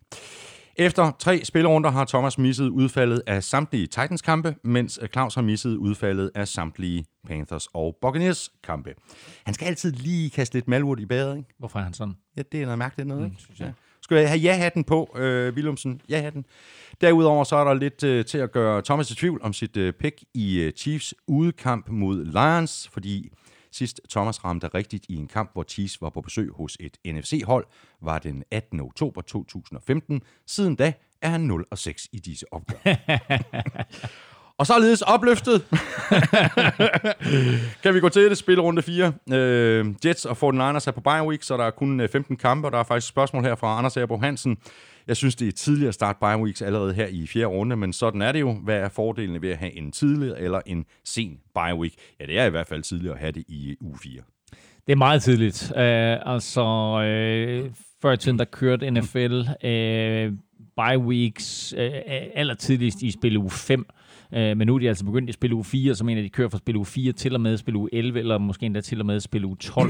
[0.76, 6.30] Efter tre spillerunder har Thomas misset udfaldet af samtlige Titans-kampe, mens Claus har misset udfaldet
[6.34, 8.94] af samtlige Panthers og Buccaneers kampe.
[9.44, 11.48] Han skal altid lige kaste lidt malurt i badet, ikke?
[11.58, 12.14] Hvorfor er han sådan?
[12.36, 13.36] Ja, det er noget mærkeligt noget, ikke?
[13.60, 13.72] Ja.
[14.02, 16.00] Skal jeg have ja-hatten på, øh, Willumsen?
[16.08, 16.44] Ja-hatten.
[17.00, 19.92] Derudover så er der lidt øh, til at gøre Thomas i tvivl om sit øh,
[19.92, 23.32] pick i øh, Chiefs udekamp mod Lions, fordi
[23.74, 27.66] sidst Thomas ramte rigtigt i en kamp, hvor Chiefs var på besøg hos et NFC-hold,
[28.00, 28.80] var den 18.
[28.80, 30.22] oktober 2015.
[30.46, 30.92] Siden da
[31.22, 32.76] er han 0 og 6 i disse opgør.
[34.58, 35.64] Og således opløftet
[37.82, 39.12] kan vi gå til det spil runde 4.
[39.32, 42.68] Øh, Jets og 49ers er på bye week, så der er kun øh, 15 kampe,
[42.68, 44.56] og der er faktisk et spørgsmål her fra Anders Erbo Hansen.
[45.06, 47.92] Jeg synes, det er tidligt at starte bye weeks allerede her i fjerde runde, men
[47.92, 48.52] sådan er det jo.
[48.52, 51.94] Hvad er fordelene ved at have en tidlig eller en sen bye week?
[52.20, 54.12] Ja, det er i hvert fald tidligt at have det i uge 4.
[54.86, 55.62] Det er meget tidligt.
[55.70, 57.70] Uh, altså, uh,
[58.02, 60.32] før i tiden, der kørte NFL uh,
[60.76, 61.84] bye weeks uh,
[62.34, 63.80] allertidligst i spil uge 5.
[63.80, 64.03] Uh,
[64.34, 66.58] men nu er de altså begyndt i spil uge 4, så mener de kører fra
[66.58, 69.20] spil uge 4 til og med spil uge 11, eller måske endda til og med
[69.20, 69.88] spil uge 12.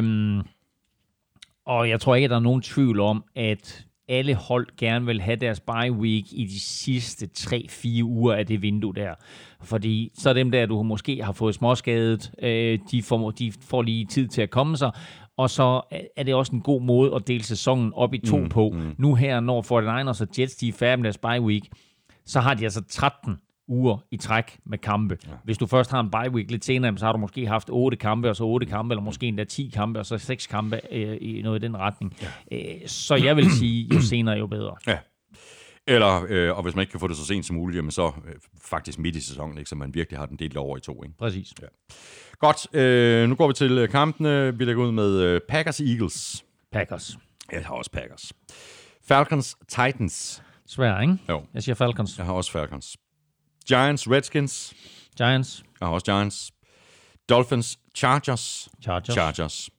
[0.00, 0.42] um,
[1.74, 5.20] og jeg tror ikke, at der er nogen tvivl om, at alle hold gerne vil
[5.20, 9.14] have deres bye week i de sidste 3-4 uger af det vindue der.
[9.62, 13.82] Fordi så er dem der, du måske har fået småskadet, øh, de, får, de får
[13.82, 14.90] lige tid til at komme sig,
[15.36, 15.80] og så
[16.16, 18.70] er det også en god måde at dele sæsonen op i to mm, på.
[18.70, 18.94] Mm.
[18.98, 21.64] Nu her, når 49ers og Jets de er færdige med deres bye week,
[22.26, 23.36] så har de altså 13
[23.68, 25.18] uger i træk med kampe.
[25.26, 25.32] Ja.
[25.44, 27.96] Hvis du først har en bye week lidt senere, så har du måske haft 8
[27.96, 31.18] kampe, og så 8 kampe, eller måske endda 10 kampe, og så 6 kampe øh,
[31.20, 32.16] i noget i den retning.
[32.50, 32.56] Ja.
[32.56, 34.76] Øh, så jeg vil sige, jo senere, jo bedre.
[34.86, 34.98] Ja.
[35.88, 38.06] Eller, øh, og hvis man ikke kan få det så sent som muligt, jamen så
[38.06, 41.02] øh, faktisk midt i sæsonen, ikke, så man virkelig har den delt over i to.
[41.04, 41.16] Ikke?
[41.18, 41.52] Præcis.
[41.62, 41.66] Ja.
[42.38, 44.58] Godt, øh, nu går vi til øh, kampene.
[44.58, 46.44] Vi lægger ud med øh, Packers-Eagles.
[46.72, 47.18] Packers.
[47.52, 48.32] Jeg har også Packers.
[49.10, 50.42] Falcons-Titans.
[50.66, 51.18] Svær, ikke?
[51.28, 51.46] Jo.
[51.54, 52.18] Jeg siger Falcons.
[52.18, 52.96] Jeg har også Falcons.
[53.72, 54.72] Giants-Redskins.
[55.16, 55.64] Giants.
[55.80, 56.52] Jeg har også Giants.
[57.32, 58.68] Dolphins-Chargers.
[58.82, 59.14] Chargers.
[59.14, 59.70] Chargers.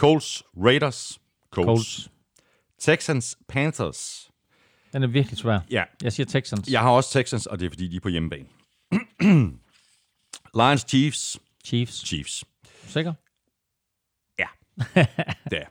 [0.00, 1.18] Colts-Raiders.
[1.50, 1.66] Colts.
[1.66, 2.08] Colts.
[2.78, 4.30] Texans-Panthers.
[4.92, 5.60] Den er virkelig svær.
[5.70, 6.68] Ja, Jeg siger Texans.
[6.68, 8.46] Jeg har også Texans, og det er fordi, de er på hjemmebane.
[10.60, 11.38] Lions, Chiefs.
[11.64, 12.06] Chiefs.
[12.06, 12.44] Chiefs.
[12.86, 13.12] Sikker?
[14.38, 14.46] Ja.
[15.50, 15.66] det er.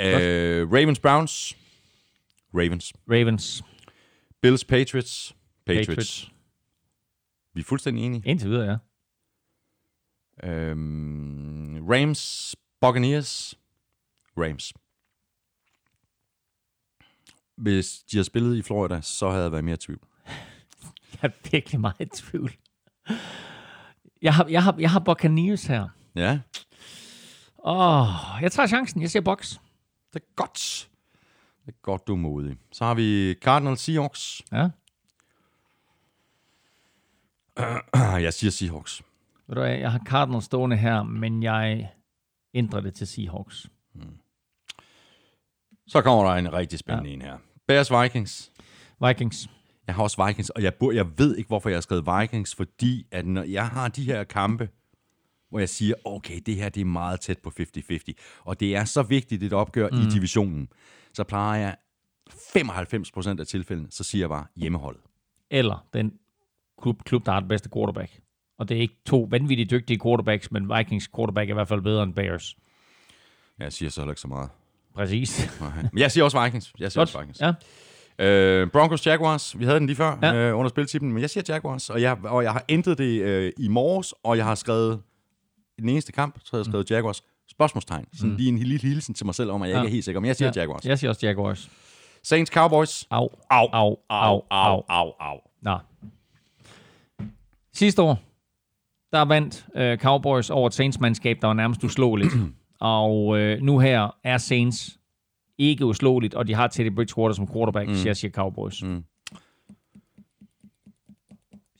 [0.00, 1.56] Øh, Ravens, Browns.
[2.56, 2.92] Ravens.
[3.10, 3.64] Ravens.
[4.42, 5.36] Bills, Patriots.
[5.66, 5.88] Patriots.
[5.88, 6.30] Patriots.
[7.54, 8.22] Vi er fuldstændig enige.
[8.26, 8.78] Indtil videre,
[10.42, 10.48] ja.
[10.50, 13.54] Øhm, Rams, Buccaneers.
[14.38, 14.72] Rams.
[17.56, 20.00] Hvis de havde spillet i Florida, så havde jeg været mere i tvivl.
[21.22, 22.52] Jeg er virkelig meget i tvivl.
[24.22, 25.88] Jeg har, jeg har, jeg har Buccaneers her.
[26.14, 26.40] Ja,
[27.64, 29.00] Åh, oh, jeg tager chancen.
[29.00, 29.58] Jeg siger Box.
[30.12, 30.88] det er godt.
[31.66, 32.56] Det er godt, du er modig.
[32.72, 34.42] Så har vi Cardinals, Seahawks.
[34.52, 34.68] Ja.
[38.26, 39.02] Jeg siger Seahawks.
[39.48, 41.90] Ved du hvad, jeg har Cardinals stående her, men jeg
[42.54, 43.66] ændrer det til Seahawks.
[45.86, 47.14] Så kommer der en rigtig spændende ja.
[47.14, 47.38] en her.
[47.68, 48.52] Bears, Vikings.
[49.06, 49.48] Vikings.
[49.86, 52.54] Jeg har også Vikings, og jeg, burde, jeg ved ikke, hvorfor jeg har skrevet Vikings,
[52.54, 54.68] fordi at når jeg har de her kampe,
[55.50, 58.12] hvor jeg siger, okay, det her det er meget tæt på 50-50,
[58.44, 60.00] og det er så vigtigt et opgør mm.
[60.00, 60.68] i divisionen,
[61.12, 61.76] så plejer jeg
[62.30, 65.02] 95% af tilfældene, så siger jeg bare hjemmeholdet.
[65.50, 66.12] Eller den
[66.82, 68.20] klub, klub, der har den bedste quarterback.
[68.58, 71.80] Og det er ikke to vanvittigt dygtige quarterbacks, men Vikings quarterback er i hvert fald
[71.80, 72.56] bedre end Bears.
[73.58, 74.48] Jeg siger så heller ikke så meget.
[74.94, 75.50] Præcis.
[75.60, 75.82] Nej.
[75.92, 76.72] Men jeg siger også Vikings.
[76.78, 77.40] Jeg siger også Vikings.
[77.40, 77.52] Ja.
[78.18, 80.34] Øh, Broncos Jaguars, vi havde den lige før ja.
[80.34, 83.52] øh, under spiltippen, men jeg siger Jaguars, og jeg, og jeg har ændret det øh,
[83.58, 85.02] i morges, og jeg har skrevet,
[85.78, 88.06] i den eneste kamp, så har jeg skrevet Jaguars, spørgsmålstegn.
[88.14, 88.36] Sådan mm.
[88.36, 89.80] lige en lille hilsen til mig selv om, at jeg Ja.
[89.80, 90.60] ikke er helt sikker, men jeg siger ja.
[90.60, 90.84] Jaguars.
[90.86, 91.70] Jeg siger også Jaguars.
[92.22, 93.06] Saints Cowboys.
[93.10, 93.28] Au.
[93.50, 93.96] Au, Au.
[94.08, 94.42] Au.
[94.50, 94.82] Au.
[94.88, 95.38] au, au.
[95.62, 95.78] Nå.
[97.72, 98.18] Sidste år,
[99.12, 102.32] der vandt øh, Cowboys over et Saints-mandskab, der var nærmest uslåeligt.
[102.80, 104.98] og øh, nu her er Saints
[105.58, 107.94] ikke uslåeligt, og de har Teddy Bridgewater som quarterback, mm.
[107.94, 108.82] så jeg siger Cowboys.
[108.82, 109.04] Mm.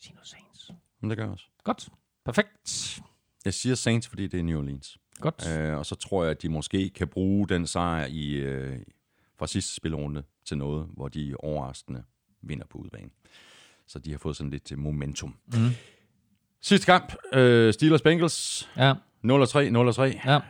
[0.01, 0.71] Sig nu Saints.
[1.01, 1.45] Men det gør jeg også.
[1.65, 1.89] Godt.
[2.25, 3.01] Perfekt.
[3.47, 4.99] Jeg siger Saints, fordi det er New Orleans.
[5.21, 5.49] Godt.
[5.59, 8.79] Øh, og så tror jeg, at de måske kan bruge den sejr i, øh,
[9.39, 12.03] fra sidste spilrunde til noget, hvor de overraskende
[12.43, 13.11] vinder på udbanen.
[13.87, 15.37] Så de har fået sådan lidt momentum.
[15.47, 15.69] Mm.
[16.61, 18.93] Sidste kamp, øh, Steelers Bengals, Ja.
[19.23, 20.41] 0-3, 0-3, Ja.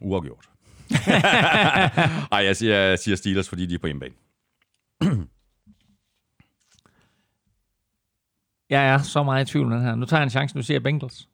[0.00, 0.48] uafgjort.
[2.32, 4.14] Ej, jeg siger, jeg siger Steelers, fordi de er på hjemmebane.
[8.70, 9.94] Jeg er så meget i tvivl den her.
[9.94, 11.28] Nu tager jeg en chance, nu siger jeg Bengals.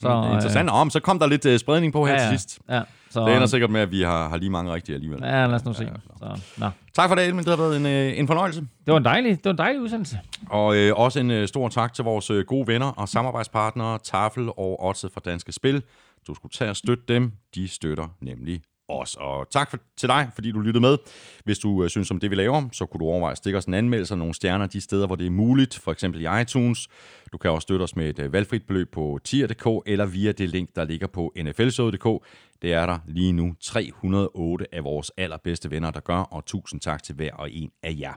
[0.00, 0.70] Så, Så, Interessant.
[0.70, 2.30] Om, så kom der lidt øh, spredning på her ja, til ja.
[2.36, 2.58] sidst.
[2.68, 5.20] Ja, så, Det ender sikkert med, at vi har, har lige mange rigtige alligevel.
[5.22, 5.90] Ja, lad os nu se.
[6.18, 6.70] Så, nå.
[6.94, 7.44] Tak for det, Elmen.
[7.44, 8.60] Det har været en, øh, en fornøjelse.
[8.60, 10.18] Det var en dejlig, det var en dejlig udsendelse.
[10.50, 14.48] Og øh, også en øh, stor tak til vores øh, gode venner og samarbejdspartnere, Tafel
[14.48, 15.82] og Odset fra Danske Spil.
[16.26, 17.32] Du skulle tage og støtte dem.
[17.54, 19.16] De støtter nemlig os.
[19.20, 20.98] Og tak for, til dig, fordi du lyttede med.
[21.44, 23.64] Hvis du øh, synes om det, vi laver, så kunne du overveje at stikke os
[23.64, 25.78] en anmeldelse og nogle stjerner de steder, hvor det er muligt.
[25.78, 26.88] For eksempel i iTunes.
[27.32, 30.48] Du kan også støtte os med et øh, valgfrit beløb på tier.dk eller via det
[30.48, 32.06] link, der ligger på nflshowet.dk.
[32.64, 37.02] Det er der lige nu 308 af vores allerbedste venner, der gør, og tusind tak
[37.02, 38.12] til hver og en af jer.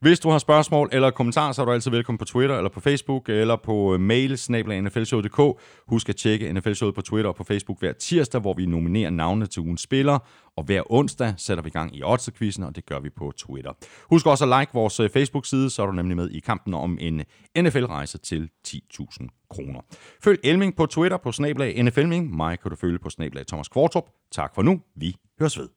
[0.00, 2.80] Hvis du har spørgsmål eller kommentarer, så er du altid velkommen på Twitter eller på
[2.80, 5.60] Facebook eller på øh, mail snabla.nflshowet.dk.
[5.88, 9.46] Husk at tjekke NFL-showet på Twitter og på Facebook hver tirsdag, hvor vi nominerer navnene
[9.46, 10.18] til ugens spiller,
[10.56, 13.72] og hver onsdag sætter vi gang i Odds-quizzen, og det gør vi på Twitter.
[14.10, 16.98] Husk også at like vores øh, Facebook-side, så er du nemlig med i kampen om
[17.00, 17.22] en
[17.58, 19.80] NFL-rejse til 10.000 kroner.
[20.24, 22.36] Følg Elming på Twitter på snablag NFLming.
[22.36, 24.10] Mig kan du følge på snablag Thomas Kvartrup.
[24.32, 24.80] Tak for nu.
[24.96, 25.68] Vi høres ved.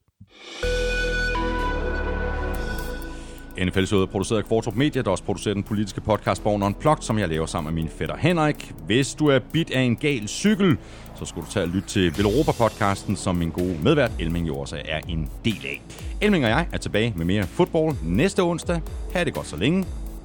[3.64, 7.02] NFL Showet er produceret af Kvartrup Media, der også producerer den politiske podcast Born Unplugged,
[7.02, 8.72] som jeg laver sammen med min fætter Henrik.
[8.86, 10.78] Hvis du er bit af en gal cykel,
[11.18, 14.82] så skulle du tage og lytte til Veloropa-podcasten, som min gode medvært Elming jo også
[14.84, 15.82] er en del af.
[16.20, 18.80] Elming og jeg er tilbage med mere fodbold næste onsdag.
[19.12, 19.84] Ha' det godt så længe.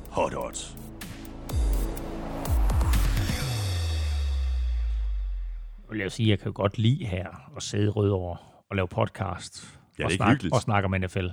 [0.10, 0.78] Hot odds.
[5.90, 8.38] Jeg vil sige, jeg kan godt lide her at sidde i Rødovre
[8.70, 9.80] og lave podcast.
[10.00, 11.28] Ja, og, snak, og snakke om NFL.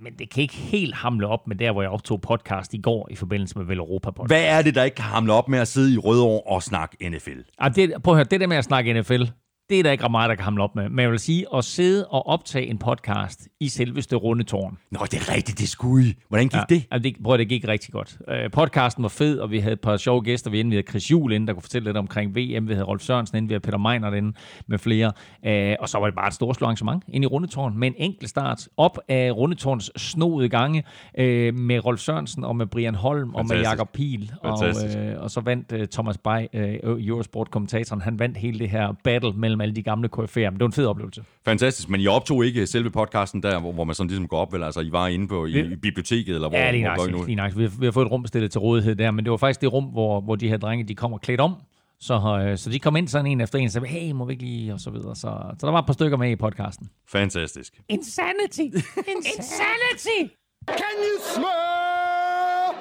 [0.00, 3.08] Men det kan ikke helt hamle op med der, hvor jeg optog podcast i går
[3.10, 4.30] i forbindelse med Vel Europa podcast.
[4.30, 7.08] Hvad er det, der ikke kan hamle op med at sidde i Rødovre og snakke
[7.10, 7.40] NFL?
[7.58, 9.22] Ah, det, prøv at høre, det der med at snakke NFL,
[9.70, 10.88] det er der ikke ret meget, der kan hamle op med.
[10.88, 14.78] Men jeg vil sige, at sidde og optage en podcast i selveste Rundetårn.
[14.90, 16.14] Nå, det er rigtigt, det skulle I.
[16.28, 16.64] Hvordan gik ja.
[16.68, 16.86] det?
[16.92, 18.18] Ja, det, prøv det gik rigtig godt.
[18.28, 20.50] Uh, podcasten var fed, og vi havde et par sjove gæster.
[20.50, 22.68] Vi havde Chris Juhl inde, der kunne fortælle lidt omkring VM.
[22.68, 24.32] Vi havde Rolf Sørensen inde, vi havde Peter Meiner inde
[24.66, 25.12] med flere.
[25.46, 28.30] Uh, og så var det bare et stort arrangement inde i Rundetårn med en enkelt
[28.30, 30.84] start op af Rundetårns snoede gange
[31.18, 31.24] uh,
[31.54, 33.70] med Rolf Sørensen og med Brian Holm og med Fantastisk.
[33.70, 34.32] Jakob Pihl.
[34.42, 34.98] Og, Fantastisk.
[34.98, 39.32] uh, og så vandt uh, Thomas Bay, uh, Eurosport-kommentatoren, han vandt hele det her battle
[39.32, 40.50] mellem mellem alle de gamle KF'er.
[40.50, 41.24] Men det var en fed oplevelse.
[41.44, 44.52] Fantastisk, men I optog ikke selve podcasten der, hvor, hvor man sådan ligesom går op,
[44.52, 44.62] vel?
[44.62, 46.58] Altså, I var inde på i, i biblioteket, eller hvor?
[46.58, 47.56] Ja, lige hvor, nok.
[47.56, 49.72] Vi, vi har fået et rum stillet til rådighed der, men det var faktisk det
[49.72, 51.54] rum, hvor, hvor de her drenge, de kommer klædt om.
[52.00, 54.32] Så, øh, så de kom ind sådan en efter en, og sagde, hey, må vi
[54.32, 55.16] ikke lige, og så videre.
[55.16, 56.88] Så, så der var et par stykker med i podcasten.
[57.08, 57.80] Fantastisk.
[57.88, 58.60] Insanity!
[59.14, 60.32] Insanity!
[60.66, 62.74] Can you smell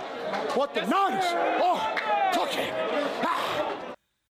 [0.57, 1.25] what the nuns
[1.61, 2.73] oh, are cooking?
[3.23, 3.47] Ah!